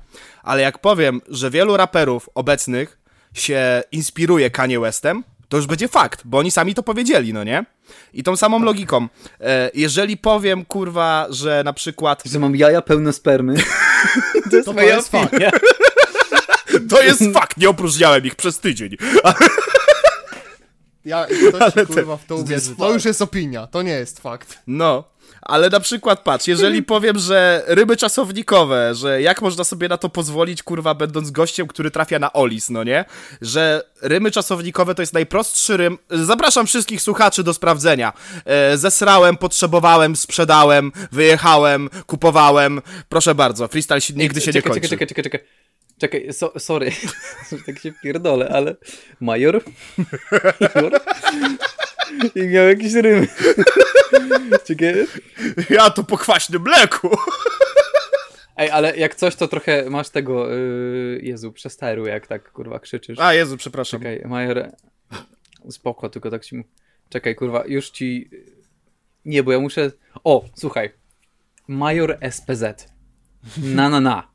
Ale 0.42 0.62
jak 0.62 0.78
powiem, 0.78 1.20
że 1.28 1.50
wielu 1.50 1.76
raperów 1.76 2.28
obecnych 2.34 2.98
się 3.34 3.82
inspiruje 3.92 4.50
Kanye 4.50 4.80
Westem, 4.80 5.24
to 5.48 5.56
już 5.56 5.66
będzie 5.66 5.88
fakt, 5.88 6.22
bo 6.24 6.38
oni 6.38 6.50
sami 6.50 6.74
to 6.74 6.82
powiedzieli, 6.82 7.32
no 7.32 7.44
nie? 7.44 7.64
I 8.12 8.22
tą 8.22 8.36
samą 8.36 8.62
logiką. 8.62 9.08
E, 9.40 9.70
jeżeli 9.74 10.16
powiem, 10.16 10.64
kurwa, 10.64 11.26
że 11.30 11.62
na 11.64 11.72
przykład 11.72 12.22
Że 12.26 12.38
mam 12.38 12.56
jaja 12.56 12.82
pełne 12.82 13.12
spermy. 13.12 13.54
to 14.50 14.56
jest 14.56 14.66
To 14.66 14.72
moja 14.72 14.96
jest 14.96 15.14
opinia. 15.14 15.50
to 16.96 17.02
jest 17.02 17.22
fakt, 17.34 17.56
nie 17.56 17.70
opróżniałem 17.70 18.24
ich 18.24 18.34
przez 18.34 18.58
tydzień. 18.58 18.96
Ja 21.04 21.26
ktoś 21.48 21.62
Ale 21.62 21.72
ci, 21.72 21.86
kurwa 21.86 22.16
w 22.16 22.24
to 22.24 22.36
uwierzy. 22.36 22.76
To 22.76 22.92
już 22.92 23.04
jest 23.04 23.22
opinia, 23.22 23.66
to 23.66 23.82
nie 23.82 23.92
jest 23.92 24.20
fakt. 24.20 24.58
No. 24.66 25.04
Ale 25.42 25.70
na 25.70 25.80
przykład 25.80 26.20
patrz, 26.20 26.46
jeżeli 26.46 26.82
powiem, 26.94 27.18
że 27.18 27.62
ryby 27.66 27.96
czasownikowe, 27.96 28.94
że 28.94 29.22
jak 29.22 29.42
można 29.42 29.64
sobie 29.64 29.88
na 29.88 29.98
to 29.98 30.08
pozwolić, 30.08 30.62
kurwa, 30.62 30.94
będąc 30.94 31.30
gościem, 31.30 31.66
który 31.66 31.90
trafia 31.90 32.18
na 32.18 32.32
Olis, 32.32 32.70
no 32.70 32.84
nie? 32.84 33.04
Że 33.40 33.82
rymy 34.02 34.30
czasownikowe 34.30 34.94
to 34.94 35.02
jest 35.02 35.12
najprostszy 35.12 35.76
rym. 35.76 35.98
Zapraszam 36.10 36.66
wszystkich 36.66 37.02
słuchaczy 37.02 37.42
do 37.42 37.54
sprawdzenia. 37.54 38.12
E, 38.44 38.78
zesrałem, 38.78 39.36
potrzebowałem, 39.36 40.16
sprzedałem, 40.16 40.92
wyjechałem, 41.12 41.90
kupowałem. 42.06 42.82
Proszę 43.08 43.34
bardzo, 43.34 43.68
freestyle 43.68 44.00
się, 44.00 44.14
nigdy 44.14 44.40
się 44.40 44.52
nie 44.52 44.62
kończy. 44.62 44.80
Czekaj, 44.80 44.90
czekaj, 44.90 45.06
czekaj, 45.06 45.24
czekaj. 45.24 45.40
Czekaj, 46.02 46.32
so, 46.32 46.52
sorry, 46.58 46.90
tak 47.66 47.78
się 47.78 47.92
pierdolę, 47.92 48.48
ale 48.48 48.76
major? 49.20 49.62
major? 50.60 51.00
I 52.34 52.42
miał 52.46 52.66
jakieś 52.68 52.92
rymy. 52.92 53.28
Czekaj. 54.66 55.06
Ja 55.70 55.90
to 55.90 56.04
po 56.04 56.18
kwaśnym 56.18 56.62
mleku. 56.62 57.10
Ej, 58.56 58.70
ale 58.70 58.96
jak 58.96 59.14
coś, 59.14 59.36
to 59.36 59.48
trochę 59.48 59.90
masz 59.90 60.08
tego, 60.08 60.48
yy, 60.50 61.20
Jezu, 61.22 61.52
przesteru, 61.52 62.06
jak 62.06 62.26
tak, 62.26 62.52
kurwa, 62.52 62.78
krzyczysz. 62.78 63.18
A, 63.18 63.34
Jezu, 63.34 63.56
przepraszam. 63.56 64.00
Czekaj, 64.00 64.22
major, 64.24 64.70
spoko, 65.70 66.08
tylko 66.08 66.30
tak 66.30 66.44
ci... 66.44 66.64
Czekaj, 67.08 67.34
kurwa, 67.34 67.64
już 67.66 67.90
ci... 67.90 68.30
Nie, 69.24 69.42
bo 69.42 69.52
ja 69.52 69.60
muszę... 69.60 69.90
O, 70.24 70.44
słuchaj. 70.54 70.92
Major 71.68 72.18
SPZ. 72.30 72.88
Na, 73.62 73.88
na, 73.88 74.00
na. 74.00 74.28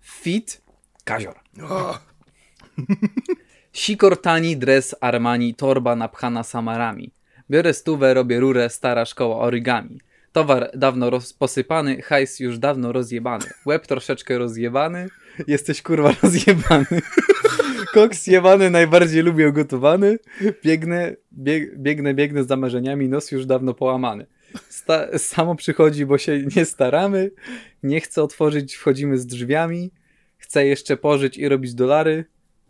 Fit 0.00 0.63
Kazior. 1.04 1.34
O, 1.62 1.98
Sikor 3.72 4.16
tani, 4.20 4.56
dres 4.56 4.94
Armani, 5.00 5.54
torba 5.54 5.96
napchana 5.96 6.42
samarami. 6.42 7.10
Biorę 7.50 7.74
stówę, 7.74 8.14
robię 8.14 8.40
rurę, 8.40 8.70
stara 8.70 9.04
szkoła 9.04 9.38
origami. 9.38 10.00
Towar 10.32 10.70
dawno 10.74 11.10
posypany, 11.38 12.02
hajs 12.02 12.40
już 12.40 12.58
dawno 12.58 12.92
rozjebany. 12.92 13.44
Łeb 13.66 13.86
troszeczkę 13.86 14.38
rozjebany, 14.38 15.08
jesteś 15.46 15.82
kurwa 15.82 16.12
rozjebany. 16.22 16.86
Koks 17.94 18.26
jebany, 18.26 18.70
najbardziej 18.70 19.22
lubię 19.22 19.52
gotowany. 19.52 20.18
Biegnę, 20.64 21.16
bieg, 21.32 21.78
biegnę, 21.78 22.14
biegnę 22.14 22.44
za 22.44 22.56
marzeniami, 22.56 23.08
nos 23.08 23.30
już 23.32 23.46
dawno 23.46 23.74
połamany. 23.74 24.26
Sta- 24.68 25.18
samo 25.18 25.54
przychodzi, 25.54 26.06
bo 26.06 26.18
się 26.18 26.42
nie 26.56 26.64
staramy. 26.64 27.30
Nie 27.82 28.00
chcę 28.00 28.22
otworzyć, 28.22 28.74
wchodzimy 28.74 29.18
z 29.18 29.26
drzwiami. 29.26 29.90
Chcę 30.54 30.66
jeszcze 30.66 30.96
pożyć 30.96 31.38
i 31.38 31.48
robić 31.48 31.74
dolary 31.74 32.24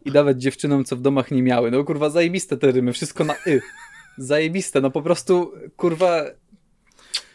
i 0.05 0.11
dawać 0.11 0.43
dziewczynom, 0.43 0.85
co 0.85 0.97
w 0.97 1.01
domach 1.01 1.30
nie 1.30 1.43
miały. 1.43 1.70
No 1.70 1.85
kurwa, 1.85 2.11
zajebiste 2.11 2.57
te 2.57 2.72
rymy, 2.72 2.93
wszystko 2.93 3.24
na 3.24 3.35
y. 3.47 3.61
Zajebiste, 4.18 4.80
no 4.80 4.91
po 4.91 5.03
prostu, 5.03 5.53
kurwa... 5.76 6.22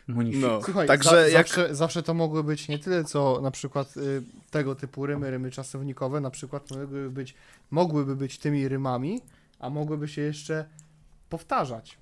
No, 0.07 0.61
Słuchaj, 0.63 0.87
także 0.87 1.09
za, 1.09 1.27
jak... 1.27 1.47
zawsze, 1.47 1.75
zawsze 1.75 2.03
to 2.03 2.13
mogły 2.13 2.43
być 2.43 2.67
nie 2.67 2.79
tyle 2.79 3.03
co 3.03 3.39
na 3.41 3.51
przykład 3.51 3.97
y, 3.97 4.21
tego 4.51 4.75
typu 4.75 5.05
rymy, 5.05 5.31
rymy 5.31 5.51
czasownikowe, 5.51 6.21
na 6.21 6.29
przykład 6.29 6.71
mogłyby 6.71 7.09
być, 7.09 7.35
mogłyby 7.71 8.15
być 8.15 8.37
tymi 8.37 8.67
rymami, 8.67 9.21
a 9.59 9.69
mogłyby 9.69 10.07
się 10.07 10.21
jeszcze 10.21 10.65
powtarzać. 11.29 11.97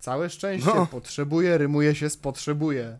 Całe 0.00 0.30
szczęście, 0.30 0.70
No. 0.74 0.86
potrzebuje, 0.86 1.58
rymuje 1.58 1.94
się 1.94 2.10
z 2.10 2.16
potrzebuje. 2.16 2.98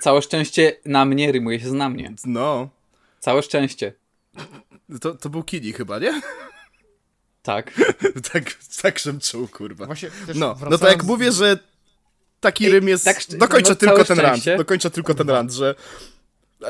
Całe 0.00 0.22
szczęście 0.22 0.76
na 0.84 1.04
mnie 1.04 1.32
rymuje 1.32 1.60
się 1.60 1.68
z 1.68 1.72
na 1.72 1.88
mnie. 1.88 2.14
No, 2.26 2.68
Całe 3.24 3.42
szczęście. 3.42 3.92
to, 5.00 5.14
to 5.14 5.28
był 5.28 5.42
Kini 5.44 5.72
chyba, 5.72 5.98
nie? 5.98 6.20
Tak. 7.42 7.72
tak, 8.32 8.44
tak 8.82 8.98
żem 8.98 9.20
czuł, 9.20 9.48
kurwa. 9.48 9.86
Właśnie 9.86 10.10
No, 10.26 10.34
no 10.34 10.54
wracając- 10.54 10.80
to 10.80 10.88
jak 10.88 11.02
mówię, 11.04 11.32
że 11.32 11.58
taki 12.40 12.66
Ej, 12.66 12.72
rym 12.72 12.88
jest... 12.88 13.04
tak 13.04 13.18
dokończę 13.28 13.70
no, 13.70 13.76
tylko 13.76 14.04
ten 14.04 14.20
rant, 14.20 14.32
szczęście. 14.36 14.56
dokończę 14.56 14.90
tylko 14.90 15.14
ten 15.14 15.30
rant, 15.30 15.52
że... 15.52 15.74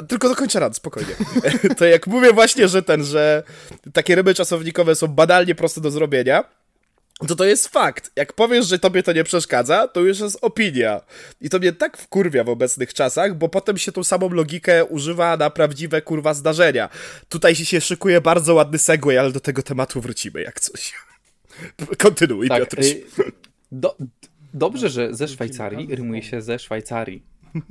Tylko 0.09 0.29
dokończę 0.29 0.61
rant, 0.61 0.77
spokojnie. 0.77 1.15
to 1.79 1.85
jak 1.85 2.07
mówię 2.07 2.33
właśnie, 2.33 2.69
że 2.69 2.83
ten, 2.83 3.05
że 3.05 3.43
takie 3.93 4.15
ryby 4.15 4.35
czasownikowe 4.35 4.95
są 4.95 5.07
banalnie 5.09 5.55
proste 5.55 5.81
do 5.81 5.91
zrobienia, 5.91 6.45
to 7.29 7.37
to 7.37 7.45
jest 7.45 7.69
fakt. 7.69 8.11
Jak 8.17 8.33
powiesz, 8.33 8.67
że 8.67 8.79
tobie 8.79 9.03
to 9.03 9.13
nie 9.13 9.25
przeszkadza, 9.25 9.89
to 9.89 10.01
już 10.01 10.21
jest 10.21 10.39
opinia. 10.43 11.01
I 11.41 11.51
to 11.51 11.59
mnie 11.59 11.73
tak 11.73 11.97
wkurwia 11.97 12.45
w 12.45 12.49
obecnych 12.49 12.95
czasach, 12.95 13.35
bo 13.39 13.49
potem 13.49 13.79
się 13.79 13.93
tą 13.93 14.05
samą 14.05 14.29
logikę 14.29 14.85
używa 14.85 15.37
na 15.37 15.51
prawdziwe 15.51 16.03
kurwa 16.03 16.35
zdarzenia. 16.35 16.89
Tutaj 17.29 17.55
się 17.55 17.81
szykuje 17.81 18.21
bardzo 18.21 18.55
ładny 18.55 18.79
segway, 18.79 19.19
ale 19.19 19.33
do 19.33 19.41
tego 19.41 19.63
tematu 19.63 20.01
wrócimy 20.01 20.43
jak 20.43 20.61
coś. 20.61 20.95
Kontynuuj, 22.03 22.49
tak. 22.49 22.61
Piotruś. 22.61 22.87
y, 22.87 23.05
Do, 23.73 23.97
dobrze, 24.55 24.89
że 24.89 25.15
ze 25.15 25.29
Szwajcarii 25.29 25.95
rymuje 25.97 26.23
się 26.23 26.43
ze 26.43 26.59
Szwajcarii. 26.59 27.23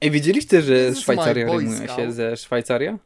Ej, 0.00 0.10
wiedzieliście, 0.10 0.62
że 0.62 0.94
Szwajcaria 0.94 1.46
rymuje 1.46 1.88
się 1.88 2.12
ze 2.12 2.36
Szwajcaria? 2.36 2.98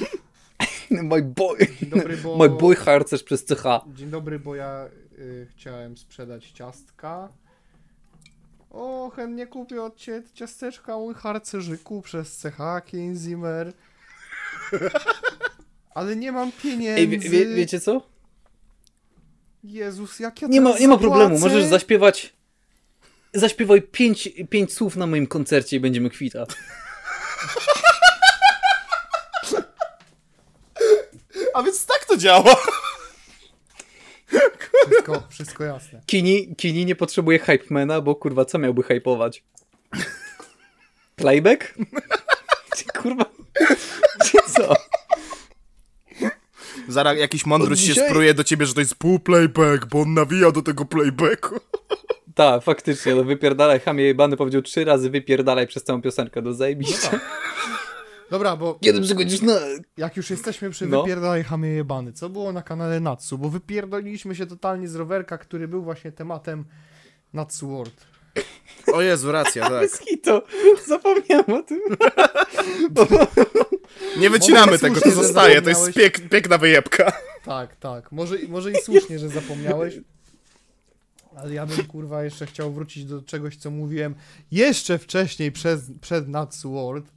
Mój 1.02 1.22
boy, 1.22 1.58
Dzień 1.80 1.90
dobry, 1.90 2.16
bo... 2.16 2.36
mój 2.36 2.50
boy 2.50 2.76
harcerz 2.76 3.22
przez 3.22 3.44
CH. 3.44 3.64
Dzień 3.94 4.10
dobry, 4.10 4.38
bo 4.38 4.54
ja 4.54 4.88
y, 5.18 5.46
chciałem 5.50 5.96
sprzedać 5.96 6.50
ciastka. 6.50 7.28
O, 8.70 9.12
chętnie 9.16 9.46
kupię 9.46 9.82
od 9.82 9.96
ciebie 9.96 10.28
ciasteczka, 10.34 10.98
mój 10.98 11.14
harcerzyku, 11.14 12.02
przez 12.02 12.42
CH 12.42 12.90
Zimmer. 13.14 13.72
Ale 15.94 16.16
nie 16.16 16.32
mam 16.32 16.52
pieniędzy. 16.52 17.00
Ej, 17.00 17.08
wie, 17.08 17.18
wie, 17.18 17.46
wiecie 17.46 17.80
co? 17.80 18.02
Jezus, 19.64 20.20
jak 20.20 20.42
ja 20.42 20.48
Nie 20.48 20.60
ma, 20.60 20.78
nie 20.78 20.88
ma 20.88 20.98
problemu, 20.98 21.38
możesz 21.38 21.64
zaśpiewać. 21.64 22.34
Zaśpiewaj 23.34 23.82
pięć, 23.82 24.28
pięć 24.50 24.72
słów 24.72 24.96
na 24.96 25.06
moim 25.06 25.26
koncercie 25.26 25.76
i 25.76 25.80
będziemy 25.80 26.10
kwita. 26.10 26.46
A 31.54 31.62
więc 31.62 31.86
tak 31.86 32.04
to 32.04 32.16
działa. 32.16 32.56
Wszystko, 34.86 35.22
wszystko 35.30 35.64
jasne. 35.64 36.00
Kini, 36.06 36.54
Kini 36.56 36.84
nie 36.86 36.96
potrzebuje 36.96 37.38
hypemana, 37.38 38.00
bo 38.00 38.14
kurwa, 38.14 38.44
co 38.44 38.58
miałby 38.58 38.82
hypować? 38.82 39.44
Playback? 41.16 41.74
Kurwa? 43.02 43.24
Co? 44.56 44.74
Zaraz 46.88 47.18
jakiś 47.18 47.46
mądruś 47.46 47.72
Od 47.72 47.78
się 47.78 47.84
dzisiaj- 47.92 48.08
spruje 48.10 48.34
do 48.34 48.44
ciebie, 48.44 48.66
że 48.66 48.74
to 48.74 48.80
jest 48.80 48.94
pół 48.94 49.18
playback, 49.18 49.86
bo 49.86 50.00
on 50.00 50.14
nawija 50.14 50.50
do 50.50 50.62
tego 50.62 50.84
playbacku. 50.84 51.60
Tak, 52.34 52.62
faktycznie, 52.62 53.14
no 53.14 53.24
wypierdalaj, 53.24 53.80
chamie 53.80 54.04
jebany 54.04 54.36
powiedział 54.36 54.62
trzy 54.62 54.84
razy 54.84 55.10
wypierdalaj 55.10 55.66
przez 55.66 55.84
całą 55.84 56.02
piosenkę, 56.02 56.42
no 56.42 56.52
zajebiście. 56.52 57.20
Dobra, 58.34 58.56
bo 58.56 58.78
Kiedy 58.80 59.00
przychodzisz 59.00 59.42
na... 59.42 59.52
jak 59.96 60.16
już 60.16 60.30
jesteśmy 60.30 60.70
przy 60.70 60.86
No. 60.86 61.02
wypierdalaj 61.02 61.44
chamie 61.44 61.68
jebany, 61.68 62.12
co 62.12 62.28
było 62.28 62.52
na 62.52 62.62
kanale 62.62 63.00
Natsu? 63.00 63.38
Bo 63.38 63.48
wypierdoliliśmy 63.50 64.34
się 64.34 64.46
totalnie 64.46 64.88
z 64.88 64.94
rowerka, 64.94 65.38
który 65.38 65.68
był 65.68 65.82
właśnie 65.82 66.12
tematem 66.12 66.64
Natsu 67.32 67.68
World. 67.68 68.06
O 68.92 69.02
Jezu, 69.02 69.32
racja, 69.32 69.70
tak. 69.70 69.90
to 70.22 70.42
zapomniałem 70.86 71.44
o 71.52 71.62
tym. 71.62 71.80
Nie 74.20 74.30
wycinamy 74.30 74.78
tego, 74.78 75.00
to 75.00 75.10
zostaje, 75.10 75.62
to 75.62 75.68
jest 75.68 75.92
piek, 75.94 76.28
piękna 76.28 76.58
wyjebka. 76.58 77.12
Tak, 77.44 77.76
tak. 77.76 78.12
Może, 78.12 78.36
może 78.48 78.72
i 78.72 78.76
słusznie, 78.82 79.18
że 79.18 79.28
zapomniałeś. 79.28 79.94
Ale 81.36 81.54
ja 81.54 81.66
bym 81.66 81.86
kurwa 81.86 82.24
jeszcze 82.24 82.46
chciał 82.46 82.72
wrócić 82.72 83.04
do 83.04 83.22
czegoś, 83.22 83.56
co 83.56 83.70
mówiłem 83.70 84.14
jeszcze 84.50 84.98
wcześniej 84.98 85.52
przed, 85.52 85.80
przed 86.00 86.28
Natsu 86.28 86.72
World, 86.72 87.14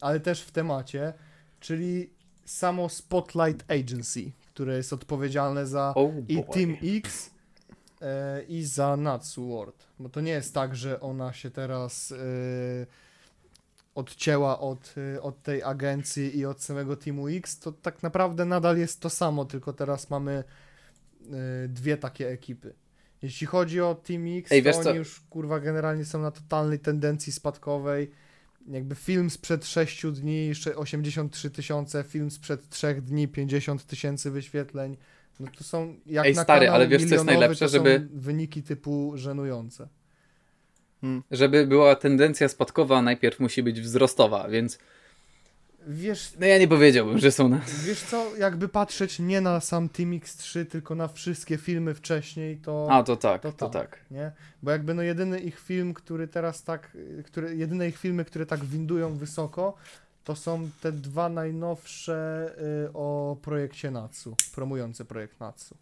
ale 0.00 0.20
też 0.20 0.42
w 0.42 0.50
temacie, 0.50 1.12
czyli 1.60 2.10
samo 2.44 2.88
Spotlight 2.88 3.70
Agency, 3.70 4.32
które 4.54 4.76
jest 4.76 4.92
odpowiedzialne 4.92 5.66
za 5.66 5.92
Oh 5.94 6.12
i. 6.28 6.44
Team 6.44 6.76
X 6.82 7.30
e, 8.02 8.42
i 8.42 8.64
za 8.64 8.96
Natsu 8.96 9.48
World. 9.48 9.86
Bo 9.98 10.08
to 10.08 10.20
nie 10.20 10.32
jest 10.32 10.54
tak, 10.54 10.76
że 10.76 11.00
ona 11.00 11.32
się 11.32 11.50
teraz 11.50 12.12
e, 12.12 12.16
odcięła 13.94 14.60
od, 14.60 14.94
e, 15.16 15.22
od 15.22 15.42
tej 15.42 15.62
agencji 15.62 16.38
i 16.38 16.46
od 16.46 16.62
samego 16.62 16.96
Teamu 16.96 17.28
X, 17.28 17.58
to 17.58 17.72
tak 17.72 18.02
naprawdę 18.02 18.44
nadal 18.44 18.78
jest 18.78 19.00
to 19.00 19.10
samo, 19.10 19.44
tylko 19.44 19.72
teraz 19.72 20.10
mamy 20.10 20.44
dwie 21.68 21.96
takie 21.96 22.28
ekipy. 22.28 22.74
Jeśli 23.22 23.46
chodzi 23.46 23.80
o 23.80 23.94
Team 23.94 24.38
X, 24.38 24.52
Ej, 24.52 24.62
to 24.62 24.70
oni 24.70 24.84
co? 24.84 24.94
już 24.94 25.20
kurwa 25.20 25.60
generalnie 25.60 26.04
są 26.04 26.22
na 26.22 26.30
totalnej 26.30 26.78
tendencji 26.78 27.32
spadkowej. 27.32 28.10
Jakby 28.68 28.94
film 28.94 29.30
sprzed 29.30 29.66
6 29.66 30.06
dni 30.06 30.46
jeszcze 30.46 30.76
83 30.76 31.50
tysiące, 31.50 32.04
film 32.04 32.30
sprzed 32.30 32.68
3 32.68 32.94
dni 33.02 33.28
50 33.28 33.86
tysięcy 33.86 34.30
wyświetleń. 34.30 34.96
No 35.40 35.46
to 35.58 35.64
są 35.64 35.96
jak 36.06 36.26
Ej, 36.26 36.34
na 36.34 36.42
stary, 36.42 36.60
kanał 36.66 36.74
ale 36.74 36.88
wiesz, 36.88 37.04
co 37.08 37.14
jest 37.14 37.24
najlepsze, 37.26 37.64
to 37.64 37.68
są 37.68 37.72
żeby- 37.78 38.08
wyniki 38.12 38.62
typu 38.62 39.12
żenujące. 39.14 39.88
Żeby 41.30 41.66
była 41.66 41.96
tendencja 41.96 42.48
spadkowa, 42.48 43.02
najpierw 43.02 43.40
musi 43.40 43.62
być 43.62 43.80
wzrostowa, 43.80 44.48
więc 44.48 44.78
Wiesz, 45.86 46.32
No 46.40 46.46
ja 46.46 46.58
nie 46.58 46.68
powiedziałbym, 46.68 47.18
że 47.18 47.32
są 47.32 47.48
na... 47.48 47.60
wiesz 47.84 48.02
co, 48.02 48.36
jakby 48.36 48.68
patrzeć 48.68 49.18
nie 49.18 49.40
na 49.40 49.60
sam 49.60 49.88
Team 49.88 50.10
X3, 50.10 50.66
tylko 50.66 50.94
na 50.94 51.08
wszystkie 51.08 51.56
filmy 51.56 51.94
wcześniej, 51.94 52.56
to... 52.56 52.88
A, 52.90 53.02
to 53.02 53.16
tak, 53.16 53.42
To 53.42 53.52
to, 53.52 53.68
tak. 53.68 53.90
tak. 53.90 54.00
nie? 54.10 54.32
Bo 54.62 54.70
jakby 54.70 54.94
no 54.94 55.02
jedyny 55.02 55.40
ich 55.40 55.60
film, 55.60 55.94
który 55.94 56.28
teraz 56.28 56.62
tak, 56.62 56.90
y, 56.94 57.24
który, 57.26 57.56
jedyne 57.56 57.88
ich 57.88 57.98
filmy, 57.98 58.24
które 58.24 58.46
tak 58.46 58.64
windują 58.64 59.16
wysoko, 59.16 59.74
to 60.24 60.36
są 60.36 60.70
te 60.80 60.92
dwa 60.92 61.28
najnowsze 61.28 62.50
y, 62.86 62.92
o 62.92 63.36
projekcie 63.42 63.90
Natsu, 63.90 64.36
promujące 64.54 65.04
projekt 65.04 65.40
Natsu. 65.40 65.76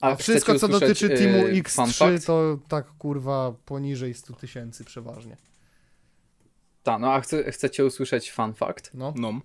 A, 0.00 0.14
chcecie 0.14 0.32
wszystko, 0.32 0.58
co 0.58 0.68
dotyczy 0.68 1.08
Teamu 1.08 1.38
e, 1.38 1.62
fun 1.62 1.84
X3, 1.84 2.12
fact? 2.12 2.26
to 2.26 2.58
tak 2.68 2.86
kurwa 2.98 3.52
poniżej 3.66 4.14
100 4.14 4.34
tysięcy 4.34 4.84
przeważnie. 4.84 5.36
Ta, 6.88 6.98
no 6.98 7.12
a 7.12 7.20
chce, 7.20 7.52
chcecie 7.52 7.84
usłyszeć 7.84 8.32
fun 8.32 8.54
fact? 8.54 8.90
No, 8.94 9.14
No. 9.16 9.40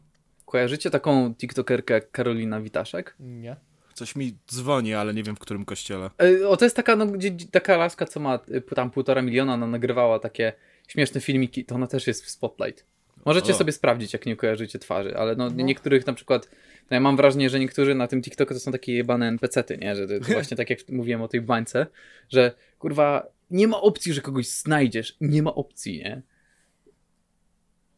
Kojarzycie 0.45 0.89
taką 0.89 1.35
tiktokerkę 1.35 1.93
jak 1.93 2.11
Karolina 2.11 2.61
Witaszek? 2.61 3.15
nie. 3.19 3.55
Coś 3.93 4.15
mi 4.15 4.37
dzwoni, 4.51 4.93
ale 4.93 5.13
nie 5.13 5.23
wiem 5.23 5.35
w 5.35 5.39
którym 5.39 5.65
kościele. 5.65 6.09
E, 6.41 6.47
O, 6.47 6.57
to 6.57 6.65
jest 6.65 6.75
taka, 6.75 6.95
no, 6.95 7.05
gdzie, 7.05 7.31
gdzie- 7.31 7.47
taka 7.47 7.77
laska, 7.77 8.05
co 8.05 8.19
ma 8.19 8.39
y, 8.49 8.61
tam 8.75 8.91
półtora 8.91 9.21
miliona, 9.21 9.53
ona 9.53 9.67
nagrywała 9.67 10.19
takie 10.19 10.53
śmieszne 10.87 11.21
filmiki, 11.21 11.65
to 11.65 11.75
ona 11.75 11.87
też 11.87 12.07
jest 12.07 12.25
w 12.25 12.29
Spotlight. 12.29 12.85
Możecie 13.25 13.53
O. 13.53 13.55
sobie 13.55 13.71
sprawdzić, 13.71 14.13
jak 14.13 14.25
nie 14.25 14.35
kojarzycie 14.35 14.79
twarzy, 14.79 15.17
ale 15.17 15.35
no, 15.35 15.49
No. 15.49 15.63
niektórych 15.63 16.07
na 16.07 16.13
przykład, 16.13 16.49
no 16.91 16.95
ja 16.95 16.99
mam 16.99 17.17
wrażenie, 17.17 17.49
że 17.49 17.59
niektórzy 17.59 17.95
na 17.95 18.07
tym 18.07 18.21
TikToku 18.21 18.53
to 18.53 18.59
są 18.59 18.71
takie 18.71 18.93
jebane 18.93 19.27
NPC-ty, 19.27 19.77
nie? 19.77 19.95
Że 19.95 20.07
to, 20.07 20.25
to 20.25 20.33
właśnie 20.33 20.57
tak 20.57 20.69
jak 20.69 20.79
mówiłem 20.89 21.21
o 21.21 21.27
tej 21.27 21.41
bańce, 21.41 21.87
że 22.29 22.51
kurwa, 22.79 23.27
nie 23.51 23.67
ma 23.67 23.81
opcji, 23.81 24.13
że 24.13 24.21
kogoś 24.21 24.47
znajdziesz, 24.47 25.17
nie 25.21 25.43
ma 25.43 25.55
opcji, 25.55 25.97
nie? 25.97 26.21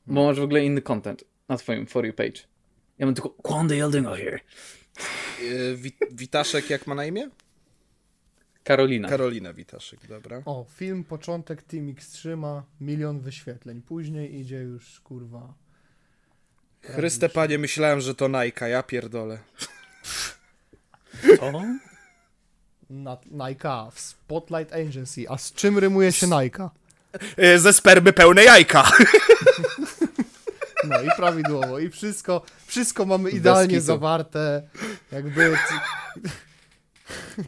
Bo 0.07 0.25
masz 0.25 0.39
w 0.39 0.43
ogóle 0.43 0.65
inny 0.65 0.81
content 0.81 1.23
na 1.49 1.57
twoim 1.57 1.85
For 1.87 2.05
You 2.05 2.13
page. 2.13 2.39
Ja 2.97 3.05
mam 3.05 3.15
tylko 3.15 3.29
Quan 3.29 3.67
the 3.69 3.75
Eldinger 3.83 4.17
here. 4.17 4.39
Yy, 5.41 5.75
Wi- 5.77 5.97
Witaszek 6.11 6.69
jak 6.69 6.87
ma 6.87 6.95
na 6.95 7.05
imię? 7.05 7.29
Karolina. 8.63 9.09
Karolina 9.09 9.53
Witaszek, 9.53 10.07
dobra. 10.07 10.41
O, 10.45 10.65
film 10.75 11.03
początek 11.03 11.63
Team 11.63 11.93
X3 11.93 12.37
ma 12.37 12.63
milion 12.81 13.19
wyświetleń, 13.19 13.81
później 13.81 14.35
idzie 14.39 14.57
już 14.57 14.99
kurwa. 14.99 15.53
Chryste 16.81 17.29
panie, 17.29 17.57
myślałem, 17.57 18.01
że 18.01 18.15
to 18.15 18.27
Nike, 18.27 18.69
ja 18.69 18.83
pierdolę. 18.83 19.39
O? 21.39 21.61
Na, 22.89 23.17
Nike, 23.31 23.89
w 23.91 23.99
Spotlight 23.99 24.73
Agency. 24.73 25.25
A 25.29 25.37
z 25.37 25.53
czym 25.53 25.77
rymuje 25.79 26.11
się 26.11 26.27
Nike? 26.27 26.69
Yy, 27.37 27.59
ze 27.59 27.73
spermy 27.73 28.13
pełne 28.13 28.43
jajka. 28.43 28.91
No 30.89 31.01
i 31.01 31.07
prawidłowo. 31.15 31.79
I 31.79 31.89
wszystko, 31.89 32.41
wszystko 32.65 33.05
mamy 33.05 33.29
idealnie 33.29 33.81
zawarte. 33.81 34.63
Jakby 35.11 35.57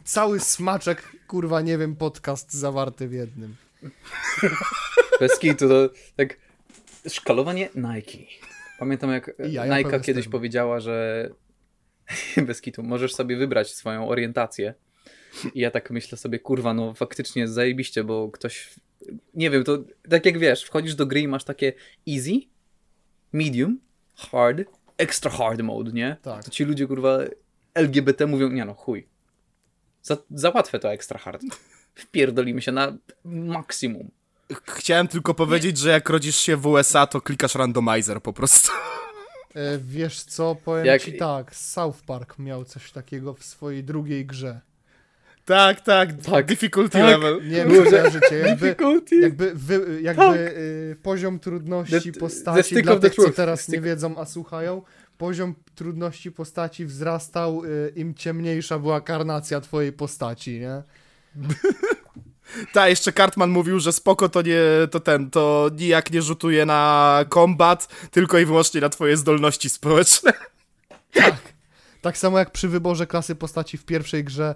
cały 0.04 0.40
smaczek, 0.40 1.02
kurwa, 1.26 1.60
nie 1.60 1.78
wiem, 1.78 1.96
podcast 1.96 2.52
zawarty 2.52 3.08
w 3.08 3.12
jednym. 3.12 3.56
Bez 5.20 5.38
kitu, 5.38 5.68
to 5.68 5.90
tak 6.16 6.36
szkalowanie 7.08 7.68
Nike. 7.74 8.18
Pamiętam 8.78 9.10
jak 9.10 9.30
I 9.48 9.52
jaja 9.52 9.78
Nike 9.78 10.00
kiedyś 10.00 10.28
powiedziała, 10.28 10.80
że 10.80 11.28
bez 12.46 12.60
kitu, 12.60 12.82
możesz 12.82 13.14
sobie 13.14 13.36
wybrać 13.36 13.74
swoją 13.74 14.08
orientację. 14.08 14.74
I 15.54 15.60
ja 15.60 15.70
tak 15.70 15.90
myślę 15.90 16.18
sobie, 16.18 16.38
kurwa, 16.38 16.74
no 16.74 16.94
faktycznie 16.94 17.48
zajebiście, 17.48 18.04
bo 18.04 18.28
ktoś, 18.28 18.74
nie 19.34 19.50
wiem, 19.50 19.64
to 19.64 19.78
tak 20.10 20.26
jak 20.26 20.38
wiesz, 20.38 20.64
wchodzisz 20.64 20.94
do 20.94 21.06
gry 21.06 21.20
i 21.20 21.28
masz 21.28 21.44
takie 21.44 21.72
easy, 22.08 22.40
medium, 23.32 23.80
hard, 24.16 24.58
extra 24.98 25.30
hard 25.30 25.62
mode, 25.62 25.92
nie? 25.92 26.16
Tak. 26.22 26.44
To 26.44 26.50
ci 26.50 26.64
ludzie, 26.64 26.86
kurwa, 26.86 27.18
LGBT 27.74 28.26
mówią, 28.26 28.48
nie 28.48 28.64
no, 28.64 28.74
chuj. 28.74 29.06
Za, 30.02 30.16
za 30.30 30.50
łatwe 30.50 30.78
to 30.78 30.92
extra 30.92 31.18
hard. 31.18 31.42
Wpierdolimy 31.94 32.62
się 32.62 32.72
na 32.72 32.96
maksimum. 33.24 34.10
Chciałem 34.66 35.08
tylko 35.08 35.34
powiedzieć, 35.34 35.78
że 35.78 35.90
jak 35.90 36.08
rodzisz 36.08 36.36
się 36.36 36.56
w 36.56 36.66
USA, 36.66 37.06
to 37.06 37.20
klikasz 37.20 37.54
randomizer 37.54 38.22
po 38.22 38.32
prostu. 38.32 38.70
E, 39.54 39.78
wiesz 39.78 40.22
co, 40.22 40.54
powiem 40.54 40.86
Jak- 40.86 41.02
ci 41.02 41.16
tak, 41.16 41.56
South 41.56 42.02
Park 42.06 42.38
miał 42.38 42.64
coś 42.64 42.92
takiego 42.92 43.34
w 43.34 43.44
swojej 43.44 43.84
drugiej 43.84 44.26
grze. 44.26 44.60
Tak, 45.48 45.80
tak, 45.80 46.12
Tak. 46.12 46.46
difficulty 46.46 46.98
Tak. 46.98 47.06
level. 47.06 47.40
Nie 47.48 47.50
wiem, 47.64 47.70
czy 47.84 47.90
kojarzycie, 47.90 48.36
jakby, 48.38 48.66
Difficulty. 48.66 49.16
jakby, 49.16 49.52
wy, 49.54 50.00
jakby 50.02 50.22
Tak. 50.22 50.36
y, 50.36 50.96
poziom 51.02 51.38
trudności 51.38 51.92
The- 52.02 52.12
the 52.12 52.20
postaci, 52.20 52.62
stick 52.62 52.82
dla 52.82 52.94
the 52.94 53.00
tych, 53.00 53.14
co 53.14 53.30
teraz 53.30 53.66
The 53.66 53.72
nie 53.72 53.80
wiedzą, 53.80 54.18
a 54.18 54.24
słuchają, 54.24 54.82
poziom 55.18 55.54
trudności 55.74 56.32
postaci 56.32 56.84
wzrastał, 56.86 57.64
y, 57.64 57.92
im 57.96 58.14
ciemniejsza 58.14 58.78
była 58.78 59.00
karnacja 59.00 59.60
twojej 59.60 59.92
postaci, 59.92 60.60
nie? 60.60 60.82
Ta, 62.72 62.88
jeszcze 62.88 63.12
Cartman 63.12 63.50
mówił, 63.50 63.80
że 63.80 63.92
spoko 63.92 64.28
to 64.28 64.42
nie, 64.42 64.60
to 64.90 65.00
ten, 65.00 65.30
to 65.30 65.70
nijak 65.78 66.12
nie 66.12 66.22
rzutuje 66.22 66.66
na 66.66 67.24
kombat, 67.28 67.88
tylko 68.10 68.38
i 68.38 68.44
wyłącznie 68.46 68.80
na 68.80 68.88
twoje 68.88 69.16
zdolności 69.16 69.70
społeczne. 69.70 70.32
Tak. 71.12 71.34
Tak 72.02 72.18
samo 72.18 72.38
jak 72.38 72.50
przy 72.50 72.68
wyborze 72.68 73.06
klasy 73.06 73.34
postaci 73.34 73.78
w 73.78 73.84
pierwszej 73.84 74.24
grze 74.24 74.54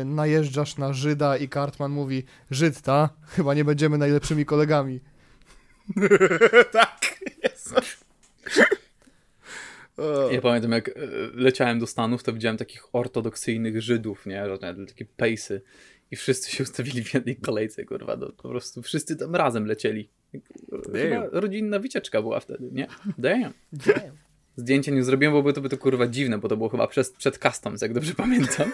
y, 0.00 0.04
najeżdżasz 0.04 0.76
na 0.76 0.92
Żyda 0.92 1.36
i 1.36 1.48
Cartman 1.48 1.92
mówi 1.92 2.24
Żyd, 2.50 2.80
ta? 2.80 3.10
Chyba 3.26 3.54
nie 3.54 3.64
będziemy 3.64 3.98
najlepszymi 3.98 4.44
kolegami. 4.44 5.00
tak, 6.72 7.00
jest. 7.42 7.74
Ja 10.32 10.40
pamiętam, 10.40 10.72
jak 10.72 10.88
e, 10.88 10.92
leciałem 11.34 11.78
do 11.78 11.86
Stanów, 11.86 12.22
to 12.22 12.32
widziałem 12.32 12.56
takich 12.56 12.94
ortodoksyjnych 12.94 13.82
Żydów, 13.82 14.26
nie? 14.26 14.44
Takie 14.88 15.04
pejsy. 15.04 15.62
I 16.10 16.16
wszyscy 16.16 16.50
się 16.50 16.62
ustawili 16.62 17.04
w 17.04 17.14
jednej 17.14 17.36
kolejce, 17.36 17.84
kurwa. 17.84 18.16
No, 18.16 18.32
po 18.32 18.48
prostu 18.48 18.82
wszyscy 18.82 19.16
tam 19.16 19.34
razem 19.34 19.66
lecieli. 19.66 20.08
Chyba 20.92 21.26
rodzinna 21.32 21.78
wycieczka 21.78 22.22
była 22.22 22.40
wtedy, 22.40 22.68
nie? 22.72 22.86
Damn. 23.18 23.52
Zdjęcia 24.56 24.92
nie 24.92 25.04
zrobiłem, 25.04 25.34
bo 25.34 25.42
by 25.42 25.52
to, 25.52 25.60
by 25.60 25.68
to 25.68 25.76
kurwa 25.78 26.06
dziwne, 26.06 26.38
bo 26.38 26.48
to 26.48 26.56
było 26.56 26.68
chyba 26.68 26.86
przed, 26.86 27.10
przed 27.10 27.38
customs, 27.38 27.82
jak 27.82 27.92
dobrze 27.92 28.14
pamiętam. 28.24 28.72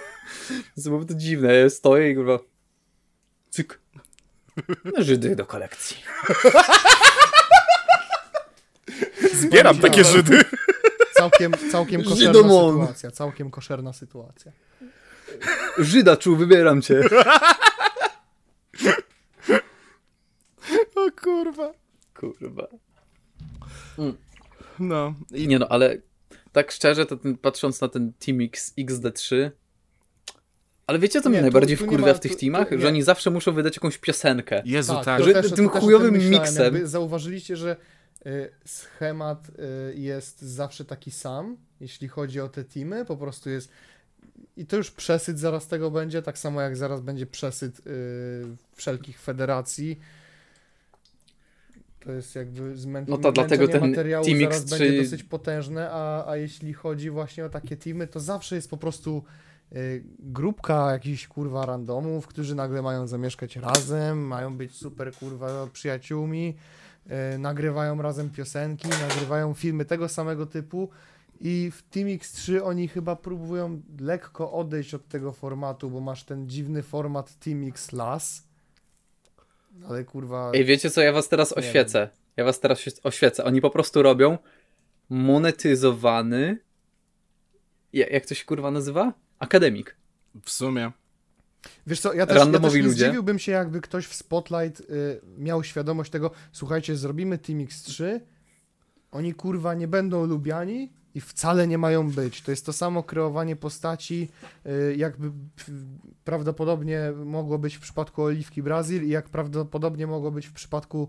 Więc 0.50 0.88
byłoby 0.88 1.06
to 1.06 1.14
dziwne. 1.14 1.54
Ja 1.54 1.70
stoję 1.70 2.10
i 2.10 2.14
kurwa... 2.14 2.38
Cyk. 3.50 3.80
No, 4.84 5.02
Żydy 5.02 5.36
do 5.36 5.46
kolekcji. 5.46 5.96
Zbieram 9.32 9.78
takie 9.78 10.04
Żydy. 10.04 10.44
Całkiem, 11.14 11.52
całkiem 11.72 12.02
koszerna 12.08 12.32
Żydomon. 12.32 12.80
sytuacja, 12.80 13.10
całkiem 13.10 13.50
koszerna 13.50 13.92
sytuacja. 13.92 14.52
Żyda 15.78 16.16
czuł, 16.16 16.36
wybieram 16.36 16.82
cię. 16.82 17.00
O 20.96 21.10
kurwa. 21.22 21.72
Kurwa. 22.14 22.66
No. 24.78 25.14
I 25.34 25.48
Nie 25.48 25.58
no, 25.58 25.68
ale 25.68 25.96
tak 26.52 26.72
szczerze, 26.72 27.06
to 27.06 27.16
ten, 27.16 27.36
patrząc 27.38 27.80
na 27.80 27.88
ten 27.88 28.12
Team 28.12 28.40
X, 28.40 28.74
XD3, 28.78 29.50
ale 30.86 30.98
wiecie, 30.98 31.20
co 31.22 31.28
mnie 31.28 31.38
tu- 31.38 31.42
najbardziej 31.42 31.76
tu 31.78 31.84
wkurwia 31.84 32.06
ma- 32.06 32.14
w 32.14 32.20
tych 32.20 32.32
tu- 32.32 32.38
teamach? 32.38 32.68
że 32.78 32.88
oni 32.88 33.02
zawsze 33.02 33.30
muszą 33.30 33.52
wydać 33.52 33.76
jakąś 33.76 33.98
piosenkę. 33.98 34.62
Jezu, 34.64 34.92
tak. 35.04 35.18
to 35.20 35.24
Że 35.24 35.32
też, 35.32 35.52
tym 35.52 35.68
chujowym 35.68 36.14
myślałem. 36.14 36.44
miksem- 36.74 36.86
zauważyliście, 36.86 37.56
że 37.56 37.76
y, 38.26 38.50
schemat 38.64 39.48
y, 39.48 39.94
jest 39.98 40.42
zawsze 40.42 40.84
taki 40.84 41.10
sam, 41.10 41.56
jeśli 41.80 42.08
chodzi 42.08 42.40
o 42.40 42.48
te 42.48 42.64
teamy, 42.64 43.04
po 43.04 43.16
prostu 43.16 43.50
jest 43.50 43.68
i 44.56 44.66
to 44.66 44.76
już 44.76 44.90
przesyt 44.90 45.38
zaraz 45.38 45.68
tego 45.68 45.90
będzie, 45.90 46.22
tak 46.22 46.38
samo 46.38 46.60
jak 46.60 46.76
zaraz 46.76 47.00
będzie 47.00 47.26
przesyt 47.26 47.78
y, 47.78 47.82
wszelkich 48.74 49.20
federacji. 49.20 49.98
To 52.05 52.12
jest 52.12 52.34
jakby. 52.34 52.74
No 53.09 53.18
to 53.18 53.32
dlatego 53.32 53.64
zmęczenie 53.64 53.80
ten 53.80 53.90
materiału 53.90 54.24
Team 54.24 54.38
zaraz 54.38 54.64
X3 54.64 54.78
będzie 54.78 55.03
dosyć 55.03 55.22
potężne, 55.22 55.90
a, 55.90 56.30
a 56.30 56.36
jeśli 56.36 56.72
chodzi 56.72 57.11
właśnie 57.11 57.44
o 57.44 57.48
takie 57.48 57.76
teamy, 57.76 58.07
to 58.07 58.20
zawsze 58.20 58.57
jest 58.57 58.70
po 58.70 58.76
prostu 58.76 59.24
y, 59.72 60.05
grupka 60.18 60.92
jakichś 60.92 61.26
kurwa 61.26 61.66
randomów, 61.66 62.26
którzy 62.26 62.55
nagle 62.55 62.82
mają 62.82 63.07
zamieszkać 63.07 63.57
razem, 63.57 64.26
mają 64.26 64.57
być 64.57 64.74
super 64.74 65.12
kurwa 65.12 65.66
przyjaciółmi, 65.72 66.57
y, 67.34 67.38
nagrywają 67.38 68.03
razem 68.03 68.30
piosenki, 68.30 68.88
nagrywają 68.88 69.55
filmy 69.55 69.84
tego 69.84 70.09
samego 70.09 70.46
typu 70.46 70.88
i 71.44 71.70
w 71.70 71.82
Team 71.82 72.09
X3 72.09 72.62
oni 72.62 72.88
chyba 72.88 73.16
próbują 73.16 73.82
lekko 74.00 74.53
odejść 74.53 74.94
od 74.94 75.09
tego 75.09 75.32
formatu, 75.32 75.90
bo 75.90 76.00
masz 76.00 76.24
ten 76.24 76.48
dziwny 76.48 76.82
format 76.82 77.38
Team 77.38 77.68
X 77.68 77.92
Las. 77.92 78.51
Ale 79.88 80.04
kurwa. 80.04 80.50
Ej, 80.54 80.64
wiecie 80.64 80.90
co, 80.90 81.00
ja 81.02 81.12
was 81.12 81.28
teraz 81.28 81.52
oświecę. 81.52 82.08
Ja 82.36 82.44
was 82.44 82.60
teraz 82.60 82.80
oświecę. 83.02 83.44
Oni 83.44 83.60
po 83.60 83.70
prostu 83.70 84.02
robią 84.02 84.38
monetyzowany 85.10 86.58
ja- 87.92 88.06
jak 88.08 88.26
to 88.26 88.34
się 88.34 88.44
kurwa 88.44 88.70
nazywa? 88.70 89.12
Akademik. 89.38 89.96
W 90.44 90.50
sumie. 90.50 90.90
Wiesz 91.86 92.00
co, 92.00 92.08
ja 92.08 92.12
też, 92.12 92.18
ja 92.18 92.26
też 92.26 92.36
Randomowi 92.36 92.80
nie 92.80 92.86
ludzie. 92.86 93.04
zdziwiłbym 93.04 93.38
się, 93.38 93.52
jakby 93.52 93.80
ktoś 93.80 94.06
w 94.06 94.14
Spotlight 94.14 94.80
y, 94.80 95.20
miał 95.38 95.64
świadomość 95.64 96.10
tego, 96.10 96.30
słuchajcie, 96.52 96.96
zrobimy 96.96 97.38
Team 97.38 97.58
X3, 97.58 98.20
oni 99.10 99.34
kurwa 99.34 99.74
nie 99.74 99.88
będą 99.88 100.26
lubiani 100.26 100.92
i 101.14 101.20
wcale 101.20 101.66
nie 101.66 101.78
mają 101.78 102.10
być. 102.10 102.42
To 102.42 102.50
jest 102.50 102.66
to 102.66 102.72
samo 102.72 103.02
kreowanie 103.02 103.56
postaci, 103.56 104.28
y, 104.66 104.96
jakby 104.96 105.30
prawdopodobnie 106.24 107.12
mogło 107.24 107.58
być 107.58 107.74
w 107.76 107.80
przypadku 107.80 108.22
Oliwki 108.22 108.62
Brazil 108.62 109.04
i 109.06 109.08
jak 109.08 109.28
prawdopodobnie 109.28 110.06
mogło 110.06 110.30
być 110.30 110.46
w 110.46 110.52
przypadku 110.52 111.08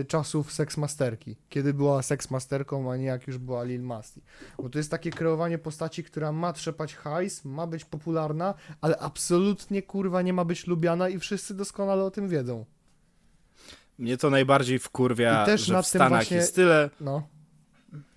y, 0.00 0.04
czasów 0.04 0.52
Seksmasterki, 0.52 1.36
kiedy 1.48 1.74
była 1.74 2.02
Seksmasterką, 2.02 2.92
a 2.92 2.96
nie 2.96 3.04
jak 3.04 3.26
już 3.26 3.38
była 3.38 3.64
Lil 3.64 3.82
Masti. 3.82 4.22
Bo 4.62 4.68
to 4.68 4.78
jest 4.78 4.90
takie 4.90 5.10
kreowanie 5.10 5.58
postaci, 5.58 6.04
która 6.04 6.32
ma 6.32 6.52
trzepać 6.52 6.94
hajs, 6.94 7.44
ma 7.44 7.66
być 7.66 7.84
popularna, 7.84 8.54
ale 8.80 8.98
absolutnie 8.98 9.82
kurwa 9.82 10.22
nie 10.22 10.32
ma 10.32 10.44
być 10.44 10.66
lubiana 10.66 11.08
i 11.08 11.18
wszyscy 11.18 11.54
doskonale 11.54 12.04
o 12.04 12.10
tym 12.10 12.28
wiedzą. 12.28 12.64
Mnie 13.98 14.16
to 14.16 14.30
najbardziej 14.30 14.78
wkurwia, 14.78 15.42
I 15.42 15.46
też 15.46 15.60
że 15.60 15.82
w 15.82 15.86
Stanach 15.86 16.08
właśnie- 16.08 16.36
jest 16.36 16.54
tyle... 16.54 16.90
No. 17.00 17.28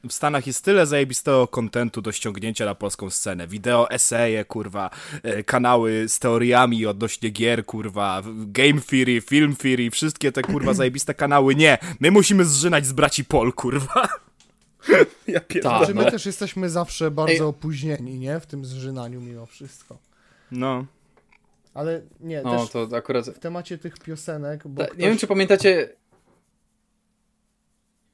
W 0.10 0.14
Stanach 0.14 0.48
jest 0.48 0.66
tyle 0.66 0.86
zajebistego 0.86 1.48
kontentu 1.48 2.02
do 2.02 2.12
ściągnięcia 2.12 2.66
na 2.66 2.76
polską 2.76 3.10
scenę. 3.10 3.48
Wideo, 3.48 3.90
eseje, 3.90 4.46
kurwa, 4.46 4.90
e, 5.24 5.44
kanały 5.44 6.10
z 6.10 6.20
teoriami 6.20 6.86
odnośnie 6.86 7.30
gier, 7.30 7.66
kurwa, 7.66 8.22
Game 8.36 8.82
Theory, 8.82 9.22
Film 9.22 9.56
Theory, 9.56 9.92
wszystkie 9.92 10.32
te, 10.32 10.42
kurwa, 10.42 10.74
zajebiste 10.74 11.14
kanały. 11.14 11.56
Nie, 11.56 11.78
my 12.00 12.12
musimy 12.12 12.46
zżynać 12.46 12.86
z 12.86 12.94
braci 12.94 13.26
Pol, 13.26 13.54
kurwa. 13.54 14.08
Ja 15.28 15.40
pierdolę. 15.40 15.80
Tak, 15.80 15.88
Czy 15.88 15.94
no. 15.94 16.04
my 16.04 16.12
też 16.12 16.26
jesteśmy 16.26 16.70
zawsze 16.70 17.12
bardzo 17.12 17.34
Ej. 17.34 17.42
opóźnieni, 17.42 18.20
nie? 18.20 18.40
W 18.40 18.46
tym 18.46 18.66
zżynaniu 18.66 19.22
mimo 19.22 19.46
wszystko. 19.46 19.98
No. 20.52 20.86
Ale 21.74 22.02
nie, 22.20 22.42
No, 22.42 22.60
też 22.60 22.70
to 22.70 22.88
akurat... 22.98 23.26
w 23.26 23.40
temacie 23.40 23.78
tych 23.78 24.00
piosenek, 24.00 24.68
bo 24.68 24.82
Ta, 24.82 24.88
ktoś... 24.88 25.00
Nie 25.00 25.08
wiem, 25.10 25.18
czy 25.18 25.28
pamiętacie... 25.28 25.90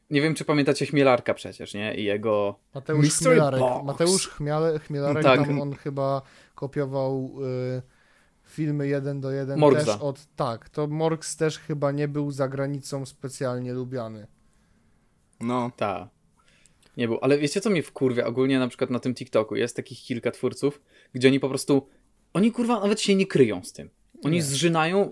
Nie 0.09 0.21
wiem, 0.21 0.35
czy 0.35 0.45
pamiętacie 0.45 0.85
Chmielarka 0.85 1.33
przecież, 1.33 1.73
nie? 1.73 1.95
I 1.95 2.03
jego... 2.03 2.59
Mateusz 2.75 3.01
Mystery 3.05 3.35
Chmielarek, 3.35 3.59
Box. 3.59 3.85
Mateusz 3.85 4.27
Chmiale, 4.27 4.79
Chmielarek, 4.79 5.23
Tak. 5.23 5.39
tam 5.45 5.61
on 5.61 5.73
chyba 5.75 6.21
kopiował 6.55 7.31
y, 7.77 7.81
filmy 8.43 8.87
jeden 8.87 9.21
do 9.21 9.31
jeden 9.31 9.59
Morgza. 9.59 9.85
też 9.93 10.01
od... 10.01 10.35
Tak, 10.35 10.69
to 10.69 10.87
Morgs 10.87 11.37
też 11.37 11.59
chyba 11.59 11.91
nie 11.91 12.07
był 12.07 12.31
za 12.31 12.47
granicą 12.47 13.05
specjalnie 13.05 13.73
lubiany. 13.73 14.27
No. 15.39 15.71
Ta. 15.75 16.09
Nie 16.97 17.07
był. 17.07 17.17
Ale 17.21 17.37
wiecie, 17.37 17.61
co 17.61 17.69
mnie 17.69 17.83
wkurwia 17.83 18.25
ogólnie 18.25 18.59
na 18.59 18.67
przykład 18.67 18.89
na 18.89 18.99
tym 18.99 19.15
TikToku? 19.15 19.55
Jest 19.55 19.75
takich 19.75 19.99
kilka 19.99 20.31
twórców, 20.31 20.81
gdzie 21.13 21.27
oni 21.27 21.39
po 21.39 21.49
prostu... 21.49 21.87
Oni, 22.33 22.51
kurwa, 22.51 22.79
nawet 22.79 23.01
się 23.01 23.15
nie 23.15 23.27
kryją 23.27 23.63
z 23.63 23.73
tym. 23.73 23.89
Oni 24.23 24.35
Nie. 24.35 24.43
zżynają 24.43 25.11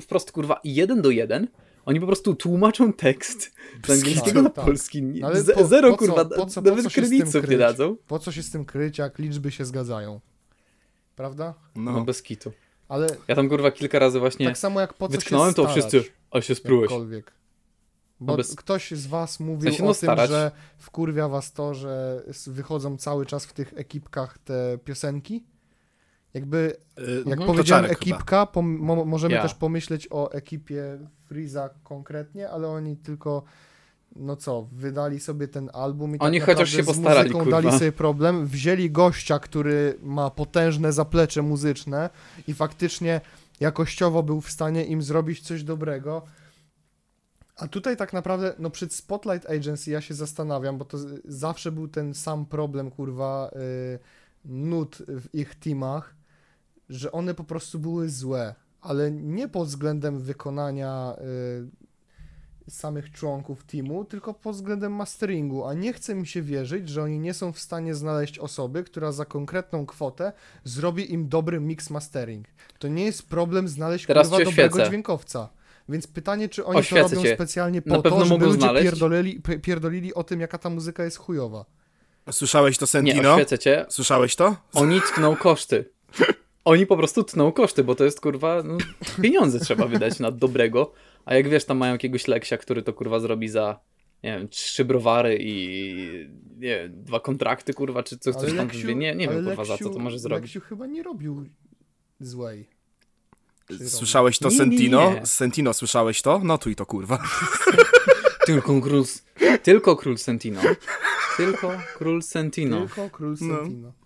wprost, 0.00 0.32
kurwa, 0.32 0.60
jeden 0.64 1.02
do 1.02 1.10
jeden. 1.10 1.48
Oni 1.84 2.00
po 2.00 2.06
prostu 2.06 2.34
tłumaczą 2.34 2.92
tekst 2.92 3.52
z 3.86 3.90
angielskiego 3.90 4.42
na 4.42 4.50
tak. 4.50 4.64
polski. 4.64 5.02
Nie- 5.02 5.24
Ale 5.26 5.44
po- 5.44 5.64
Zero, 5.66 5.90
po 5.90 5.96
co- 5.96 5.98
kurwa, 5.98 6.24
po 6.24 6.46
co- 6.46 6.62
po 6.62 6.68
nawet 6.68 6.84
co 6.84 6.90
się 6.90 7.04
z 7.06 7.08
tym 7.08 7.18
kredytów 7.18 7.34
nie 7.34 7.40
kryć? 7.42 7.58
dadzą. 7.58 7.96
Po 8.06 8.18
co 8.18 8.32
się 8.32 8.42
z 8.42 8.50
tym 8.50 8.64
kryć, 8.64 8.98
jak 8.98 9.18
liczby 9.18 9.50
się 9.50 9.64
zgadzają? 9.64 10.20
Prawda? 11.16 11.54
No, 11.76 11.92
No. 11.92 12.04
bez 12.04 12.22
kitu. 12.22 12.52
Ale 12.88 13.06
Ja 13.28 13.34
tam, 13.36 13.48
kurwa, 13.48 13.70
kilka 13.70 13.98
razy 13.98 14.20
właśnie 14.20 14.46
tak 14.46 14.58
samo 14.58 14.80
jak 14.80 14.94
po 14.94 15.08
co 15.08 15.12
się 15.12 15.18
wytknąłem 15.18 15.54
to 15.54 15.62
starać, 15.62 15.72
wszyscy, 15.84 16.10
a 16.30 16.40
się 16.40 16.54
jakkolwiek. 16.64 17.32
Bo 18.20 18.32
No 18.32 18.36
bez- 18.36 18.54
ktoś 18.56 18.90
z 18.90 19.06
was 19.06 19.40
mówił 19.40 19.70
no, 19.70 19.76
o 19.76 19.78
tym, 19.78 19.94
starać. 19.94 20.30
że 20.30 20.50
wkurwia 20.78 21.28
was 21.28 21.52
to, 21.52 21.74
że 21.74 22.22
wychodzą 22.46 22.96
cały 22.96 23.26
czas 23.26 23.46
w 23.46 23.52
tych 23.52 23.72
ekipkach 23.76 24.38
te 24.38 24.78
piosenki. 24.84 25.44
Jakby, 26.34 26.76
Y, 26.98 27.16
jak 27.16 27.26
Mhm. 27.38 27.46
powiedziałem 27.46 27.84
chyba. 27.84 27.94
ekipka, 27.94 28.44
pom- 28.46 28.78
mo- 28.78 29.04
możemy 29.04 29.34
Ja. 29.34 29.42
też 29.42 29.54
pomyśleć 29.54 30.08
o 30.10 30.32
ekipie 30.32 30.98
Freeza 31.26 31.70
konkretnie, 31.84 32.50
ale 32.50 32.68
oni 32.68 32.96
tylko, 32.96 33.42
no 34.16 34.36
co, 34.36 34.68
wydali 34.72 35.20
sobie 35.20 35.48
ten 35.48 35.70
album 35.72 36.16
i 36.16 36.18
Oni 36.18 36.38
tak 36.40 36.46
chociaż 36.48 36.70
się 36.70 36.82
z 36.82 36.86
postarali, 36.86 37.28
muzyką 37.30 37.44
kurwa. 37.44 37.62
dali 37.62 37.78
sobie 37.78 37.92
problem, 37.92 38.46
wzięli 38.46 38.90
gościa, 38.90 39.38
który 39.38 39.98
ma 40.02 40.30
potężne 40.30 40.92
zaplecze 40.92 41.42
muzyczne 41.42 42.10
i 42.48 42.54
faktycznie 42.54 43.20
jakościowo 43.60 44.22
był 44.22 44.40
w 44.40 44.50
stanie 44.50 44.84
im 44.84 45.02
zrobić 45.02 45.40
coś 45.40 45.62
dobrego. 45.64 46.22
A 47.56 47.68
tutaj 47.68 47.96
tak 47.96 48.12
naprawdę, 48.12 48.54
no 48.58 48.70
przed 48.70 48.94
Spotlight 48.94 49.50
Agency 49.50 49.90
ja 49.90 50.00
się 50.00 50.14
zastanawiam, 50.14 50.78
bo 50.78 50.84
to 50.84 50.98
z- 50.98 51.20
zawsze 51.24 51.72
był 51.72 51.88
ten 51.88 52.14
sam 52.14 52.46
problem, 52.46 52.90
kurwa, 52.90 53.50
y, 53.94 53.98
nut 54.44 55.02
w 55.08 55.34
ich 55.34 55.54
teamach, 55.54 56.14
że 56.88 57.12
one 57.12 57.34
po 57.34 57.44
prostu 57.44 57.78
były 57.78 58.10
złe, 58.10 58.54
ale 58.80 59.10
nie 59.10 59.48
pod 59.48 59.68
względem 59.68 60.20
wykonania 60.20 61.16
y, 62.68 62.70
samych 62.70 63.10
członków 63.12 63.64
teamu, 63.64 64.04
tylko 64.04 64.34
pod 64.34 64.54
względem 64.56 64.92
masteringu, 64.92 65.64
a 65.64 65.74
nie 65.74 65.92
chce 65.92 66.14
mi 66.14 66.26
się 66.26 66.42
wierzyć, 66.42 66.88
że 66.88 67.02
oni 67.02 67.18
nie 67.18 67.34
są 67.34 67.52
w 67.52 67.58
stanie 67.58 67.94
znaleźć 67.94 68.38
osoby, 68.38 68.84
która 68.84 69.12
za 69.12 69.24
konkretną 69.24 69.86
kwotę 69.86 70.32
zrobi 70.64 71.12
im 71.12 71.28
dobry 71.28 71.60
mix 71.60 71.90
mastering. 71.90 72.46
To 72.78 72.88
nie 72.88 73.04
jest 73.04 73.28
problem 73.28 73.68
znaleźć 73.68 74.06
Teraz 74.06 74.28
kurwa 74.28 74.44
dobrego 74.44 74.86
dźwiękowca. 74.86 75.48
Więc 75.88 76.06
pytanie, 76.06 76.48
czy 76.48 76.64
oni 76.64 76.78
Oświecę 76.80 77.02
to 77.02 77.08
robią 77.08 77.22
cię. 77.22 77.34
specjalnie 77.34 77.82
Na 77.86 77.96
po 77.96 78.02
pewno 78.02 78.18
to, 78.18 78.24
żeby 78.24 78.44
ludzie 78.46 78.60
znaleźć. 78.60 78.84
pierdolili, 78.84 79.40
pierdolili 79.62 80.14
o 80.14 80.24
tym, 80.24 80.40
jaka 80.40 80.58
ta 80.58 80.70
muzyka 80.70 81.04
jest 81.04 81.16
chujowa. 81.16 81.64
Słyszałeś 82.30 82.78
to, 82.78 82.82
Nie, 82.84 82.86
Sentino? 82.88 83.32
oświecę 83.34 83.58
cię. 83.58 83.86
Słyszałeś 83.88 84.36
to? 84.36 84.56
Oni 84.74 85.00
tną 85.14 85.36
koszty. 85.36 85.90
Oni 86.64 86.86
po 86.86 86.96
prostu 86.96 87.24
tną 87.24 87.52
koszty, 87.52 87.84
bo 87.84 87.94
to 87.94 88.04
jest 88.04 88.20
kurwa, 88.20 88.62
no, 88.62 88.78
pieniądze 89.22 89.60
trzeba 89.60 89.86
wydać 89.86 90.18
na 90.20 90.30
dobrego, 90.30 90.92
a 91.24 91.34
jak 91.34 91.48
wiesz, 91.48 91.64
tam 91.64 91.78
mają 91.78 91.92
jakiegoś 91.92 92.28
leksia, 92.28 92.56
który 92.56 92.82
to 92.82 92.92
kurwa 92.92 93.20
zrobi 93.20 93.48
za, 93.48 93.80
nie 94.22 94.38
wiem, 94.38 94.48
trzy 94.48 94.84
browary 94.84 95.36
i 95.40 95.94
nie 96.58 96.78
wiem, 96.78 97.04
dwa 97.04 97.20
kontrakty 97.20 97.74
kurwa, 97.74 98.02
czy 98.02 98.18
co, 98.18 98.32
coś 98.34 98.54
tam, 98.54 98.68
Leksiu- 98.68 98.96
nie, 98.96 99.14
nie 99.14 99.28
wiem 99.28 99.44
kurwa 99.44 99.64
za 99.64 99.78
co 99.78 99.84
to 99.84 99.90
Leksiu- 99.90 100.00
może 100.00 100.18
zrobić. 100.18 100.54
Leksiu 100.54 100.68
chyba 100.68 100.86
nie 100.86 101.02
robił 101.02 101.44
złej. 102.20 102.68
Słyszałeś 103.88 104.38
to, 104.38 104.48
Nie, 104.48 104.54
nie, 104.54 104.58
Sentino? 104.58 105.14
nie. 105.14 105.26
Sentino, 105.26 105.74
słyszałeś 105.74 106.22
to? 106.22 106.38
Notuj 106.38 106.76
to, 106.76 106.86
kurwa. 106.86 107.18
Tylko 108.46 108.80
król, 108.80 109.04
tylko 109.62 109.96
król 109.96 110.18
Sentino. 110.18 110.60
Tylko 111.36 111.72
król 111.98 112.22
Sentino. 112.22 112.86
Tylko 112.86 113.10
król 113.10 113.30
No. 113.30 113.36
Sentino. 113.56 113.88
No. 113.88 114.03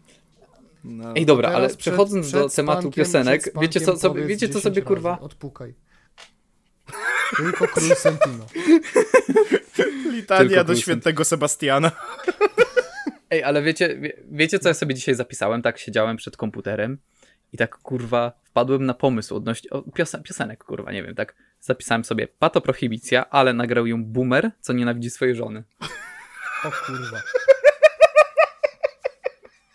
Ej, 1.16 1.26
dobra, 1.26 1.48
ale 1.48 1.68
przed- 1.68 1.76
przechodząc 1.78 2.26
przed 2.28 2.40
do 2.40 2.48
tematu 2.48 2.90
piosenek, 2.90 3.42
wiecie 3.60 3.80
co, 3.80 3.96
sobie, 3.96 4.26
wiecie 4.26 4.48
co 4.48 4.52
10 4.54 4.62
sobie 4.62 4.74
razy. 4.80 4.86
kurwa, 4.86 5.20
Odpukaj. 5.20 5.74
Tylko 7.36 7.68
król 7.68 7.96
Sentino. 7.96 8.46
Litania 10.12 10.48
Tylko 10.48 10.64
do 10.64 10.76
świętego 10.76 11.24
Sebastiana. 11.24 11.90
Ej, 13.30 13.42
ale 13.44 13.62
wiecie, 13.62 13.96
wie, 14.00 14.12
wiecie 14.30 14.58
co 14.58 14.68
ja 14.68 14.74
sobie 14.74 14.94
dzisiaj 14.94 15.14
zapisałem? 15.14 15.62
Tak 15.62 15.78
siedziałem 15.78 16.16
przed 16.16 16.36
komputerem 16.36 16.98
i 17.52 17.56
tak 17.56 17.76
kurwa 17.78 18.32
wpadłem 18.44 18.86
na 18.86 18.94
pomysł 18.94 19.36
odnośnie 19.36 19.70
o, 19.70 19.82
piosen 19.82 20.22
piosenek, 20.22 20.64
kurwa, 20.64 20.92
nie 20.92 21.02
wiem, 21.02 21.14
tak 21.14 21.34
zapisałem 21.60 22.04
sobie 22.04 22.28
Pato 22.38 22.60
Prohibicja, 22.60 23.30
ale 23.30 23.52
nagrał 23.52 23.86
ją 23.86 24.04
Boomer, 24.04 24.50
co 24.60 24.72
nienawidzi 24.72 25.10
swojej 25.10 25.34
żony. 25.34 25.64
O 26.64 26.70
kurwa. 26.86 27.22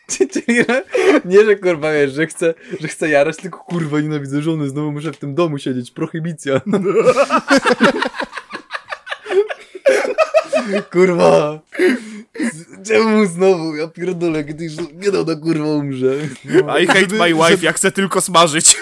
Czyli 0.34 0.60
nie, 1.26 1.46
że 1.46 1.56
kurwa 1.56 1.94
wiesz, 1.94 2.12
że 2.12 2.28
chcę, 2.28 2.54
że 2.80 2.88
chcę 2.88 3.10
jarać, 3.10 3.38
tylko 3.38 3.60
kurwa 3.60 4.02
nienawidzę 4.02 4.42
żony, 4.42 4.70
znowu 4.70 4.92
muszę 4.92 5.14
w 5.14 5.18
tym 5.18 5.36
domu 5.36 5.58
siedzieć, 5.58 5.92
prohibicja. 5.92 6.62
kurwa. 10.92 11.60
Czemu 12.86 13.26
znowu? 13.26 13.76
Ja 13.76 13.88
pierdolę, 13.88 14.44
kiedyś 14.44 14.72
nie 14.94 15.12
dał 15.12 15.26
na 15.26 15.36
kurwa 15.36 15.66
umrze. 15.66 16.16
No, 16.46 16.80
I 16.80 16.88
hate 16.88 17.16
my 17.16 17.34
wife, 17.34 17.66
ja 17.66 17.74
chcę 17.74 17.92
tylko 17.92 18.22
smażyć. 18.22 18.76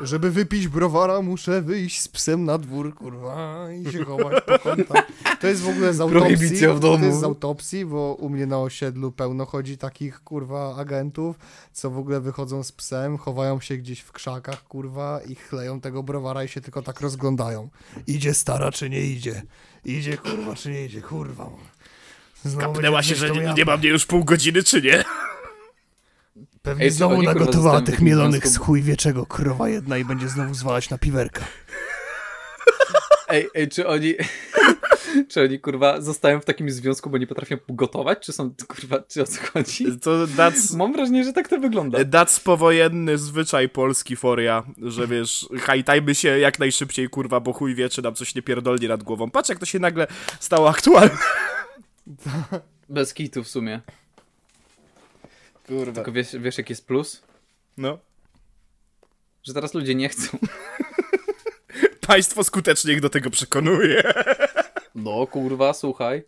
Żeby 0.00 0.30
wypić 0.30 0.68
browara, 0.68 1.22
muszę 1.22 1.62
wyjść 1.62 2.00
z 2.00 2.08
psem 2.08 2.44
na 2.44 2.58
dwór, 2.58 2.94
kurwa, 2.94 3.68
i 3.72 3.92
się 3.92 4.04
chować 4.04 4.44
po 4.44 4.58
kątach. 4.58 5.06
To 5.40 5.46
jest 5.46 5.62
w 5.62 5.68
ogóle 5.68 5.94
z 5.94 6.00
autopsji. 6.00 6.66
W 6.66 6.80
domu. 6.80 6.98
To 6.98 7.04
jest 7.04 7.20
z 7.20 7.24
autopsji, 7.24 7.86
bo 7.86 8.14
u 8.14 8.28
mnie 8.28 8.46
na 8.46 8.58
osiedlu 8.58 9.12
pełno 9.12 9.46
chodzi 9.46 9.78
takich, 9.78 10.20
kurwa, 10.20 10.76
agentów, 10.76 11.36
co 11.72 11.90
w 11.90 11.98
ogóle 11.98 12.20
wychodzą 12.20 12.62
z 12.62 12.72
psem, 12.72 13.18
chowają 13.18 13.60
się 13.60 13.76
gdzieś 13.76 14.00
w 14.00 14.12
krzakach, 14.12 14.64
kurwa, 14.64 15.20
i 15.28 15.34
chleją 15.34 15.80
tego 15.80 16.02
browara 16.02 16.44
i 16.44 16.48
się 16.48 16.60
tylko 16.60 16.82
tak 16.82 17.00
rozglądają. 17.00 17.68
Idzie 18.06 18.34
stara, 18.34 18.72
czy 18.72 18.90
nie 18.90 19.00
idzie? 19.00 19.42
Idzie, 19.84 20.16
kurwa, 20.16 20.54
czy 20.54 20.70
nie 20.70 20.84
idzie? 20.84 21.02
Kurwa. 21.02 21.50
Znowu 22.44 22.72
Kapnęła 22.72 23.02
się, 23.02 23.14
że 23.14 23.30
nie, 23.30 23.54
nie 23.56 23.64
ma 23.64 23.76
mnie 23.76 23.88
już 23.88 24.06
pół 24.06 24.24
godziny, 24.24 24.62
czy 24.62 24.82
nie? 24.82 25.04
Pewnie 26.68 26.84
Ej, 26.84 26.90
znowu 26.90 27.22
nagotowała 27.22 27.80
tych 27.80 28.00
mielonych 28.00 28.42
związku? 28.42 28.64
z 28.64 28.66
chuj 28.66 28.82
wieczego 28.82 29.26
krowa 29.26 29.68
jedna 29.68 29.98
i 29.98 30.04
będzie 30.04 30.28
znowu 30.28 30.54
zwalać 30.54 30.90
na 30.90 30.98
piwerka. 30.98 31.44
Ej, 33.28 33.48
ej, 33.54 33.68
czy 33.68 33.86
oni... 33.86 34.14
Czy 35.28 35.42
oni, 35.42 35.60
kurwa, 35.60 36.00
zostają 36.00 36.40
w 36.40 36.44
takim 36.44 36.70
związku, 36.70 37.10
bo 37.10 37.18
nie 37.18 37.26
potrafią 37.26 37.56
gotować? 37.68 38.18
Czy 38.26 38.32
są, 38.32 38.54
kurwa, 38.68 39.02
czy 39.08 39.22
o 39.22 39.26
co 39.26 39.40
chodzi? 39.52 39.98
To 39.98 40.26
that's, 40.26 40.76
Mam 40.76 40.92
wrażenie, 40.92 41.24
że 41.24 41.32
tak 41.32 41.48
to 41.48 41.58
wygląda. 41.58 41.98
that's 41.98 42.42
powojenny 42.44 43.18
zwyczaj 43.18 43.68
polski, 43.68 44.16
foria, 44.16 44.62
że 44.82 45.06
wiesz, 45.06 45.48
hajtajmy 45.60 46.14
się 46.14 46.38
jak 46.38 46.58
najszybciej, 46.58 47.08
kurwa, 47.08 47.40
bo 47.40 47.52
chuj 47.52 47.74
wie, 47.74 47.88
czy 47.88 48.02
nam 48.02 48.14
coś 48.14 48.34
nie 48.34 48.42
pierdolnie 48.42 48.88
nad 48.88 49.02
głową. 49.02 49.30
Patrz, 49.30 49.48
jak 49.48 49.58
to 49.58 49.66
się 49.66 49.78
nagle 49.78 50.06
stało 50.40 50.70
aktualne. 50.70 51.18
Bez 52.88 53.14
kitu 53.14 53.44
w 53.44 53.48
sumie. 53.48 53.80
Kurwa. 55.68 55.92
Tylko 55.92 56.12
wiesz, 56.12 56.36
wiesz 56.40 56.58
jaki 56.58 56.72
jest 56.72 56.86
plus? 56.86 57.22
No. 57.76 57.98
Że 59.42 59.54
teraz 59.54 59.74
ludzie 59.74 59.94
nie 59.94 60.08
chcą. 60.08 60.38
Państwo 62.06 62.44
skutecznie 62.44 62.92
ich 62.92 63.00
do 63.00 63.10
tego 63.10 63.30
przekonuje. 63.30 64.02
No 64.94 65.26
kurwa, 65.26 65.72
słuchaj. 65.72 66.22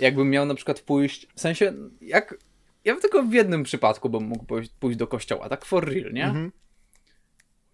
Jakbym 0.00 0.30
miał 0.30 0.46
na 0.46 0.54
przykład 0.54 0.80
pójść, 0.80 1.26
w 1.34 1.40
sensie, 1.40 1.72
jak... 2.00 2.38
Ja 2.84 2.92
bym 2.92 3.02
tylko 3.02 3.22
w 3.22 3.32
jednym 3.32 3.62
przypadku 3.62 4.10
bym 4.10 4.24
mógł 4.24 4.44
pójść, 4.80 4.96
do 4.96 5.06
kościoła, 5.06 5.48
tak 5.48 5.64
for 5.64 5.88
real, 5.88 6.12
nie? 6.12 6.24
Mhm. 6.24 6.52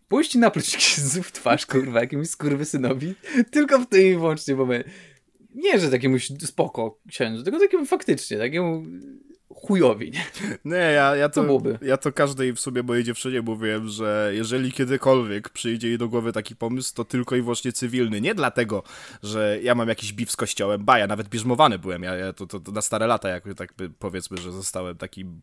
Pójść 0.09 0.34
i 0.34 0.38
napluć 0.38 0.76
księdzu 0.76 1.22
w 1.22 1.32
twarz, 1.32 1.66
kurwa, 1.66 2.00
jakimś 2.00 2.28
skurwysynowi, 2.28 3.14
tylko 3.50 3.78
w 3.78 3.86
tym 3.86 4.07
i 4.07 4.14
wyłącznie, 4.14 4.54
bo 4.54 4.66
my... 4.66 4.84
Nie, 5.54 5.80
że 5.80 5.90
takiemuś 5.90 6.28
spoko 6.38 6.98
księdzu, 7.09 7.42
tylko 7.42 7.59
takiemu 7.59 7.86
faktycznie, 7.86 8.38
takiemu 8.38 8.84
chujowi, 9.57 10.11
nie? 10.11 10.24
Nie, 10.64 10.76
ja, 10.76 11.16
ja, 11.16 11.28
to, 11.28 11.42
byłoby? 11.42 11.78
ja 11.82 11.96
to 11.96 12.12
każdej 12.12 12.52
w 12.52 12.61
sobie 12.61 12.82
mojej 12.82 13.04
dziewczynie 13.04 13.42
mówiłem, 13.42 13.88
że 13.88 14.30
jeżeli 14.34 14.72
kiedykolwiek 14.72 15.48
przyjdzie 15.48 15.88
jej 15.88 15.98
do 15.98 16.09
głowy 16.09 16.32
taki 16.32 16.57
pomysł, 16.57 16.94
to 16.94 17.04
tylko 17.04 17.36
i 17.36 17.42
wyłącznie 17.42 17.72
cywilny. 17.72 18.20
Nie 18.20 18.34
dlatego, 18.34 18.82
że 19.22 19.59
ja 19.62 19.74
mam 19.74 19.88
jakiś 19.88 20.12
bif 20.12 20.30
z 20.30 20.36
kościołem, 20.36 20.84
ba, 20.84 20.98
ja 20.98 21.07
nawet 21.07 21.28
bierzmowany 21.28 21.78
byłem, 21.78 22.02
ja, 22.02 22.16
ja 22.16 22.32
to, 22.32 22.46
to, 22.46 22.61
to 22.61 22.72
na 22.72 22.82
stare 22.82 23.07
lata, 23.07 23.28
jak 23.28 23.44
tak 23.57 23.74
powiedzmy, 23.98 24.36
że 24.38 24.52
zostałem 24.52 24.96
takim 24.96 25.40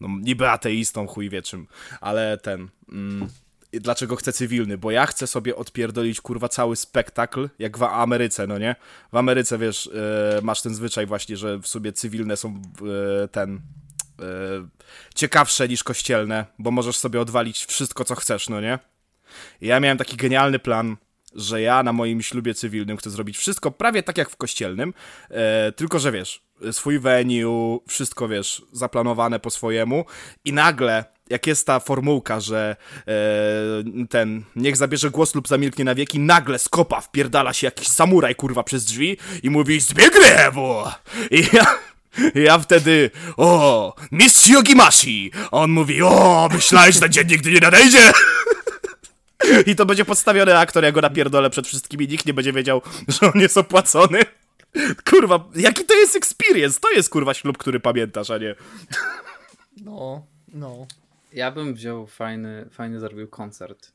no 0.00 0.08
niby 0.20 0.48
ateistą, 0.48 1.06
chuj 1.06 1.30
wie 1.30 1.42
czym, 1.42 1.66
ale 2.00 2.38
ten... 2.38 2.68
Mm, 2.88 3.28
dlaczego 3.72 4.16
chcę 4.16 4.32
cywilny? 4.32 4.78
Bo 4.78 4.90
ja 4.90 5.06
chcę 5.06 5.26
sobie 5.26 5.56
odpierdolić, 5.56 6.20
kurwa, 6.20 6.48
cały 6.48 6.76
spektakl, 6.76 7.48
jak 7.58 7.78
w 7.78 7.82
Ameryce, 7.82 8.46
no 8.46 8.58
nie? 8.58 8.76
W 9.12 9.16
Ameryce, 9.16 9.58
wiesz, 9.58 9.90
e, 10.38 10.40
masz 10.42 10.62
ten 10.62 10.74
zwyczaj 10.74 11.06
właśnie, 11.06 11.36
że 11.36 11.58
w 11.58 11.66
sobie 11.66 11.92
cywilne 11.92 12.36
są 12.36 12.62
e, 13.24 13.28
ten... 13.28 13.60
E, 14.22 14.68
ciekawsze 15.14 15.68
niż 15.68 15.84
kościelne, 15.84 16.46
bo 16.58 16.70
możesz 16.70 16.96
sobie 16.96 17.20
odwalić 17.20 17.64
wszystko, 17.64 18.04
co 18.04 18.14
chcesz, 18.14 18.48
no 18.48 18.60
nie? 18.60 18.78
I 19.60 19.66
ja 19.66 19.80
miałem 19.80 19.98
taki 19.98 20.16
genialny 20.16 20.58
plan, 20.58 20.96
że 21.34 21.62
ja 21.62 21.82
na 21.82 21.92
moim 21.92 22.22
ślubie 22.22 22.54
cywilnym 22.54 22.96
chcę 22.96 23.10
zrobić 23.10 23.38
wszystko 23.38 23.70
prawie 23.70 24.02
tak 24.02 24.18
jak 24.18 24.30
w 24.30 24.36
kościelnym, 24.36 24.94
e, 25.30 25.72
tylko 25.72 25.98
że 25.98 26.12
wiesz, 26.12 26.42
swój 26.72 26.98
venue, 26.98 27.80
wszystko 27.88 28.28
wiesz, 28.28 28.62
zaplanowane 28.72 29.40
po 29.40 29.50
swojemu 29.50 30.04
i 30.44 30.52
nagle, 30.52 31.04
jak 31.30 31.46
jest 31.46 31.66
ta 31.66 31.80
formułka, 31.80 32.40
że 32.40 32.76
e, 33.08 33.12
ten, 34.10 34.42
niech 34.56 34.76
zabierze 34.76 35.10
głos 35.10 35.34
lub 35.34 35.48
zamilknie 35.48 35.84
na 35.84 35.94
wieki, 35.94 36.18
nagle 36.18 36.58
z 36.58 36.68
kopa 36.68 37.00
wpierdala 37.00 37.52
się 37.52 37.66
jakiś 37.66 37.88
samuraj 37.88 38.34
kurwa 38.34 38.62
przez 38.62 38.84
drzwi 38.84 39.16
i 39.42 39.50
mówi 39.50 39.80
Zbiegniewu! 39.80 40.74
I 41.30 41.44
ja... 41.52 41.66
Ja 42.34 42.58
wtedy, 42.58 43.10
o, 43.36 43.94
mistrz 44.12 44.48
Yogimashi! 44.48 45.30
A 45.44 45.50
on 45.50 45.70
mówi, 45.70 46.02
o, 46.02 46.48
myślałeś, 46.52 46.94
że 46.94 47.00
ten 47.00 47.12
dzień 47.12 47.28
nigdy 47.28 47.50
nie 47.50 47.60
nadejdzie! 47.60 48.12
I 49.66 49.76
to 49.76 49.86
będzie 49.86 50.04
podstawiony 50.04 50.58
aktor, 50.58 50.84
ja 50.84 50.92
go 50.92 51.00
napierdolę 51.00 51.50
przed 51.50 51.66
wszystkimi, 51.66 52.08
nikt 52.08 52.26
nie 52.26 52.34
będzie 52.34 52.52
wiedział, 52.52 52.82
że 53.08 53.32
on 53.34 53.40
jest 53.40 53.56
opłacony. 53.56 54.20
Kurwa, 55.10 55.44
jaki 55.54 55.84
to 55.84 55.94
jest 55.94 56.16
experience? 56.16 56.80
To 56.80 56.90
jest 56.90 57.10
kurwa 57.10 57.34
ślub, 57.34 57.58
który 57.58 57.80
pamiętasz, 57.80 58.30
a 58.30 58.38
nie... 58.38 58.54
No, 59.84 60.26
no. 60.48 60.86
Ja 61.36 61.50
bym 61.50 61.74
wziął 61.74 62.06
fajny, 62.06 62.68
fajny 62.70 63.00
zrobił 63.00 63.28
koncert. 63.28 63.92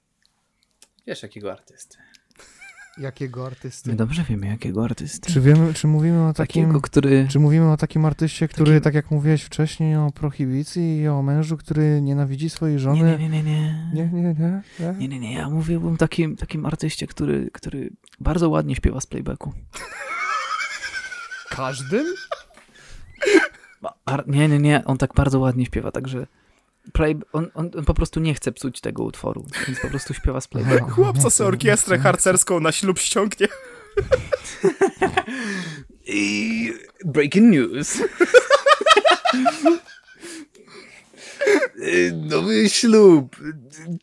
Wiesz 1.08 1.24
jakiego 1.24 1.52
artysty? 1.52 1.98
Jakiego 2.98 3.46
artysty? 3.46 3.90
My 3.90 3.96
dobrze 3.96 4.24
wiemy 4.24 4.48
jakiego 4.48 4.84
artysty. 4.84 5.34
Czy 5.34 5.42
wiemy, 5.42 5.74
czy 5.74 5.88
mówimy 5.88 6.28
o 6.28 6.34
takim... 6.34 6.64
Takiego, 6.64 6.82
który... 6.82 7.28
Czy 7.30 7.40
mówimy 7.40 7.72
o 7.72 7.78
takim 7.78 8.06
artyście, 8.06 8.48
który, 8.48 8.72
Takim- 8.72 8.82
tak 8.84 8.94
jak 8.94 9.12
mówiłeś 9.12 9.44
wcześniej, 9.44 9.96
o 9.96 10.12
prohibicji 10.12 10.98
i 10.98 11.08
o 11.08 11.22
mężu, 11.22 11.58
który 11.58 12.02
nienawidzi 12.02 12.50
swojej 12.50 12.80
żony? 12.80 13.18
Nie, 13.20 13.30
nie, 13.30 13.30
nie, 13.30 13.44
nie, 13.44 13.62
nie. 13.62 13.92
nie, 13.94 14.10
nie, 14.14 14.22
nie, 14.22 14.62
nie. 14.80 14.94
Nie, 15.00 15.08
nie, 15.08 15.20
nie, 15.20 15.34
ja 15.34 15.50
mówiłbym 15.50 15.98
takim, 15.98 16.36
takim 16.36 16.66
artyście, 16.66 17.08
który, 17.08 17.50
który 17.54 17.90
bardzo 18.20 18.50
ładnie 18.50 18.76
śpiewa 18.76 19.02
z 19.02 19.06
playbacku. 19.06 19.54
Każdym? 21.50 22.06
Ar- 24.06 24.28
nie, 24.28 24.48
nie, 24.48 24.60
nie, 24.60 24.86
on 24.86 24.98
tak 24.98 25.14
bardzo 25.14 25.40
ładnie 25.40 25.66
śpiewa, 25.66 25.92
także 25.92 26.28
play, 26.94 27.16
on, 27.34 27.52
on, 27.54 27.72
on 27.78 27.86
po 27.86 27.94
prostu 27.94 28.20
nie 28.20 28.34
chce 28.34 28.52
psuć 28.52 28.82
tego 28.82 29.04
utworu, 29.04 29.46
więc 29.68 29.80
po 29.80 29.88
prostu 29.88 30.14
śpiewa 30.14 30.42
z 30.42 30.48
playbacku. 30.48 30.90
Chłopca 30.90 31.30
sobie 31.30 31.48
orkiestrę 31.48 32.00
harcerską 32.00 32.60
na 32.60 32.72
ślub 32.72 33.00
ściągnie. 33.00 33.48
I 36.08 36.74
breaking 37.06 37.52
news. 37.52 37.98
Nowy 42.30 42.70
ślub. 42.70 43.36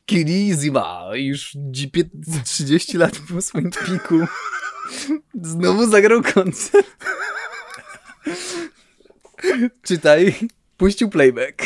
Kiri 0.07 0.53
Zima 0.55 1.05
już 1.15 1.53
dzi- 1.71 1.91
pię- 1.91 2.43
30 2.45 2.99
lat 2.99 3.19
po 3.35 3.43
swoim 3.43 3.71
piku. 3.71 4.27
Znowu 5.43 5.91
zagrał 5.91 6.23
koncert. 6.23 6.87
Czytaj, 9.83 10.35
puścił 10.79 11.11
playback. 11.11 11.63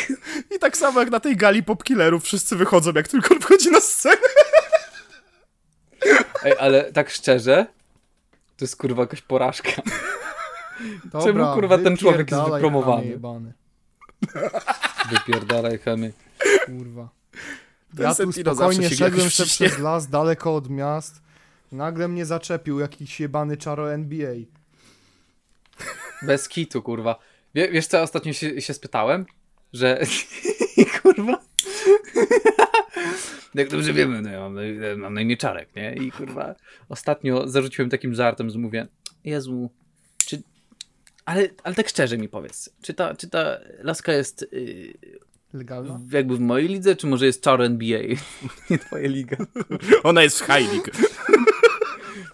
I 0.55 0.59
tak 0.59 0.77
samo 0.77 0.99
jak 0.99 1.09
na 1.09 1.19
tej 1.19 1.37
gali 1.37 1.63
popkillerów, 1.63 2.23
wszyscy 2.23 2.55
wychodzą, 2.55 2.91
jak 2.95 3.07
tylko 3.07 3.35
on 3.35 3.41
wchodzi 3.41 3.71
na 3.71 3.79
scenę. 3.81 4.17
Ej, 6.43 6.53
ale 6.59 6.91
tak 6.91 7.09
szczerze, 7.09 7.65
to 8.57 8.65
jest 8.65 8.75
kurwa 8.75 9.01
jakaś 9.01 9.21
porażka. 9.21 9.81
Dobra, 11.05 11.21
Czemu, 11.23 11.53
kurwa, 11.53 11.77
ten 11.77 11.97
człowiek 11.97 12.31
jest 12.31 12.43
wypromowany? 12.43 13.19
Wypierdalaj 15.11 15.77
chemy. 15.77 16.13
Kurwa. 16.65 17.09
Ten 17.95 18.05
Ja 18.05 18.15
tu 18.15 18.31
spokojnie 18.31 18.89
szedłem 18.89 19.27
przez 19.27 19.79
las, 19.79 20.07
daleko 20.07 20.55
od 20.55 20.69
miast. 20.69 21.21
Nagle 21.71 22.07
mnie 22.07 22.25
zaczepił 22.25 22.79
jakiś 22.79 23.19
jebany 23.19 23.57
czaro 23.57 23.93
NBA. 23.93 24.33
Bez 26.21 26.49
kitu, 26.49 26.81
kurwa. 26.81 27.19
Wie, 27.55 27.69
wiesz 27.71 27.87
co, 27.87 27.97
ja 27.97 28.03
ostatnio 28.03 28.33
się, 28.33 28.61
się 28.61 28.73
spytałem, 28.73 29.25
że 29.73 29.99
kurwa. 31.01 31.39
Jak 33.55 33.69
dobrze 33.69 33.93
wiemy, 33.93 34.21
no 34.21 34.29
ja 34.29 34.39
mam, 34.39 34.55
mam 34.97 35.13
na 35.13 35.21
imię 35.21 35.37
Czarek, 35.37 35.75
nie? 35.75 35.93
I 35.93 36.11
kurwa, 36.11 36.55
ostatnio 36.89 37.47
zarzuciłem 37.47 37.89
takim 37.89 38.13
żartem, 38.13 38.49
że 38.49 38.59
mówię, 38.59 38.87
Jezu, 39.23 39.69
czy... 40.25 40.41
Ale, 41.25 41.49
ale 41.63 41.75
tak 41.75 41.89
szczerze 41.89 42.17
mi 42.17 42.29
powiedz, 42.29 42.69
czy 42.81 42.93
ta, 42.93 43.15
czy 43.15 43.29
ta 43.29 43.57
laska 43.79 44.13
jest 44.13 44.47
yy, 44.51 44.93
Legalna? 45.53 45.99
w- 46.07 46.11
jakby 46.11 46.37
w 46.37 46.39
mojej 46.39 46.67
lidze, 46.67 46.95
czy 46.95 47.07
może 47.07 47.25
jest 47.25 47.43
Czar 47.43 47.61
NBA? 47.61 47.99
Nie 48.69 48.79
twoja 48.79 49.07
liga. 49.07 49.37
Ona 50.03 50.23
jest 50.23 50.39
w 50.41 50.45
High 50.45 50.71
League. 50.73 50.91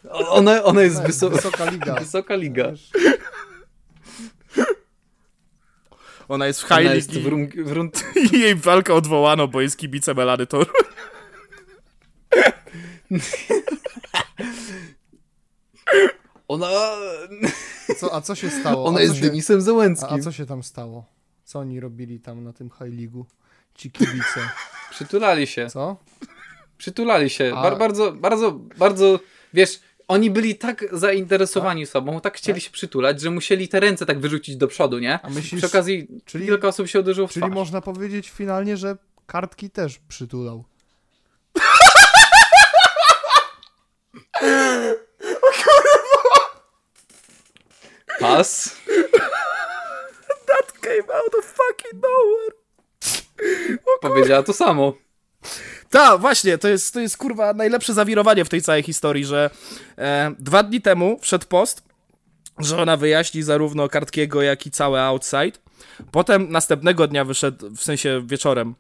Ona, 0.10 0.64
ona 0.64 0.82
jest 0.82 1.02
wyso- 1.02 1.30
Wysoka 1.32 1.72
liga. 1.72 1.96
wysoka 2.00 2.36
liga. 2.36 2.72
Ona 6.30 6.48
jest 6.48 6.60
w 6.62 6.64
High 6.64 6.72
Ona 6.72 6.94
jest 6.94 7.12
w, 7.12 7.16
i, 7.16 7.30
run- 7.30 7.64
w 7.64 7.72
run- 7.72 7.90
i 8.34 8.40
jej 8.40 8.56
walkę 8.56 8.94
odwołano, 8.94 9.48
bo 9.48 9.62
jest 9.62 9.78
kibicem 9.78 10.20
Elany 10.20 10.46
Toru. 10.48 10.72
Ona, 16.48 16.68
Co, 17.98 18.16
a 18.16 18.22
co 18.22 18.36
się 18.36 18.50
stało? 18.50 18.86
ona 18.86 19.00
a 19.00 19.02
jest 19.02 19.16
się, 19.16 19.22
Denisem 19.22 19.58
a, 19.58 19.62
Zełęckim. 19.62 20.08
a 20.12 20.20
co 20.20 20.32
się 20.32 20.46
tam 20.46 20.64
stało? 20.64 21.06
Co 21.44 21.60
oni 21.60 21.80
robili 21.80 22.20
tam 22.20 22.44
na 22.44 22.54
tym 22.54 22.70
High 22.70 22.94
League'u? 22.94 23.24
Ci 23.76 23.92
kibice. 23.92 24.50
Przytulali 24.92 25.48
się. 25.48 25.68
Co? 25.70 25.98
Przytulali 26.78 27.30
się. 27.30 27.52
A- 27.56 27.62
Bar, 27.64 27.78
bardzo, 27.78 28.12
bardzo, 28.12 28.52
bardzo, 28.52 29.20
wiesz, 29.54 29.80
oni 30.10 30.32
byli 30.32 30.56
tak 30.56 30.86
zainteresowani 30.92 31.86
sobą, 31.86 32.22
tak 32.22 32.38
chcieli 32.38 32.60
Tak? 32.60 32.64
się 32.64 32.72
przytulać, 32.72 33.22
że 33.22 33.30
musieli 33.30 33.68
te 33.68 33.80
ręce 33.80 34.06
tak 34.06 34.20
wyrzucić 34.20 34.56
do 34.58 34.68
przodu, 34.68 35.00
nie? 35.00 35.20
A 35.24 35.30
myślisz, 35.30 35.62
Przy 35.62 35.68
okazji 35.68 36.08
czyli- 36.26 36.46
kilka 36.46 36.68
osób 36.68 36.88
się 36.88 37.00
uderzyło 37.00 37.28
w 37.28 37.32
czyli 37.32 37.42
twarz. 37.46 37.54
można 37.54 37.82
powiedzieć 37.82 38.30
finalnie, 38.30 38.78
że 38.78 38.98
kartki 39.28 39.70
też 39.70 40.00
przytulał. 40.08 40.64
Pas. 48.20 48.76
Came 50.82 51.10
out 51.14 51.36
of 51.36 51.46
fucking 51.46 51.94
nowhere. 52.04 52.54
Powiedziała 54.02 54.44
to 54.44 54.54
samo. 54.54 54.94
Tak, 55.90 56.22
właśnie, 56.22 56.58
to 56.58 56.68
jest, 56.68 56.94
to 56.94 57.00
jest 57.00 57.18
kurwa 57.18 57.54
najlepsze 57.54 57.94
zawirowanie 57.94 58.46
w 58.46 58.50
tej 58.50 58.62
całej 58.62 58.84
historii, 58.84 59.26
że 59.26 59.50
e, 59.98 60.32
dwa 60.40 60.64
dni 60.64 60.82
temu 60.82 61.20
wszedł 61.22 61.46
post, 61.48 61.84
że 62.60 62.82
ona 62.82 62.98
wyjaśni 62.98 63.44
zarówno 63.44 63.90
Kartkiego, 63.90 64.42
jak 64.42 64.66
i 64.66 64.72
całe 64.72 65.02
Outside. 65.02 65.52
Potem 66.12 66.52
następnego 66.52 67.08
dnia 67.08 67.26
wyszedł, 67.26 67.70
w 67.70 67.84
sensie 67.84 68.22
wieczorem, 68.26 68.76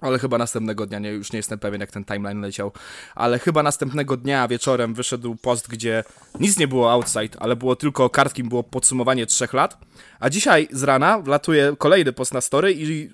ale 0.00 0.18
chyba 0.18 0.38
następnego 0.38 0.86
dnia, 0.86 0.98
nie, 0.98 1.10
już 1.10 1.32
nie 1.32 1.36
jestem 1.36 1.58
pewien 1.58 1.80
jak 1.80 1.90
ten 1.90 2.04
timeline 2.04 2.40
leciał, 2.40 2.72
ale 3.14 3.38
chyba 3.38 3.62
następnego 3.62 4.16
dnia 4.16 4.48
wieczorem 4.48 4.94
wyszedł 4.94 5.36
post, 5.36 5.68
gdzie 5.68 6.04
nic 6.40 6.58
nie 6.58 6.68
było 6.68 6.92
outside, 6.92 7.38
ale 7.40 7.56
było 7.56 7.76
tylko 7.76 8.10
kartkim, 8.10 8.48
było 8.48 8.62
podsumowanie 8.62 9.26
trzech 9.26 9.52
lat, 9.52 9.78
a 10.20 10.30
dzisiaj 10.30 10.68
z 10.72 10.82
rana 10.82 11.18
wlatuje 11.18 11.74
kolejny 11.78 12.12
post 12.12 12.34
na 12.34 12.40
story 12.40 12.72
i 12.76 13.10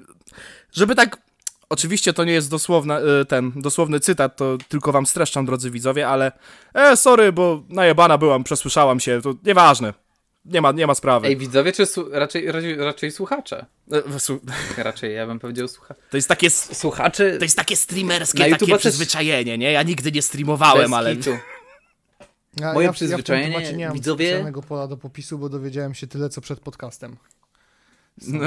żeby 0.73 0.95
tak 0.95 1.30
Oczywiście 1.75 2.13
to 2.13 2.25
nie 2.25 2.33
jest 2.33 2.51
dosłowna, 2.51 3.01
y, 3.01 3.25
ten 3.25 3.53
dosłowny 3.57 4.01
cytat, 4.01 4.37
to 4.37 4.59
tylko 4.69 4.93
wam 4.93 5.07
streszczam, 5.07 5.47
drodzy 5.47 5.71
widzowie, 5.71 6.09
ale 6.09 6.33
e, 6.75 6.97
sorry, 6.97 7.33
bo 7.33 7.63
najebana 7.69 8.19
byłam, 8.19 8.45
przesłyszałam 8.45 9.01
się, 9.01 9.21
to 9.23 9.35
nieważne. 9.45 9.95
Nie 10.45 10.61
ma, 10.61 10.73
nie 10.73 10.87
ma 10.87 10.95
sprawy. 10.95 11.27
Ej, 11.27 11.37
widzowie, 11.37 11.73
czy 11.73 11.87
su- 11.87 12.09
raczej, 12.13 12.53
raczej, 12.53 12.77
raczej 12.77 13.11
słuchacze? 13.11 13.67
E, 13.93 14.21
su- 14.21 14.41
Raczej, 14.77 15.15
ja 15.15 15.27
bym 15.27 15.39
powiedział 15.39 15.69
słuchacze. 15.69 16.01
To 16.11 16.17
jest 16.17 16.29
takie, 16.29 16.47
s- 16.47 16.79
Słuchacze 16.79 17.39
to 17.39 17.45
jest 17.45 17.57
takie 17.57 17.77
streamerskie 17.77 18.49
Na 18.49 18.59
takie 18.59 18.79
przyzwyczajenie, 18.79 19.59
nie? 19.59 19.73
Ja 19.73 19.83
nigdy 19.83 20.13
nie 20.13 20.23
streamowałem, 20.23 20.95
ale... 20.95 21.17
kitu. 21.17 21.31
Ja, 22.57 22.73
Moje 22.73 22.87
ja, 22.87 22.93
przyzwyczajenie, 22.93 23.61
ja 23.63 23.71
w 23.73 23.77
nie 23.77 23.87
mam 23.87 23.95
widzowie- 23.95 24.53
pola 24.69 24.87
do 24.89 24.97
popisu, 24.97 25.39
bo 25.39 25.49
dowiedziałem 25.49 25.95
się 25.95 26.07
tyle, 26.07 26.29
co 26.29 26.41
przed 26.41 26.61
podcastem. 26.61 27.17
No. 28.29 28.45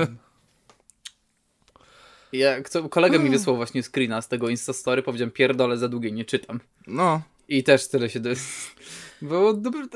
Ja, 2.33 2.61
kto, 2.61 2.89
kolega 2.89 3.19
mi 3.19 3.29
wysłał 3.29 3.55
właśnie 3.55 3.83
screena 3.83 4.21
z 4.21 4.27
tego 4.27 4.49
Instastory, 4.49 5.03
powiedziałem 5.03 5.31
pierdolę 5.31 5.77
za 5.77 5.87
długie, 5.87 6.11
nie 6.11 6.25
czytam. 6.25 6.59
No, 6.87 7.21
I 7.47 7.63
też 7.63 7.87
tyle 7.87 8.09
się... 8.09 8.19
Do... 8.19 8.29
Bo, 9.21 9.53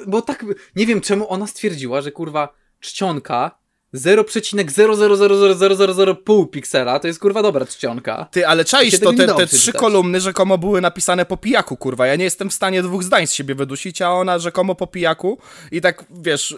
bo 0.08 0.22
tak... 0.22 0.46
Nie 0.76 0.86
wiem, 0.86 1.02
czemu 1.02 1.32
ona 1.32 1.48
stwierdziła, 1.48 2.02
że 2.02 2.12
kurwa 2.12 2.54
czcionka 2.80 3.58
0,0000000,5 3.94 6.50
piksela 6.50 7.00
to 7.00 7.08
jest 7.08 7.20
kurwa 7.20 7.42
dobra 7.42 7.66
czcionka. 7.66 8.28
Ty, 8.32 8.48
ale 8.48 8.66
czaisz 8.66 9.00
to, 9.00 9.14
te, 9.14 9.48
trzy 9.48 9.74
kolumny 9.74 10.22
rzekomo 10.22 10.58
były 10.58 10.82
napisane 10.82 11.26
po 11.26 11.38
pijaku, 11.38 11.78
kurwa. 11.78 12.08
Ja 12.08 12.16
nie 12.16 12.24
jestem 12.24 12.50
w 12.50 12.54
stanie 12.54 12.84
dwóch 12.84 13.04
zdań 13.04 13.28
z 13.28 13.34
siebie 13.34 13.56
wydusić, 13.56 14.02
a 14.02 14.12
ona 14.12 14.40
rzekomo 14.40 14.76
po 14.76 14.88
pijaku 14.88 15.38
i 15.72 15.82
tak, 15.82 16.06
wiesz, 16.10 16.52
yy, 16.52 16.58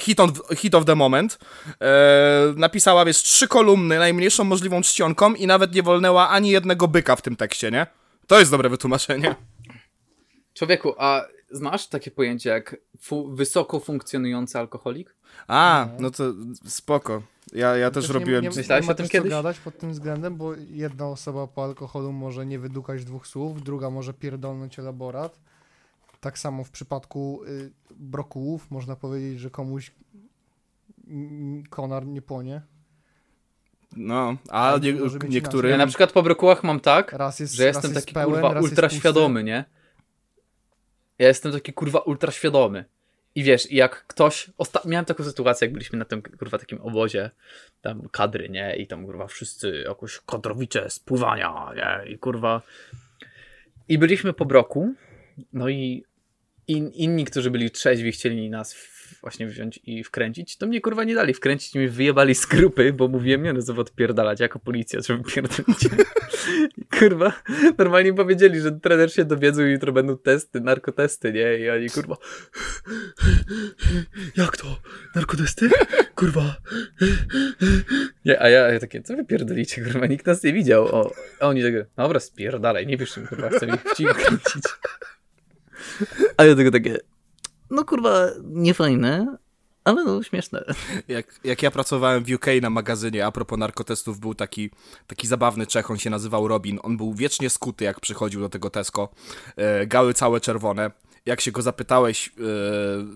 hit, 0.00 0.20
on, 0.20 0.32
hit 0.56 0.74
of 0.74 0.84
the 0.84 0.94
moment, 0.94 1.38
yy, 1.66 1.86
napisała, 2.56 3.04
wiesz, 3.04 3.22
trzy 3.22 3.48
kolumny 3.48 3.98
najmniejszą 3.98 4.44
możliwą 4.44 4.82
czcionką 4.82 5.34
i 5.34 5.46
nawet 5.46 5.74
nie 5.74 5.82
wolnęła 5.82 6.28
ani 6.28 6.50
jednego 6.50 6.88
byka 6.88 7.16
w 7.16 7.22
tym 7.22 7.36
tekście, 7.36 7.70
nie? 7.70 7.86
To 8.26 8.38
jest 8.38 8.50
dobre 8.50 8.68
wytłumaczenie. 8.68 9.34
Człowieku, 10.54 10.94
a 10.98 11.24
znasz 11.50 11.86
takie 11.86 12.10
pojęcie 12.10 12.50
jak 12.50 12.76
fu- 13.00 13.34
wysoko 13.34 13.80
funkcjonujący 13.80 14.58
alkoholik? 14.58 15.14
A, 15.48 15.88
no 15.98 16.10
to 16.10 16.24
spoko. 16.66 17.22
Ja, 17.52 17.76
ja 17.76 17.90
też 17.90 18.06
Też 18.06 18.14
robiłem... 18.14 18.42
Nie, 18.44 18.48
nie, 18.50 18.56
Myślałeś 18.56 18.86
nie 18.86 18.92
o 18.92 18.94
tym 18.94 19.08
kiedyś? 19.08 19.30
gadać 19.30 19.58
pod 19.58 19.78
tym 19.78 19.92
względem, 19.92 20.36
bo 20.36 20.54
jedna 20.70 21.08
osoba 21.08 21.46
po 21.46 21.64
alkoholu 21.64 22.12
może 22.12 22.46
nie 22.46 22.58
wydukać 22.58 23.04
dwóch 23.04 23.26
słów, 23.26 23.62
druga 23.62 23.90
może 23.90 24.14
pierdolnąć 24.14 24.78
elaborat. 24.78 25.38
Tak 26.26 26.38
samo 26.38 26.64
w 26.64 26.70
przypadku 26.70 27.44
y, 27.44 27.70
brokułów 27.96 28.70
można 28.70 28.96
powiedzieć, 28.96 29.40
że 29.40 29.50
komuś 29.50 29.90
konar 31.70 32.06
nie 32.06 32.22
płonie. 32.22 32.62
No, 33.96 34.36
a 34.50 34.78
nie, 34.82 34.94
niektóry... 35.28 35.68
Ja 35.68 35.76
na 35.76 35.86
przykład 35.86 36.12
po 36.12 36.22
brokułach 36.22 36.64
mam 36.64 36.80
tak, 36.80 37.12
Raz 37.12 37.40
jest, 37.40 37.54
że 37.54 37.66
raz 37.66 37.76
jestem 37.76 37.92
jest 37.92 38.06
taki 38.06 38.14
pełen, 38.14 38.40
kurwa 38.40 38.60
ultra 38.60 38.88
świadomy, 38.88 39.44
nie? 39.44 39.64
Ja 41.18 41.28
jestem 41.28 41.52
taki 41.52 41.72
kurwa 41.72 41.98
ultra 41.98 42.32
świadomy. 42.32 42.84
I 43.34 43.42
wiesz, 43.42 43.72
i 43.72 43.76
jak 43.76 44.06
ktoś. 44.06 44.50
Osta- 44.58 44.88
miałem 44.88 45.04
taką 45.04 45.24
sytuację, 45.24 45.66
jak 45.66 45.72
byliśmy 45.72 45.98
na 45.98 46.04
tym 46.04 46.22
kurwa 46.22 46.58
takim 46.58 46.80
obozie, 46.80 47.30
tam 47.80 48.08
kadry, 48.08 48.48
nie? 48.48 48.76
I 48.76 48.86
tam 48.86 49.06
kurwa 49.06 49.26
wszyscy 49.26 49.84
jakoś 49.88 50.20
kadrowicze 50.26 50.90
spływania, 50.90 51.72
nie? 51.76 52.12
I 52.12 52.18
kurwa. 52.18 52.62
I 53.88 53.98
byliśmy 53.98 54.32
po 54.32 54.44
broku, 54.44 54.94
no 55.52 55.68
i 55.68 56.04
in, 56.68 56.90
inni, 56.90 57.24
którzy 57.24 57.50
byli 57.50 57.70
trzeźwi, 57.70 58.12
chcieli 58.12 58.50
nas 58.50 58.74
w, 58.74 59.20
właśnie 59.20 59.46
wziąć 59.46 59.80
i 59.84 60.04
wkręcić, 60.04 60.56
to 60.56 60.66
mnie 60.66 60.80
kurwa 60.80 61.04
nie 61.04 61.14
dali 61.14 61.34
wkręcić, 61.34 61.74
mnie 61.74 61.88
wyjebali 61.88 62.34
z 62.34 62.46
grupy, 62.46 62.92
bo 62.92 63.08
mówiłem, 63.08 63.42
nie 63.42 63.52
no, 63.52 63.62
co 63.62 63.74
odpierdalać, 63.74 64.40
jako 64.40 64.58
policja, 64.58 65.00
żeby 65.00 65.24
pierdolić. 65.24 65.78
Kurwa, 66.98 67.42
normalnie 67.78 68.14
powiedzieli, 68.14 68.60
że 68.60 68.72
trener 68.72 69.12
się 69.12 69.24
dowiedzą 69.24 69.66
i 69.66 69.70
jutro 69.70 69.92
będą 69.92 70.18
testy, 70.18 70.60
narkotesty, 70.60 71.32
nie? 71.32 71.58
I 71.58 71.70
oni 71.70 71.90
kurwa, 71.90 72.16
jak 74.36 74.56
to? 74.56 74.80
Narkotesty? 75.14 75.68
Kurwa. 76.14 76.56
Nie, 78.24 78.42
a 78.42 78.48
ja, 78.48 78.68
ja 78.68 78.80
takie, 78.80 79.02
co 79.02 79.16
wy 79.16 79.24
pierdolicie, 79.24 79.84
kurwa, 79.84 80.06
nikt 80.06 80.26
nas 80.26 80.42
nie 80.42 80.52
widział. 80.52 80.84
O, 80.84 81.12
a 81.40 81.48
oni 81.48 81.62
takie, 81.62 81.86
dobra, 81.96 82.20
spierdalaj, 82.20 82.86
nie 82.86 82.96
wiesz, 82.96 83.20
kurwa, 83.28 83.48
chcę 83.48 83.66
ich 83.66 83.82
w 83.82 83.96
cicho 83.96 84.14
kręcić. 84.14 84.62
A 86.36 86.44
ja 86.44 86.56
tego 86.56 86.70
takie, 86.70 86.98
no 87.70 87.84
kurwa, 87.84 88.26
niefajne, 88.44 89.36
ale 89.84 90.04
no 90.04 90.22
śmieszne. 90.22 90.64
Jak, 91.08 91.40
jak 91.44 91.62
ja 91.62 91.70
pracowałem 91.70 92.24
w 92.24 92.30
UK 92.32 92.46
na 92.62 92.70
magazynie, 92.70 93.26
a 93.26 93.32
propos 93.32 93.58
narkotestów, 93.58 94.20
był 94.20 94.34
taki, 94.34 94.70
taki 95.06 95.26
zabawny 95.26 95.66
Czech, 95.66 95.90
on 95.90 95.98
się 95.98 96.10
nazywał 96.10 96.48
Robin. 96.48 96.78
On 96.82 96.96
był 96.96 97.14
wiecznie 97.14 97.50
skuty, 97.50 97.84
jak 97.84 98.00
przychodził 98.00 98.40
do 98.40 98.48
tego 98.48 98.70
Tesco. 98.70 99.08
E, 99.56 99.86
gały 99.86 100.14
całe 100.14 100.40
czerwone. 100.40 100.90
Jak 101.26 101.40
się 101.40 101.52
go 101.52 101.62
zapytałeś, 101.62 102.28
e, 102.28 102.32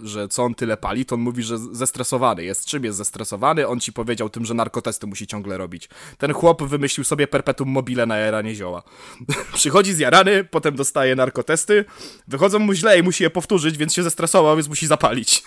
że 0.06 0.28
co 0.28 0.42
on 0.44 0.54
tyle 0.54 0.76
pali, 0.76 1.04
to 1.04 1.14
on 1.14 1.20
mówi, 1.20 1.42
że 1.42 1.58
zestresowany 1.58 2.44
jest. 2.44 2.66
Czym 2.66 2.84
jest 2.84 2.98
zestresowany? 2.98 3.68
On 3.68 3.80
ci 3.80 3.92
powiedział 3.92 4.30
tym, 4.30 4.44
że 4.44 4.54
narkotesty 4.54 5.06
musi 5.06 5.26
ciągle 5.26 5.58
robić. 5.58 5.88
Ten 6.18 6.32
chłop 6.32 6.62
wymyślił 6.62 7.04
sobie 7.04 7.26
perpetuum 7.26 7.70
mobile 7.70 8.06
na 8.06 8.16
jaranie 8.16 8.54
zioła. 8.54 8.82
Przychodzi 9.54 9.94
zjarany, 9.94 10.44
potem 10.44 10.76
dostaje 10.76 11.16
narkotesty, 11.16 11.84
wychodzą 12.28 12.58
mu 12.58 12.72
źle 12.72 12.98
i 12.98 13.02
musi 13.02 13.22
je 13.24 13.30
powtórzyć, 13.30 13.76
więc 13.78 13.94
się 13.94 14.02
zestresował, 14.02 14.56
więc 14.56 14.68
musi 14.68 14.86
zapalić. 14.86 15.42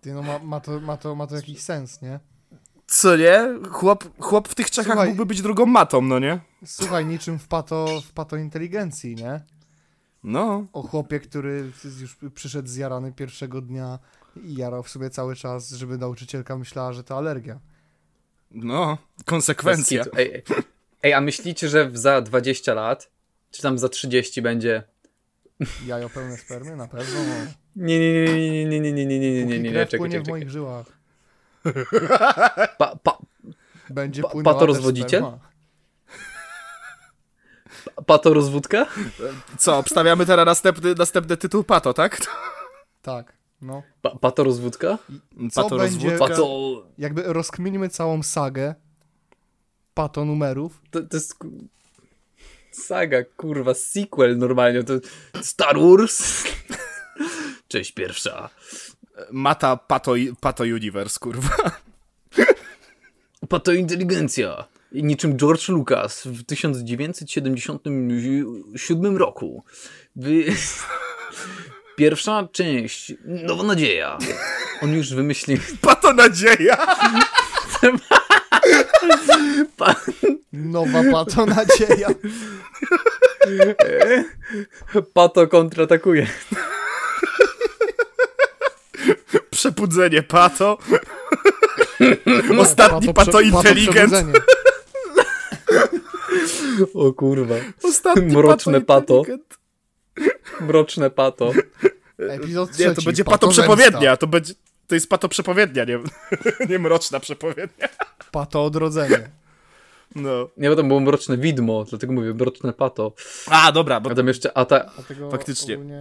Ty, 0.00 0.14
no 0.14 0.22
ma, 0.22 0.38
ma, 0.38 0.60
to, 0.60 0.80
ma, 0.80 0.96
to, 0.96 1.14
ma 1.14 1.26
to 1.26 1.36
jakiś 1.36 1.60
sens, 1.60 2.02
nie? 2.02 2.20
Co 2.86 3.16
nie? 3.16 3.48
Chłop, 3.70 4.04
chłop 4.18 4.48
w 4.48 4.54
tych 4.54 4.70
Czechach 4.70 4.92
Słuchaj- 4.96 5.08
mógłby 5.08 5.26
być 5.26 5.42
drugą 5.42 5.66
matą, 5.66 6.02
no 6.02 6.18
nie? 6.18 6.40
Słuchaj, 6.66 7.06
niczym 7.06 7.38
w 7.38 7.48
pato, 7.48 8.00
w 8.08 8.12
pato 8.12 8.36
inteligencji, 8.36 9.14
nie? 9.14 9.40
No. 10.24 10.66
O 10.72 10.82
chłopie, 10.82 11.20
który 11.20 11.70
już 12.00 12.16
przyszedł 12.34 12.68
zjarany 12.68 13.12
pierwszego 13.12 13.60
dnia 13.60 13.98
i 14.44 14.54
jarał 14.54 14.82
w 14.82 14.88
sobie 14.88 15.10
cały 15.10 15.36
czas, 15.36 15.70
żeby 15.70 15.98
nauczycielka 15.98 16.58
myślała, 16.58 16.92
że 16.92 17.04
to 17.04 17.18
alergia. 17.18 17.60
No. 18.50 18.98
Konsekwencja. 19.24 20.04
Ej, 21.02 21.12
a 21.12 21.20
myślicie, 21.20 21.68
że 21.68 21.90
za 21.94 22.20
20 22.20 22.74
lat, 22.74 23.10
czy 23.50 23.62
tam 23.62 23.78
za 23.78 23.88
30 23.88 24.42
będzie... 24.42 24.82
Jajo 25.86 26.08
pełne 26.08 26.36
spermy? 26.36 26.76
Na 26.76 26.88
pewno. 26.88 27.20
Nie, 27.76 27.98
nie, 27.98 28.24
nie, 28.24 28.64
nie, 28.64 28.80
nie, 28.80 28.80
nie, 28.80 28.92
nie, 28.92 29.06
nie, 29.06 29.18
nie, 29.18 29.30
nie, 29.32 29.44
nie, 29.44 29.44
Póki 29.46 29.60
nie, 29.60 29.70
krew 29.70 29.88
czekaj, 29.88 29.98
płynie 29.98 30.14
czekaj, 30.14 30.24
w 30.24 30.28
moich 30.28 30.50
żyłach. 30.50 30.86
Pa, 32.78 32.96
pa, 32.96 33.18
Będzie 33.90 34.22
Pa- 34.22 34.28
płynęła 34.28 34.54
pato 34.54 34.66
też 34.66 34.76
rozwodziciel? 34.76 35.20
sperma. 35.20 35.53
Pato 38.06 38.34
rozwódka? 38.34 38.86
Co, 39.58 39.78
obstawiamy 39.78 40.26
teraz 40.26 40.46
następny, 40.46 40.94
następny 40.94 41.36
tytuł 41.36 41.64
Pato, 41.64 41.94
tak? 41.94 42.20
Tak, 43.02 43.32
no. 43.62 43.82
Pa, 44.02 44.10
pato 44.16 44.44
rozwódka? 44.44 44.98
Co 45.52 45.62
Pato 45.62 45.76
będzie- 45.76 46.10
rozwódka. 46.10 46.28
Pato... 46.28 46.86
Jakby 46.98 47.22
rozkminimy 47.22 47.88
całą 47.88 48.22
sagę 48.22 48.74
pato 49.94 50.24
numerów, 50.24 50.80
To, 50.90 51.02
to 51.02 51.16
jest... 51.16 51.34
Saga, 52.72 53.18
kurwa, 53.36 53.74
sequel 53.74 54.38
normalnie, 54.38 54.84
to 54.84 54.94
Star 55.42 55.76
Wars? 55.80 56.44
Część 57.68 57.92
pierwsza. 57.92 58.50
Mata 59.30 59.76
Pato, 59.76 60.14
Pato 60.40 60.64
Universe, 60.64 61.18
kurwa. 61.20 61.70
Pato 63.48 63.72
inteligencja. 63.72 64.64
I 64.94 65.04
Niczym 65.04 65.36
George 65.36 65.68
Lucas 65.68 66.22
w 66.24 66.44
1977 66.44 69.16
roku. 69.16 69.64
Wy... 70.16 70.30
Pierwsza 71.96 72.48
część, 72.52 73.12
Nowa 73.24 73.62
Nadzieja. 73.62 74.18
On 74.82 74.94
już 74.94 75.14
wymyślił... 75.14 75.58
Pato 75.80 76.12
Nadzieja! 76.12 76.86
Pa... 79.76 79.94
nowa 80.52 81.02
pato 81.12 81.46
nadzieja. 81.46 82.08
Pato 85.12 85.46
kontratakuje. 85.46 86.26
Przebudzenie 89.50 90.22
Pato. 90.22 90.78
Ostatni 92.58 93.14
Pato, 93.14 93.30
prze- 93.32 93.42
Intelligent. 93.44 93.94
przebudzenie. 93.94 94.32
O 96.94 97.12
kurwa. 97.12 97.54
Ostatni 97.84 98.36
Mroczne 98.36 98.80
Pato. 98.80 99.18
Intelligent. 99.18 99.58
Mroczne 100.60 101.10
pato. 101.10 101.52
Epizod 102.18 102.70
trzeci. 102.70 102.88
Nie, 102.88 102.94
to 102.94 103.02
będzie 103.02 103.24
Pato 103.24 103.46
Zemsta. 103.46 103.62
przepowiednia. 103.62 104.16
To 104.16 104.26
będzie, 104.26 104.54
To 104.86 104.94
jest 104.94 105.08
pato 105.08 105.28
przepowiednia, 105.28 105.84
nie, 105.84 105.98
nie 106.70 106.78
mroczna 106.78 107.20
przepowiednia. 107.20 107.88
Pato 108.32 108.64
odrodzenie. 108.64 109.30
No. 110.14 110.48
Nie, 110.56 110.68
bo 110.68 110.76
tam 110.76 110.88
było 110.88 111.00
mroczne 111.00 111.38
widmo, 111.38 111.84
dlatego 111.84 112.12
mówię 112.12 112.34
mroczne 112.34 112.72
pato. 112.72 113.12
A, 113.46 113.72
dobra, 113.72 114.00
bo 114.00 114.10
A 114.10 114.14
tam 114.14 114.28
jeszcze 114.28 114.58
ata 114.58 114.90
Faktycznie. 115.30 115.74
Ogólnie, 115.74 115.98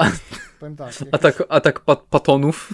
powiem 0.59 0.75
tak, 0.75 0.99
jak, 0.99 1.09
atak, 1.15 1.43
atak 1.49 1.79
pa 1.79 1.95
patonów. 1.95 2.69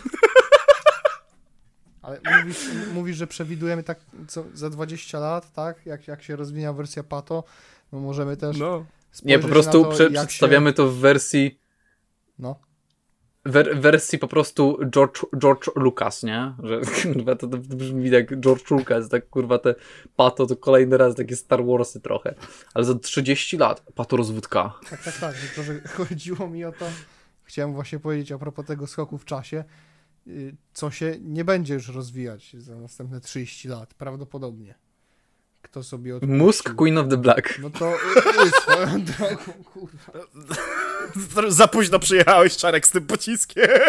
Ale 2.09 2.41
mówisz, 2.41 2.69
mówisz, 2.93 3.17
że 3.17 3.27
przewidujemy 3.27 3.83
tak 3.83 3.99
co, 4.27 4.43
za 4.53 4.69
20 4.69 5.19
lat, 5.19 5.53
tak? 5.53 5.85
Jak, 5.85 6.07
jak 6.07 6.23
się 6.23 6.35
rozwija 6.35 6.73
wersja 6.73 7.03
Pato, 7.03 7.43
no 7.91 7.99
możemy 7.99 8.37
też 8.37 8.57
no. 8.57 8.85
Nie, 9.25 9.39
po 9.39 9.47
prostu 9.47 9.81
na 9.81 9.89
to, 9.89 9.91
prze 9.91 10.11
przedstawiamy 10.11 10.73
to 10.73 10.87
w 10.87 10.95
wersji 10.95 11.49
Się, 11.49 11.55
no. 12.39 12.59
wer 13.45 13.81
wersji 13.81 14.19
po 14.19 14.27
prostu 14.27 14.77
George, 14.89 15.25
George 15.37 15.69
Lucas, 15.75 16.23
nie? 16.23 16.53
Że 16.63 16.81
kurwa 17.03 17.35
to, 17.35 17.47
to 17.47 17.57
brzmi 17.57 18.09
jak 18.09 18.39
George 18.39 18.71
Lucas, 18.71 19.09
tak 19.09 19.29
kurwa 19.29 19.59
te 19.59 19.75
pato 20.15 20.45
to 20.45 20.55
kolejny 20.55 20.97
raz 20.97 21.15
takie 21.15 21.35
Star 21.35 21.65
Warsy 21.65 22.01
trochę. 22.01 22.35
Ale 22.73 22.85
za 22.85 22.95
30 22.95 23.57
lat 23.57 23.83
pato 23.95 24.17
rozwódka. 24.17 24.73
Tak, 24.89 25.03
tak, 25.03 25.17
tak. 25.17 25.35
Tylko, 25.35 25.63
że 25.63 25.81
chodziło 25.97 26.49
mi 26.49 26.65
o 26.65 26.71
to, 26.71 26.85
chciałem 27.43 27.73
właśnie 27.73 27.99
powiedzieć 27.99 28.31
a 28.31 28.37
propos 28.37 28.65
tego 28.65 28.87
skoku 28.87 29.17
w 29.17 29.25
czasie, 29.25 29.63
co 30.73 30.91
się 30.91 31.15
nie 31.21 31.45
będzie 31.45 31.73
już 31.73 31.87
rozwijać 31.87 32.55
za 32.57 32.75
następne 32.75 33.21
30 33.21 33.67
lat, 33.67 33.93
prawdopodobnie. 33.93 34.75
Kto 35.61 35.83
sobie 35.83 36.15
odpuścił. 36.15 36.37
Mózg 36.37 36.75
Queen 36.75 36.97
of 36.97 37.09
the 37.09 37.17
Black. 37.17 37.59
No 37.59 37.69
to 37.69 37.93
y, 37.93 37.97
y, 38.47 38.51
swoją 38.61 39.03
drogą, 39.17 39.63
kurwa. 39.63 40.11
Za 41.47 41.67
późno 41.67 41.99
przyjechałeś, 41.99 42.57
Czarek, 42.57 42.87
z 42.87 42.91
tym 42.91 43.07
pociskiem. 43.07 43.67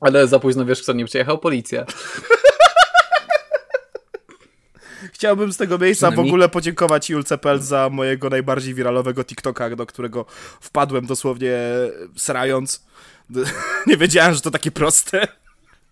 Ale 0.00 0.28
za 0.28 0.38
późno 0.38 0.64
wiesz 0.64 0.82
kto 0.82 0.92
nie 0.92 1.04
przyjechał? 1.04 1.38
Policja. 1.38 1.86
Chciałbym 5.12 5.52
z 5.52 5.56
tego 5.56 5.78
miejsca 5.78 6.10
w 6.10 6.18
ogóle 6.18 6.48
podziękować 6.48 7.10
Julce 7.10 7.38
Pel 7.38 7.60
za 7.60 7.90
mojego 7.90 8.30
najbardziej 8.30 8.74
wiralowego 8.74 9.24
TikToka, 9.24 9.76
do 9.76 9.86
którego 9.86 10.26
wpadłem 10.60 11.06
dosłownie 11.06 11.58
srając. 12.16 12.86
Nie 13.86 13.96
wiedziałem, 13.96 14.34
że 14.34 14.40
to 14.40 14.50
takie 14.50 14.70
proste. 14.70 15.28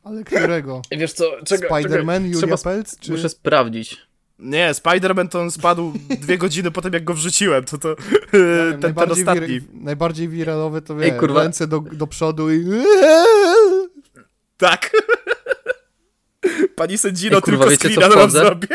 Ale 0.04 0.24
którego? 0.24 0.82
Wiesz 0.90 1.12
co, 1.12 1.24
czekaj, 1.44 1.84
Spider-Man, 1.84 2.24
Julia 2.24 2.38
Trzeba 2.38 2.56
Pelc, 2.56 2.98
czy... 2.98 3.12
Muszę 3.12 3.28
sprawdzić. 3.28 4.06
Nie, 4.38 4.72
Spider-Man 4.74 5.28
to 5.28 5.40
on 5.40 5.50
spadł 5.50 5.92
dwie 6.20 6.38
godziny 6.44 6.70
po 6.70 6.82
tym, 6.82 6.92
jak 6.92 7.04
go 7.04 7.14
wrzuciłem. 7.14 7.64
To 7.64 7.78
to 7.78 7.96
wiem, 7.98 8.02
ten, 8.32 8.70
ten 8.72 8.80
najbardziej 8.80 9.24
ostatni. 9.24 9.46
wir- 9.60 9.62
najbardziej 9.72 10.28
wiralowe 10.28 10.82
to 10.82 10.94
Ej, 10.94 11.12
wie, 11.12 11.18
kurwa. 11.18 11.42
ręce 11.42 11.66
do, 11.66 11.80
do 11.80 12.06
przodu 12.06 12.52
i... 12.52 12.64
Tak. 14.56 14.90
Pani 16.76 16.98
sędzino 16.98 17.36
Ej, 17.36 17.42
kurwa, 17.42 17.64
tylko 17.64 17.70
wiecie, 17.70 17.88
co 17.88 17.94
screena 17.94 18.08
nam 18.08 18.18
wchodzę? 18.18 18.38
zrobię. 18.38 18.68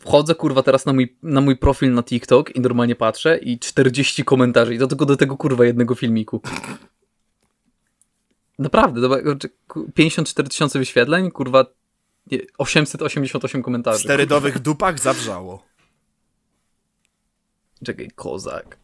Wchodzę 0.00 0.34
kurwa 0.34 0.62
teraz 0.62 0.86
na 0.86 0.92
mój, 0.92 1.16
na 1.22 1.40
mój 1.40 1.56
profil 1.56 1.92
na 1.94 2.02
TikTok 2.02 2.56
i 2.56 2.60
normalnie 2.60 2.94
patrzę 2.96 3.38
i 3.38 3.58
40 3.58 4.24
komentarzy 4.24 4.74
i 4.74 4.78
do 4.78 4.86
tego 4.86 5.06
do 5.06 5.16
tego 5.16 5.36
kurwa 5.36 5.64
jednego 5.64 5.94
filmiku. 5.94 6.40
Naprawdę, 8.58 9.00
dobra, 9.00 9.18
czy- 9.38 9.50
ku- 9.68 9.90
54 9.94 10.48
tysiące 10.48 10.78
wyświetleń, 10.78 11.30
kurwa 11.30 11.64
nie, 12.30 12.38
888 12.58 13.60
W 13.62 13.64
komentarzy. 13.64 13.98
sterydowych 14.04 14.58
dupach 14.58 14.98
zawrzało. 15.00 15.64
Czekaj, 17.84 18.10
kozak. 18.14 18.78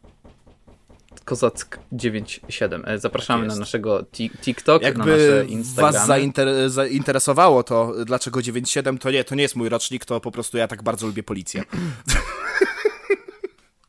Kozack 1.25 1.79
97. 1.91 2.83
E, 2.85 2.99
Zapraszamy 2.99 3.47
Tak 3.47 3.53
na 3.55 3.59
naszego 3.59 4.03
ti- 4.03 4.29
TikTok, 4.29 4.83
na 4.83 4.89
nasze 4.91 5.09
Jakby 5.11 5.45
Instagramy. 5.49 5.97
was 5.97 6.07
zainter- 6.07 6.69
zainteresowało 6.69 7.63
to, 7.63 7.93
dlaczego 8.05 8.39
9.7, 8.41 8.97
to 8.97 9.11
nie, 9.11 9.23
to 9.23 9.35
nie 9.35 9.41
jest 9.43 9.55
mój 9.55 9.69
rocznik, 9.69 10.05
to 10.05 10.19
po 10.19 10.31
prostu 10.31 10.57
ja 10.57 10.67
tak 10.67 10.83
bardzo 10.83 11.07
lubię 11.07 11.23
policję. 11.23 11.63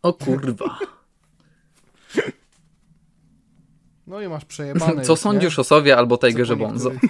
O 0.03 0.13
kurwa. 0.13 0.79
No 4.07 4.21
i 4.21 4.29
masz 4.29 4.45
przejebane 4.45 5.03
Co 5.03 5.13
już, 5.13 5.21
sądzisz 5.21 5.57
nie? 5.57 5.61
o 5.61 5.65
Sowie 5.65 5.97
albo 5.97 6.19
Tigerze 6.19 6.57
Bonzo? 6.57 6.91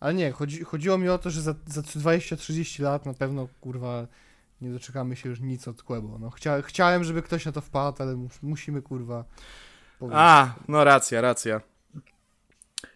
Ale 0.00 0.14
nie, 0.14 0.32
chodzi, 0.32 0.64
chodziło 0.64 0.98
mi 0.98 1.08
o 1.08 1.18
to, 1.18 1.30
że 1.30 1.42
za, 1.42 1.54
za 1.66 1.80
20-30 1.80 2.82
lat 2.82 3.06
na 3.06 3.14
pewno, 3.14 3.48
kurwa, 3.60 4.06
nie 4.60 4.72
doczekamy 4.72 5.16
się 5.16 5.28
już 5.28 5.40
nic 5.40 5.68
od 5.68 5.82
Kłebo. 5.82 6.18
No, 6.18 6.30
chcia, 6.30 6.62
chciałem, 6.62 7.04
żeby 7.04 7.22
ktoś 7.22 7.46
na 7.46 7.52
to 7.52 7.60
wpadł, 7.60 8.02
ale 8.02 8.16
mus, 8.16 8.42
musimy, 8.42 8.82
kurwa, 8.82 9.24
powiedzieć. 9.98 10.18
A, 10.20 10.54
no 10.68 10.84
racja, 10.84 11.20
racja. 11.20 11.60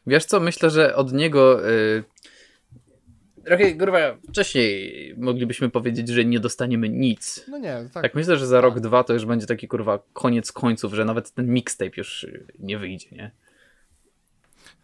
Wiesz 0.06 0.24
co, 0.24 0.40
myślę, 0.40 0.70
że 0.70 0.97
od 0.97 1.12
niego. 1.12 1.69
Y... 1.69 2.05
Trochę, 3.44 3.74
kurwa, 3.74 3.98
wcześniej 4.28 5.15
moglibyśmy 5.19 5.70
powiedzieć, 5.70 6.09
że 6.09 6.24
nie 6.24 6.40
dostaniemy 6.40 6.89
nic. 6.89 7.44
No 7.48 7.59
nie, 7.59 7.89
tak. 7.94 8.02
Tak 8.02 8.15
myślę, 8.15 8.36
że 8.36 8.47
za 8.47 8.60
rok, 8.60 8.81
dwa 8.81 9.05
to 9.05 9.12
już 9.12 9.27
będzie 9.27 9.47
taki 9.47 9.69
kurwa 9.69 9.98
koniec 10.12 10.52
końców, 10.52 10.94
że 10.94 11.05
nawet 11.05 11.31
ten 11.31 11.47
mixtape 11.47 11.90
już 11.97 12.27
nie 12.59 12.78
wyjdzie, 12.78 13.09
nie? 13.12 13.31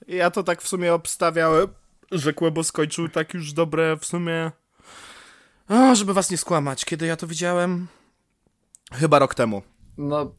Ja 0.08 0.30
to 0.30 0.42
tak 0.42 0.62
w 0.62 0.68
sumie 0.68 0.94
obstawiałem, 0.94 1.66
że 2.12 2.32
Kłebo 2.32 2.64
skończył 2.64 3.08
tak 3.08 3.34
już 3.34 3.52
dobre 3.52 3.96
w 3.96 4.04
sumie... 4.04 4.50
O, 5.68 5.94
żeby 5.94 6.14
was 6.14 6.30
nie 6.30 6.36
skłamać, 6.36 6.84
kiedy 6.84 7.06
ja 7.06 7.16
to 7.16 7.26
widziałem? 7.26 7.86
Chyba 8.92 9.18
rok 9.18 9.34
temu. 9.34 9.62
No. 9.98 10.34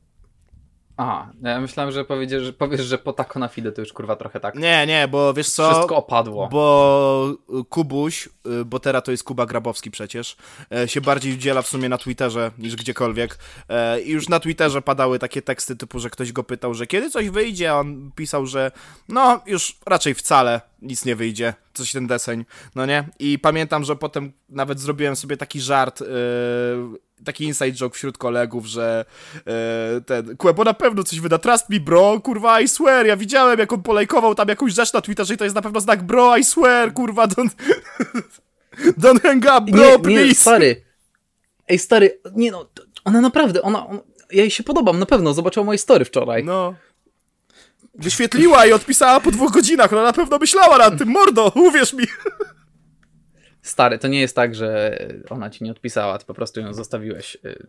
Aha, 0.98 1.32
ja 1.42 1.62
myślałem, 1.62 1.92
że 1.92 2.06
powiesz, 2.06 2.44
że, 2.44 2.54
powiesz, 2.54 2.82
że 2.82 2.98
po 2.98 3.14
tako 3.14 3.40
na 3.40 3.48
fide 3.48 3.72
to 3.72 3.82
już 3.82 3.94
kurwa 3.94 4.16
trochę 4.16 4.40
tak. 4.40 4.56
Nie, 4.56 4.86
nie, 4.88 5.08
bo 5.08 5.34
wiesz 5.34 5.50
co... 5.50 5.72
Wszystko 5.72 5.96
opadło. 5.96 6.48
Bo 6.48 7.34
y, 7.60 7.64
Kubuś, 7.70 8.30
y, 8.62 8.66
bo 8.66 8.80
teraz 8.80 9.04
to 9.04 9.12
jest 9.12 9.24
Kuba 9.24 9.46
Grabowski 9.46 9.92
przecież, 9.92 10.36
e, 10.72 10.88
się 10.88 11.02
bardziej 11.02 11.34
udziela 11.34 11.62
w 11.62 11.68
sumie 11.68 11.90
na 11.90 11.98
Twitterze 11.98 12.52
niż 12.58 12.76
gdziekolwiek. 12.76 13.40
E, 13.70 14.02
I 14.02 14.12
już 14.12 14.30
na 14.30 14.40
Twitterze 14.40 14.82
padały 14.82 15.20
takie 15.20 15.42
teksty 15.42 15.76
typu, 15.76 16.00
że 16.00 16.10
ktoś 16.10 16.32
go 16.32 16.44
pytał, 16.44 16.74
że 16.74 16.88
kiedy 16.88 17.10
coś 17.10 17.30
wyjdzie, 17.30 17.72
a 17.72 17.80
on 17.80 18.12
pisał, 18.16 18.46
że 18.46 18.72
no 19.10 19.42
już 19.46 19.80
raczej 19.86 20.14
wcale 20.14 20.62
nic 20.82 21.06
nie 21.06 21.16
wyjdzie, 21.16 21.54
coś 21.74 21.92
ten 21.92 22.08
deseń, 22.08 22.46
no 22.76 22.86
nie? 22.86 23.10
I 23.20 23.40
pamiętam, 23.40 23.84
że 23.84 23.96
potem 23.96 24.32
nawet 24.50 24.80
zrobiłem 24.80 25.16
sobie 25.16 25.38
taki 25.38 25.62
żart, 25.62 26.02
y, 26.02 26.06
taki 27.24 27.44
inside 27.44 27.72
joke 27.72 27.96
wśród 27.96 28.18
kolegów, 28.18 28.66
że 28.66 29.06
e, 29.48 30.02
ten, 30.02 30.38
Kłebo 30.38 30.64
na 30.64 30.74
pewno 30.74 31.04
coś 31.04 31.20
wyda, 31.20 31.38
trust 31.38 31.70
me 31.70 31.80
bro, 31.80 32.20
kurwa, 32.20 32.62
I 32.62 32.68
swear, 32.68 33.06
ja 33.06 33.18
widziałem 33.18 33.60
jak 33.60 33.74
on 33.74 33.82
polajkował 33.82 34.36
tam 34.36 34.48
jakąś 34.48 34.74
rzecz 34.74 34.94
na 34.94 35.02
Twitterze 35.02 35.34
i 35.34 35.38
to 35.38 35.44
jest 35.44 35.56
na 35.56 35.62
pewno 35.62 35.80
znak 35.80 36.04
bro, 36.04 36.38
I 36.38 36.44
swear, 36.44 36.94
kurwa, 36.94 37.28
don't, 37.28 37.50
don't 39.02 39.22
hang 39.22 39.44
up, 39.44 39.72
bro, 39.72 39.84
nie, 39.84 39.92
nie, 39.92 40.00
please. 40.00 40.36
stary. 40.36 40.86
Ej, 41.68 41.80
stary, 41.80 42.20
nie 42.36 42.52
no, 42.52 42.70
ona 43.06 43.22
naprawdę, 43.22 43.62
ona, 43.62 43.88
on, 43.88 44.00
ja 44.32 44.42
jej 44.42 44.52
się 44.52 44.64
podobam, 44.64 45.00
na 45.00 45.06
pewno, 45.06 45.34
zobaczyła 45.34 45.66
moje 45.66 45.78
story 45.78 46.06
wczoraj. 46.06 46.44
No. 46.44 46.76
Wyświetliła 47.96 48.66
i 48.66 48.74
odpisała 48.74 49.20
po 49.20 49.32
dwóch 49.32 49.52
godzinach, 49.52 49.92
no 49.92 50.04
na 50.04 50.14
pewno 50.14 50.38
myślała 50.38 50.78
nad 50.78 50.98
tym, 50.98 51.10
mordo, 51.10 51.52
uwierz 51.68 51.94
mi. 51.94 52.06
Stary, 53.66 54.00
to 54.00 54.08
nie 54.08 54.20
jest 54.20 54.36
tak, 54.36 54.56
że 54.56 54.98
ona 55.30 55.50
ci 55.50 55.64
nie 55.64 55.72
odpisała, 55.72 56.18
ty 56.18 56.26
po 56.26 56.34
prostu 56.34 56.60
ją 56.60 56.74
zostawiłeś 56.74 57.38
y, 57.46 57.68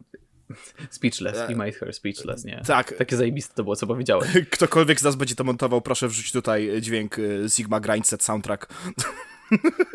speechless, 0.91 1.51
you 1.51 1.57
made 1.57 1.73
her 1.73 1.93
speechless, 1.95 2.45
nie? 2.45 2.63
Tak. 2.67 2.93
Takie 2.93 3.17
zajebiste 3.17 3.55
to 3.55 3.63
było, 3.63 3.77
co 3.77 3.87
powiedziałeś. 3.87 4.29
Ktokolwiek 4.51 5.01
z 5.01 5.03
nas 5.03 5.17
będzie 5.17 5.35
to 5.35 5.45
montował, 5.45 5.81
proszę 5.81 6.09
wrzucić 6.09 6.33
tutaj 6.33 6.71
dźwięk 6.81 7.19
y, 7.19 7.45
Sigma 7.49 7.81
Grindset 7.81 8.23
soundtrack. 8.23 8.67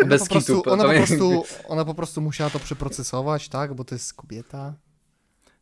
Ona 0.02 0.08
Bez 0.10 0.22
po 0.22 0.28
prostu, 0.30 0.64
ona, 0.66 0.84
po 0.84 0.90
prostu, 0.94 1.44
ona 1.74 1.86
po 1.86 1.94
prostu 1.96 2.22
musiała 2.22 2.50
to 2.50 2.60
przeprocesować, 2.60 3.50
tak? 3.50 3.74
Bo 3.74 3.84
to 3.84 3.96
jest 3.96 4.14
kobieta. 4.14 4.74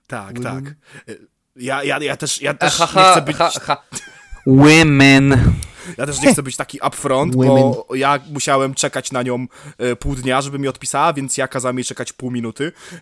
Tak, 0.07 0.39
Women. 0.39 0.65
tak. 0.65 0.75
Y, 1.09 1.27
Ja, 1.55 1.83
ja, 1.83 1.97
ja 1.99 2.17
też, 2.17 2.41
ja 2.41 2.53
też 2.53 2.73
Ha, 2.73 2.85
nie 3.03 3.11
chcę 3.11 3.21
być... 3.21 3.37
ha, 3.37 3.49
ha. 3.65 3.83
Women. 4.47 5.53
Ja 5.97 6.05
też 6.05 6.21
nie 6.21 6.33
chcę 6.33 6.43
być 6.43 6.55
taki 6.57 6.79
upfront, 6.87 7.35
bo 7.35 7.87
ja 7.95 8.19
musiałem 8.31 8.73
czekać 8.73 9.11
na 9.11 9.23
nią 9.23 9.47
e, 9.77 9.95
pół 9.95 10.15
dnia, 10.15 10.41
żeby 10.41 10.59
mi 10.59 10.67
odpisała, 10.67 11.13
więc 11.13 11.37
ja 11.37 11.47
kazałem 11.47 11.77
jej 11.77 11.85
czekać 11.85 12.13
pół 12.13 12.31
minuty. 12.31 12.71
E, 12.93 12.99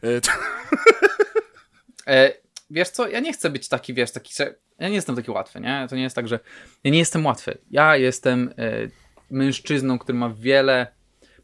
E, 2.07 2.33
wiesz 2.69 2.89
co, 2.89 3.07
ja 3.07 3.19
nie 3.19 3.33
chcę 3.33 3.49
być 3.49 3.67
taki, 3.67 3.93
wiesz, 3.93 4.11
taki, 4.11 4.33
że 4.35 4.55
ja 4.79 4.89
nie 4.89 4.95
jestem 4.95 5.15
taki 5.15 5.31
łatwy, 5.31 5.59
nie? 5.61 5.87
To 5.89 5.95
nie 5.95 6.03
jest 6.03 6.15
tak, 6.15 6.27
że 6.27 6.39
ja 6.83 6.91
nie 6.91 6.99
jestem 6.99 7.25
łatwy. 7.25 7.57
Ja 7.71 7.97
jestem 7.97 8.53
e, 8.57 8.71
mężczyzną, 9.31 9.99
który 9.99 10.17
ma 10.17 10.29
wiele, 10.29 10.87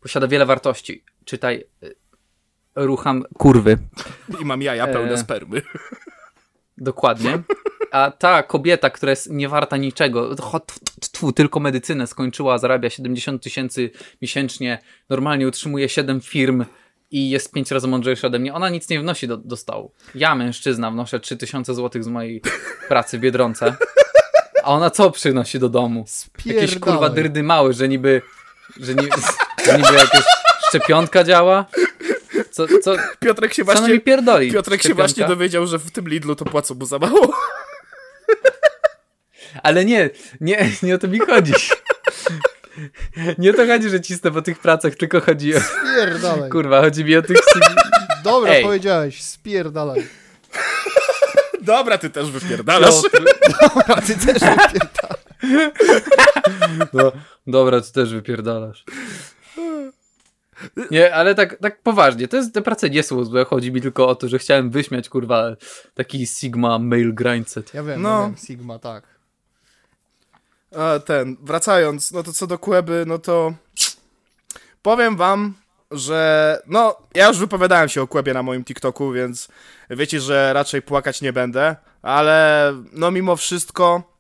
posiada 0.02 0.28
wiele 0.28 0.46
wartości. 0.46 1.04
Czytaj, 1.26 1.64
e, 1.84 1.88
rucham 2.76 3.24
kurwy. 3.38 3.78
I 4.42 4.46
mam 4.46 4.62
jaja 4.62 4.88
pełne 4.88 5.12
E. 5.14 5.18
spermy. 5.18 5.62
Dokładnie. 6.78 7.44
A 7.92 8.12
ta 8.12 8.44
kobieta, 8.44 8.90
która 8.90 9.10
jest 9.10 9.30
niewarta 9.30 9.78
niczego, 9.78 10.36
tfu, 11.12 11.32
tylko 11.32 11.60
medycynę 11.60 12.08
skończyła, 12.08 12.58
zarabia 12.58 12.90
70 12.90 13.44
tysięcy 13.44 13.92
miesięcznie, 14.22 14.80
normalnie 15.10 15.48
utrzymuje 15.48 15.90
7 15.90 16.22
firm 16.22 16.66
i 17.12 17.30
jest 17.30 17.52
5 17.52 17.72
razy 17.72 17.88
mądrzejsza 17.88 18.28
ode 18.28 18.40
mnie, 18.40 18.54
ona 18.54 18.70
nic 18.70 18.90
nie 18.90 19.00
wnosi 19.00 19.28
do, 19.28 19.38
do 19.38 19.58
stołu. 19.58 19.92
Ja, 20.16 20.36
mężczyzna, 20.36 20.92
wnoszę 20.92 21.20
3000 21.20 21.76
zł 21.76 22.04
z 22.04 22.08
mojej 22.08 22.42
pracy 22.88 23.18
w 23.18 23.22
Biedronce. 23.22 23.76
A 24.64 24.68
ona 24.68 24.90
co 24.90 25.12
przynosi 25.12 25.60
do 25.60 25.70
domu? 25.70 26.06
Jakieś 26.46 26.80
kurwa 26.80 27.10
dyrdy 27.10 27.44
małe, 27.44 27.74
że 27.74 27.88
niby, 27.88 28.22
że, 28.80 28.96
ni, 28.96 29.08
że 29.66 29.78
niby 29.78 29.94
jakaś 29.94 30.24
szczepionka 30.70 31.24
działa? 31.24 31.66
Co, 32.54 32.68
co, 32.84 32.96
Piotrek 33.20 33.54
się 33.54 33.66
co 33.66 33.72
ona 33.72 33.82
mi 33.82 33.88
właśnie, 33.88 34.00
pierdoli? 34.00 34.52
Piotrek 34.52 34.84
się 34.84 34.94
właśnie 34.94 35.28
dowiedział, 35.28 35.68
że 35.68 35.80
w 35.80 35.92
tym 35.92 36.08
Lidlu 36.08 36.36
to 36.36 36.46
płacą 36.46 36.76
mu 36.76 36.86
za 36.86 37.00
mało. 37.00 37.34
Ale 39.64 39.86
nie, 39.86 40.10
nie, 40.42 40.70
nie 40.84 40.96
o 40.96 40.98
to 40.98 41.08
mi 41.08 41.20
chodzi. 41.20 41.54
Nie 43.38 43.52
o 43.52 43.54
to 43.54 43.68
chodzi, 43.68 43.90
że 43.90 44.02
cisnę 44.02 44.32
po 44.32 44.42
tych 44.42 44.60
pracach, 44.60 44.96
tylko 44.96 45.22
chodzi 45.22 45.56
o... 45.56 45.60
Spierdalaj. 45.60 46.50
Kurwa, 46.50 46.82
chodzi 46.82 47.06
mi 47.06 47.16
o 47.16 47.22
tych... 47.22 47.38
Dobra, 48.24 48.52
Ej. 48.52 48.64
powiedziałeś, 48.64 49.24
spierdalaj. 49.24 50.08
Dobra, 51.62 51.98
ty 51.98 52.10
też 52.10 52.32
wypierdalasz. 52.32 52.96
Dobra, 53.62 54.02
ty 54.02 54.16
też 54.16 54.40
wypierdalaj. 54.40 55.20
No, 56.94 57.12
dobra, 57.48 57.82
ty 57.82 57.92
też 57.92 58.14
wypierdalasz. 58.14 58.84
Nie, 60.92 61.16
ale 61.16 61.36
tak, 61.36 61.58
tak 61.62 61.82
poważnie, 61.82 62.28
to 62.28 62.38
jest, 62.38 62.54
te 62.54 62.62
prace 62.62 62.90
nie 62.90 63.04
są 63.04 63.26
złe, 63.26 63.46
chodzi 63.46 63.72
mi 63.72 63.82
tylko 63.82 64.08
o 64.08 64.16
to, 64.16 64.28
że 64.30 64.40
chciałem 64.40 64.70
wyśmiać, 64.70 65.10
kurwa, 65.10 65.56
taki 65.94 66.28
Sigma 66.28 66.80
male 66.80 67.12
grindset. 67.14 67.74
Ja 67.74 67.84
wiem, 67.84 68.02
No. 68.02 68.10
ja 68.22 68.28
wiem, 68.28 68.38
Sigma, 68.38 68.80
tak. 68.80 69.04
A 70.78 71.00
ten, 71.00 71.38
wracając, 71.42 72.12
no 72.12 72.24
to 72.24 72.34
co 72.34 72.48
do 72.48 72.60
Kłeby, 72.60 73.04
no 73.08 73.20
to 73.20 73.54
powiem 74.82 75.16
wam, 75.18 75.54
że 75.92 76.62
no, 76.68 76.96
ja 77.16 77.28
już 77.28 77.38
wypowiadałem 77.40 77.90
się 77.90 78.02
o 78.02 78.08
Kłebie 78.08 78.34
na 78.34 78.44
moim 78.44 78.64
TikToku, 78.64 79.12
więc 79.12 79.48
wiecie, 79.90 80.20
że 80.20 80.54
raczej 80.54 80.82
płakać 80.82 81.22
nie 81.22 81.34
będę, 81.34 81.76
ale 82.02 82.74
no 82.94 83.12
mimo 83.12 83.36
wszystko 83.36 84.13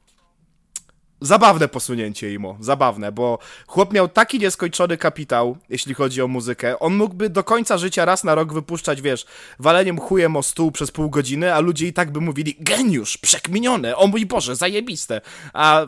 zabawne 1.23 1.67
posunięcie 1.67 2.33
imo, 2.33 2.57
zabawne, 2.59 3.11
bo 3.11 3.39
chłop 3.67 3.93
miał 3.93 4.07
taki 4.07 4.39
nieskończony 4.39 4.97
kapitał, 4.97 5.57
jeśli 5.69 5.93
chodzi 5.93 6.21
o 6.21 6.27
muzykę. 6.27 6.79
On 6.79 6.95
mógłby 6.95 7.29
do 7.29 7.43
końca 7.43 7.77
życia 7.77 8.05
raz 8.05 8.23
na 8.23 8.35
rok 8.35 8.53
wypuszczać, 8.53 9.01
wiesz, 9.01 9.25
waleniem 9.59 9.99
chujem 9.99 10.35
o 10.35 10.43
stół 10.43 10.71
przez 10.71 10.91
pół 10.91 11.09
godziny, 11.09 11.53
a 11.53 11.59
ludzie 11.59 11.87
i 11.87 11.93
tak 11.93 12.11
by 12.11 12.21
mówili, 12.21 12.55
geniusz, 12.59 13.17
przekminione, 13.17 13.97
o 13.97 14.07
mój 14.07 14.25
Boże, 14.25 14.55
zajebiste. 14.55 15.21
A 15.53 15.87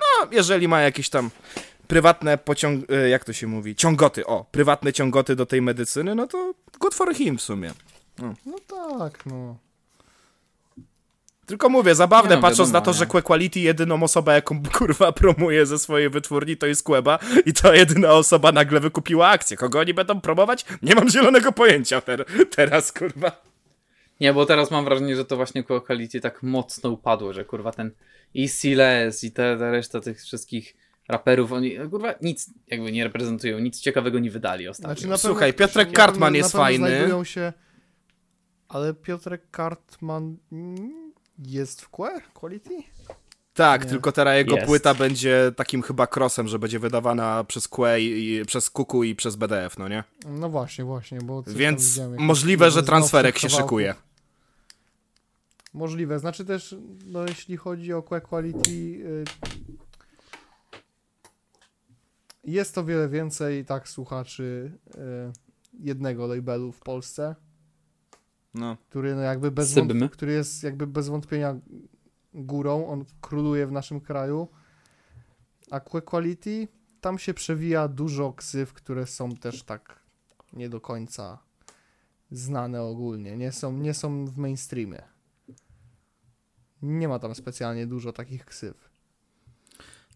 no, 0.00 0.28
jeżeli 0.30 0.68
ma 0.68 0.80
jakieś 0.80 1.08
tam 1.08 1.30
prywatne 1.86 2.38
pociąg... 2.38 2.90
e, 2.90 3.08
jak 3.08 3.24
to 3.24 3.32
się 3.32 3.46
mówi? 3.46 3.76
Ciągoty, 3.76 4.26
o, 4.26 4.44
prywatne 4.50 4.92
ciągoty 4.92 5.36
do 5.36 5.46
tej 5.46 5.62
medycyny, 5.62 6.14
no 6.14 6.26
to 6.26 6.54
good 6.80 6.94
for 6.94 7.14
him 7.14 7.38
w 7.38 7.42
sumie. 7.42 7.70
No 8.46 8.56
tak, 8.98 9.26
no. 9.26 9.56
Tylko 11.46 11.68
mówię, 11.68 11.94
zabawne, 11.94 12.36
no, 12.36 12.42
patrząc 12.42 12.68
wiadomo, 12.70 12.80
na 12.80 12.84
to, 12.84 12.90
nie? 12.90 12.96
że 12.98 13.06
Que 13.06 13.22
Quality 13.22 13.60
jedyną 13.60 14.02
osobę, 14.02 14.34
jaką 14.34 14.62
kurwa 14.78 15.12
promuje 15.12 15.66
ze 15.66 15.78
swojej 15.78 16.10
wytwórni, 16.10 16.56
to 16.56 16.66
jest 16.66 16.82
Queba 16.82 17.18
i 17.46 17.52
to 17.52 17.74
jedyna 17.74 18.12
osoba 18.12 18.52
nagle 18.52 18.80
wykupiła 18.80 19.28
akcję. 19.28 19.56
Kogo 19.56 19.80
oni 19.80 19.94
będą 19.94 20.20
promować? 20.20 20.64
Nie 20.82 20.94
mam 20.94 21.10
zielonego 21.10 21.52
pojęcia 21.52 22.00
ter 22.00 22.24
teraz, 22.56 22.92
kurwa. 22.92 23.42
Nie, 24.20 24.32
bo 24.34 24.46
teraz 24.46 24.70
mam 24.70 24.84
wrażenie, 24.84 25.16
że 25.16 25.24
to 25.24 25.36
właśnie 25.36 25.64
quality 25.64 26.20
tak 26.20 26.42
mocno 26.42 26.90
upadło, 26.90 27.32
że 27.32 27.44
kurwa 27.44 27.72
ten 27.72 27.90
i 28.34 28.48
Siles 28.48 29.24
i 29.24 29.32
ta, 29.32 29.56
ta 29.58 29.70
reszta 29.70 30.00
tych 30.00 30.20
wszystkich 30.22 30.76
raperów, 31.08 31.52
oni 31.52 31.78
kurwa 31.90 32.14
nic 32.22 32.50
jakby 32.66 32.92
nie 32.92 33.04
reprezentują, 33.04 33.58
nic 33.58 33.80
ciekawego 33.80 34.18
nie 34.18 34.30
wydali 34.30 34.68
ostatnio. 34.68 34.94
Znaczy, 34.94 35.08
na 35.08 35.16
Słuchaj, 35.16 35.52
pewno- 35.52 35.66
Piotrek 35.66 35.92
Kartman 35.92 36.32
pewno- 36.32 36.36
jest 36.36 36.54
na 36.54 36.60
pewno 36.60 36.64
fajny. 36.64 36.96
Znajdują 36.96 37.24
się... 37.24 37.52
Ale 38.68 38.94
Piotrek 38.94 39.50
Kartman 39.50 40.36
jest 41.38 41.82
w 41.82 41.90
Que? 41.90 42.20
Quality? 42.34 42.82
Tak, 43.54 43.84
Nie. 43.84 43.90
tylko 43.90 44.12
teraz 44.12 44.36
jego 44.36 44.54
Jest. 44.54 44.66
płyta 44.66 44.94
będzie 44.94 45.52
takim 45.56 45.82
chyba 45.82 46.06
crossem, 46.16 46.48
że 46.48 46.58
będzie 46.58 46.78
wydawana 46.78 47.44
przez 47.44 47.68
Que 47.68 48.00
i, 48.00 48.34
i 48.34 48.44
przez 48.44 48.70
Kuku 48.70 49.04
i 49.04 49.14
przez 49.14 49.36
BDF, 49.36 49.78
no 49.78 49.88
nie? 49.88 50.04
No 50.26 50.48
właśnie, 50.50 50.84
właśnie, 50.84 51.18
bo 51.18 51.42
Więc 51.42 52.00
możliwe, 52.18 52.70
że 52.70 52.82
transferek 52.82 53.38
się 53.38 53.50
szykuje. 53.50 53.94
Możliwe, 55.74 56.18
znaczy 56.18 56.44
też, 56.44 56.76
no 57.06 57.22
jeśli 57.28 57.56
chodzi 57.56 57.92
o 57.92 58.02
Que 58.02 58.20
Quality, 58.20 58.70
y, 58.70 59.24
jest 62.44 62.74
to 62.74 62.84
wiele 62.84 63.08
więcej 63.08 63.64
tak 63.64 63.88
słuchaczy 63.88 64.72
y, 64.94 64.98
jednego 65.80 66.26
labelu 66.26 66.72
w 66.72 66.80
Polsce, 66.80 67.34
No. 68.54 68.76
który 68.88 69.14
no 69.14 69.20
jakby 69.22 69.50
bez 69.50 69.74
wątp- 69.74 70.08
który 70.10 70.32
jest 70.32 70.62
jakby 70.62 70.86
bez 70.86 71.08
wątpienia 71.08 71.56
górą, 72.34 72.86
on 72.88 73.04
króluje 73.20 73.66
w 73.66 73.72
naszym 73.72 74.00
kraju, 74.00 74.48
a 75.70 75.80
Que 75.80 76.02
Quality, 76.02 76.68
tam 77.00 77.18
się 77.18 77.34
przewija 77.34 77.88
dużo 77.88 78.32
ksyw, 78.32 78.72
które 78.72 79.06
są 79.06 79.36
też 79.36 79.62
tak 79.62 80.00
nie 80.52 80.68
do 80.68 80.80
końca 80.80 81.38
znane 82.30 82.82
ogólnie, 82.82 83.36
nie 83.36 83.52
są, 83.52 83.72
nie 83.72 83.94
są 83.94 84.26
w 84.26 84.36
mainstreamie. 84.36 85.02
Nie 86.82 87.08
ma 87.08 87.18
tam 87.18 87.34
specjalnie 87.34 87.86
dużo 87.86 88.12
takich 88.12 88.44
ksyw. 88.44 88.90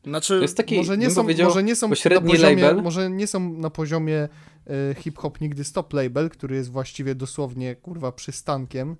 Znaczy, 0.04 0.36
To 0.36 0.42
jest 0.42 0.56
taki, 0.56 0.76
Może 0.76 0.98
nie, 0.98 1.10
są, 1.10 1.22
może 1.44 1.62
nie 1.62 1.76
są 1.76 1.88
na 1.88 2.20
poziomie, 2.20 2.62
label. 2.62 2.82
może 2.82 3.10
nie 3.10 3.26
są 3.26 3.52
na 3.52 3.70
poziomie 3.70 4.28
e, 4.68 4.94
hip-hop 4.94 5.40
nigdy 5.40 5.64
stop 5.64 5.92
label, 5.92 6.30
który 6.30 6.56
jest 6.56 6.70
właściwie 6.70 7.14
dosłownie 7.14 7.76
kurwa 7.76 8.12
przystankiem 8.12 8.96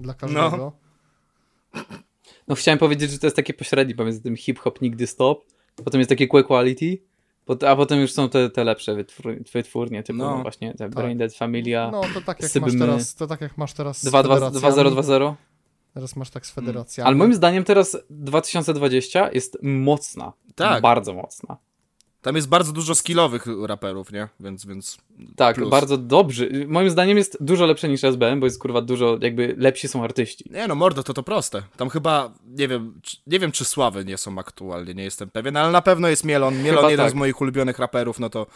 dla 0.00 0.14
każdego. 0.14 0.72
No 2.48 2.54
chciałem 2.54 2.78
powiedzieć, 2.78 3.10
że 3.10 3.18
to 3.18 3.26
jest 3.26 3.36
takie 3.36 3.54
pośrednie 3.54 3.94
pomiędzy 3.94 4.22
tym 4.22 4.36
hip-hop 4.36 4.80
nigdy 4.80 5.06
stop, 5.06 5.44
potem 5.84 6.00
jest 6.00 6.08
takie 6.08 6.28
que 6.28 6.42
quality, 6.44 6.98
a 7.68 7.76
potem 7.76 8.00
już 8.00 8.12
są 8.12 8.28
te, 8.28 8.50
te 8.50 8.64
lepsze 8.64 8.94
wytwór, 8.94 9.34
wytwórnie, 9.54 10.02
typu 10.02 10.18
No. 10.18 10.36
no. 10.36 10.42
właśnie 10.42 10.74
te 10.74 10.88
Brain 10.88 11.18
Dead 11.18 11.34
Familia, 11.34 11.90
No 11.92 12.00
to 12.14 12.20
tak 12.20 12.42
jak 12.42 12.50
Sybmy. 12.50 12.66
masz 12.68 12.78
teraz, 12.78 13.14
to 13.14 13.26
tak 13.26 13.40
jak 13.40 13.58
masz 13.58 13.72
teraz 13.72 14.02
z 14.02 14.04
2, 14.04 14.22
2, 14.22 14.34
federacjami. 14.34 14.90
2020. 14.90 15.36
Teraz 15.94 16.16
masz 16.16 16.30
tak 16.30 16.46
z 16.46 16.50
federacjami. 16.50 17.06
Ale 17.06 17.16
moim 17.16 17.34
zdaniem 17.34 17.64
teraz 17.64 17.96
2020 18.10 19.30
jest 19.32 19.58
mocna. 19.62 20.32
Tak. 20.54 20.82
Bardzo 20.82 21.14
mocna. 21.14 21.56
Tam 22.24 22.36
jest 22.36 22.48
bardzo 22.48 22.72
dużo 22.72 22.94
skillowych 22.94 23.46
raperów, 23.66 24.12
nie? 24.12 24.28
Więc, 24.40 24.66
więc 24.66 24.98
Tak, 25.36 25.56
Plus. 25.56 25.70
bardzo 25.70 25.98
dobrzy. 25.98 26.66
Moim 26.68 26.90
zdaniem 26.90 27.18
jest 27.18 27.36
dużo 27.40 27.66
lepsze 27.66 27.88
niż 27.88 28.04
SBM, 28.04 28.40
bo 28.40 28.46
jest 28.46 28.58
kurwa 28.58 28.80
dużo, 28.80 29.18
jakby 29.20 29.54
lepsi 29.58 29.88
są 29.88 30.04
artyści. 30.04 30.44
Nie 30.50 30.68
no, 30.68 30.74
mordo, 30.74 31.02
to 31.02 31.14
to 31.14 31.22
proste. 31.22 31.62
Tam 31.76 31.88
chyba, 31.88 32.32
nie 32.46 32.68
wiem, 32.68 33.00
nie 33.26 33.38
wiem 33.38 33.52
czy 33.52 33.64
Sławy 33.64 34.04
nie 34.04 34.18
są 34.18 34.38
aktualnie, 34.38 34.94
nie 34.94 35.04
jestem 35.04 35.30
pewien, 35.30 35.56
ale 35.56 35.72
na 35.72 35.82
pewno 35.82 36.08
jest 36.08 36.24
Mielon. 36.24 36.62
Mielon, 36.62 36.76
Chyba 36.76 36.90
jeden 36.90 37.06
tak. 37.06 37.12
z 37.12 37.14
moich 37.14 37.40
ulubionych 37.40 37.78
raperów, 37.78 38.20
no 38.20 38.30
to 38.30 38.46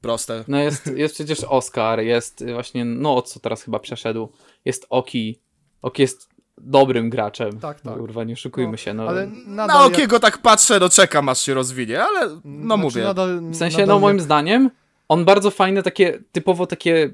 proste. 0.00 0.44
No 0.48 0.58
jest, 0.60 0.86
jest 0.96 1.14
przecież 1.14 1.44
Oscar, 1.44 2.00
jest 2.00 2.44
właśnie, 2.52 2.84
no 2.84 3.16
o 3.16 3.22
co 3.22 3.40
teraz 3.40 3.62
chyba 3.62 3.78
przeszedł, 3.78 4.32
jest 4.64 4.86
Oki. 4.90 5.40
Oki 5.82 6.02
jest 6.02 6.28
dobrym 6.58 7.10
graczem. 7.10 7.58
Tak, 7.60 7.80
tak. 7.80 7.94
Kurwa, 7.98 8.24
nie 8.24 8.32
oszukujmy 8.32 8.70
No, 8.70 8.76
się. 8.76 8.94
No. 8.94 9.08
Ale 9.08 9.26
nadal 9.46 9.76
Na 9.78 9.84
jak- 9.84 9.92
okiego 9.92 10.20
tak 10.20 10.38
patrzę, 10.38 10.78
no 10.80 10.88
czekam 10.88 11.28
aż 11.28 11.38
się 11.42 11.54
rozwinie, 11.54 12.02
ale 12.04 12.28
no 12.44 12.64
znaczy 12.66 12.82
mówię. 12.82 13.02
Nadal, 13.04 13.40
W 13.40 13.56
sensie, 13.56 13.78
nadal 13.78 13.94
no 13.96 14.00
moim 14.00 14.16
jak- 14.16 14.24
zdaniem, 14.24 14.70
on 15.08 15.24
bardzo 15.24 15.50
fajne, 15.50 15.82
takie, 15.82 16.18
typowo 16.32 16.66
takie, 16.66 17.10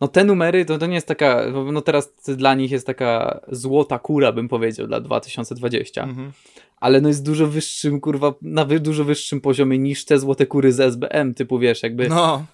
no 0.00 0.08
te 0.08 0.24
numery, 0.24 0.64
to, 0.64 0.78
to 0.78 0.86
nie 0.86 0.94
jest 0.94 1.06
taka, 1.06 1.42
no 1.72 1.80
teraz 1.80 2.12
dla 2.26 2.54
nich 2.54 2.70
jest 2.70 2.86
taka 2.86 3.40
złota 3.48 3.98
kura, 3.98 4.32
bym 4.32 4.48
powiedział, 4.48 4.86
dla 4.86 5.00
2020, 5.00 6.02
Mhm. 6.02 6.32
ale 6.80 7.00
no 7.00 7.08
jest 7.08 7.24
dużo 7.24 7.46
wyższym, 7.46 8.00
kurwa, 8.00 8.34
na 8.42 8.64
wy, 8.64 8.80
dużo 8.80 9.04
wyższym 9.04 9.40
poziomie 9.40 9.78
niż 9.78 10.04
te 10.04 10.18
złote 10.18 10.46
kury 10.46 10.72
z 10.72 10.80
SBM, 10.80 11.34
typu 11.34 11.58
wiesz, 11.58 11.82
jakby, 11.82 12.08
No, 12.08 12.44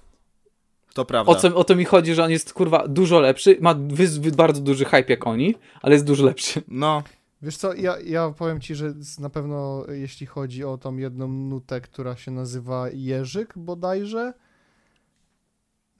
to 0.92 1.04
prawda. 1.04 1.32
o, 1.32 1.34
co, 1.34 1.56
o 1.56 1.64
to 1.64 1.76
mi 1.76 1.84
chodzi, 1.84 2.14
że 2.14 2.24
on 2.24 2.30
jest, 2.30 2.52
kurwa, 2.52 2.88
dużo 2.88 3.20
lepszy, 3.20 3.56
ma 3.60 3.74
wy, 3.74 4.06
wy, 4.06 4.30
bardzo 4.32 4.60
duży 4.60 4.84
hype 4.84 5.04
jak 5.08 5.26
oni, 5.26 5.54
ale 5.82 5.94
jest 5.94 6.04
dużo 6.06 6.24
lepszy. 6.24 6.62
No, 6.68 7.02
Wiesz 7.42 7.56
co, 7.56 7.74
ja, 7.74 8.00
ja 8.00 8.30
powiem 8.30 8.60
ci, 8.60 8.74
że 8.74 8.94
na 9.18 9.30
pewno 9.30 9.84
jeśli 9.88 10.26
chodzi 10.26 10.64
o 10.64 10.78
tą 10.78 10.96
jedną 10.96 11.28
nutę, 11.28 11.80
która 11.80 12.16
się 12.16 12.30
nazywa 12.30 12.86
Jerzyk 12.92 13.52
bodajże, 13.56 14.32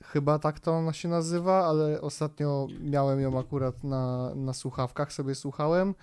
chyba 0.05 0.39
tak 0.39 0.61
to 0.61 0.73
ona 0.73 0.93
się 0.93 1.09
nazywa, 1.09 1.67
ale 1.67 2.01
ostatnio 2.01 2.67
miałem 2.81 3.21
ją 3.21 3.39
akurat 3.39 3.85
na, 3.85 4.35
na 4.35 4.53
słuchawkach, 4.53 5.13
sobie 5.13 5.35
słuchałem. 5.35 5.95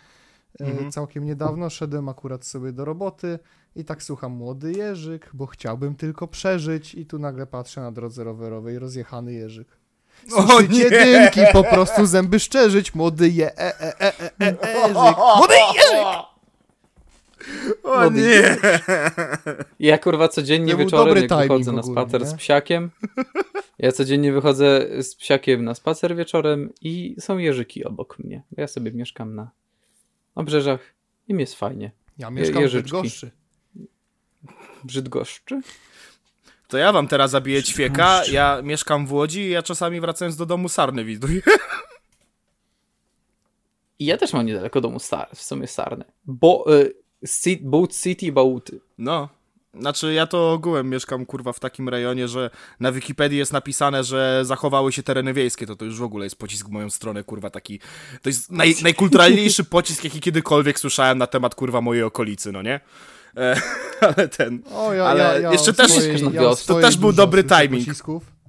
E, 0.62 0.66
Mhm. 0.66 0.92
Całkiem 0.92 1.26
niedawno 1.26 1.70
szedłem 1.70 2.10
akurat 2.10 2.46
sobie 2.46 2.72
do 2.72 2.86
roboty 2.86 3.40
i 3.76 3.86
tak 3.86 4.04
słucham 4.04 4.32
Młody 4.32 4.72
Jerzyk, 4.72 5.30
bo 5.34 5.46
chciałbym 5.46 5.96
tylko 5.96 6.28
przeżyć 6.28 6.96
i 6.96 7.06
tu 7.06 7.20
nagle 7.20 7.48
patrzę 7.48 7.82
na 7.82 7.92
drodze 7.92 8.24
rowerowej 8.24 8.80
rozjechany 8.80 9.34
Jerzyk. 9.34 9.68
O 10.36 10.62
nie! 10.62 10.90
dynki, 10.90 11.42
po 11.54 11.64
prostu 11.64 12.06
zęby 12.06 12.40
szczerzyć, 12.40 12.96
młody 12.96 13.30
je, 13.30 13.60
e, 13.60 13.82
e, 13.82 14.02
e, 14.02 14.14
e, 14.42 14.64
e, 14.64 14.78
Jerzyk. 14.78 15.18
Młody 15.38 15.56
Jerzyk! 15.76 16.30
o 17.84 18.02
Młody 18.02 18.22
nie! 18.22 18.58
Ja 19.80 19.98
kurwa 19.98 20.28
codziennie 20.28 20.72
To 20.72 20.78
wieczorem, 20.78 21.18
jak 21.18 21.42
wychodzę 21.42 21.72
na 21.72 21.82
ogólnie, 21.82 22.02
spacer 22.02 22.22
nie? 22.22 22.28
z 22.28 22.34
psiakiem, 22.34 22.92
ja 23.80 23.92
codziennie 23.92 24.34
wychodzę 24.34 24.88
z 25.04 25.16
psiakiem 25.16 25.66
na 25.66 25.76
spacer 25.76 26.16
wieczorem 26.16 26.70
i 26.82 27.16
są 27.20 27.38
jeżyki 27.38 27.86
obok 27.86 28.20
mnie. 28.20 28.44
Ja 28.58 28.68
sobie 28.68 28.92
mieszkam 28.92 29.36
na 29.36 29.52
obrzeżach 30.36 30.80
i 31.28 31.34
mi 31.34 31.42
jest 31.42 31.56
fajnie. 31.56 31.92
Ja 32.18 32.30
mieszkam 32.30 32.60
w 32.60 32.62
Jeżyczki. 32.62 32.92
Bydgoszczy. 32.92 33.32
Brzydgoszczy? 34.84 35.62
To 36.68 36.78
ja 36.78 36.92
wam 36.92 37.08
teraz 37.08 37.32
zabiję 37.32 37.64
ćwieka, 37.64 38.22
ja 38.32 38.62
mieszkam 38.64 39.08
w 39.08 39.14
Łodzi 39.14 39.40
i 39.40 39.50
ja 39.50 39.64
czasami 39.64 40.02
wracając 40.02 40.36
do 40.36 40.46
domu 40.46 40.70
sarny 40.70 41.06
widuję. 41.06 41.42
I 44.00 44.06
ja 44.06 44.18
też 44.18 44.34
mam 44.34 44.46
niedaleko 44.46 44.82
domu 44.82 45.00
star, 45.00 45.30
w 45.36 45.42
sumie 45.42 45.68
Sarny. 45.68 46.06
Bo, 46.26 46.66
y, 46.76 47.60
Boat 47.62 47.96
City 47.96 48.32
Bałty. 48.32 48.80
No. 48.98 49.30
Znaczy, 49.74 50.14
ja 50.14 50.28
to 50.28 50.54
ogółem 50.54 50.90
mieszkam, 50.90 51.26
kurwa, 51.26 51.54
w 51.54 51.60
takim 51.60 51.90
rejonie, 51.90 52.28
że 52.28 52.50
na 52.80 52.92
Wikipedii 52.92 53.38
jest 53.38 53.54
napisane, 53.54 54.04
że 54.04 54.42
zachowały 54.46 54.92
się 54.92 55.04
tereny 55.04 55.34
wiejskie, 55.34 55.68
to 55.68 55.76
to 55.76 55.86
już 55.86 56.00
w 56.00 56.04
ogóle 56.04 56.26
jest 56.26 56.36
pocisk 56.36 56.68
w 56.68 56.72
moją 56.72 56.90
stronę, 56.90 57.24
kurwa, 57.24 57.50
taki... 57.50 57.80
To 58.22 58.30
jest 58.30 58.52
naj, 58.52 58.76
najkulturalniejszy 58.84 59.64
pocisk, 59.64 60.04
jaki 60.04 60.20
kiedykolwiek 60.20 60.80
słyszałem 60.80 61.18
na 61.18 61.28
temat, 61.28 61.56
kurwa, 61.56 61.82
mojej 61.82 62.04
okolicy, 62.04 62.52
no 62.52 62.62
nie? 62.62 62.80
E, 63.38 63.62
ale 64.16 64.28
ten... 64.28 64.64
O, 64.76 64.94
ja, 64.94 65.06
Ale 65.06 65.24
ja, 65.24 65.40
ja 65.40 65.52
jeszcze 65.52 65.74
też- 65.74 65.92
swojej, 65.92 66.22
to 66.68 66.76
też 66.82 66.98
był 66.98 67.14
dobry 67.14 67.44
timing. 67.44 67.86
Pocisków. 67.86 68.40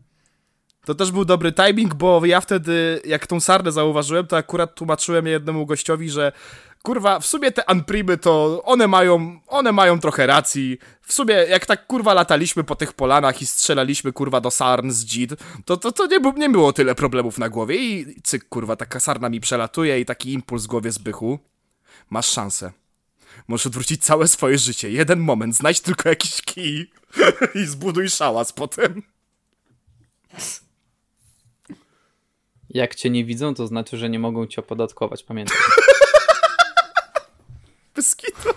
To 0.85 0.95
też 0.95 1.13
był 1.13 1.25
dobry 1.25 1.53
timing, 1.53 1.95
bo 1.95 2.27
ja 2.27 2.41
wtedy, 2.41 3.01
jak 3.05 3.27
tą 3.27 3.41
sarnę 3.41 3.73
zauważyłem, 3.73 4.27
to 4.27 4.37
akurat 4.37 4.75
tłumaczyłem 4.75 5.27
jednemu 5.27 5.67
gościowi, 5.67 6.11
że 6.11 6.33
kurwa, 6.83 7.21
w 7.21 7.27
sumie 7.27 7.53
te 7.53 7.71
Anprimy 7.71 8.19
to 8.19 8.63
one 8.65 8.89
mają, 8.89 9.41
one 9.47 9.73
mają 9.73 10.01
trochę 10.01 10.27
racji. 10.27 10.79
W 11.03 11.13
sumie, 11.13 11.35
jak 11.35 11.67
tak 11.67 11.87
kurwa 11.87 12.15
lataliśmy 12.15 12.65
po 12.65 12.77
tych 12.77 12.93
polanach 12.93 13.43
i 13.43 13.47
strzelaliśmy 13.47 14.13
kurwa 14.13 14.41
do 14.41 14.51
sarn 14.51 14.91
z 14.91 15.05
dzid, 15.05 15.31
to, 15.65 15.77
to, 15.77 15.93
to 15.93 16.07
nie, 16.07 16.19
nie 16.37 16.51
było 16.51 16.73
tyle 16.73 16.95
problemów 16.95 17.39
na 17.39 17.49
głowie 17.49 17.77
i 17.77 18.23
cyk 18.23 18.49
kurwa, 18.49 18.77
taka 18.77 19.01
sarna 19.01 19.29
mi 19.29 19.41
przelatuje 19.41 20.01
i 20.01 20.05
taki 20.05 20.33
impuls 20.33 20.65
w 20.65 20.67
głowie 20.67 20.93
zbychu. 20.93 21.39
Masz 22.11 22.27
szansę. 22.27 22.73
Możesz 23.49 23.67
odwrócić 23.67 24.05
całe 24.05 24.29
swoje 24.29 24.59
życie. 24.59 24.91
Jeden 24.91 25.21
moment, 25.21 25.57
znajdź 25.57 25.81
tylko 25.81 26.09
jakiś 26.09 26.43
kij 26.43 26.91
i 27.63 27.67
zbuduj 27.67 28.09
szałas 28.09 28.53
potem. 28.53 29.03
Jak 32.71 32.95
cię 32.95 33.11
nie 33.11 33.25
widzą, 33.25 33.55
to 33.55 33.67
znaczy, 33.67 33.97
że 33.97 34.11
nie 34.11 34.19
mogą 34.19 34.47
cię 34.47 34.61
opodatkować, 34.61 35.23
pamiętaj. 35.23 35.57
Bez 37.97 38.17
kitu. 38.17 38.49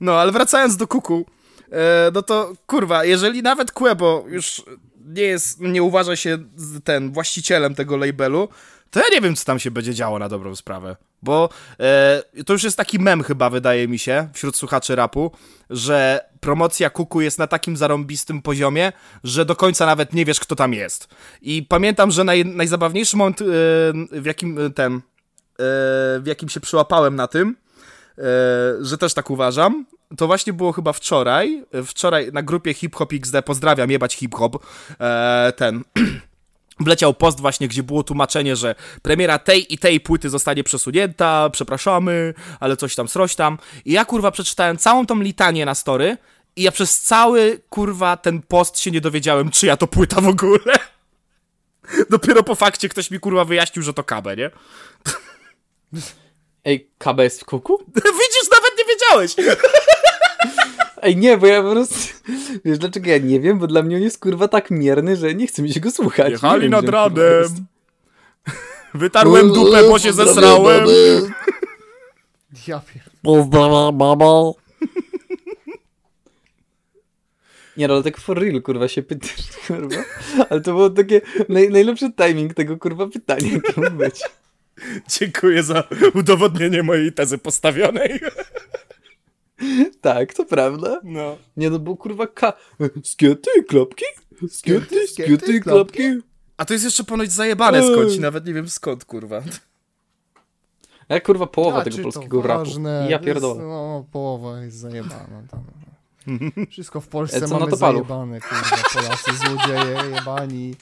No, 0.00 0.20
ale 0.20 0.32
wracając 0.32 0.76
do 0.76 0.86
kuku, 0.86 1.26
e, 1.72 2.10
no 2.14 2.22
to 2.22 2.52
kurwa, 2.66 3.04
jeżeli 3.04 3.42
nawet 3.42 3.72
Quebo 3.72 4.24
już 4.28 4.62
nie 5.04 5.22
jest, 5.22 5.60
nie 5.60 5.82
uważa 5.82 6.16
się 6.16 6.38
ten 6.84 7.12
właścicielem 7.12 7.74
tego 7.74 7.96
labelu, 7.96 8.48
to 8.90 9.00
ja 9.00 9.06
nie 9.12 9.20
wiem, 9.20 9.36
co 9.36 9.44
tam 9.44 9.58
się 9.58 9.70
będzie 9.70 9.94
działo 9.94 10.18
na 10.18 10.28
dobrą 10.28 10.56
sprawę. 10.56 10.96
Bo 11.22 11.48
e, 11.80 12.22
to 12.46 12.52
już 12.52 12.64
jest 12.64 12.76
taki 12.76 12.98
mem 12.98 13.22
chyba, 13.22 13.50
wydaje 13.50 13.88
mi 13.88 13.98
się, 13.98 14.28
wśród 14.32 14.56
słuchaczy 14.56 14.96
rapu, 14.96 15.32
że 15.70 16.24
promocja 16.40 16.90
kuku 16.90 17.20
jest 17.20 17.38
na 17.38 17.46
takim 17.46 17.76
zarąbistym 17.76 18.42
poziomie, 18.42 18.92
że 19.24 19.44
do 19.44 19.56
końca 19.56 19.86
nawet 19.86 20.12
nie 20.12 20.24
wiesz, 20.24 20.40
kto 20.40 20.56
tam 20.56 20.74
jest. 20.74 21.08
I 21.42 21.62
pamiętam, 21.62 22.10
że 22.10 22.24
naj, 22.24 22.44
najzabawniejszy 22.44 23.16
moment, 23.16 23.42
e, 23.42 23.44
w 24.20 24.24
jakim 24.24 24.58
e, 24.58 24.70
ten, 24.70 24.94
e, 24.94 25.00
w 26.20 26.22
jakim 26.26 26.48
się 26.48 26.60
przyłapałem 26.60 27.16
na 27.16 27.26
tym, 27.26 27.56
e, 28.18 28.22
że 28.80 28.98
też 28.98 29.14
tak 29.14 29.30
uważam. 29.30 29.86
To 30.16 30.26
właśnie 30.26 30.52
było 30.52 30.72
chyba 30.72 30.92
wczoraj. 30.92 31.64
Wczoraj 31.86 32.32
na 32.32 32.42
grupie 32.42 32.74
Hip 32.74 32.96
Hop 32.96 33.12
XD, 33.12 33.42
pozdrawiam, 33.44 33.90
jebać 33.90 34.14
hip 34.14 34.34
hop, 34.34 34.66
e, 35.00 35.52
ten. 35.56 35.82
Wleciał 36.84 37.14
post 37.14 37.40
właśnie, 37.40 37.68
gdzie 37.68 37.82
było 37.82 38.02
tłumaczenie, 38.02 38.56
że 38.56 38.74
premiera 39.02 39.38
tej 39.38 39.74
i 39.74 39.78
tej 39.78 40.00
płyty 40.00 40.30
zostanie 40.30 40.64
przesunięta, 40.64 41.50
przepraszamy, 41.50 42.34
ale 42.60 42.76
coś 42.76 42.94
tam, 42.94 43.08
sroś 43.08 43.34
tam. 43.34 43.58
I 43.84 43.92
ja 43.92 44.04
kurwa 44.04 44.30
przeczytałem 44.30 44.78
całą 44.78 45.06
tą 45.06 45.20
litanię 45.20 45.66
na 45.66 45.74
story 45.74 46.16
i 46.56 46.62
ja 46.62 46.72
przez 46.72 47.00
cały 47.00 47.60
kurwa 47.68 48.16
ten 48.16 48.42
post 48.42 48.78
się 48.78 48.90
nie 48.90 49.00
dowiedziałem, 49.00 49.50
czyja 49.50 49.76
to 49.76 49.86
płyta 49.86 50.20
w 50.20 50.28
ogóle. 50.28 50.74
Dopiero 52.10 52.42
po 52.42 52.54
fakcie 52.54 52.88
ktoś 52.88 53.10
mi 53.10 53.20
kurwa 53.20 53.44
wyjaśnił, 53.44 53.82
że 53.82 53.94
to 53.94 54.04
KB, 54.04 54.26
nie? 54.36 54.50
Ej, 56.64 56.90
KB 56.98 57.18
jest 57.18 57.40
w 57.40 57.44
kuku? 57.44 57.84
Widzisz, 57.94 58.50
nawet 58.50 58.70
nie 58.78 58.84
wiedziałeś! 58.84 59.36
Ej, 61.02 61.16
nie, 61.16 61.38
bo 61.38 61.46
ja 61.46 61.62
po 61.62 61.70
prostu... 61.70 61.96
Wiesz 62.64 62.78
dlaczego 62.78 63.10
ja 63.10 63.18
nie 63.18 63.40
wiem? 63.40 63.58
Bo 63.58 63.66
dla 63.66 63.82
mnie 63.82 63.96
on 63.96 64.02
jest 64.02 64.18
kurwa 64.18 64.48
tak 64.48 64.70
mierny, 64.70 65.16
że 65.16 65.34
nie 65.34 65.46
chce 65.46 65.62
mi 65.62 65.72
się 65.72 65.80
go 65.80 65.90
słuchać. 65.90 66.30
Jechali 66.30 66.62
wiem, 66.62 66.70
nad 66.70 66.88
radem. 66.88 67.44
Wytarłem 68.94 69.52
dupę, 69.52 69.88
bo 69.88 69.98
się 69.98 70.12
zesrałem. 70.12 70.86
Ja 72.66 72.80
pier... 72.80 73.02
Nie 77.76 77.88
no, 77.88 77.94
ale 77.94 78.02
tak 78.02 78.18
for 78.18 78.40
real, 78.40 78.62
kurwa, 78.62 78.88
się 78.88 79.02
pytasz, 79.02 79.30
kurwa. 79.66 80.04
Ale 80.50 80.60
to 80.60 80.72
było 80.72 80.90
takie 80.90 81.20
naj, 81.48 81.70
najlepszy 81.70 82.12
timing 82.12 82.54
tego, 82.54 82.76
kurwa, 82.76 83.06
pytania, 83.06 83.50
mógł 83.76 83.90
być. 83.90 84.20
Dziękuję 85.08 85.62
za 85.62 85.84
udowodnienie 86.14 86.82
mojej 86.82 87.12
tezy 87.12 87.38
postawionej. 87.38 88.20
Tak, 90.00 90.34
to 90.34 90.44
prawda. 90.44 91.00
No. 91.04 91.36
Nie 91.56 91.70
no, 91.70 91.78
bo 91.78 91.96
kurwa 91.96 92.26
ka... 92.26 92.52
Skiety, 93.04 93.50
klapki? 93.68 94.04
Skiety, 94.48 95.06
Skiety, 95.06 95.08
skiety, 95.08 95.60
klapki? 95.60 96.02
A 96.56 96.64
to 96.64 96.72
jest 96.72 96.84
jeszcze 96.84 97.04
ponoć 97.04 97.32
zajebane 97.32 97.82
skądś, 97.82 98.18
nawet 98.18 98.46
nie 98.46 98.54
wiem 98.54 98.68
skąd, 98.68 99.04
kurwa. 99.04 99.42
A 101.08 101.14
jak 101.14 101.24
kurwa 101.26 101.46
połowa 101.46 101.78
A, 101.78 101.84
tego 101.84 101.98
polskiego 102.02 102.42
rapu. 102.42 102.64
ważne? 102.64 102.90
Ja 102.90 103.10
Jest, 103.10 103.24
pierdolę. 103.24 103.62
No, 103.62 104.04
połowa 104.12 104.60
jest 104.60 104.76
zajebana 104.76 105.42
tam. 105.50 105.64
Wszystko 106.70 107.00
w 107.00 107.08
Polsce 107.08 107.36
E, 107.36 107.40
co 107.48 107.58
mamy 107.58 107.76
zajebane, 107.76 108.40
kurwa, 108.40 108.76
Polacy, 108.94 109.30
złodzieje, 109.46 110.10
jebani. 110.14 110.74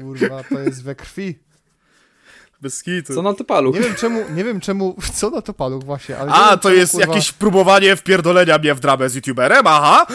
Kurwa, 0.00 0.44
to 0.44 0.58
jest 0.58 0.82
we 0.82 0.94
krwi. 0.94 1.38
Bez 2.64 2.82
kitu. 2.82 3.14
Co 3.14 3.22
na 3.22 3.34
to 3.34 3.44
paluch? 3.44 3.74
Nie 3.74 3.80
wiem 3.80 3.94
czemu, 3.94 4.20
nie 4.34 4.44
wiem 4.44 4.60
czemu, 4.60 4.96
co 5.14 5.30
na 5.30 5.42
to 5.42 5.54
paluch 5.54 5.84
właśnie, 5.84 6.18
ale 6.18 6.32
A, 6.32 6.50
wiem, 6.50 6.58
to 6.58 6.68
czemu, 6.68 6.74
jest 6.80 6.92
kurwa, 6.92 7.06
jakieś 7.06 7.32
próbowanie 7.32 7.96
wpierdolenia 7.96 8.58
mnie 8.58 8.74
w 8.74 8.80
dramę 8.80 9.08
z 9.08 9.14
youtuberem, 9.14 9.62
aha. 9.66 10.06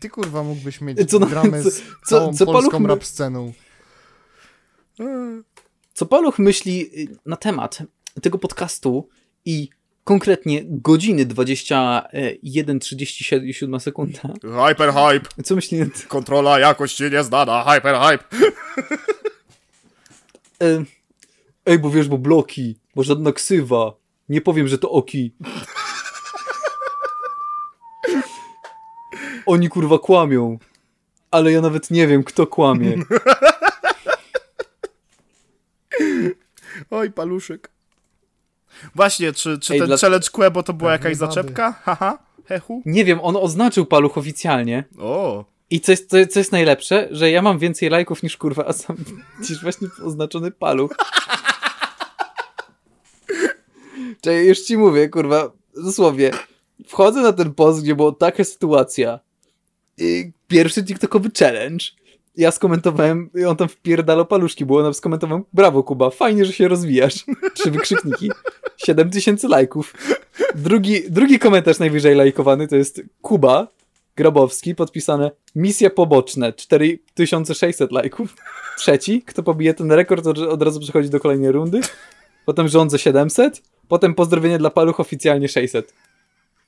Ty 0.00 0.10
kurwa 0.10 0.42
mógłbyś 0.42 0.80
mieć 0.80 1.10
Co 1.10 1.18
na- 1.18 1.26
dramę 1.26 1.62
z 1.62 1.76
co- 1.76 1.82
całą 2.06 2.34
co 2.34 2.46
polską 2.46 2.70
paluch 2.70 2.82
my- 2.82 2.88
rap 2.88 3.04
sceną. 3.04 3.52
Co 5.94 6.06
paluch 6.06 6.38
myśli 6.38 6.90
y, 7.02 7.08
na 7.26 7.36
temat 7.36 7.78
tego 8.22 8.38
podcastu 8.38 9.08
i 9.44 9.68
konkretnie 10.04 10.62
godziny 10.64 11.26
21.37 11.26 13.80
sekunda. 13.80 14.20
Hyper 14.68 14.92
hype, 14.92 15.42
Co 15.44 15.54
myśli 15.54 15.78
na 15.78 15.86
kontrola 16.08 16.58
jakości 16.58 17.04
nieznana, 17.10 17.64
hyper 17.74 17.96
hype. 18.00 18.24
Ej, 21.66 21.78
bo 21.78 21.90
wiesz, 21.90 22.08
bo 22.08 22.18
bloki, 22.18 22.78
bo 22.94 23.02
żadna 23.02 23.32
ksywa. 23.32 23.92
Nie 24.28 24.40
powiem, 24.40 24.68
że 24.68 24.78
to 24.78 24.90
oki. 24.90 25.32
Oni 29.46 29.68
kurwa 29.68 29.98
kłamią. 29.98 30.58
Ale 31.30 31.52
ja 31.52 31.60
nawet 31.60 31.90
nie 31.90 32.06
wiem, 32.06 32.24
kto 32.24 32.46
kłamie. 32.46 32.96
Oj, 36.90 37.10
paluszek. 37.10 37.70
Właśnie, 38.94 39.32
czy, 39.32 39.58
czy 39.58 39.72
Ej, 39.72 39.78
ten 39.78 39.88
dla- 39.88 39.96
challenge 39.96 40.28
Quebo 40.32 40.62
to 40.62 40.72
była 40.72 40.92
jakaś 40.92 41.16
zaczepka? 41.16 41.72
Haha, 41.72 42.18
hehu. 42.48 42.82
Nie 42.86 43.04
wiem, 43.04 43.20
on 43.22 43.36
oznaczył 43.36 43.86
paluch 43.86 44.18
oficjalnie. 44.18 44.84
O, 44.98 45.44
I 45.70 45.80
co 45.80 45.92
jest, 45.92 46.10
co, 46.10 46.16
co 46.26 46.38
jest 46.40 46.52
najlepsze, 46.52 47.08
że 47.10 47.30
ja 47.30 47.42
mam 47.42 47.58
więcej 47.58 47.88
lajków 47.90 48.22
niż 48.22 48.36
kurwa, 48.36 48.64
a 48.66 48.72
sam 48.72 48.96
widzisz 49.40 49.62
właśnie 49.62 49.88
oznaczony 50.04 50.50
paluch. 50.50 50.96
Czyli 54.26 54.46
już 54.46 54.60
ci 54.60 54.78
mówię, 54.78 55.08
kurwa, 55.08 55.52
dosłownie. 55.84 56.30
Wchodzę 56.86 57.20
na 57.20 57.32
ten 57.32 57.54
post, 57.54 57.82
gdzie 57.82 57.94
była 57.94 58.12
taka 58.12 58.44
sytuacja. 58.44 59.20
I 59.98 60.32
pierwszy 60.48 60.84
TikTokowy 60.84 61.30
challenge. 61.38 61.84
Ja 62.36 62.50
skomentowałem, 62.50 63.30
i 63.34 63.44
on 63.44 63.56
tam 63.56 63.68
wpierdalał 63.68 64.26
paluszki, 64.26 64.66
było, 64.66 64.86
on 64.86 64.94
skomentowałem, 64.94 65.44
brawo 65.52 65.82
Kuba, 65.82 66.10
fajnie, 66.10 66.44
że 66.44 66.52
się 66.52 66.68
rozwijasz. 66.68 67.24
Trzy 67.54 67.70
wykrzykniki. 67.70 68.30
7 68.76 69.10
tysięcy 69.10 69.48
lajków. 69.48 69.94
Drugi, 70.54 71.10
drugi 71.10 71.38
komentarz 71.38 71.78
najwyżej 71.78 72.14
lajkowany 72.14 72.68
to 72.68 72.76
jest 72.76 73.02
Kuba, 73.22 73.68
Grabowski, 74.16 74.74
podpisane 74.74 75.30
misja 75.54 75.90
poboczne, 75.90 76.52
4600 76.52 77.92
lajków. 77.92 78.36
Trzeci, 78.78 79.22
kto 79.22 79.42
pobije 79.42 79.74
ten 79.74 79.92
rekord, 79.92 80.26
od 80.26 80.62
razu 80.62 80.80
przechodzi 80.80 81.10
do 81.10 81.20
kolejnej 81.20 81.52
rundy. 81.52 81.80
Potem 82.46 82.68
rządzę 82.68 82.98
700. 82.98 83.62
Potem 83.88 84.14
pozdrowienie 84.14 84.58
dla 84.58 84.70
paluch 84.70 85.00
oficjalnie 85.00 85.48
600. 85.48 85.94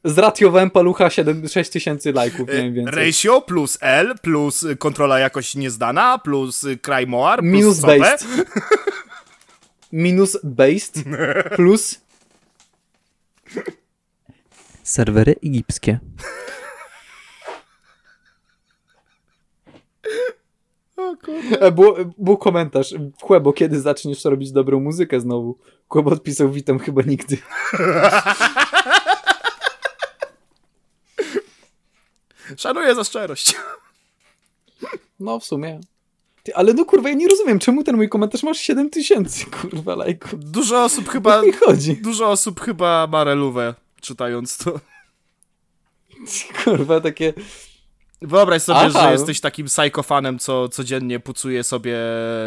Zratiowałem 0.04 0.70
palucha 0.70 1.10
7, 1.10 1.48
6000 1.48 2.12
lajków, 2.12 2.48
nie 2.48 2.54
wiem 2.54 2.74
więcej. 2.74 3.06
ratio 3.06 3.40
plus 3.40 3.78
L 3.80 4.14
plus 4.22 4.64
kontrola 4.78 5.18
jakości 5.18 5.58
nieznana 5.58 6.18
plus 6.18 6.66
Moar 7.06 7.38
plus 7.40 7.52
Minus 7.52 7.80
Sobe. 7.80 7.98
based. 7.98 8.26
Minus 9.92 10.38
based 10.44 10.94
plus 11.56 12.00
Serwery 14.82 15.34
egipskie. 15.44 15.98
Kurde. 21.24 21.72
Był, 21.72 21.94
był 22.18 22.36
komentarz. 22.36 22.94
Kłebo, 23.20 23.52
kiedy 23.52 23.80
zaczniesz 23.80 24.24
robić 24.24 24.52
dobrą 24.52 24.80
muzykę 24.80 25.20
znowu? 25.20 25.58
Kłebo 25.88 26.10
odpisał, 26.10 26.50
witam 26.50 26.78
chyba 26.78 27.02
nigdy. 27.02 27.38
Szanuję 32.56 32.94
za 32.94 33.04
szczerość. 33.04 33.56
No, 35.20 35.40
w 35.40 35.44
sumie. 35.44 35.80
Ty, 36.42 36.54
ale 36.54 36.74
no 36.74 36.84
kurwa, 36.84 37.08
ja 37.08 37.14
nie 37.14 37.28
rozumiem, 37.28 37.58
czemu 37.58 37.84
ten 37.84 37.96
mój 37.96 38.08
komentarz 38.08 38.42
masz 38.42 38.58
7 38.58 38.90
tysięcy, 38.90 39.46
kurwa, 39.46 39.94
lajków. 39.94 40.50
Dużo 40.50 40.84
osób 40.84 41.08
Chyba... 41.08 41.42
mi 41.42 41.52
chodzi? 41.52 41.96
Dużo 41.96 42.30
osób 42.30 42.60
chyba 42.60 43.06
ma 43.06 43.24
relówę, 43.24 43.74
czytając 44.00 44.56
to. 44.56 44.80
Kurwa, 46.64 47.00
takie... 47.00 47.32
Wyobraź 48.22 48.62
sobie, 48.62 48.78
Aha. 48.80 49.02
że 49.02 49.12
jesteś 49.12 49.40
takim 49.40 49.66
psychofanem, 49.66 50.38
co 50.38 50.68
codziennie 50.68 51.20
pucuje 51.20 51.64
sobie 51.64 51.96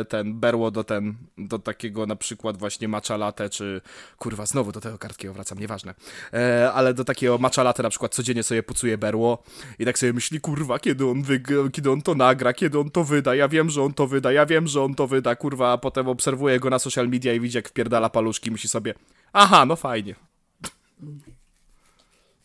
ten 0.10 0.40
berło 0.40 0.72
do 0.72 0.84
ten, 0.84 1.16
do 1.38 1.60
takiego 1.60 2.06
na 2.06 2.16
przykład 2.16 2.58
właśnie 2.58 2.88
matcha 2.88 3.18
latte, 3.18 3.50
czy 3.50 3.82
kurwa, 4.18 4.46
znowu 4.46 4.72
do 4.72 4.82
tego 4.82 4.98
kartkiego 4.98 5.34
wracam, 5.34 5.60
nieważne, 5.60 5.94
e, 6.34 6.72
ale 6.74 6.94
do 6.94 7.04
takiego 7.04 7.38
matcha 7.38 7.64
latte 7.64 7.84
na 7.84 7.90
przykład 7.90 8.16
codziennie 8.16 8.44
sobie 8.44 8.64
pucuje 8.64 8.98
berło 8.98 9.44
i 9.80 9.86
tak 9.86 10.00
sobie 10.00 10.14
myśli, 10.14 10.40
kurwa, 10.42 10.80
kiedy 10.80 11.06
on, 11.08 11.24
wyg- 11.24 11.72
kiedy 11.72 11.92
on 11.92 12.02
to 12.02 12.16
nagra, 12.16 12.54
kiedy 12.54 12.80
on 12.80 12.90
to 12.92 13.04
wyda, 13.04 13.36
ja 13.36 13.48
wiem, 13.48 13.70
że 13.70 13.84
on 13.84 13.94
to 13.94 14.08
wyda, 14.08 14.32
ja 14.32 14.46
wiem, 14.46 14.68
że 14.68 14.82
on 14.84 14.96
to 14.96 15.08
wyda, 15.08 15.36
kurwa, 15.36 15.72
a 15.72 15.78
potem 15.78 16.08
obserwuje 16.08 16.60
go 16.60 16.70
na 16.70 16.80
social 16.80 17.10
media 17.10 17.34
i 17.34 17.40
widzi, 17.40 17.58
jak 17.58 17.70
wpierdala 17.70 18.10
paluszki, 18.10 18.52
myśli 18.52 18.70
sobie, 18.70 18.94
aha, 19.34 19.66
no 19.66 19.76
fajnie. 19.76 20.16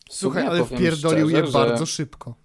Słuchaj, 0.09 0.47
ale 0.47 0.65
wpierdolił 0.65 1.29
je 1.29 1.37
szczerze, 1.37 1.51
że- 1.51 1.57
bardzo 1.59 1.85
szybko. 1.85 2.35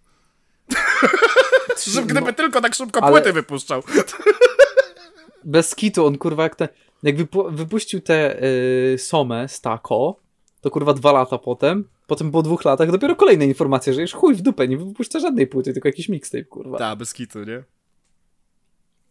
Gdyby 2.06 2.32
tylko 2.32 2.60
tak 2.60 2.74
szybko 2.74 3.00
ale- 3.02 3.12
płyty 3.12 3.32
wypuszczał. 3.32 3.82
Bez 5.44 5.74
kitu, 5.74 6.06
on 6.06 6.18
kurwa 6.18 6.42
jak 6.42 6.56
te... 6.56 6.68
Jak 7.02 7.16
wypu- 7.16 7.54
wypuścił 7.54 8.00
tę 8.00 8.42
y, 8.42 8.98
Somę 8.98 9.48
z 9.48 9.60
Tako, 9.60 10.16
to 10.60 10.70
kurwa 10.70 10.94
dwa 10.94 11.12
lata 11.12 11.38
potem, 11.38 11.88
potem 12.06 12.30
po 12.30 12.42
dwóch 12.42 12.64
latach 12.64 12.90
dopiero 12.90 13.16
kolejne 13.16 13.46
informacje, 13.46 13.94
że 13.94 14.00
już 14.00 14.12
chuj 14.12 14.34
w 14.34 14.42
dupę, 14.42 14.68
nie 14.68 14.78
wypuszcza 14.78 15.20
żadnej 15.20 15.46
płyty, 15.46 15.72
tylko 15.72 15.88
jakiś 15.88 16.08
mixtape, 16.08 16.44
kurwa. 16.44 16.78
Tak, 16.78 16.98
bez 16.98 17.12
kitu, 17.14 17.44
nie? 17.44 17.62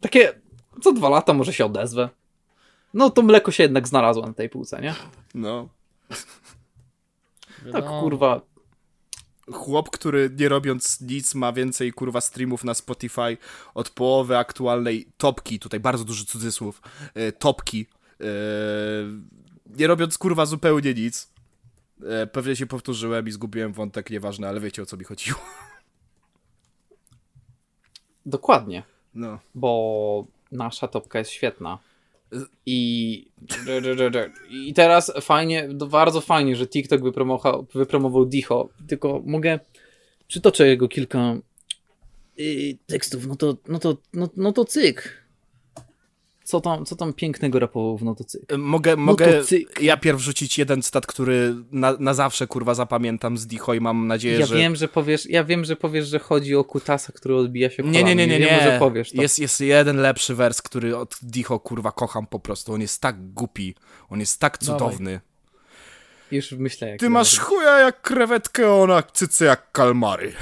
Takie, 0.01 0.33
co 0.81 0.91
dwa 0.91 1.09
lata 1.09 1.33
może 1.33 1.53
się 1.53 1.65
odezwę. 1.65 2.09
No 2.93 3.09
to 3.09 3.21
mleko 3.21 3.51
się 3.51 3.63
jednak 3.63 3.87
znalazło 3.87 4.25
na 4.27 4.33
tej 4.33 4.49
półce, 4.49 4.81
nie? 4.81 4.95
No. 5.35 5.69
Tak, 7.71 7.85
kurwa. 7.85 8.41
Chłop, 9.51 9.89
który 9.89 10.29
nie 10.39 10.49
robiąc 10.49 11.01
nic 11.01 11.35
ma 11.35 11.53
więcej 11.53 11.93
kurwa 11.93 12.21
streamów 12.21 12.63
na 12.63 12.73
Spotify 12.73 13.37
od 13.73 13.89
połowy 13.89 14.37
aktualnej 14.37 15.07
topki, 15.17 15.59
tutaj 15.59 15.79
bardzo 15.79 16.03
duży 16.03 16.25
cudzysłów, 16.25 16.81
e, 17.13 17.31
topki, 17.31 17.87
e, 18.21 18.25
nie 19.77 19.87
robiąc 19.87 20.17
kurwa 20.17 20.45
zupełnie 20.45 20.93
nic. 20.93 21.31
E, 22.05 22.27
pewnie 22.27 22.55
się 22.55 22.67
powtórzyłem 22.67 23.27
i 23.27 23.31
zgubiłem 23.31 23.73
wątek, 23.73 24.09
nieważne, 24.09 24.49
ale 24.49 24.59
wiecie 24.59 24.81
o 24.81 24.85
co 24.85 24.97
mi 24.97 25.03
chodziło. 25.03 25.39
Dokładnie. 28.25 28.83
No. 29.13 29.39
bo 29.55 30.25
nasza 30.51 30.87
topka 30.87 31.19
jest 31.19 31.31
świetna. 31.31 31.79
I, 32.65 33.31
I 34.49 34.73
teraz 34.73 35.13
fajnie, 35.21 35.69
no 35.73 35.87
bardzo 35.87 36.21
fajnie, 36.21 36.55
że 36.55 36.67
TikTok 36.67 37.03
wypromował, 37.03 37.67
wypromował 37.73 38.25
Dicho, 38.25 38.69
tylko 38.87 39.21
mogę 39.25 39.59
przytoczę 40.27 40.67
jego 40.67 40.87
kilka 40.87 41.35
yy, 42.37 42.77
tekstów, 42.87 43.27
no 43.27 43.35
to, 43.35 43.57
no 43.67 43.79
to, 43.79 43.97
no, 44.13 44.29
no 44.37 44.51
to 44.51 44.65
cyk. 44.65 45.20
Co 46.51 46.61
tam, 46.61 46.85
co 46.85 46.95
tam 46.95 47.13
pięknego 47.13 47.59
rapował 47.59 47.97
w 47.97 48.03
no 48.03 48.15
to 48.15 48.23
cyk. 48.23 48.41
E, 48.53 48.57
Mogę, 48.57 48.95
mogę 48.95 49.43
ja 49.81 49.97
pierw 49.97 50.19
rzucić 50.21 50.57
jeden 50.57 50.83
stat, 50.83 51.07
który 51.07 51.55
na, 51.71 51.95
na 51.99 52.13
zawsze 52.13 52.47
kurwa 52.47 52.73
zapamiętam 52.73 53.37
z 53.37 53.47
Dicho 53.47 53.73
i 53.73 53.79
mam 53.79 54.07
nadzieję, 54.07 54.39
Ja 54.39 54.45
że... 54.45 54.55
wiem, 54.55 54.75
że 54.75 54.87
powiesz, 54.87 55.29
ja 55.29 55.43
wiem, 55.43 55.65
że 55.65 55.75
powiesz, 55.75 56.07
że 56.07 56.19
chodzi 56.19 56.55
o 56.55 56.63
kutasa, 56.63 57.13
który 57.13 57.35
odbija 57.35 57.69
się 57.69 57.83
Nie, 57.83 58.03
nie, 58.03 58.15
nie, 58.15 58.27
nie, 58.27 58.39
Wiem, 58.39 58.49
nie. 58.59 58.63
że 58.63 58.79
powiesz 58.79 59.11
to. 59.11 59.21
Jest, 59.21 59.39
jest 59.39 59.61
jeden 59.61 59.97
lepszy 59.97 60.35
wers, 60.35 60.61
który 60.61 60.97
od 60.97 61.15
Dicho 61.21 61.59
kurwa 61.59 61.91
kocham 61.91 62.27
po 62.27 62.39
prostu. 62.39 62.73
On 62.73 62.81
jest 62.81 63.01
tak 63.01 63.33
głupi, 63.33 63.75
on 64.09 64.19
jest 64.19 64.39
tak 64.39 64.57
Dawaj. 64.61 64.79
cudowny. 64.79 65.19
Już 66.31 66.51
myślę, 66.51 66.89
jak 66.89 66.99
Ty 66.99 67.09
masz 67.09 67.39
chuja 67.39 67.79
jak 67.79 68.01
krewetkę, 68.01 68.73
ona 68.73 69.03
cyce 69.03 69.45
jak 69.45 69.71
kalmary. 69.71 70.33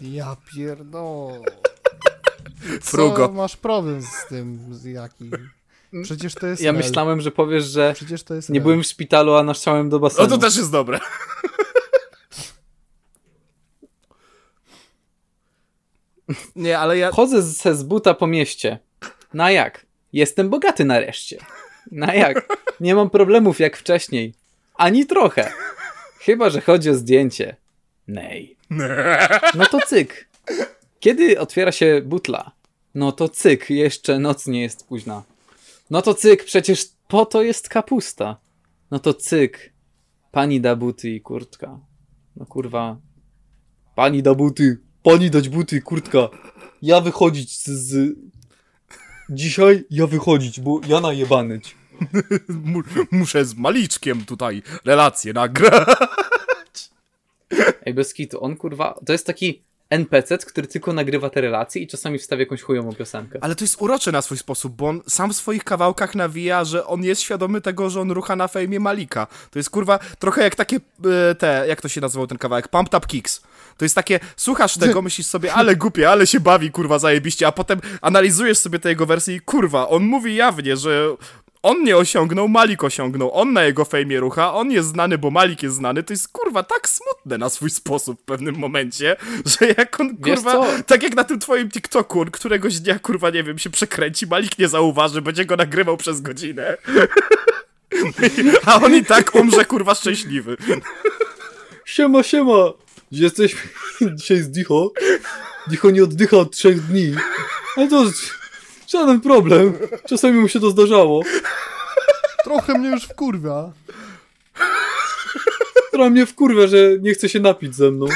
Ja 0.00 0.36
pierdolę. 0.54 1.40
Frugo. 2.82 3.28
Co 3.28 3.32
masz 3.32 3.56
problem 3.56 4.02
z 4.02 4.28
tym, 4.28 4.74
z 4.74 4.84
jaki? 4.84 5.30
Przecież 6.02 6.34
to 6.34 6.46
jest 6.46 6.62
Ja 6.62 6.72
myślałem, 6.72 7.20
że 7.20 7.30
powiesz, 7.30 7.64
że 7.64 7.92
Przecież 7.94 8.22
to 8.22 8.34
jest 8.34 8.50
nie 8.50 8.60
byłem 8.60 8.82
w 8.82 8.86
szpitalu, 8.86 9.34
a 9.34 9.42
naszczałem 9.42 9.88
do 9.88 9.98
basenu. 10.00 10.22
No 10.22 10.36
to 10.36 10.38
też 10.38 10.56
jest 10.56 10.72
dobre. 10.72 11.00
Nie, 16.56 16.78
ale 16.78 16.98
ja... 16.98 17.10
Chodzę 17.10 17.42
ze 17.42 17.74
z 17.74 17.82
buta 17.82 18.14
po 18.14 18.26
mieście. 18.26 18.78
Na 19.34 19.50
jak? 19.50 19.86
Jestem 20.12 20.50
bogaty 20.50 20.84
nareszcie. 20.84 21.38
Na 21.90 22.14
jak? 22.14 22.48
Nie 22.80 22.94
mam 22.94 23.10
problemów 23.10 23.60
jak 23.60 23.76
wcześniej. 23.76 24.34
Ani 24.74 25.06
trochę. 25.06 25.52
Chyba, 26.18 26.50
że 26.50 26.60
chodzi 26.60 26.90
o 26.90 26.94
zdjęcie. 26.94 27.56
Nej. 28.08 28.56
No 29.54 29.66
to 29.66 29.80
cyk. 29.86 30.28
Kiedy 31.00 31.40
otwiera 31.40 31.72
się 31.72 32.02
butla? 32.04 32.52
No 32.94 33.12
to 33.12 33.28
cyk, 33.28 33.70
jeszcze 33.70 34.18
noc 34.18 34.46
nie 34.46 34.62
jest 34.62 34.86
późna. 34.86 35.22
No 35.90 36.02
to 36.02 36.14
cyk, 36.14 36.44
przecież 36.44 36.88
po 37.08 37.26
to 37.26 37.42
jest 37.42 37.68
kapusta. 37.68 38.36
No 38.90 38.98
to 38.98 39.14
cyk. 39.14 39.72
Pani 40.32 40.60
da 40.60 40.76
buty 40.76 41.10
i 41.10 41.20
kurtka. 41.20 41.80
No 42.36 42.46
kurwa. 42.46 42.96
Pani 43.94 44.22
da 44.22 44.34
buty. 44.34 44.80
Pani 45.02 45.30
dać 45.30 45.48
buty 45.48 45.76
i 45.76 45.82
kurtka. 45.82 46.28
Ja 46.82 47.00
wychodzić 47.00 47.58
z, 47.58 47.68
z... 47.68 48.16
Dzisiaj 49.30 49.84
ja 49.90 50.06
wychodzić, 50.06 50.60
bo 50.60 50.80
ja 50.88 51.00
najebanyć. 51.00 51.76
Mu, 52.64 52.82
muszę 53.10 53.44
z 53.44 53.54
Maliczkiem 53.54 54.24
tutaj 54.24 54.62
relację 54.84 55.32
nagrać. 55.32 56.90
Ej, 57.86 57.94
bez 57.94 58.14
kitu, 58.14 58.44
on 58.44 58.56
kurwa, 58.56 59.00
to 59.06 59.12
jest 59.12 59.26
taki 59.26 59.62
NPC, 59.90 60.38
który 60.38 60.66
tylko 60.66 60.92
nagrywa 60.92 61.30
te 61.30 61.40
relacje 61.40 61.82
i 61.82 61.86
czasami 61.86 62.18
wstawia 62.18 62.40
jakąś 62.40 62.62
chujową 62.62 62.94
piosenkę. 62.94 63.38
Ale 63.42 63.54
to 63.54 63.64
jest 63.64 63.82
urocze 63.82 64.12
na 64.12 64.22
swój 64.22 64.38
sposób, 64.38 64.76
bo 64.76 64.88
on 64.88 65.00
sam 65.08 65.32
w 65.32 65.36
swoich 65.36 65.64
kawałkach 65.64 66.14
nawija, 66.14 66.64
że 66.64 66.86
on 66.86 67.04
jest 67.04 67.20
świadomy 67.20 67.60
tego, 67.60 67.90
że 67.90 68.00
on 68.00 68.10
rucha 68.10 68.36
na 68.36 68.48
fejmie 68.48 68.80
Malika. 68.80 69.26
To 69.50 69.58
jest 69.58 69.70
kurwa 69.70 69.98
trochę 70.18 70.42
jak 70.42 70.54
takie 70.54 70.76
e, 71.30 71.34
te, 71.34 71.64
jak 71.68 71.80
to 71.80 71.88
się 71.88 72.00
nazywał 72.00 72.26
ten 72.26 72.38
kawałek, 72.38 72.68
Pumped 72.68 72.94
Up 72.94 73.06
Kicks. 73.06 73.42
To 73.76 73.84
jest 73.84 73.94
takie, 73.94 74.20
słuchasz 74.36 74.78
tego, 74.78 75.02
myślisz 75.08 75.26
sobie, 75.26 75.52
ale 75.52 75.76
głupie, 75.76 76.10
ale 76.10 76.26
się 76.26 76.40
bawi, 76.40 76.70
kurwa, 76.70 76.98
zajebiście, 76.98 77.46
a 77.46 77.52
potem 77.52 77.80
analizujesz 78.00 78.58
sobie 78.58 78.78
te 78.78 78.88
jego 78.88 79.06
wersje 79.06 79.34
i 79.34 79.40
kurwa, 79.40 79.88
on 79.88 80.02
mówi 80.02 80.34
jawnie, 80.34 80.76
że 80.76 81.16
on 81.64 81.84
nie 81.84 81.96
osiągnął, 81.96 82.48
Malik 82.48 82.84
osiągnął, 82.84 83.34
on 83.34 83.52
na 83.52 83.64
jego 83.64 83.84
fejmie 83.84 84.20
rucha, 84.20 84.54
on 84.54 84.70
jest 84.70 84.88
znany, 84.88 85.18
bo 85.18 85.30
Malik 85.30 85.62
jest 85.62 85.76
znany, 85.76 86.02
to 86.02 86.12
jest 86.12 86.28
kurwa 86.28 86.62
tak 86.62 86.88
smutne 86.88 87.38
na 87.38 87.48
swój 87.48 87.70
sposób 87.70 88.20
w 88.20 88.24
pewnym 88.24 88.58
momencie, 88.58 89.16
że 89.60 89.68
jak 89.78 90.00
on 90.00 90.16
kurwa, 90.16 90.66
tak 90.86 91.02
jak 91.02 91.14
na 91.14 91.24
tym 91.24 91.38
twoim 91.38 91.70
TikToku, 91.70 92.20
on 92.20 92.30
któregoś 92.30 92.80
dnia 92.80 92.98
kurwa, 92.98 93.30
nie 93.30 93.42
wiem, 93.42 93.58
się 93.58 93.70
przekręci, 93.70 94.26
Malik 94.26 94.58
nie 94.58 94.68
zauważy, 94.68 95.22
będzie 95.22 95.44
go 95.44 95.56
nagrywał 95.56 95.96
przez 95.96 96.20
godzinę. 96.20 96.76
A 98.66 98.80
on 98.82 98.94
i 98.94 99.04
tak 99.04 99.34
umrze 99.34 99.64
kurwa 99.64 99.94
szczęśliwy. 99.94 100.56
Siema, 101.84 102.22
siema! 102.22 102.72
Jesteś 103.12 103.56
dzisiaj 104.16 104.38
z 104.38 104.50
Dicho. 104.50 104.92
Dicho 105.66 105.90
nie 105.90 106.04
oddycha 106.04 106.36
od 106.36 106.52
trzech 106.56 106.80
dni. 106.80 107.14
Ale 107.76 107.88
to 107.88 108.04
żaden 108.88 109.20
problem. 109.20 109.78
Czasami 110.08 110.40
mu 110.40 110.48
się 110.48 110.60
to 110.60 110.70
zdarzało. 110.70 111.22
Trochę 112.44 112.78
mnie 112.78 112.88
już 112.88 113.04
wkurwia. 113.04 113.72
Która 115.88 116.10
mnie 116.10 116.26
wkurwia, 116.26 116.66
że 116.66 116.98
nie 117.00 117.14
chce 117.14 117.28
się 117.28 117.40
napić 117.40 117.74
ze 117.74 117.90
mną. 117.90 118.06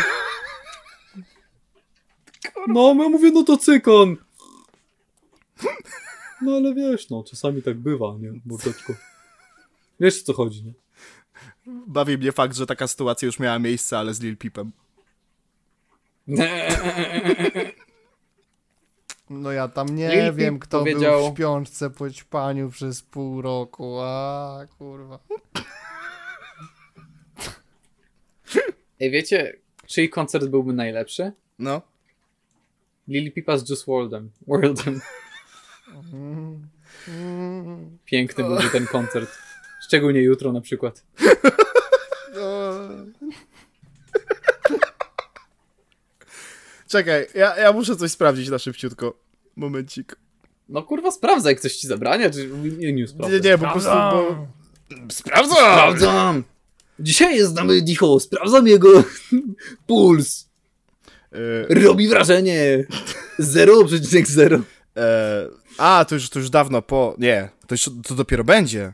No, 2.69 2.95
ja 2.99 3.09
mówię, 3.09 3.31
no 3.31 3.43
to 3.43 3.57
cykon. 3.57 4.17
No 6.43 6.57
ale 6.57 6.75
wiesz, 6.75 7.11
no, 7.11 7.25
czasami 7.31 7.63
tak 7.63 7.79
bywa, 7.79 8.15
nie, 8.21 8.33
mordeczko. 8.47 8.93
Wiesz, 10.01 10.21
o 10.23 10.25
co 10.25 10.33
chodzi, 10.33 10.65
nie? 10.65 10.73
Bawi 11.87 12.19
mnie 12.19 12.33
fakt, 12.33 12.57
że 12.57 12.67
taka 12.67 12.87
sytuacja 12.87 13.27
już 13.27 13.39
miała 13.39 13.59
miejsce, 13.59 13.99
ale 13.99 14.15
z 14.15 14.21
Lil 14.21 14.37
Peepem. 14.37 14.73
No 19.31 19.53
ja 19.53 19.69
tam 19.69 19.89
nie 19.89 20.09
Lil 20.09 20.19
Peep 20.25 20.35
wiem, 20.35 20.59
kto 20.59 20.79
powiedział- 20.79 21.21
był 21.21 21.31
w 21.31 21.35
śpiączce 21.35 21.91
po 21.91 22.11
ćpaniu 22.11 22.71
przez 22.71 23.03
pół 23.03 23.43
roku. 23.43 24.01
A 24.01 24.67
kurwa. 24.79 25.19
Ej, 29.01 29.11
wiecie, 29.11 29.57
czyj 29.87 30.09
koncert 30.11 30.47
byłby 30.47 30.73
najlepszy? 30.73 31.33
No. 31.59 31.83
Lil 33.09 33.33
Peepa 33.33 33.59
z 33.59 33.71
Juice. 33.71 33.85
WRLDem. 34.47 35.01
Mm, 36.13 36.69
mm, 37.09 37.99
Piękny 38.05 38.45
byłby 38.45 38.71
ten 38.71 38.87
koncert. 38.87 39.31
Szczególnie 39.87 40.21
jutro 40.23 40.53
na 40.53 40.61
przykład. 40.61 41.05
Czekaj, 46.89 47.27
ja, 47.35 47.57
ja 47.57 47.73
muszę 47.73 47.97
coś 47.97 48.11
sprawdzić 48.11 48.49
na 48.49 48.59
szybciutko. 48.59 49.19
Momencik. 49.57 50.17
No 50.69 50.83
kurwa, 50.83 51.11
sprawdzaj, 51.11 51.53
jak 51.53 51.61
coś 51.61 51.77
ci 51.77 51.87
zabrania, 51.87 52.31
czy 52.31 52.51
nie, 52.79 52.93
nie, 52.93 53.09
sprawdzaj. 53.09 53.41
Nie, 53.41 53.51
nie, 53.51 53.59
bo 53.59 53.67
po 53.67 53.73
prostu... 53.73 53.91
Bo... 53.91 54.47
Sprawdzam! 55.11 55.57
Sprawdzam! 55.57 56.45
Dzisiaj 57.01 57.37
jest 57.37 57.51
z 57.51 57.55
nami 57.55 57.83
Dicho, 57.83 58.21
sprawdzam 58.21 58.67
jego 58.67 59.05
puls. 59.87 60.49
E, 61.33 61.75
Robi 61.75 62.09
wrażenie. 62.09 62.85
0,0. 63.41 64.63
e, 64.97 65.49
a, 65.79 66.05
to 66.09 66.15
już, 66.15 66.31
to 66.31 66.39
już 66.39 66.51
dawno 66.51 66.83
po... 66.83 67.15
Nie, 67.19 67.49
to, 67.67 67.75
już, 67.75 67.91
to 68.07 68.15
dopiero 68.15 68.45
będzie. 68.45 68.93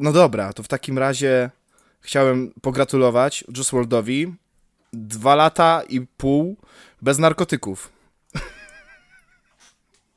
No 0.00 0.12
dobra, 0.12 0.52
to 0.52 0.62
w 0.62 0.68
takim 0.68 0.98
razie 0.98 1.50
chciałem 2.00 2.52
pogratulować 2.62 3.44
Juice 3.56 3.76
WRLDowi 3.76 4.34
dwa 4.92 5.34
lata 5.34 5.82
i 5.88 6.00
pół 6.00 6.56
bez 7.02 7.18
narkotyków. 7.18 7.92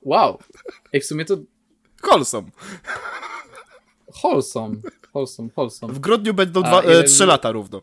Wow. 0.02 0.40
Ej, 0.94 1.02
w 1.02 1.06
sumie 1.06 1.26
to 1.26 1.38
wholesome. 2.04 2.48
Wholesome, 4.24 4.76
wholesome. 5.56 5.94
W 5.94 6.00
grudniu 6.00 6.34
będą 6.34 6.64
A 6.64 6.68
dwa, 6.68 6.82
ile- 6.82 7.00
e, 7.00 7.04
trzy 7.04 7.26
lata 7.26 7.52
równo. 7.52 7.82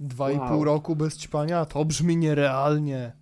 Dwa 0.00 0.30
i 0.30 0.38
Wow. 0.38 0.48
pół 0.48 0.64
roku 0.64 0.96
bez 0.96 1.18
ćpania? 1.18 1.64
To 1.66 1.84
brzmi 1.84 2.16
nierealnie. 2.16 3.12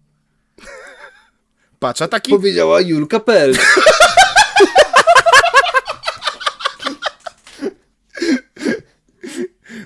Patrz, 1.78 2.02
a 2.02 2.08
taki... 2.08 2.30
Powiedziała 2.32 2.80
Julka 2.80 3.20
Pel. 3.20 3.54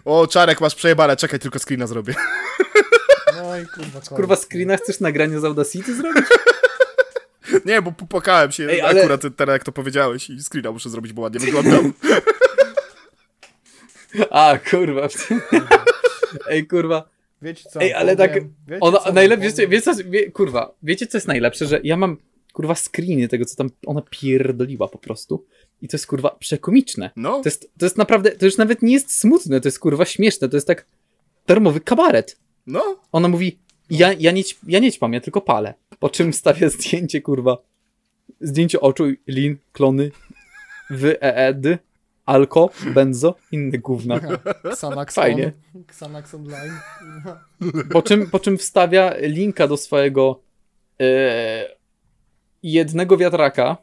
O, 0.07 0.27
Czarek, 0.27 0.61
masz 0.61 0.75
przejebane, 0.75 1.17
czekaj, 1.17 1.39
tylko 1.39 1.59
screena 1.59 1.87
zrobię. 1.87 2.15
No 3.37 3.59
i 3.59 3.67
kurwa, 3.67 4.01
Kurwa, 4.17 4.37
screena 4.37 4.77
chcesz 4.77 5.01
nagranie 5.01 5.41
z 5.41 5.45
Audacity 5.45 5.95
zrobić? 5.97 6.25
Nie, 7.67 7.83
bo 7.83 7.93
popłakałem 7.93 8.53
się 8.53 8.65
Ej, 8.71 8.81
ale- 8.81 9.01
akurat 9.01 9.21
teraz, 9.37 9.53
jak 9.53 9.65
to 9.65 9.73
powiedziałeś 9.73 10.31
i 10.31 10.43
screena 10.43 10.73
muszę 10.73 10.91
zrobić, 10.91 11.13
bo 11.13 11.23
ładnie 11.23 11.41
wyglądał. 11.41 11.83
A, 14.31 14.59
kurwa. 14.71 15.09
Ej, 16.51 16.67
kurwa. 16.67 17.09
Wiecie 17.43 17.71
co 17.71 17.81
Ej, 17.81 17.95
ale 17.95 18.17
tak, 18.17 18.31
powiem? 18.31 18.55
Wiecie, 18.69 18.81
ona, 18.81 18.99
co 18.99 19.13
najlepsze, 19.13 19.47
wiecie, 19.67 19.69
wiecie, 19.69 20.31
kurwa, 20.31 20.75
wiecie 20.83 21.07
co 21.07 21.17
jest 21.19 21.29
najlepsze, 21.29 21.67
że 21.67 21.81
ja 21.85 21.97
mam, 21.97 22.17
kurwa, 22.57 22.75
screeny 22.75 23.29
tego, 23.29 23.45
co 23.45 23.57
tam 23.57 23.71
ona 23.87 24.03
pierdoliła 24.11 24.89
po 24.89 24.99
prostu 24.99 25.45
i 25.83 25.89
to 25.89 25.97
jest, 25.97 26.07
kurwa, 26.07 26.31
przekomiczne. 26.31 27.11
No, 27.17 27.33
To 27.43 27.49
jest, 27.49 27.71
to 27.79 27.87
jest 27.87 27.99
naprawdę, 27.99 28.31
to 28.31 28.45
już 28.47 28.57
nawet 28.57 28.83
nie 28.83 28.93
jest 28.93 29.19
smutne, 29.19 29.61
to 29.61 29.69
jest, 29.69 29.79
kurwa, 29.79 30.05
śmieszne, 30.05 30.49
to 30.49 30.57
jest 30.57 30.67
tak 30.67 30.87
darmowy 31.47 31.81
kabaret. 31.81 32.37
no, 32.67 32.97
Ona 33.13 33.29
mówi, 33.29 33.59
ja, 33.91 34.13
ja, 34.13 34.33
nie, 34.33 34.43
ja 34.67 34.79
nie 34.79 34.93
ćpam, 34.93 35.13
ja 35.13 35.21
tylko 35.21 35.41
palę. 35.41 35.75
Po 35.99 36.09
czym 36.11 36.33
stawia 36.33 36.69
zdjęcie, 36.77 37.21
kurwa, 37.21 37.59
zdjęcie 38.41 38.81
oczu, 38.81 39.05
lin, 39.27 39.57
klony, 39.73 40.11
wy, 40.91 41.21
e, 41.21 41.37
e, 41.37 41.55
d, 41.55 41.79
alko, 42.27 42.71
benzo, 42.95 43.35
inne 43.53 43.79
gówna. 43.79 44.21
Xanaxon, 44.65 45.23
Fajnie. 45.23 45.53
Xanaxon 45.89 46.45
Line. 46.45 46.79
kurwa. 46.99 47.45
Po 47.93 48.03
czym, 48.03 48.31
po 48.31 48.39
czym 48.39 48.59
wstawia 48.59 49.15
linka 49.21 49.69
do 49.69 49.77
swojego 49.77 50.41
e, 51.01 51.77
jednego 52.73 53.17
wiatraka 53.17 53.77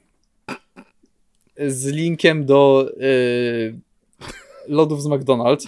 z 1.68 1.86
linkiem 1.86 2.46
do 2.46 2.90
e, 3.00 3.06
lodów 4.68 5.04
z 5.04 5.06
McDonald's. 5.06 5.68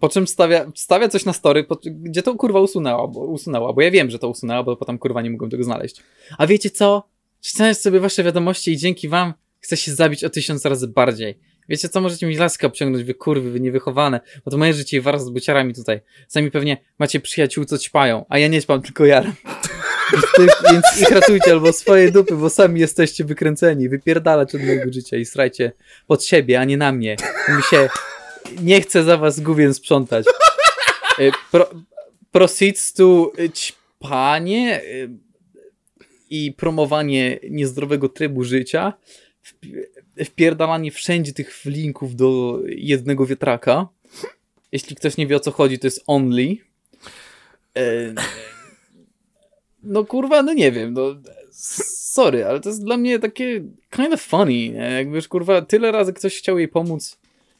Po 0.00 0.08
czym 0.08 0.26
stawia, 0.26 0.70
stawia 0.74 1.08
coś 1.08 1.24
na 1.24 1.32
story, 1.32 1.64
po, 1.64 1.78
gdzie 1.84 2.22
to 2.22 2.34
kurwa 2.34 2.60
usunęła 2.60 3.08
bo, 3.08 3.20
usunęła, 3.20 3.72
bo 3.72 3.80
ja 3.80 3.90
wiem, 3.90 4.10
że 4.10 4.18
to 4.18 4.28
usunęła, 4.28 4.62
bo 4.62 4.76
potem 4.76 4.98
kurwa 4.98 5.22
nie 5.22 5.30
mogłem 5.30 5.50
tego 5.50 5.64
znaleźć. 5.64 6.02
A 6.38 6.46
wiecie 6.46 6.70
co? 6.70 7.08
Czytałem 7.40 7.74
sobie 7.74 8.00
wasze 8.00 8.24
wiadomości 8.24 8.72
i 8.72 8.76
dzięki 8.76 9.08
wam 9.08 9.34
chcę 9.60 9.76
się 9.76 9.94
zabić 9.94 10.24
o 10.24 10.30
tysiąc 10.30 10.64
razy 10.64 10.88
bardziej. 10.88 11.38
Wiecie 11.68 11.88
co, 11.88 12.00
możecie 12.00 12.26
mi 12.26 12.36
laskę 12.36 12.66
obciągnąć, 12.66 13.04
wy 13.04 13.14
kurwy, 13.14 13.50
wy 13.50 13.60
niewychowane, 13.60 14.20
bo 14.44 14.50
to 14.50 14.58
moje 14.58 14.74
życie 14.74 15.00
wraz 15.00 15.24
z 15.24 15.30
buciarami 15.30 15.74
tutaj. 15.74 16.00
Sami 16.28 16.50
pewnie 16.50 16.76
macie 16.98 17.20
przyjaciół, 17.20 17.64
co 17.64 17.78
ćpają, 17.78 18.24
a 18.28 18.38
ja 18.38 18.48
nie 18.48 18.62
ćpam, 18.62 18.82
tylko 18.82 19.06
jaram. 19.06 19.32
Więc, 20.72 20.84
ich 21.00 21.10
ratujcie 21.10 21.52
albo 21.52 21.72
swoje 21.72 22.10
dupy, 22.10 22.36
bo 22.36 22.50
sami 22.50 22.80
jesteście 22.80 23.24
wykręceni. 23.24 23.88
Wypierdalać 23.88 24.54
od 24.54 24.62
mojego 24.62 24.92
życia 24.92 25.16
i 25.16 25.24
strajcie 25.24 25.72
pod 26.06 26.24
siebie, 26.24 26.60
a 26.60 26.64
nie 26.64 26.76
na 26.76 26.92
mnie. 26.92 27.16
Mi 27.56 27.62
się 27.62 27.88
nie 28.62 28.80
chce 28.80 29.04
za 29.04 29.16
was 29.16 29.40
główien 29.40 29.74
sprzątać. 29.74 30.26
Y, 31.18 31.30
Pro, 31.50 31.70
proceeds 32.32 32.92
to 32.92 33.32
y, 33.38 33.50
ćpanie 33.50 34.82
y, 34.82 35.10
i 36.30 36.52
promowanie 36.52 37.38
niezdrowego 37.50 38.08
trybu 38.08 38.44
życia, 38.44 38.92
wpierdalanie 40.24 40.90
wszędzie 40.90 41.32
tych 41.32 41.64
linków 41.64 42.16
do 42.16 42.60
jednego 42.66 43.26
wiatraka. 43.26 43.88
Jeśli 44.72 44.96
ktoś 44.96 45.16
nie 45.16 45.26
wie 45.26 45.36
o 45.36 45.40
co 45.40 45.50
chodzi, 45.50 45.78
to 45.78 45.86
jest 45.86 46.02
only. 46.06 46.56
E, 47.76 48.14
No 49.82 50.04
kurwa, 50.04 50.42
no 50.42 50.52
nie 50.52 50.72
wiem, 50.72 50.92
no 50.92 51.02
sorry, 51.50 52.44
ale 52.44 52.60
to 52.60 52.68
jest 52.68 52.84
dla 52.84 52.96
mnie 52.96 53.18
takie 53.18 53.64
kind 53.90 54.14
of 54.14 54.20
funny, 54.22 54.68
nie? 54.68 54.90
jak 54.98 55.12
wiesz, 55.12 55.28
kurwa, 55.28 55.62
tyle 55.62 55.92
razy 55.92 56.12
ktoś 56.12 56.38
chciał 56.38 56.58
jej 56.58 56.68
pomóc, 56.68 57.18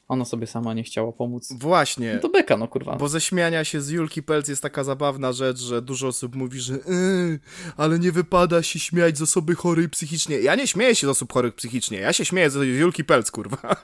ona 0.09 0.25
sobie 0.25 0.47
sama 0.47 0.75
nie 0.75 0.83
chciała 0.83 1.13
pomóc. 1.13 1.53
właśnie. 1.53 2.15
No 2.15 2.21
to 2.21 2.29
beka, 2.29 2.57
no 2.57 2.69
kurwa. 2.69 2.97
Bo 2.97 3.09
ze 3.09 3.21
śmiania 3.21 3.65
się 3.65 3.81
z 3.81 3.89
Julki 3.89 4.23
Pelc 4.23 4.49
jest 4.49 4.63
taka 4.63 4.85
zabawna 4.85 5.33
rzecz, 5.33 5.59
że 5.59 5.83
dużo 5.83 6.09
osób 6.09 6.35
mówi, 6.35 6.61
że 6.61 6.75
yy, 6.75 7.39
ale 7.77 7.99
nie 7.99 8.13
wypada 8.13 8.63
się 8.63 8.79
śmiać 8.79 9.19
z 9.19 9.23
osoby 9.23 9.55
chorej 9.55 9.89
psychicznie. 9.89 10.39
Ja 10.39 10.55
nie 10.55 10.67
śmieję 10.67 10.95
się 10.95 11.07
z 11.07 11.11
osób 11.11 11.33
chorych 11.33 11.55
psychicznie, 11.55 11.99
ja 11.99 12.13
się 12.13 12.25
śmieję 12.25 12.51
z 12.51 12.55
Julki 12.55 13.05
Pelc, 13.05 13.31
kurwa. 13.31 13.77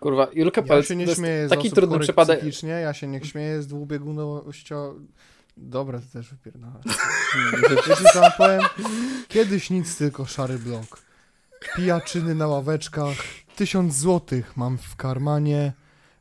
Kurwa, 0.00 0.28
Julka 0.34 0.60
Ja 0.60 0.66
Palec 0.66 0.84
się 0.84 0.88
to 0.88 0.94
nie 0.94 1.04
jest 1.04 1.16
śmieję 1.16 1.46
z 1.46 1.50
taki 1.50 1.62
osób 1.62 1.74
trudny 1.74 1.94
chorych 1.94 2.06
przypadek. 2.06 2.38
psychicznie, 2.38 2.68
ja 2.68 2.94
się 2.94 3.06
nie 3.06 3.24
śmieję 3.24 3.62
z 3.62 3.66
dwubiegunowością... 3.66 5.06
Dobra, 5.56 6.00
to 6.00 6.06
też 6.12 6.34
co 8.12 8.20
wam 8.20 8.32
powiem? 8.38 8.60
Kiedyś 9.28 9.70
nic, 9.70 9.96
tylko 9.96 10.26
szary 10.26 10.58
blok. 10.58 11.05
Pijaczyny 11.74 12.34
na 12.34 12.46
ławeczkach, 12.46 13.16
tysiąc 13.56 13.96
złotych 13.96 14.56
mam 14.56 14.78
w 14.78 14.96
karmanie, 14.96 15.72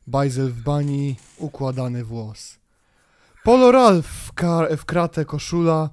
bajzel 0.08 0.52
w 0.52 0.62
bani, 0.62 1.16
układany 1.38 2.04
włos. 2.04 2.60
Polo 3.44 3.72
Ralph 3.72 4.08
w, 4.08 4.32
w 4.78 4.86
kratę 4.86 5.26
koszula, 5.26 5.90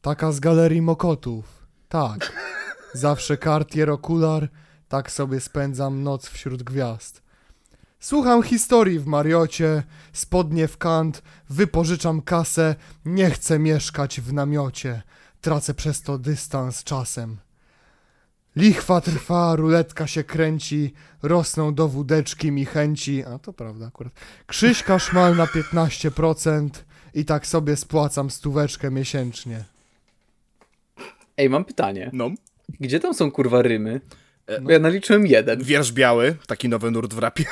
taka 0.00 0.32
z 0.32 0.40
galerii 0.40 0.82
Mokotów. 0.82 1.66
Tak, 1.88 2.32
zawsze 2.94 3.36
kartier 3.36 3.90
okular, 3.90 4.48
tak 4.88 5.10
sobie 5.10 5.40
spędzam 5.40 6.02
noc 6.02 6.28
wśród 6.28 6.62
gwiazd. 6.62 7.22
Słucham 8.00 8.42
historii 8.42 8.98
w 8.98 9.06
Mariocie, 9.06 9.82
spodnie 10.12 10.68
w 10.68 10.78
kant, 10.78 11.22
wypożyczam 11.50 12.22
kasę, 12.22 12.74
nie 13.04 13.30
chcę 13.30 13.58
mieszkać 13.58 14.20
w 14.20 14.32
namiocie, 14.32 15.02
tracę 15.40 15.74
przez 15.74 16.02
to 16.02 16.18
dystans 16.18 16.84
czasem. 16.84 17.36
Lichwa 18.56 19.00
trwa, 19.00 19.56
ruletka 19.56 20.06
się 20.06 20.24
kręci, 20.24 20.94
rosną 21.22 21.74
do 21.74 21.88
wódeczki 21.88 22.52
mi 22.52 22.64
chęci, 22.64 23.24
a 23.24 23.38
to 23.38 23.52
prawda 23.52 23.86
akurat. 23.86 24.12
Krzyśka 24.46 24.98
szmal 24.98 25.36
na 25.36 25.46
15% 25.46 26.68
i 27.14 27.24
tak 27.24 27.46
sobie 27.46 27.76
spłacam 27.76 28.30
stóweczkę 28.30 28.90
miesięcznie. 28.90 29.64
Ej, 31.36 31.50
mam 31.50 31.64
pytanie. 31.64 32.10
No. 32.12 32.30
Gdzie 32.80 33.00
tam 33.00 33.14
są 33.14 33.30
kurwa 33.30 33.62
rymy? 33.62 34.00
E, 34.46 34.60
Bo 34.60 34.70
ja 34.70 34.78
naliczyłem 34.78 35.26
jeden. 35.26 35.62
Wiersz 35.62 35.92
biały, 35.92 36.36
taki 36.46 36.68
nowy 36.68 36.90
nurt 36.90 37.14
w 37.14 37.18
rapie. 37.18 37.44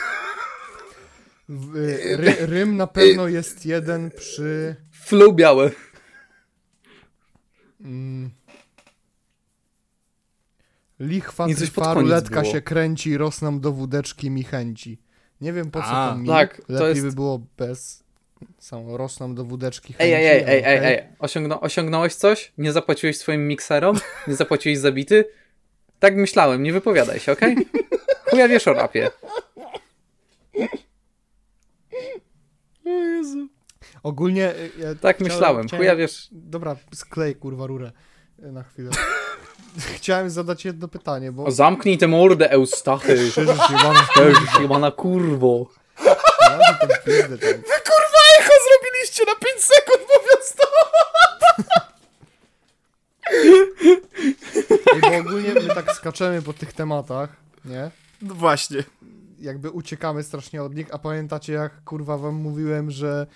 Y, 1.76 2.16
ry, 2.16 2.36
rym 2.46 2.76
na 2.76 2.86
pewno 2.86 3.28
jest 3.28 3.66
jeden 3.66 4.10
przy... 4.10 4.76
Flow 4.92 5.34
białe. 5.34 5.70
Mm, 7.80 8.30
Lichwa 11.00 11.46
pod 11.46 11.56
trwa, 11.56 11.94
ruletka 11.94 12.40
było. 12.40 12.52
się 12.52 12.60
kręci, 12.62 13.16
rosną 13.16 13.60
do 13.60 13.72
wódeczki 13.72 14.30
mi 14.30 14.42
chęci. 14.44 14.98
Nie 15.40 15.52
wiem 15.52 15.70
po 15.70 15.78
co 15.78 15.86
A, 15.86 16.10
to 16.12 16.18
mi. 16.18 16.28
tak, 16.28 16.56
to 16.56 16.62
Lepiej 16.72 16.88
jest- 16.88 17.02
by 17.02 17.12
było 17.12 17.40
bez. 17.56 18.04
Są, 18.58 18.96
rosną 18.96 19.34
do 19.34 19.44
wódeczki 19.44 19.92
chęci. 19.92 20.12
Ej, 20.12 20.26
ej, 20.26 20.44
ej, 20.46 20.62
ej, 20.64 20.84
ej. 20.94 21.02
Osiągną, 21.18 21.60
osiągnąłeś 21.60 22.14
coś? 22.14 22.52
Nie 22.58 22.72
zapłaciłeś 22.72 23.18
swoim 23.18 23.48
mikserom? 23.48 23.96
Nie 24.28 24.34
zapłaciłeś 24.36 24.78
za 24.78 24.92
bity? 24.92 25.24
Tak 25.98 26.16
myślałem, 26.16 26.62
nie 26.62 26.72
wypowiadaj 26.72 27.20
się, 27.20 27.32
okej? 27.32 27.56
Chuja 28.30 28.48
wiesz 28.48 28.68
o 28.68 28.72
rapie. 28.72 29.10
O 32.86 32.90
Jezu. 32.90 33.48
Ogólnie... 34.02 34.54
y, 34.54 34.70
Ja 34.78 34.94
Tak 34.94 35.16
chciałem- 35.16 35.32
myślałem. 35.32 35.66
chciałem- 35.66 35.80
Chuja 35.82 35.96
wiesz. 35.96 36.28
Dobra, 36.32 36.76
sklej 36.94 37.36
kurwa 37.36 37.66
rurę 37.66 37.92
y, 38.44 38.52
na 38.52 38.62
chwilę. 38.62 38.90
Chciałem 39.96 40.30
zadać 40.30 40.64
jedno 40.64 40.88
pytanie, 40.88 41.32
bo... 41.32 41.50
Zamknij 41.50 41.98
tę 41.98 42.08
mordę, 42.08 42.50
Eustachy. 42.50 43.14
Krzyżysz 43.30 43.58
w 43.58 44.14
Też 44.14 44.38
jebana 44.60 44.90
kurwo. 44.90 45.66
Pizdę 47.04 47.38
tam. 47.38 47.48
Wy 47.48 47.80
kurwa 47.84 48.20
echo 48.38 48.52
zrobiliście 48.68 49.24
na 49.26 49.34
5 49.34 49.64
sekund 49.64 50.00
mówiąc 50.00 50.54
to! 50.56 50.66
Ej, 54.94 55.00
bo 55.00 55.28
ogólnie 55.28 55.54
my 55.54 55.74
tak 55.74 55.92
skaczemy 55.92 56.42
po 56.42 56.52
tych 56.52 56.72
tematach, 56.72 57.30
nie? 57.64 57.90
No 58.22 58.34
właśnie. 58.34 58.84
Jakby 59.40 59.70
uciekamy 59.70 60.22
strasznie 60.22 60.62
od 60.62 60.74
nich, 60.74 60.94
a 60.94 60.98
pamiętacie 60.98 61.52
jak 61.52 61.84
kurwa 61.84 62.18
wam 62.18 62.34
mówiłem, 62.34 62.90
że 62.90 63.26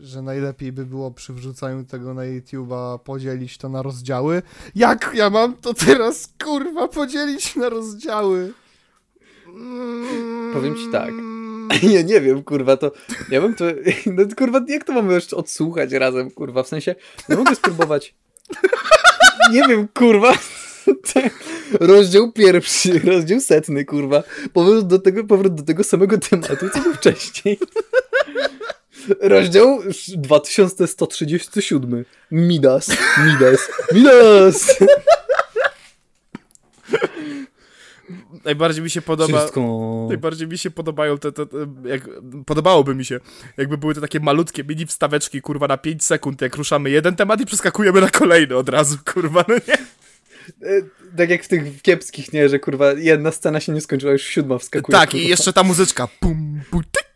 że 0.00 0.22
najlepiej 0.22 0.72
by 0.72 0.86
było 0.86 1.10
przy 1.10 1.32
wrzucaniu 1.32 1.84
tego 1.84 2.14
na 2.14 2.22
YouTube'a 2.22 2.98
podzielić 2.98 3.58
to 3.58 3.68
na 3.68 3.82
rozdziały? 3.82 4.42
Jak 4.74 5.10
ja 5.14 5.30
mam 5.30 5.56
to 5.56 5.74
teraz 5.74 6.28
kurwa 6.44 6.88
podzielić 6.88 7.56
na 7.56 7.68
rozdziały? 7.68 8.52
Powiem 10.52 10.76
ci 10.76 10.90
tak. 10.92 11.10
Ja 11.82 12.02
nie 12.02 12.20
wiem, 12.20 12.42
kurwa, 12.42 12.76
to. 12.76 12.92
Ja 13.30 13.40
bym 13.40 13.54
to. 13.54 13.64
No, 14.16 14.22
kurwa, 14.36 14.60
jak 14.68 14.84
to 14.84 14.92
mamy 14.92 15.14
jeszcze 15.14 15.36
odsłuchać 15.36 15.92
razem, 15.92 16.30
kurwa? 16.30 16.62
W 16.62 16.68
sensie, 16.68 16.94
no 17.28 17.36
mogę 17.36 17.54
spróbować. 17.54 18.14
Nie 19.52 19.68
wiem, 19.68 19.88
kurwa. 19.94 20.32
Rozdział 21.80 22.32
pierwszy, 22.32 22.98
rozdział 22.98 23.40
setny, 23.40 23.84
kurwa. 23.84 24.22
Powrót 24.52 24.86
do 24.86 24.98
tego, 24.98 25.24
powrót 25.24 25.54
do 25.54 25.62
tego 25.62 25.84
samego 25.84 26.18
tematu, 26.18 26.68
co 26.74 26.80
był 26.80 26.94
wcześniej. 26.94 27.58
Rozdział 29.20 29.82
2137. 30.16 32.04
Midas. 32.30 32.88
Midas. 33.26 33.68
Midas! 33.92 34.76
Najbardziej 38.44 38.82
mi 38.84 38.90
się 38.90 39.02
podoba... 39.02 39.38
Wszystko. 39.38 40.04
Najbardziej 40.08 40.48
mi 40.48 40.58
się 40.58 40.70
podobają 40.70 41.18
te, 41.18 41.32
te, 41.32 41.46
te 41.46 41.56
jak, 41.84 42.02
podobałoby 42.46 42.94
mi 42.94 43.04
się, 43.04 43.20
jakby 43.56 43.78
były 43.78 43.94
to 43.94 44.00
takie 44.00 44.20
malutkie 44.20 44.64
mini 44.64 44.86
wstaweczki, 44.86 45.40
kurwa, 45.42 45.66
na 45.68 45.76
5 45.76 46.04
sekund, 46.04 46.40
jak 46.40 46.56
ruszamy 46.56 46.90
jeden 46.90 47.16
temat 47.16 47.40
i 47.40 47.46
przeskakujemy 47.46 48.00
na 48.00 48.08
kolejny 48.10 48.56
od 48.56 48.68
razu, 48.68 48.96
kurwa, 49.12 49.44
no 49.48 49.54
nie? 49.68 49.74
E, 50.68 50.82
Tak 51.16 51.30
jak 51.30 51.44
w 51.44 51.48
tych 51.48 51.82
kiepskich, 51.82 52.32
nie, 52.32 52.48
że 52.48 52.58
kurwa 52.58 52.92
jedna 52.92 53.30
scena 53.32 53.60
się 53.60 53.72
nie 53.72 53.80
skończyła, 53.80 54.12
już 54.12 54.22
siódma 54.22 54.58
wskakuje. 54.58 54.98
tak, 54.98 55.10
kurwa. 55.10 55.24
i 55.26 55.28
jeszcze 55.28 55.52
ta 55.52 55.62
muzyczka, 55.62 56.08
pum, 56.20 56.60
pum, 56.70 56.82
tyk. 56.92 57.06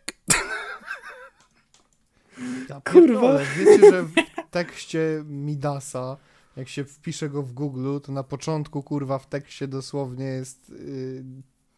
Ja 2.71 2.81
Kurwa. 2.91 3.37
Wiecie, 3.57 3.91
że 3.91 4.03
w 4.03 4.13
tekście 4.51 5.23
Midasa, 5.25 6.17
jak 6.57 6.69
się 6.69 6.85
wpisze 6.85 7.29
go 7.29 7.43
w 7.43 7.53
Google, 7.53 7.99
to 8.03 8.11
na 8.11 8.23
początku 8.23 8.83
kurwa 8.83 9.19
w 9.19 9.27
tekście 9.27 9.67
dosłownie 9.67 10.25
jest 10.25 10.69
yy, 10.69 11.23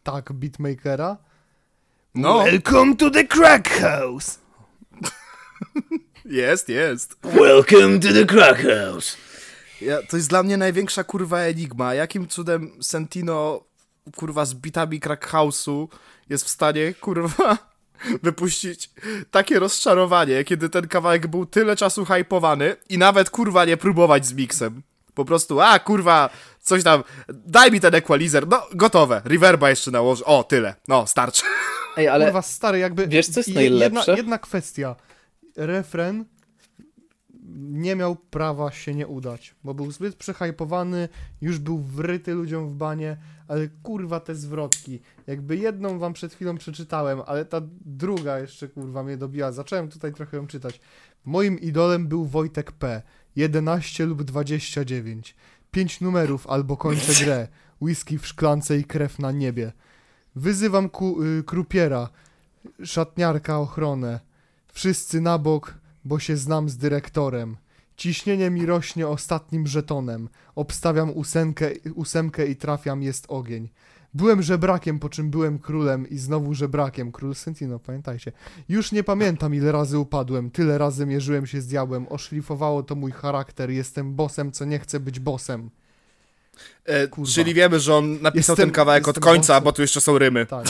tak 0.02 0.32
beatmakera. 0.32 1.16
No, 2.14 2.44
Welcome 2.44 2.96
to 2.96 3.10
the 3.10 3.24
crack 3.24 3.68
house! 3.68 4.38
jest, 6.24 6.68
jest. 6.68 7.16
Welcome 7.22 8.00
to 8.00 8.08
the 8.12 8.26
crack 8.26 8.62
house. 8.62 9.16
Ja, 9.80 10.02
to 10.02 10.16
jest 10.16 10.28
dla 10.28 10.42
mnie 10.42 10.56
największa, 10.56 11.04
kurwa, 11.04 11.40
enigma. 11.40 11.94
Jakim 11.94 12.28
cudem 12.28 12.70
Sentino, 12.82 13.64
kurwa, 14.16 14.44
z 14.44 14.54
bitami 14.54 15.00
crack 15.00 15.32
house'u 15.32 15.88
jest 16.28 16.44
w 16.44 16.48
stanie, 16.48 16.94
kurwa, 16.94 17.73
wypuścić 18.22 18.90
takie 19.30 19.58
rozczarowanie, 19.58 20.44
kiedy 20.44 20.68
ten 20.68 20.88
kawałek 20.88 21.26
był 21.26 21.46
tyle 21.46 21.76
czasu 21.76 22.04
hypowany 22.04 22.76
i 22.88 22.98
nawet, 22.98 23.30
kurwa, 23.30 23.64
nie 23.64 23.76
próbować 23.76 24.26
z 24.26 24.32
miksem. 24.32 24.82
Po 25.14 25.24
prostu, 25.24 25.60
a, 25.60 25.78
kurwa, 25.78 26.30
coś 26.60 26.82
tam, 26.82 27.04
daj 27.28 27.72
mi 27.72 27.80
ten 27.80 27.94
equalizer, 27.94 28.48
no, 28.48 28.62
gotowe, 28.72 29.22
reverba 29.24 29.70
jeszcze 29.70 29.90
nałożę, 29.90 30.24
o, 30.24 30.44
tyle, 30.44 30.74
no, 30.88 31.06
starczy. 31.06 31.42
Ej, 31.96 32.08
ale 32.08 32.24
Kurwa 32.24 32.42
stary, 32.42 32.78
jakby... 32.78 33.06
wiesz, 33.06 33.26
co 33.28 33.40
jest 33.40 33.48
je- 33.48 33.54
najlepsze? 33.54 33.98
Jedna, 33.98 34.16
jedna 34.16 34.38
kwestia. 34.38 34.96
Refren 35.56 36.24
nie 37.54 37.96
miał 37.96 38.16
prawa 38.16 38.70
się 38.70 38.94
nie 38.94 39.06
udać, 39.06 39.54
bo 39.64 39.74
był 39.74 39.92
zbyt 39.92 40.16
przehypowany, 40.16 41.08
już 41.40 41.58
był 41.58 41.78
wryty 41.78 42.34
ludziom 42.34 42.68
w 42.68 42.74
banie, 42.74 43.16
ale 43.48 43.68
kurwa 43.68 44.20
te 44.20 44.34
zwrotki. 44.34 45.00
Jakby 45.26 45.56
jedną 45.56 45.98
wam 45.98 46.12
przed 46.12 46.34
chwilą 46.34 46.56
przeczytałem, 46.56 47.22
ale 47.26 47.44
ta 47.44 47.60
druga 47.84 48.38
jeszcze 48.38 48.68
kurwa 48.68 49.02
mnie 49.02 49.16
dobiła. 49.16 49.52
Zacząłem 49.52 49.88
tutaj 49.88 50.12
trochę 50.12 50.36
ją 50.36 50.46
czytać. 50.46 50.80
Moim 51.24 51.60
idolem 51.60 52.08
był 52.08 52.26
Wojtek 52.26 52.72
P. 52.72 53.02
11 53.36 54.06
lub 54.06 54.22
29. 54.22 55.36
5 55.70 56.00
numerów 56.00 56.46
albo 56.46 56.76
kończę 56.76 57.24
grę. 57.24 57.48
Whisky 57.80 58.18
w 58.18 58.26
szklance 58.26 58.78
i 58.78 58.84
krew 58.84 59.18
na 59.18 59.32
niebie. 59.32 59.72
Wyzywam 60.36 60.88
ku, 60.88 61.22
y, 61.22 61.42
krupiera, 61.42 62.08
szatniarka 62.84 63.58
ochronę. 63.58 64.20
Wszyscy 64.72 65.20
na 65.20 65.38
bok, 65.38 65.74
bo 66.04 66.18
się 66.18 66.36
znam 66.36 66.68
z 66.68 66.76
dyrektorem. 66.76 67.56
Ciśnienie 67.96 68.50
mi 68.50 68.66
rośnie 68.66 69.08
ostatnim 69.08 69.66
żetonem. 69.66 70.28
Obstawiam 70.54 71.10
ósemkę, 71.10 71.70
ósemkę 71.94 72.46
i 72.46 72.56
trafiam, 72.56 73.02
jest 73.02 73.24
ogień. 73.28 73.68
Byłem 74.14 74.42
żebrakiem, 74.42 74.98
po 74.98 75.08
czym 75.08 75.30
byłem 75.30 75.58
królem 75.58 76.08
i 76.08 76.18
znowu 76.18 76.54
żebrakiem. 76.54 77.12
Król 77.12 77.34
Sentino, 77.34 77.78
pamiętajcie. 77.78 78.32
Już 78.68 78.92
nie 78.92 79.04
pamiętam, 79.04 79.54
ile 79.54 79.72
razy 79.72 79.98
upadłem. 79.98 80.50
Tyle 80.50 80.78
razy 80.78 81.06
mierzyłem 81.06 81.46
się 81.46 81.60
z 81.60 81.66
diabłem. 81.66 82.06
Oszlifowało 82.08 82.82
to 82.82 82.94
mój 82.94 83.12
charakter. 83.12 83.70
Jestem 83.70 84.14
bosem, 84.14 84.52
co 84.52 84.64
nie 84.64 84.78
chce 84.78 85.00
być 85.00 85.20
bosem. 85.20 85.70
E, 86.86 87.24
czyli 87.26 87.54
wiemy, 87.54 87.80
że 87.80 87.94
on 87.94 88.12
napisał 88.22 88.52
Jestem- 88.52 88.56
ten 88.56 88.70
kawałek 88.70 89.08
od 89.08 89.20
końca, 89.20 89.60
bo 89.60 89.72
tu 89.72 89.82
jeszcze 89.82 90.00
są 90.00 90.18
rymy. 90.18 90.46
Tak. 90.46 90.66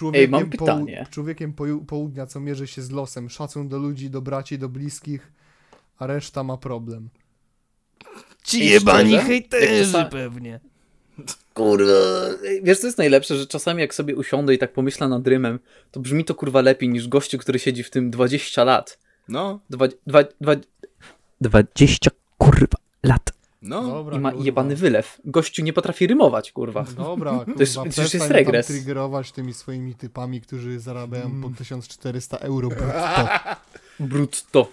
Człowiekiem, 0.00 0.30
mam 0.30 0.50
pytanie. 0.50 1.04
Poł- 1.06 1.10
człowiekiem 1.10 1.52
południa, 1.86 2.26
co 2.26 2.40
mierzy 2.40 2.66
się 2.66 2.82
z 2.82 2.90
losem. 2.90 3.30
Szacun 3.30 3.68
do 3.68 3.78
ludzi, 3.78 4.10
do 4.10 4.22
braci, 4.22 4.58
do 4.58 4.68
bliskich, 4.68 5.32
a 5.98 6.06
reszta 6.06 6.44
ma 6.44 6.56
problem. 6.56 7.08
Ci 8.44 8.66
jebani 8.66 9.18
hejterzy 9.18 9.92
czasa- 9.92 10.04
pewnie. 10.04 10.60
Kurwa. 11.54 11.92
Ej, 12.44 12.62
Wiesz, 12.62 12.78
co 12.78 12.86
jest 12.86 12.98
najlepsze, 12.98 13.36
że 13.36 13.46
czasami 13.46 13.80
jak 13.80 13.94
sobie 13.94 14.16
usiądę 14.16 14.54
i 14.54 14.58
tak 14.58 14.72
pomyślę 14.72 15.08
nad 15.08 15.26
rymem, 15.26 15.58
to 15.90 16.00
brzmi 16.00 16.24
to 16.24 16.34
kurwa 16.34 16.60
lepiej 16.60 16.88
niż 16.88 17.08
gościu, 17.08 17.38
który 17.38 17.58
siedzi 17.58 17.82
w 17.82 17.90
tym 17.90 18.10
20 18.10 18.64
lat. 18.64 18.98
No, 19.28 19.60
Dwa, 19.70 19.88
dwa, 20.06 20.24
dwa, 20.40 20.52
20 21.40 22.10
kurwa 22.38 22.76
lat. 23.02 23.32
No. 23.62 23.82
Dobra, 23.82 24.16
I 24.16 24.20
ma 24.20 24.30
kurwa. 24.30 24.44
jebany 24.44 24.76
wylew. 24.76 25.20
Gościu 25.24 25.62
nie 25.62 25.72
potrafi 25.72 26.06
rymować, 26.06 26.52
kurwa. 26.52 26.82
Dobra, 26.96 27.30
kurwa, 27.38 27.60
jest- 27.60 27.74
to 27.74 28.02
już 28.02 28.14
jest 28.14 28.30
regres. 28.30 28.66
tam 28.66 28.74
triggerować 28.76 29.32
tymi 29.32 29.54
swoimi 29.54 29.94
typami, 29.94 30.40
którzy 30.40 30.80
zarabiają 30.80 31.26
Mm. 31.26 31.42
po 31.42 31.50
1400 31.58 32.36
euro 32.38 32.68
brutto. 32.68 33.28
Brutto. 34.00 34.68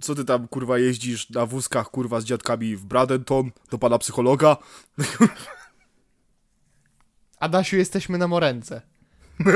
Co 0.00 0.14
ty 0.14 0.24
tam, 0.24 0.48
kurwa, 0.48 0.78
jeździsz 0.78 1.30
na 1.30 1.46
wózkach, 1.46 1.90
kurwa, 1.90 2.20
z 2.20 2.24
dziadkami 2.24 2.76
w 2.76 2.84
Bradenton 2.84 3.50
do 3.70 3.78
pana 3.78 3.98
psychologa? 3.98 4.56
Adasiu, 7.40 7.76
jesteśmy 7.76 8.18
na 8.18 8.28
morence. 8.28 8.82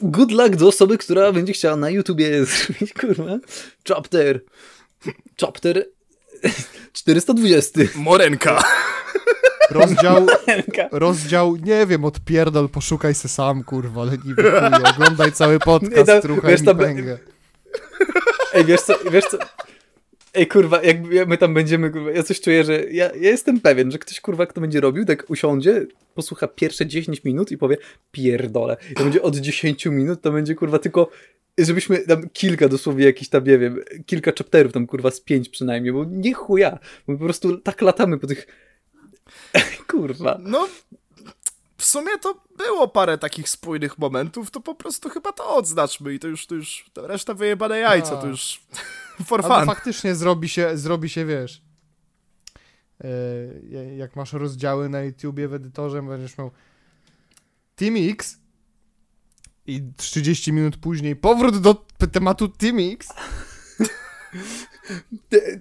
Good 0.00 0.30
luck 0.32 0.56
do 0.56 0.68
osoby, 0.68 0.98
która 0.98 1.32
będzie 1.32 1.52
chciała 1.52 1.76
na 1.76 1.90
YouTubie 1.90 2.44
zrobić, 2.44 2.92
kurwa, 2.92 3.38
chapter. 3.88 4.40
Chapter 5.40 5.84
420. 6.92 7.80
Morenka. 7.94 8.64
Rozdział, 9.70 10.26
rozdział, 10.92 11.56
nie 11.56 11.86
wiem, 11.86 12.04
odpierdol, 12.04 12.68
poszukaj 12.68 13.14
se 13.14 13.28
sam, 13.28 13.64
kurwa, 13.64 14.02
ale 14.02 14.10
nie 14.10 14.34
wiem, 14.34 14.74
oglądaj 14.94 15.32
cały 15.32 15.52
Nie, 15.52 15.58
podcast, 15.60 16.06
tam- 16.06 16.22
truchaj 16.22 16.50
wiesz, 16.50 16.60
mi 16.60 16.66
tam- 16.66 16.78
pęgę. 16.78 17.18
Ej, 18.54 18.64
wiesz 18.64 18.80
co, 18.80 18.94
wiesz 19.10 19.24
co? 19.24 19.38
Ej, 20.34 20.46
kurwa, 20.46 20.82
jak 20.82 21.28
my 21.28 21.38
tam 21.38 21.54
będziemy, 21.54 21.90
kurwa, 21.90 22.10
ja 22.10 22.22
coś 22.22 22.40
czuję, 22.40 22.64
że 22.64 22.84
ja, 22.84 23.04
ja 23.04 23.30
jestem 23.30 23.60
pewien, 23.60 23.90
że 23.90 23.98
ktoś, 23.98 24.20
kurwa, 24.20 24.46
kto 24.46 24.60
będzie 24.60 24.80
robił, 24.80 25.04
tak 25.04 25.30
usiądzie, 25.30 25.86
posłucha 26.14 26.48
pierwsze 26.48 26.86
10 26.86 27.24
minut 27.24 27.52
i 27.52 27.58
powie, 27.58 27.76
pierdolę. 28.12 28.76
I 28.90 28.94
to 28.94 29.02
będzie 29.02 29.22
od 29.22 29.36
10 29.36 29.86
minut, 29.86 30.22
to 30.22 30.32
będzie, 30.32 30.54
kurwa, 30.54 30.78
tylko, 30.78 31.10
żebyśmy 31.58 31.98
tam 31.98 32.28
kilka 32.28 32.68
dosłownie 32.68 33.04
jakiś 33.04 33.28
tam, 33.28 33.44
nie 33.44 33.58
wiem, 33.58 33.80
kilka 34.06 34.32
chapterów 34.38 34.72
tam, 34.72 34.86
kurwa, 34.86 35.10
z 35.10 35.20
pięć 35.20 35.48
przynajmniej, 35.48 35.92
bo 35.92 36.04
nie 36.04 36.34
chuja, 36.34 36.78
bo 37.08 37.18
po 37.18 37.24
prostu 37.24 37.58
tak 37.58 37.82
latamy 37.82 38.18
po 38.18 38.26
tych, 38.26 38.46
kurwa. 39.90 40.38
No, 40.42 40.68
w 41.76 41.84
sumie 41.84 42.18
to 42.20 42.42
było 42.56 42.88
parę 42.88 43.18
takich 43.18 43.48
spójnych 43.48 43.98
momentów, 43.98 44.50
to 44.50 44.60
po 44.60 44.74
prostu 44.74 45.08
chyba 45.08 45.32
to 45.32 45.54
odznaczmy 45.54 46.14
i 46.14 46.18
to 46.18 46.28
już, 46.28 46.46
to 46.46 46.54
już, 46.54 46.84
to 46.92 47.06
reszta 47.06 47.34
wyjebane 47.34 47.78
jajca, 47.78 48.16
to 48.16 48.22
A. 48.22 48.26
już 48.26 48.60
for 49.24 49.40
Albo 49.44 49.56
fun. 49.56 49.66
faktycznie 49.66 50.14
zrobi 50.14 50.48
się, 50.48 50.76
zrobi 50.78 51.08
się, 51.08 51.26
wiesz, 51.26 51.62
e, 53.04 53.96
jak 53.96 54.16
masz 54.16 54.32
rozdziały 54.32 54.88
na 54.88 55.02
YouTubie 55.02 55.48
w 55.48 55.54
edytorze, 55.54 56.02
będziesz 56.02 56.38
miał 56.38 56.50
Team 57.76 57.94
X 57.96 58.38
i 59.66 59.82
30 59.96 60.52
minut 60.52 60.76
później 60.76 61.16
powrót 61.16 61.58
do 61.58 61.74
tematu 62.12 62.48
Team 62.48 62.76
X. 62.78 63.08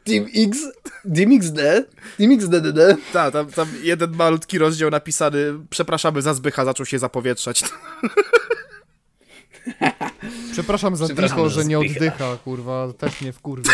Team 0.04 0.26
X, 0.36 0.60
Team 1.16 1.32
XD, 1.32 1.60
Team 2.18 2.32
XDDD. 2.32 2.98
Tak, 3.14 3.34
tam, 3.34 3.48
tam 3.48 3.68
jeden 3.84 4.16
malutki 4.16 4.58
rozdział 4.58 4.90
napisany 4.90 5.38
przepraszamy 5.70 6.22
za 6.22 6.34
Zbycha, 6.34 6.66
zaczął 6.66 6.86
się 6.86 7.00
zapowietrzać. 7.00 7.64
Przepraszam 10.52 10.96
za 10.96 11.06
Przepraszam 11.06 11.38
ticho, 11.38 11.50
za 11.50 11.62
że 11.62 11.68
nie 11.68 11.80
oddycha, 11.80 12.38
kurwa, 12.38 12.94
też 12.94 13.22
mnie 13.22 13.34
wkurwia. 13.34 13.72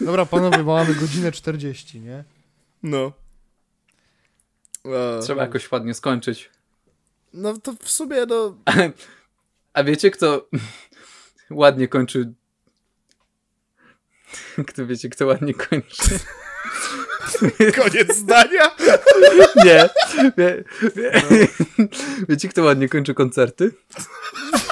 Dobra, 0.00 0.26
panowie, 0.26 0.58
bo 0.64 0.74
mamy 0.74 0.94
godzinę 0.94 1.32
40, 1.32 2.00
nie? 2.00 2.24
No. 2.82 3.12
E, 4.84 5.20
Trzeba 5.22 5.42
jakoś 5.42 5.72
ładnie 5.72 5.94
skończyć. 5.94 6.50
No 7.32 7.58
to 7.58 7.72
w 7.82 7.90
sumie, 7.90 8.26
no... 8.26 8.58
A 9.72 9.84
wiecie, 9.84 10.10
kto 10.10 10.48
ładnie 11.50 11.88
kończy... 11.88 12.32
Kto 14.66 14.86
wiecie, 14.86 15.08
kto 15.08 15.26
ładnie 15.26 15.54
kończy? 15.54 16.18
Koniec 17.76 18.16
zdania? 18.16 18.70
Nie. 19.64 19.88
Wie, 20.36 20.64
wie, 20.96 21.12
wiecie, 22.28 22.48
kto 22.48 22.62
ładnie 22.62 22.88
kończy 22.88 23.14
koncerty? 23.14 23.70